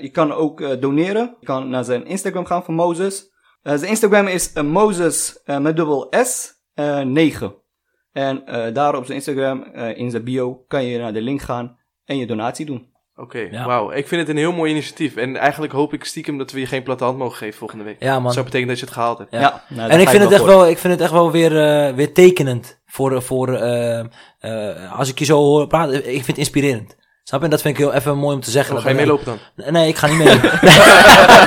je 0.03 0.11
kan 0.13 0.33
ook 0.33 0.81
doneren. 0.81 1.37
Je 1.41 1.47
kan 1.47 1.69
naar 1.69 1.85
zijn 1.85 2.07
Instagram 2.07 2.45
gaan 2.47 2.65
van 2.65 2.75
Moses. 2.75 3.35
Eh, 3.63 3.77
zijn 3.77 3.91
Instagram 3.91 4.27
is 4.27 4.53
Moses 4.53 5.43
eh, 5.45 5.59
met 5.59 5.77
dubbel 5.77 6.07
S 6.11 6.55
eh 6.75 7.01
9. 7.01 7.55
En 8.13 8.45
daar 8.73 8.97
op 8.97 9.05
zijn 9.05 9.17
Instagram, 9.19 9.63
in 9.95 10.11
zijn 10.11 10.25
bio, 10.25 10.65
kan 10.69 10.85
je 10.85 10.99
naar 10.99 11.13
de 11.13 11.21
link 11.21 11.41
gaan 11.41 11.79
en 12.05 12.17
je 12.17 12.27
donatie 12.27 12.67
doen. 12.67 12.95
Oké, 13.17 13.39
Ja. 13.51 13.67
wauw. 13.67 13.91
Ik 13.93 14.09
vind 14.09 14.21
het 14.21 14.31
een 14.31 14.37
heel 14.37 14.53
mooi 14.53 14.71
initiatief. 14.71 15.17
En 15.17 15.37
eigenlijk 15.37 15.73
hoop 15.73 15.93
ik 15.93 16.05
stiekem 16.05 16.39
dat 16.39 16.53
we 16.53 16.61
je 16.61 16.67
geen 16.67 16.83
platte 16.83 17.05
hand 17.05 17.19
mogen 17.19 17.37
geven 17.37 17.59
volgende 17.59 17.85
week. 17.85 17.97
Ja, 18.03 18.15
man. 18.15 18.23
Dat 18.23 18.33
zou 18.33 18.45
betekenen 18.45 18.69
dat 18.71 18.79
je 18.79 18.85
het 18.85 18.95
gehaald 18.95 19.19
hebt. 19.19 19.33
Ja. 19.33 19.41
Ja, 19.41 19.63
nou, 19.69 19.91
En 19.91 20.01
ik 20.01 20.09
vind, 20.09 20.23
het 20.23 20.33
echt 20.33 20.41
voor. 20.41 20.49
wel, 20.51 20.69
ik 20.69 20.79
vind 20.79 20.93
het 20.93 21.03
echt 21.03 21.13
wel 21.13 21.31
weer, 21.31 21.65
eh, 21.87 21.95
weer 21.95 22.13
tekenend 22.13 22.79
voor, 22.87 23.23
voor 23.23 23.55
eh, 23.55 23.99
eh, 24.39 24.99
als 24.99 25.09
ik 25.09 25.19
je 25.19 25.25
zo 25.25 25.37
hoor 25.37 25.67
praten. 25.67 25.95
Ik 25.97 26.03
vind 26.15 26.27
het 26.27 26.39
inspirerend. 26.39 26.97
Snap 27.29 27.41
je? 27.41 27.47
En 27.47 27.51
dat 27.53 27.63
vind 27.63 27.79
ik 27.79 27.85
heel 27.85 27.93
even 27.93 28.17
mooi 28.19 28.35
om 28.35 28.41
te 28.41 28.51
zeggen. 28.51 28.77
Oh, 28.77 28.83
ga 28.83 28.89
je 28.89 28.95
meelopen 28.95 29.25
dan? 29.25 29.73
Nee, 29.73 29.89
ik 29.89 29.97
ga 29.97 30.07
niet 30.07 30.19
mee. 30.19 30.27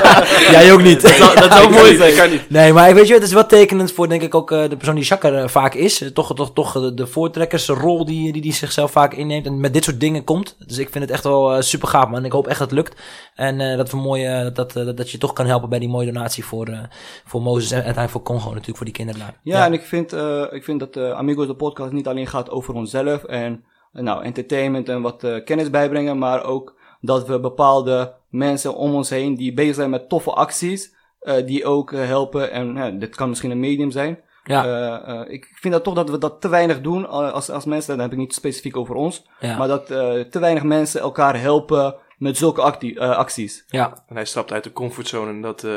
Jij 0.56 0.72
ook 0.72 0.82
niet. 0.82 1.02
Dat 1.02 1.10
zou, 1.10 1.34
dat 1.34 1.52
zou 1.52 1.64
Ik 1.64 1.70
kan 1.70 1.80
mooi 1.80 1.96
zijn. 1.96 2.10
ik 2.10 2.16
kan 2.16 2.30
niet. 2.30 2.50
Nee, 2.50 2.72
maar 2.72 2.94
weet 2.94 3.06
je, 3.08 3.14
het 3.14 3.22
is 3.22 3.32
wat 3.32 3.48
tekenend 3.48 3.92
voor 3.92 4.08
denk 4.08 4.22
ik 4.22 4.34
ook 4.34 4.50
eh, 4.50 4.68
de 4.68 4.76
persoon 4.76 4.94
die 4.94 5.04
Shakker 5.04 5.34
eh, 5.34 5.48
vaak 5.48 5.74
is. 5.74 6.10
Toch, 6.14 6.34
toch, 6.34 6.52
toch 6.52 6.72
de, 6.72 6.94
de 6.94 7.06
voortrekkersrol 7.06 8.04
die, 8.04 8.32
die 8.32 8.42
die 8.42 8.52
zichzelf 8.52 8.90
vaak 8.90 9.14
inneemt 9.14 9.46
en 9.46 9.60
met 9.60 9.72
dit 9.72 9.84
soort 9.84 10.00
dingen 10.00 10.24
komt. 10.24 10.56
Dus 10.66 10.78
ik 10.78 10.90
vind 10.90 11.04
het 11.04 11.12
echt 11.12 11.24
wel 11.24 11.54
eh, 11.54 11.62
super 11.62 11.88
gaaf, 11.88 12.08
man. 12.08 12.24
Ik 12.24 12.32
hoop 12.32 12.46
echt 12.46 12.58
dat 12.58 12.70
het 12.70 12.78
lukt. 12.78 13.00
En 13.34 13.60
eh, 13.60 13.76
dat 13.76 13.90
we 13.90 13.96
mooi, 13.96 14.50
dat, 14.52 14.72
dat 14.72 15.10
je 15.10 15.18
toch 15.18 15.32
kan 15.32 15.46
helpen 15.46 15.68
bij 15.68 15.78
die 15.78 15.88
mooie 15.88 16.12
donatie 16.12 16.44
voor, 16.44 16.66
eh, 16.66 16.78
voor 17.24 17.42
Mozes 17.42 17.70
en 17.70 17.84
uiteindelijk 17.84 18.12
voor 18.12 18.22
Congo 18.22 18.48
natuurlijk, 18.48 18.76
voor 18.76 18.86
die 18.86 18.94
kinderen 18.94 19.20
daar. 19.20 19.34
Ja, 19.42 19.64
en 19.64 19.72
ik 19.72 19.82
vind, 19.82 20.12
eh, 20.12 20.44
ik 20.50 20.64
vind 20.64 20.80
dat 20.80 20.96
eh, 20.96 21.10
Amigos 21.10 21.46
de 21.46 21.54
podcast 21.54 21.92
niet 21.92 22.06
alleen 22.06 22.26
gaat 22.26 22.50
over 22.50 22.74
onszelf 22.74 23.24
en 23.24 23.64
nou, 23.92 24.24
entertainment 24.24 24.88
en 24.88 25.02
wat 25.02 25.24
eh, 25.24 25.44
kennis 25.44 25.70
bijbrengen, 25.70 26.18
maar 26.18 26.44
ook 26.44 26.78
dat 27.00 27.26
we 27.26 27.40
bepaalde 27.40 28.14
mensen 28.28 28.74
om 28.74 28.94
ons 28.94 29.10
heen 29.10 29.34
die 29.34 29.54
bezig 29.54 29.74
zijn 29.74 29.90
met 29.90 30.08
toffe 30.08 30.30
acties, 30.30 30.94
eh, 31.20 31.46
die 31.46 31.64
ook 31.64 31.92
eh, 31.92 32.04
helpen. 32.06 32.50
En 32.52 32.76
eh, 32.76 32.98
dit 33.00 33.16
kan 33.16 33.28
misschien 33.28 33.50
een 33.50 33.60
medium 33.60 33.90
zijn. 33.90 34.18
Ja, 34.44 34.64
Eh, 34.64 35.20
eh, 35.20 35.30
ik 35.32 35.48
vind 35.60 35.74
dat 35.74 35.84
toch 35.84 35.94
dat 35.94 36.10
we 36.10 36.18
dat 36.18 36.40
te 36.40 36.48
weinig 36.48 36.80
doen 36.80 37.04
eh, 37.04 37.10
als, 37.32 37.50
als 37.50 37.64
mensen. 37.64 37.90
Dan 37.94 38.00
heb 38.04 38.12
ik 38.12 38.18
niet 38.18 38.34
specifiek 38.34 38.76
over 38.76 38.94
ons. 38.94 39.26
ja, 39.40 39.56
Maar 39.56 39.68
dat 39.68 39.90
eh, 39.90 40.20
te 40.20 40.38
weinig 40.38 40.62
mensen 40.62 41.00
elkaar 41.00 41.40
helpen 41.40 41.94
met 42.20 42.36
zulke 42.36 42.60
acti- 42.60 42.94
eh, 42.94 43.10
acties. 43.16 43.64
ja. 43.68 44.04
En 44.08 44.14
hij 44.14 44.24
stapt 44.24 44.52
uit 44.52 44.64
de 44.64 44.72
comfortzone 44.72 45.30
en 45.30 45.40
dat, 45.40 45.64
eh, 45.64 45.72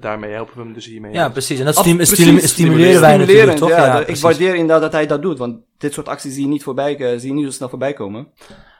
daarmee 0.00 0.30
helpen 0.32 0.56
we 0.56 0.62
hem 0.62 0.72
dus 0.72 0.86
hiermee. 0.86 1.12
ja, 1.12 1.28
precies. 1.28 1.58
En 1.58 1.64
dat 1.64 1.76
Af- 1.76 1.96
precies, 1.96 2.48
stimuleren 2.50 3.00
wij 3.00 3.16
natuurlijk, 3.16 3.56
toch? 3.58 3.68
ja, 3.68 4.06
ik 4.06 4.16
waardeer 4.16 4.54
inderdaad 4.54 4.80
dat 4.80 4.92
hij 4.92 5.06
dat 5.06 5.22
doet. 5.22 5.38
Want 5.38 5.60
dit 5.78 5.92
soort 5.92 6.08
acties 6.08 6.32
zie 6.34 6.42
je 6.42 6.48
niet, 6.48 6.62
voorbij, 6.62 6.96
eh, 6.96 7.18
zie 7.18 7.28
je 7.28 7.34
niet 7.34 7.44
zo 7.44 7.50
snel 7.50 7.68
voorbij 7.68 7.92
komen. 7.92 8.28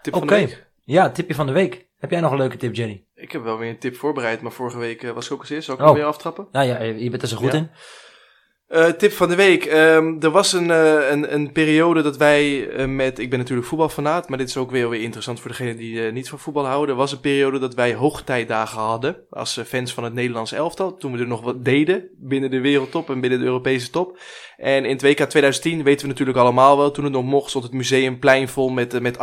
Tip 0.03 0.13
van 0.13 0.23
Oké. 0.23 0.35
de 0.35 0.41
week. 0.41 0.67
Ja, 0.85 1.11
tipje 1.11 1.35
van 1.35 1.47
de 1.47 1.53
week. 1.53 1.89
Heb 1.99 2.11
jij 2.11 2.21
nog 2.21 2.31
een 2.33 2.39
leuke 2.39 2.57
tip, 2.57 2.75
Jerry? 2.75 3.05
Ik 3.15 3.33
heb 3.33 3.43
wel 3.43 3.59
weer 3.59 3.71
een 3.71 3.79
tip 3.79 3.97
voorbereid, 3.97 4.41
maar 4.43 4.53
vorige 4.53 4.79
week 4.79 5.13
was 5.15 5.27
ik 5.27 5.33
ook 5.33 5.41
eens 5.41 5.51
eerst. 5.51 5.65
Zal 5.67 5.75
ik 5.75 5.81
Oh. 5.81 5.87
hem 5.87 5.97
weer 5.97 6.05
aftrappen? 6.05 6.47
Nou 6.53 6.67
ja, 6.67 6.83
je 6.83 7.05
je 7.05 7.11
bent 7.11 7.23
er 7.23 7.29
zo 7.29 7.37
goed 7.37 7.53
Ja. 7.53 7.59
in. 7.59 7.71
Eh, 8.73 8.87
tip 8.87 9.13
van 9.13 9.29
de 9.29 9.35
week. 9.35 9.65
Ehm, 9.65 10.15
er 10.21 10.31
was 10.31 10.53
een, 10.53 10.71
eh, 10.71 11.11
een, 11.11 11.35
een 11.35 11.53
periode 11.53 12.03
dat 12.03 12.17
wij 12.17 12.69
eh, 12.69 12.87
met... 12.87 13.19
Ik 13.19 13.31
ben 13.31 13.39
natuurlijk 13.39 13.69
voetbalfanaat, 13.69 14.29
maar 14.29 14.39
dit 14.39 14.49
is 14.49 14.57
ook 14.57 14.71
weer, 14.71 14.89
weer 14.89 15.03
interessant 15.03 15.41
voor 15.41 15.51
degenen 15.51 15.77
die 15.77 16.01
niet 16.01 16.29
van 16.29 16.39
voetbal 16.39 16.67
houden. 16.67 16.91
Er 16.91 17.01
was 17.01 17.13
een 17.13 17.21
periode 17.21 17.59
dat 17.59 17.75
wij 17.75 17.95
hoogtijdagen 17.95 18.81
hadden 18.81 19.17
als 19.31 19.61
fans 19.67 19.95
van 19.95 20.05
het 20.05 20.15
Nederlands 20.15 20.53
elftal. 20.53 20.97
Toen 20.97 21.13
we 21.13 21.19
er 21.19 21.27
nog 21.27 21.41
wat 21.41 21.65
deden 21.65 22.09
binnen 22.17 22.51
de 22.51 22.61
wereldtop 22.61 23.11
en 23.11 23.21
binnen 23.21 23.39
de 23.39 23.45
Europese 23.45 23.91
top. 23.91 24.19
En 24.57 24.85
in 24.85 24.93
het 24.93 25.03
WK 25.03 25.21
2010 25.21 25.83
weten 25.83 26.03
we 26.03 26.09
natuurlijk 26.09 26.39
allemaal 26.39 26.77
wel. 26.77 26.91
Toen 26.91 27.05
het 27.05 27.13
nog 27.13 27.25
mocht 27.25 27.49
stond 27.49 27.65
het 27.65 27.73
museumplein 27.73 28.49
vol 28.49 28.69
met, 28.69 29.01
met 29.01 29.19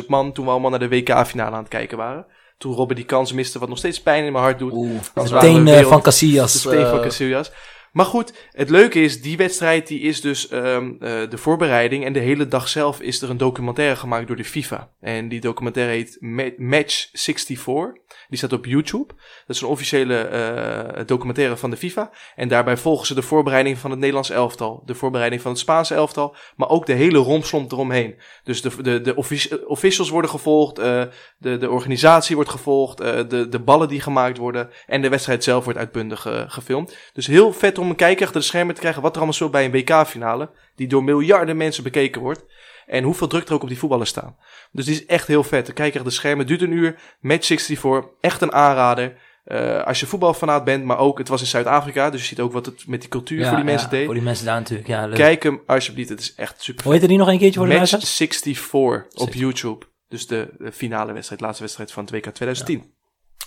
800.000 0.00 0.06
man. 0.06 0.32
Toen 0.32 0.44
we 0.44 0.50
allemaal 0.50 0.70
naar 0.70 0.78
de 0.78 0.88
WK-finale 0.88 1.50
aan 1.56 1.62
het 1.62 1.68
kijken 1.68 1.96
waren. 1.96 2.26
Toen 2.58 2.74
Robben 2.74 2.96
die 2.96 3.04
kans 3.04 3.32
miste, 3.32 3.58
wat 3.58 3.68
nog 3.68 3.78
steeds 3.78 4.02
pijn 4.02 4.24
in 4.24 4.32
mijn 4.32 4.44
hart 4.44 4.58
doet. 4.58 4.72
Oeh, 4.72 4.90
Als 5.14 5.28
de 5.28 5.34
waren 5.34 5.48
we 5.48 5.54
teen 5.54 5.66
eh, 5.66 5.72
wereld- 5.72 5.92
van 5.92 6.02
Casillas. 6.02 6.52
De 6.52 6.58
steen 6.68 6.86
van 6.86 7.00
Casillas. 7.00 7.52
Maar 7.92 8.04
goed, 8.06 8.48
het 8.50 8.70
leuke 8.70 9.00
is, 9.00 9.22
die 9.22 9.36
wedstrijd 9.36 9.86
die 9.86 10.00
is 10.00 10.20
dus 10.20 10.48
eh, 10.48 10.60
de 11.00 11.38
voorbereiding. 11.38 12.04
En 12.04 12.12
de 12.12 12.18
hele 12.18 12.48
dag 12.48 12.68
zelf 12.68 13.00
is 13.00 13.22
er 13.22 13.30
een 13.30 13.36
documentaire 13.36 13.96
gemaakt 13.96 14.26
door 14.26 14.36
de 14.36 14.44
FIFA. 14.44 14.90
En 15.00 15.28
die 15.28 15.40
documentaire 15.40 15.92
heet 15.92 16.16
Ma- 16.20 16.50
Match 16.56 17.08
64. 17.12 17.92
Die 18.28 18.38
staat 18.38 18.52
op 18.52 18.64
YouTube. 18.66 19.14
Dat 19.46 19.56
is 19.56 19.60
een 19.60 19.68
officiële 19.68 20.16
eh, 20.16 21.06
documentaire 21.06 21.56
van 21.56 21.70
de 21.70 21.76
FIFA. 21.76 22.10
En 22.34 22.48
daarbij 22.48 22.76
volgen 22.76 23.06
ze 23.06 23.14
de 23.14 23.22
voorbereiding 23.22 23.78
van 23.78 23.90
het 23.90 23.98
Nederlands 23.98 24.30
elftal. 24.30 24.82
De 24.84 24.94
voorbereiding 24.94 25.42
van 25.42 25.50
het 25.50 25.60
Spaanse 25.60 25.94
elftal. 25.94 26.36
Maar 26.56 26.68
ook 26.68 26.86
de 26.86 26.92
hele 26.92 27.18
rompslomp 27.18 27.72
eromheen. 27.72 28.16
Dus 28.44 28.62
de, 28.62 28.82
de, 28.82 29.00
de 29.00 29.14
offici- 29.16 29.54
officials 29.66 30.08
worden 30.10 30.30
gevolgd. 30.30 30.78
eh, 30.78 31.02
de, 31.38 31.56
de 31.58 31.70
organisatie 31.70 32.34
wordt 32.34 32.50
gevolgd. 32.50 33.00
eh, 33.00 33.28
de, 33.28 33.48
de 33.48 33.58
ballen 33.60 33.88
die 33.88 34.00
gemaakt 34.00 34.38
worden. 34.38 34.70
En 34.86 35.02
de 35.02 35.08
wedstrijd 35.08 35.44
zelf 35.44 35.64
wordt 35.64 35.78
uitbundig 35.78 36.26
gefilmd. 36.46 36.96
Dus 37.12 37.26
heel 37.26 37.52
vet 37.52 37.78
om 37.78 37.88
een 37.90 37.96
kijkje 37.96 38.24
achter 38.24 38.40
de 38.40 38.46
schermen 38.46 38.74
te 38.74 38.80
krijgen 38.80 39.02
wat 39.02 39.10
er 39.10 39.16
allemaal 39.16 39.34
speelt 39.34 39.50
bij 39.50 39.64
een 39.64 39.70
WK-finale. 39.70 40.50
Die 40.76 40.86
door 40.88 41.04
miljarden 41.04 41.56
mensen 41.56 41.82
bekeken 41.82 42.20
wordt. 42.20 42.44
En 42.88 43.04
hoeveel 43.04 43.26
druk 43.26 43.48
er 43.48 43.54
ook 43.54 43.62
op 43.62 43.68
die 43.68 43.78
voetballers 43.78 44.10
staan. 44.10 44.36
Dus 44.72 44.84
die 44.84 44.94
is 44.94 45.06
echt 45.06 45.26
heel 45.26 45.44
vet. 45.44 45.72
Kijk 45.72 45.88
achter 45.88 46.04
de 46.04 46.10
schermen. 46.10 46.46
Duurt 46.46 46.62
een 46.62 46.72
uur. 46.72 47.00
Match 47.20 47.46
64. 47.46 48.10
Echt 48.20 48.40
een 48.40 48.52
aanrader. 48.52 49.16
Eh, 49.44 49.82
als 49.82 50.00
je 50.00 50.06
voetbalfanaat 50.06 50.64
bent, 50.64 50.84
maar 50.84 50.98
ook, 50.98 51.18
het 51.18 51.28
was 51.28 51.40
in 51.40 51.46
Zuid-Afrika. 51.46 52.10
Dus 52.10 52.20
je 52.20 52.26
ziet 52.26 52.40
ook 52.40 52.52
wat 52.52 52.66
het 52.66 52.86
met 52.86 53.00
die 53.00 53.08
cultuur 53.08 53.46
voor 53.46 53.56
die 53.56 53.64
mensen 53.64 53.88
ja, 53.90 53.96
deed. 53.96 54.04
Voor 54.04 54.14
die 54.14 54.22
mensen 54.22 54.46
daar 54.46 54.58
natuurlijk, 54.58 54.88
ja. 54.88 55.06
Leuk. 55.06 55.16
Kijk 55.16 55.42
hem 55.42 55.62
alsjeblieft. 55.66 56.08
Het 56.08 56.20
is 56.20 56.34
echt 56.34 56.62
super 56.62 56.84
Hoe 56.84 56.92
heet 56.92 57.02
er 57.02 57.08
die 57.08 57.18
nog 57.18 57.28
een 57.28 57.38
keertje 57.38 57.58
voor 57.58 57.68
de 57.68 57.74
Match 57.74 57.90
luisteraars? 57.90 58.16
64 58.16 58.74
op 58.74 59.30
64. 59.30 59.40
YouTube. 59.40 59.86
Dus 60.08 60.26
de, 60.26 60.54
de 60.58 60.72
finale 60.72 61.12
wedstrijd, 61.12 61.40
laatste 61.40 61.62
wedstrijd 61.62 61.92
van 61.92 62.04
het 62.04 62.12
WK 62.12 62.34
2010. 62.34 62.92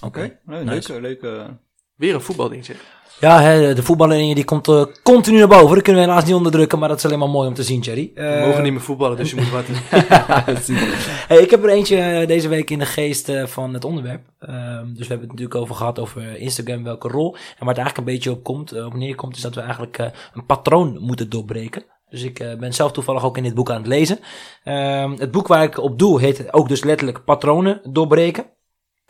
Oké. 0.01 0.39
Nee, 0.45 0.63
Nice. 0.63 0.91
Leuke, 0.91 1.01
leuke. 1.01 1.57
Weer 1.95 2.13
een 2.13 2.21
voetbaldingetje. 2.21 2.75
Ja, 3.19 3.41
hè, 3.41 3.73
de 3.73 3.83
voetballer 3.83 4.17
in 4.17 4.27
je 4.27 4.35
die 4.35 4.43
komt 4.43 4.67
eh, 4.67 4.83
continu 5.03 5.37
naar 5.37 5.47
boven. 5.47 5.73
Dat 5.75 5.81
kunnen 5.83 6.01
we 6.01 6.07
helaas 6.07 6.25
niet 6.25 6.35
onderdrukken, 6.35 6.79
maar 6.79 6.89
dat 6.89 6.97
is 6.97 7.05
alleen 7.05 7.19
maar 7.19 7.29
mooi 7.29 7.47
om 7.47 7.53
te 7.53 7.63
zien, 7.63 7.79
Jerry. 7.79 8.11
We 8.15 8.21
Eh, 8.21 8.45
mogen 8.45 8.63
niet 8.63 8.71
meer 8.71 8.81
voetballen, 8.81 9.17
dus 9.17 9.29
je 9.29 9.35
moet 9.35 9.49
wat. 9.49 9.65
Hey, 11.27 11.37
ik 11.37 11.49
heb 11.51 11.63
er 11.63 11.69
eentje 11.69 11.97
eh, 11.97 12.27
deze 12.27 12.47
week 12.47 12.69
in 12.69 12.79
de 12.79 12.85
geest 12.85 13.31
van 13.45 13.73
het 13.73 13.85
onderwerp. 13.85 14.21
Ehm, 14.39 14.85
dus 14.85 15.07
we 15.07 15.13
hebben 15.13 15.19
het 15.19 15.29
natuurlijk 15.29 15.55
over 15.55 15.75
gehad 15.75 15.99
over 15.99 16.37
Instagram, 16.37 16.83
welke 16.83 17.07
rol. 17.07 17.33
En 17.35 17.39
waar 17.65 17.75
het 17.75 17.77
eigenlijk 17.77 17.97
een 17.97 18.13
beetje 18.13 18.31
op 18.31 18.43
komt, 18.43 18.83
op 18.85 18.93
neerkomt, 18.93 19.35
is 19.35 19.41
dat 19.41 19.55
we 19.55 19.61
eigenlijk 19.61 19.97
een 20.33 20.45
patroon 20.45 20.97
moeten 20.99 21.29
doorbreken. 21.29 21.83
Dus 22.09 22.23
ik 22.23 22.55
ben 22.59 22.73
zelf 22.73 22.91
toevallig 22.91 23.25
ook 23.25 23.37
in 23.37 23.43
dit 23.43 23.53
boek 23.53 23.69
aan 23.69 23.77
het 23.77 23.87
lezen. 23.87 24.19
Ehm, 24.63 25.11
het 25.17 25.31
boek 25.31 25.47
waar 25.47 25.63
ik 25.63 25.77
op 25.77 25.99
doe 25.99 26.19
heet 26.19 26.53
ook 26.53 26.67
dus 26.67 26.83
letterlijk 26.83 27.23
patronen 27.23 27.81
doorbreken. 27.83 28.45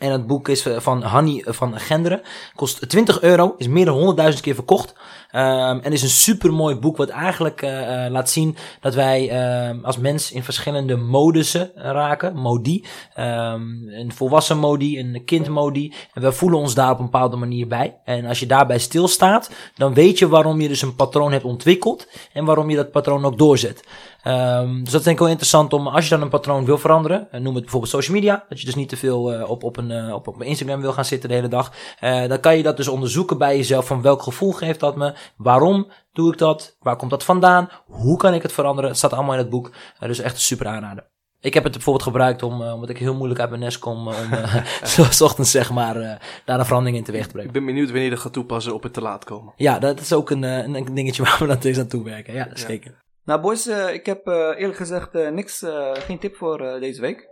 En 0.02 0.12
het 0.12 0.26
boek 0.26 0.48
is 0.48 0.66
eh, 0.66 0.78
van 0.78 1.02
Hanny 1.02 1.44
van 1.46 1.78
Genderen. 1.78 2.22
Kost 2.54 2.88
20 2.88 3.20
euro, 3.20 3.54
is 3.56 3.68
meer 3.68 3.84
dan 3.84 4.16
100.000 4.32 4.40
keer 4.40 4.54
verkocht. 4.54 4.94
Ehm, 5.30 5.78
en 5.78 5.92
is 5.92 6.02
een 6.02 6.08
super 6.08 6.52
mooi 6.52 6.76
boek 6.76 6.96
wat 6.96 7.08
eigenlijk 7.08 7.62
eh, 7.62 8.04
eh, 8.06 8.12
laat 8.12 8.30
zien 8.30 8.56
dat 8.80 8.94
wij 8.94 9.30
ehm, 9.30 9.84
als 9.84 9.98
mens 9.98 10.32
in 10.32 10.42
verschillende 10.42 10.96
modussen 10.96 11.70
raken. 11.74 12.36
Modi. 12.36 12.84
Ehm, 13.14 13.62
een 13.88 14.12
volwassen 14.12 14.58
modi, 14.58 14.98
een 14.98 15.22
kindmodi. 15.24 15.94
En 16.12 16.22
we 16.22 16.32
voelen 16.32 16.58
ons 16.58 16.74
daar 16.74 16.90
op 16.90 16.98
een 16.98 17.04
bepaalde 17.04 17.36
manier 17.36 17.66
bij. 17.66 17.96
En 18.04 18.24
als 18.24 18.40
je 18.40 18.46
daarbij 18.46 18.78
stilstaat, 18.78 19.50
dan 19.74 19.94
weet 19.94 20.18
je 20.18 20.28
waarom 20.28 20.60
je 20.60 20.68
dus 20.68 20.82
een 20.82 20.96
patroon 20.96 21.32
hebt 21.32 21.44
ontwikkeld. 21.44 22.08
En 22.32 22.44
waarom 22.44 22.70
je 22.70 22.76
dat 22.76 22.90
patroon 22.90 23.24
ook 23.24 23.38
doorzet. 23.38 23.84
Ehm, 24.22 24.82
dus 24.82 24.90
dat 24.90 25.00
is 25.00 25.02
denk 25.02 25.16
ik 25.16 25.18
wel 25.18 25.28
interessant 25.28 25.72
om, 25.72 25.86
als 25.88 26.04
je 26.04 26.10
dan 26.10 26.22
een 26.22 26.28
patroon 26.28 26.64
wil 26.64 26.78
veranderen, 26.78 27.28
eh, 27.30 27.40
noem 27.40 27.54
het 27.54 27.62
bijvoorbeeld 27.62 27.92
social 27.92 28.16
media, 28.16 28.44
dat 28.48 28.60
je 28.60 28.66
dus 28.66 28.74
niet 28.74 28.88
te 28.88 28.96
veel 28.96 29.32
eh, 29.32 29.50
op, 29.50 29.62
op 29.62 29.76
een 29.76 29.90
eh, 29.90 30.14
op, 30.14 30.28
op 30.28 30.36
mijn 30.36 30.48
Instagram 30.48 30.80
wil 30.80 30.92
gaan 30.92 31.04
zitten 31.04 31.28
de 31.28 31.34
hele 31.34 31.48
dag. 31.48 31.72
Eh, 32.00 32.28
dan 32.28 32.40
kan 32.40 32.56
je 32.56 32.62
dat 32.62 32.76
dus 32.76 32.88
onderzoeken 32.88 33.38
bij 33.38 33.56
jezelf. 33.56 33.86
Van 33.86 34.02
welk 34.02 34.22
gevoel 34.22 34.52
geeft 34.52 34.80
dat 34.80 34.96
me? 34.96 35.14
Waarom 35.36 35.90
doe 36.12 36.32
ik 36.32 36.38
dat? 36.38 36.76
Waar 36.80 36.96
komt 36.96 37.10
dat 37.10 37.24
vandaan? 37.24 37.68
Hoe 37.86 38.16
kan 38.16 38.34
ik 38.34 38.42
het 38.42 38.52
veranderen? 38.52 38.90
Het 38.90 38.98
staat 38.98 39.12
allemaal 39.12 39.32
in 39.32 39.38
het 39.38 39.50
boek. 39.50 39.70
Dus 39.98 40.18
echt 40.18 40.34
een 40.34 40.40
super 40.40 40.66
aanrader. 40.66 41.10
Ik 41.40 41.54
heb 41.54 41.64
het 41.64 41.72
bijvoorbeeld 41.72 42.04
gebruikt 42.04 42.42
om, 42.42 42.62
omdat 42.62 42.88
ik 42.88 42.98
heel 42.98 43.14
moeilijk 43.14 43.40
uit 43.40 43.48
mijn 43.48 43.62
nest 43.62 43.78
kom, 43.78 44.08
om 44.08 44.14
zoals 44.82 45.22
ochtends 45.22 45.50
zeg 45.50 45.70
maar 45.70 46.20
daar 46.44 46.58
een 46.58 46.64
verandering 46.64 46.98
in 46.98 47.04
teweeg 47.04 47.26
te 47.26 47.32
brengen. 47.32 47.48
Ik 47.48 47.54
ben 47.54 47.66
benieuwd 47.66 47.86
wanneer 47.86 48.04
je 48.04 48.10
dat 48.10 48.18
gaat 48.18 48.32
toepassen 48.32 48.74
op 48.74 48.82
het 48.82 48.92
te 48.92 49.00
laat 49.00 49.24
komen. 49.24 49.52
Ja, 49.56 49.78
dat 49.78 50.00
is 50.00 50.12
ook 50.12 50.30
een, 50.30 50.42
een, 50.42 50.74
een 50.74 50.94
dingetje 50.94 51.22
waar 51.24 51.36
we 51.38 51.46
dan 51.46 51.56
steeds 51.56 51.78
aan 51.78 51.86
toe 51.86 52.04
werken. 52.04 52.34
Ja, 52.34 52.48
zeker. 52.54 53.01
Nou 53.24 53.40
boys, 53.40 53.66
eh, 53.66 53.94
ik 53.94 54.06
heb 54.06 54.26
eh, 54.26 54.34
eerlijk 54.34 54.76
gezegd 54.76 55.14
eh, 55.14 55.28
niks, 55.30 55.62
eh, 55.62 55.90
geen 55.94 56.18
tip 56.18 56.36
voor 56.36 56.60
eh, 56.60 56.80
deze 56.80 57.00
week. 57.00 57.28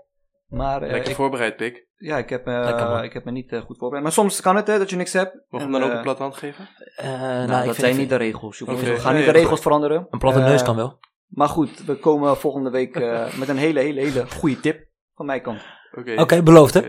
Maar 0.48 0.82
eh, 0.82 0.90
Lekker 0.90 1.10
ik, 1.10 1.16
voorbereid, 1.16 1.56
Pik. 1.56 1.86
ja, 1.96 2.16
ik 2.18 2.28
heb, 2.28 2.46
eh, 2.46 2.60
Lekker, 2.64 2.88
man. 2.88 3.02
ik 3.04 3.12
heb 3.12 3.24
me 3.24 3.30
niet 3.30 3.50
goed 3.66 3.78
voorbereid. 3.78 4.02
Maar 4.02 4.12
soms 4.12 4.40
kan 4.40 4.56
het 4.56 4.66
hè, 4.66 4.78
dat 4.78 4.90
je 4.90 4.96
niks 4.96 5.12
hebt. 5.12 5.34
Mogen 5.48 5.68
we 5.70 5.74
En, 5.74 5.80
hem 5.80 5.80
dan 5.80 5.90
ook 5.90 5.96
een 5.96 6.02
platte 6.02 6.22
hand 6.22 6.36
geven? 6.36 6.68
Eh, 6.96 7.06
nou, 7.10 7.46
nou, 7.46 7.60
ik 7.60 7.66
dat 7.66 7.76
zijn 7.76 7.96
niet 7.96 8.08
de 8.08 8.16
regels. 8.16 8.58
We 8.60 8.96
gaan 8.96 9.14
niet 9.16 9.24
de 9.24 9.30
regels 9.30 9.60
veranderen. 9.60 10.06
een 10.10 10.18
platte 10.18 10.40
neus 10.40 10.62
kan 10.62 10.76
wel. 10.76 10.98
Maar 11.28 11.48
goed, 11.48 11.84
we 11.84 11.94
komen 11.96 12.36
volgende 12.36 12.70
week 12.70 12.96
eh, 12.96 13.34
met 13.36 13.48
een 13.48 13.56
hele, 13.58 13.80
hele, 13.80 14.00
hele 14.00 14.26
goede 14.30 14.60
tip 14.60 14.86
van 15.14 15.26
mijn 15.26 15.42
kant. 15.42 15.60
Oké. 15.98 16.14
Oké, 16.20 16.42
beloofd 16.42 16.74
hè? 16.74 16.80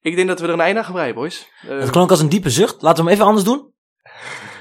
Ik 0.00 0.16
denk 0.16 0.28
dat 0.28 0.40
we 0.40 0.46
er 0.46 0.52
een 0.52 0.60
einde 0.60 0.78
aan 0.78 0.84
gaan 0.84 0.94
breien, 0.94 1.14
boys. 1.14 1.48
Het 1.66 1.90
klonk 1.90 2.10
als 2.10 2.20
een 2.20 2.28
diepe 2.28 2.50
zucht. 2.50 2.82
Laten 2.82 3.04
we 3.04 3.10
hem 3.10 3.18
even 3.18 3.26
anders 3.28 3.44
doen. 3.44 3.72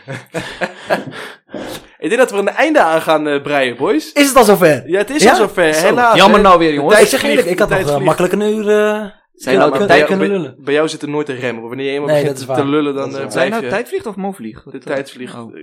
ik 1.99 2.09
denk 2.09 2.17
dat 2.21 2.31
we 2.31 2.35
er 2.37 2.41
een 2.47 2.47
einde 2.55 2.79
aan 2.81 3.01
gaan 3.01 3.27
eh, 3.27 3.41
breien, 3.41 3.77
boys. 3.77 4.11
Is 4.13 4.27
het 4.27 4.35
al 4.35 4.43
zover? 4.43 4.89
Ja, 4.89 4.97
het 4.97 5.09
is 5.09 5.23
Ja? 5.23 5.29
al 5.29 5.35
zover. 5.35 5.73
Zo. 5.73 5.85
Helaas. 5.85 6.17
Jammer 6.17 6.37
hè. 6.39 6.43
nou 6.45 6.59
weer, 6.59 6.73
jongens. 6.73 7.01
Ik 7.01 7.07
zeg 7.07 7.19
vliegt, 7.19 7.35
eerlijk, 7.35 7.51
ik 7.53 7.59
had 7.59 7.69
nog 7.69 7.89
eh, 7.89 7.99
makkelijk 8.05 8.33
een 8.33 8.41
uur... 8.41 8.69
eh, 8.69 9.05
Zijn 9.33 9.55
Ja, 9.59 9.67
nou 9.67 9.85
tijd, 9.87 9.91
jou, 9.91 10.05
kunnen 10.05 10.29
lullen. 10.29 10.55
bij 10.63 10.73
jou 10.73 10.87
zit 10.89 11.01
er 11.01 11.09
nooit 11.09 11.29
een 11.29 11.35
rem 11.39 11.57
op. 11.57 11.67
Wanneer 11.67 11.85
je 11.85 11.91
eenmaal 11.91 12.07
Nee, 12.07 12.21
begint 12.21 12.45
te 12.55 12.65
lullen, 12.65 12.93
dan 12.95 13.03
waar. 13.11 13.19
zijn 13.19 13.27
blijf 13.29 13.49
nou 13.49 13.63
je. 13.63 13.69
tijd 13.69 13.87
vliegt 13.87 14.05
of 14.05 14.15
mo 14.15 14.31
vliegt? 14.31 14.71
De 14.71 14.77
tijd 14.79 15.11
vliegt. 15.11 15.33
Oh. 15.35 15.53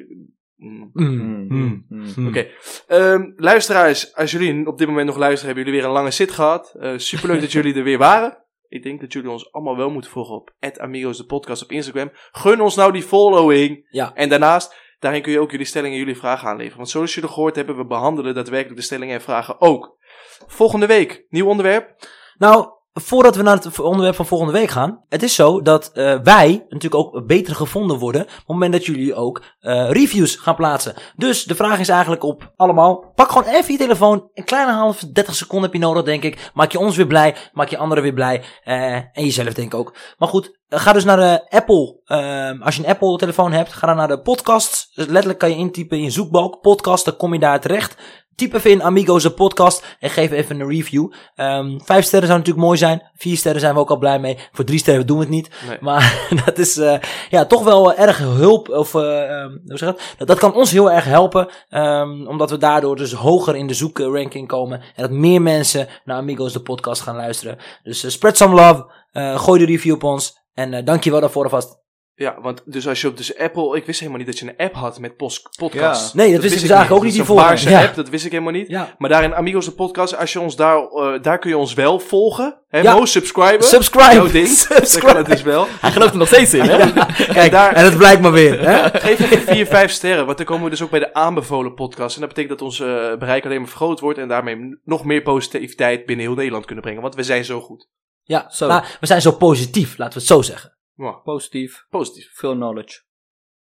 mm. 0.57 0.91
mm, 0.93 1.47
mm, 1.49 1.85
Mm. 1.89 2.13
mm. 2.17 2.29
Oké. 2.29 2.47
Ehm, 2.87 3.23
luisteraars, 3.37 4.15
als 4.15 4.31
jullie 4.31 4.67
op 4.67 4.79
dit 4.79 4.89
moment 4.89 5.07
nog 5.07 5.17
luisteren, 5.17 5.47
hebben 5.47 5.65
jullie 5.65 5.81
weer 5.81 5.89
een 5.91 5.97
lange 5.97 6.11
zit 6.15 6.31
gehad. 6.31 6.75
Eh 6.81 6.93
superleuk 6.97 7.41
dat 7.41 7.53
jullie 7.53 7.75
er 7.75 7.83
weer 7.85 7.99
waren. 7.99 8.45
Ik 8.69 8.83
denk 8.83 9.01
dat 9.01 9.13
jullie 9.13 9.31
ons 9.31 9.53
allemaal 9.53 9.77
wel 9.77 9.91
moeten 9.91 10.11
volgen 10.11 10.35
op 10.35 10.55
Amigos 10.77 11.17
de 11.17 11.25
podcast 11.25 11.63
op 11.63 11.71
Instagram. 11.73 12.11
Gun 12.33 12.61
ons 12.61 12.77
nou 12.77 12.93
die 12.93 13.03
following. 13.03 13.87
Ja. 13.91 14.15
En 14.15 14.29
daarnaast, 14.29 14.75
daarin 14.99 15.23
kun 15.23 15.33
je 15.33 15.41
ook 15.41 15.51
jullie 15.51 15.67
stellingen 15.67 15.99
en 15.99 16.05
jullie 16.05 16.21
vragen 16.21 16.49
aanleveren. 16.49 16.77
Want 16.77 16.89
zoals 16.89 17.15
jullie 17.15 17.31
gehoord 17.31 17.57
hebben, 17.57 17.77
we 17.77 17.87
behandelen 17.87 18.35
daadwerkelijk 18.35 18.79
de 18.81 18.87
stellingen 18.87 19.15
en 19.15 19.23
vragen 19.23 19.61
ook. 19.61 19.99
Volgende 20.47 20.87
week, 20.87 21.27
nieuw 21.29 21.47
onderwerp. 21.47 22.09
Nou, 22.37 22.69
voordat 22.99 23.37
we 23.37 23.43
naar 23.43 23.57
het 23.57 23.81
onderwerp 23.81 24.15
van 24.15 24.27
volgende 24.27 24.53
week 24.53 24.71
gaan. 24.71 25.01
Het 25.09 25.23
is 25.23 25.35
zo 25.35 25.63
dat 25.63 25.91
eh, 25.93 26.19
wij 26.23 26.67
natuurlijk 26.69 26.95
ook 26.95 27.27
beter 27.27 27.55
gevonden 27.55 27.99
worden. 27.99 28.23
op 28.23 28.29
het 28.29 28.47
moment 28.47 28.73
dat 28.73 28.87
jullie 28.87 29.15
ook 29.15 29.43
eh, 29.61 29.91
reviews 29.91 30.37
gaan 30.37 30.55
plaatsen. 30.55 30.95
Dus 31.17 31.45
de 31.45 31.55
vraag 31.55 31.79
is 31.79 31.89
eigenlijk 31.89 32.23
op 32.23 32.53
allemaal. 32.57 33.13
Pak 33.15 33.31
gewoon 33.31 33.49
even 33.55 33.73
je 33.73 33.79
telefoon. 33.79 34.29
Een 34.35 34.45
kleine 34.45 34.73
half, 34.73 34.99
30 35.13 35.35
seconden 35.35 35.71
heb 35.71 35.81
je 35.81 35.87
nodig, 35.87 36.03
denk 36.05 36.23
ik. 36.23 36.51
Maak 36.55 36.73
je 36.73 36.79
ons 36.79 36.97
weer 36.97 37.07
blij. 37.07 37.37
Maak 37.53 37.69
je 37.69 37.79
anderen 37.79 38.03
weer 38.03 38.13
blij. 38.13 38.45
eh, 38.65 38.95
en 38.95 39.09
jezelf, 39.13 39.53
denk 39.55 39.73
ik 39.73 39.79
ook. 39.79 39.95
Maar 40.19 40.29
goed, 40.29 40.59
ga 40.69 40.93
dus 40.93 41.05
naar 41.05 41.17
de 41.17 41.47
Apple. 41.51 42.01
ehm, 42.05 42.63
als 42.63 42.77
je 42.77 42.83
een 42.83 42.89
Apple 42.89 43.17
telefoon 43.17 43.53
hebt, 43.53 43.73
ga 43.73 43.87
dan 43.87 43.97
naar 43.97 44.09
de 44.09 44.21
podcasts. 44.21 44.91
Dus 44.95 45.07
letterlijk 45.07 45.39
kan 45.39 45.51
je 45.51 45.57
intypen 45.57 45.97
in 45.97 46.03
je 46.05 46.11
zoekbalk. 46.11 46.61
Podcast, 46.61 47.05
dan 47.05 47.17
kom 47.17 47.33
je 47.33 47.39
daar 47.39 47.61
terecht. 47.61 47.97
Typ 48.37 48.55
even 48.55 48.71
in 48.71 48.83
Amigos 48.83 49.23
de 49.23 49.31
podcast 49.31 49.97
en 50.01 50.11
geef 50.11 50.31
even 50.31 50.61
een 50.61 50.69
review. 50.69 51.13
Ehm, 51.35 51.79
vijf 51.85 52.05
sterren 52.05 52.29
zou 52.29 52.39
natuurlijk 52.39 52.67
mooi 52.67 52.79
zijn. 52.79 53.11
Vier 53.15 53.37
sterren 53.37 53.61
zijn 53.61 53.75
we 53.75 53.81
ook 53.81 53.91
al 53.91 53.99
blij 53.99 54.19
mee. 54.19 54.39
Voor 54.53 54.65
drie 54.65 54.79
sterren 54.79 55.07
doen 55.07 55.17
we 55.17 55.23
het 55.23 55.33
niet. 55.33 55.51
Nee. 55.69 55.79
Maar 55.81 56.27
dat 56.45 56.59
is 56.59 56.77
eh, 56.77 56.99
ja, 57.31 57.45
toch 57.45 57.65
wel 57.65 57.93
eh, 57.93 58.07
erg 58.07 58.19
hulp. 58.19 58.69
Of, 58.69 58.95
eh, 58.95 59.31
ehm, 59.31 59.51
hoe 59.51 59.79
zeg 59.79 59.89
dat? 59.89 60.01
dat? 60.19 60.29
Dat 60.29 60.39
kan 60.39 60.55
ons 60.55 60.71
heel 60.71 60.91
erg 60.91 61.05
helpen. 61.05 61.49
ehm, 61.69 62.27
omdat 62.27 62.51
we 62.51 62.57
daardoor 62.57 62.97
dus 62.97 63.13
hoger 63.13 63.57
in 63.57 63.67
de 63.67 63.75
zoekranking 63.75 64.49
komen. 64.49 64.81
En 64.81 65.03
dat 65.03 65.11
meer 65.11 65.43
mensen 65.43 65.89
naar 66.05 66.17
Amigos 66.17 66.53
de 66.53 66.63
podcast 66.63 67.03
gaan 67.03 67.17
luisteren. 67.17 67.59
Dus 67.83 68.13
spread 68.13 68.37
some 68.37 68.55
love. 68.55 68.91
Gooi 69.39 69.59
de 69.59 69.67
review 69.67 69.95
op 69.95 70.05
ons. 70.05 70.45
En 70.55 70.85
dankjewel 70.85 71.21
daarvoor 71.21 71.45
alvast. 71.45 71.85
Ja, 72.19 72.41
want 72.41 72.63
dus 72.65 72.89
als 72.89 73.01
je 73.01 73.09
op 73.09 73.17
dus 73.17 73.39
Apple... 73.39 73.77
Ik 73.77 73.87
wist 73.87 73.99
helemaal 74.01 74.19
niet 74.21 74.29
dat 74.29 74.39
je 74.39 74.47
een 74.49 74.57
app 74.67 74.75
had 74.75 74.99
met 74.99 75.17
pos- 75.17 75.43
podcast. 75.59 76.15
Nee, 76.15 76.33
dat 76.33 76.43
wist 76.43 76.55
ik 76.55 76.61
dus 76.61 76.71
eigenlijk 76.71 76.91
ook 76.91 77.07
niet 77.09 77.17
Dat 77.17 77.23
is 77.23 77.27
hiervoor. 77.29 77.39
een 77.39 77.45
Paarse 77.45 77.71
Ja. 77.71 77.83
app, 77.85 77.95
dat 77.95 78.09
wist 78.09 78.25
ik 78.25 78.31
helemaal 78.31 78.53
niet. 78.53 78.69
Ja. 78.69 78.95
Maar 78.99 79.11
daarin 79.11 79.35
Amigos 79.35 79.65
de 79.65 79.71
podcast, 79.73 80.17
als 80.17 80.33
je 80.33 80.41
ons 80.41 80.57
daar... 80.57 80.79
eh, 80.79 81.23
daar 81.23 81.39
kun 81.39 81.51
je 81.51 81.57
ons 81.59 81.75
wel 81.75 82.01
volgen. 82.01 82.61
Hè, 82.69 82.81
Ja. 82.81 82.95
Mo, 82.95 83.05
subscriben. 83.05 83.63
Subscribe. 83.67 84.15
Jouw 84.15 84.31
ding. 84.31 84.49
Dat 84.69 84.99
kan 84.99 85.17
het 85.17 85.27
dus 85.27 85.43
wel. 85.43 85.67
Hij 85.81 85.91
gelooft 85.93 86.13
er 86.13 86.19
nog 86.19 86.29
steeds 86.29 86.55
in, 86.55 86.61
hè? 86.63 86.93
Kijk, 87.33 87.51
daar- 87.51 87.73
en 87.73 87.85
het 87.85 87.97
blijkt 87.97 88.21
maar 88.23 88.33
weer. 88.33 88.61
Hè? 88.69 89.01
Geef 89.01 89.21
even 89.21 89.55
4, 89.55 89.67
5 89.67 89.91
sterren, 89.91 90.27
want 90.27 90.37
dan 90.37 90.47
komen 90.47 90.65
we 90.65 90.71
dus 90.71 90.83
ook 90.83 90.91
bij 90.91 91.01
de 91.01 91.15
aanbevolen 91.15 91.75
podcast. 91.75 92.15
En 92.15 92.21
dat 92.21 92.29
betekent 92.35 92.59
dat 92.59 92.69
ons 92.69 92.81
eh, 92.81 92.87
bereik 93.19 93.45
alleen 93.45 93.59
maar 93.61 93.69
vergroot 93.69 94.01
wordt 94.01 94.19
en 94.19 94.29
daarmee 94.29 94.79
nog 94.85 95.05
meer 95.05 95.23
positiviteit 95.23 96.07
binnen 96.07 96.27
heel 96.27 96.35
Nederland 96.35 96.65
kunnen 96.65 96.85
brengen. 96.85 97.03
Want 97.03 97.15
we 97.15 97.23
zijn 97.23 97.45
zo 97.45 97.61
goed. 97.61 97.89
Ja, 98.23 98.47
Zo. 98.51 98.67
nou, 98.67 98.85
we 99.01 99.07
zijn 99.07 99.21
zo 99.21 99.33
positief, 99.33 99.99
laten 99.99 100.13
we 100.15 100.19
het 100.19 100.29
zo 100.29 100.43
zeggen. 100.43 100.76
Ja, 100.97 101.13
Positief. 101.13 101.87
positief. 101.91 102.31
Veel 102.35 102.55
knowledge. 102.55 103.06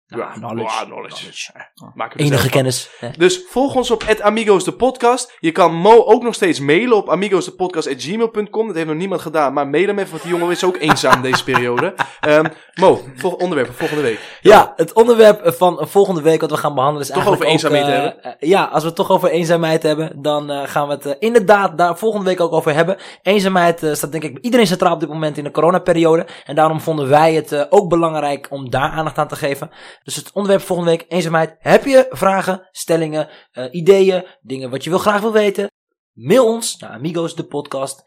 Ja, 0.08 0.32
knowledge. 0.32 1.52
er 1.96 2.16
Enige 2.16 2.40
van. 2.40 2.50
kennis. 2.50 2.90
Hè? 2.98 3.08
Dus 3.18 3.44
volg 3.48 3.74
ons 3.74 3.90
op 3.90 4.04
Amigos 4.22 4.64
de 4.64 4.72
podcast. 4.72 5.36
Je 5.40 5.52
kan 5.52 5.74
Mo 5.74 6.04
ook 6.04 6.22
nog 6.22 6.34
steeds 6.34 6.60
mailen 6.60 6.96
op 6.96 7.10
amigosdepodcast.gmail.com. 7.10 8.66
Dat 8.66 8.76
heeft 8.76 8.88
nog 8.88 8.96
niemand 8.96 9.20
gedaan, 9.20 9.52
maar 9.52 9.68
mail 9.68 9.86
hem 9.86 9.98
even, 9.98 10.10
want 10.10 10.22
die 10.22 10.32
jongen 10.32 10.50
is 10.50 10.64
ook 10.64 10.76
eenzaam 10.76 11.22
deze 11.22 11.44
periode. 11.44 11.94
Ehm, 12.20 12.44
Mo, 12.74 13.00
vol 13.14 13.32
onderwerp 13.32 13.66
voor 13.66 13.76
volgende 13.76 14.02
week. 14.02 14.38
Ja, 14.40 14.72
het 14.76 14.92
onderwerp 14.92 15.54
van 15.56 15.78
volgende 15.88 16.22
week 16.22 16.40
wat 16.40 16.50
we 16.50 16.56
gaan 16.56 16.74
behandelen 16.74 17.02
is 17.02 17.12
Toch 17.14 17.16
eigenlijk 17.16 17.52
over 17.52 17.70
ook, 17.70 17.80
eenzaamheid 17.80 17.96
eh, 17.96 18.02
hebben? 18.22 18.38
eh, 18.40 18.48
ja, 18.48 18.64
als 18.64 18.82
we 18.82 18.86
het 18.88 18.96
toch 18.96 19.10
over 19.10 19.28
eenzaamheid 19.30 19.82
hebben, 19.82 20.22
dan 20.22 20.50
eh, 20.50 20.62
gaan 20.64 20.88
we 20.88 20.94
het 20.94 21.16
inderdaad 21.18 21.78
daar 21.78 21.98
volgende 21.98 22.26
week 22.26 22.40
ook 22.40 22.52
over 22.52 22.74
hebben. 22.74 22.96
Eenzaamheid 23.22 23.82
eh, 23.82 23.92
staat 23.92 24.12
denk 24.12 24.24
ik 24.24 24.32
bij 24.32 24.42
iedereen 24.42 24.66
centraal 24.66 24.92
op 24.94 25.00
dit 25.00 25.08
moment 25.08 25.38
in 25.38 25.44
de 25.44 25.50
coronaperiode. 25.50 26.26
En 26.44 26.54
daarom 26.54 26.80
vonden 26.80 27.08
wij 27.08 27.34
het 27.34 27.52
eh, 27.52 27.62
ook 27.68 27.88
belangrijk 27.88 28.46
om 28.50 28.70
daar 28.70 28.90
aandacht 28.90 29.18
aan 29.18 29.28
te 29.28 29.36
geven. 29.36 29.70
Dus 30.06 30.16
het 30.16 30.32
onderwerp 30.32 30.62
volgende 30.62 30.90
week, 30.90 31.04
eenzaamheid. 31.08 31.56
Heb 31.58 31.84
je 31.84 32.06
vragen, 32.10 32.68
stellingen, 32.72 33.28
eh, 33.52 33.64
ideeën, 33.70 34.24
dingen 34.40 34.70
wat 34.70 34.84
je 34.84 34.90
wil 34.90 34.98
graag 34.98 35.20
wil 35.20 35.32
weten? 35.32 35.70
Mail 36.12 36.46
ons 36.46 36.76
naar 36.76 36.90
amigosdepodcast 36.90 38.04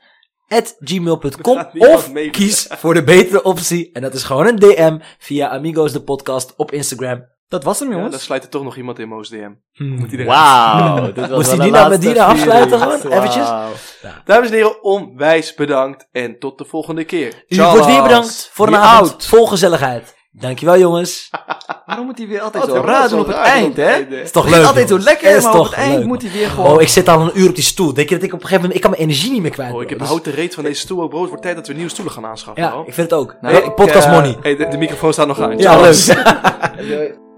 at 0.48 0.76
gmail.com 0.80 1.56
gaat 1.56 1.74
niemand 1.74 1.94
of 1.96 2.12
kies 2.32 2.68
voor 2.70 2.94
de 2.94 3.04
betere 3.04 3.44
optie. 3.44 3.90
En 3.94 4.02
dat 4.02 4.14
is 4.14 4.24
gewoon 4.24 4.48
een 4.48 4.56
DM 4.56 4.98
via 5.18 5.50
Amigos 5.50 5.92
de 5.92 6.02
podcast 6.02 6.54
op 6.56 6.72
Instagram. 6.72 7.26
Dat 7.48 7.64
was 7.64 7.80
hem, 7.80 7.88
Ja, 7.88 7.94
jongens. 7.96 8.12
dan 8.12 8.20
sluit 8.20 8.44
er 8.44 8.50
toch 8.50 8.64
nog 8.64 8.76
iemand 8.78 9.00
in 9.00 9.08
Mo's 9.08 9.30
DM. 9.30 9.52
Hmm. 9.72 9.90
Moet 9.90 10.12
iedereen. 10.12 10.26
Wauw. 10.26 11.12
Moest 11.36 11.48
hij 11.48 11.58
de 11.58 11.64
die 11.64 11.72
nou 11.72 11.90
met 11.90 12.02
die 12.02 12.14
nou 12.14 12.32
afsluiten 12.32 12.80
gewoon? 12.80 13.12
Eventjes? 13.12 13.50
Dames 14.26 14.48
en 14.50 14.54
heren, 14.54 14.84
onwijs 14.84 15.54
bedankt 15.54 16.08
en 16.12 16.40
tot 16.40 16.58
de 16.58 16.66
volgende 16.66 17.04
keer. 17.04 17.44
U 17.48 17.62
wordt 17.62 17.86
weer 17.86 18.02
bedankt 18.02 18.50
voor 18.54 18.68
een 18.68 18.76
avond 18.76 19.12
oud. 19.12 19.26
vol 19.26 19.48
gezelligheid. 19.48 20.18
Dankjewel 20.32 20.78
jongens. 20.78 21.30
Waarom 21.86 22.06
moet 22.06 22.18
hij 22.18 22.28
weer 22.28 22.42
altijd 22.42 22.64
zo 22.66 22.82
raar 22.86 23.10
doen 23.10 23.20
op 23.20 23.28
het 23.28 23.36
eind, 23.36 23.78
hè? 23.78 23.98
Is 23.98 24.32
toch 24.32 24.44
Het 24.44 24.52
is 24.52 24.58
leuk 24.58 24.68
altijd 24.68 24.90
zo 24.90 25.00
lekker, 25.00 25.36
Is 25.36 25.44
maar 25.44 25.52
op 25.52 25.58
toch 25.58 25.70
het 25.70 25.80
eind 25.80 25.96
leuk, 25.98 26.06
moet 26.06 26.22
hij 26.22 26.32
weer 26.32 26.48
gewoon... 26.50 26.72
Oh, 26.76 26.82
ik 26.82 26.88
zit 26.88 27.08
al 27.10 27.22
een 27.22 27.32
uur 27.40 27.50
op 27.50 27.56
die 27.56 27.64
stoel. 27.64 27.94
Denk 27.94 28.10
je 28.10 28.16
dat 28.16 28.24
ik 28.24 28.34
op 28.34 28.42
een 28.42 28.48
gegeven 28.48 28.62
moment... 28.62 28.76
Ik 28.76 28.82
kan 28.82 28.92
mijn 28.92 29.04
energie 29.04 29.32
niet 29.32 29.42
meer 29.42 29.52
kwijt. 29.52 29.74
Oh, 29.74 29.82
ik 29.82 29.90
heb 29.90 30.00
een 30.00 30.06
houten 30.06 30.34
reet 30.34 30.54
van 30.54 30.64
deze 30.64 30.80
stoel 30.80 31.02
ook 31.02 31.10
brood. 31.10 31.28
Wordt 31.28 31.44
tijd 31.44 31.56
dat 31.56 31.68
we 31.68 31.74
nieuwe 31.74 31.90
stoelen 31.90 32.14
gaan 32.14 32.26
aanschaffen. 32.26 32.64
Ja, 32.64 32.84
ik 32.86 32.94
vind 32.94 33.10
het 33.10 33.20
ook. 33.20 33.36
Nou, 33.42 33.56
Hey, 33.56 33.64
ik, 33.64 33.76
podcast 33.76 34.06
eh, 34.06 34.12
money. 34.12 34.38
Hey, 34.42 34.56
de, 34.56 34.68
de 34.68 34.78
microfoon 34.78 35.14
staat 35.14 35.28
nog 35.28 35.40
aan. 35.42 35.58
Ja, 35.58 35.80
leuk. 35.82 37.18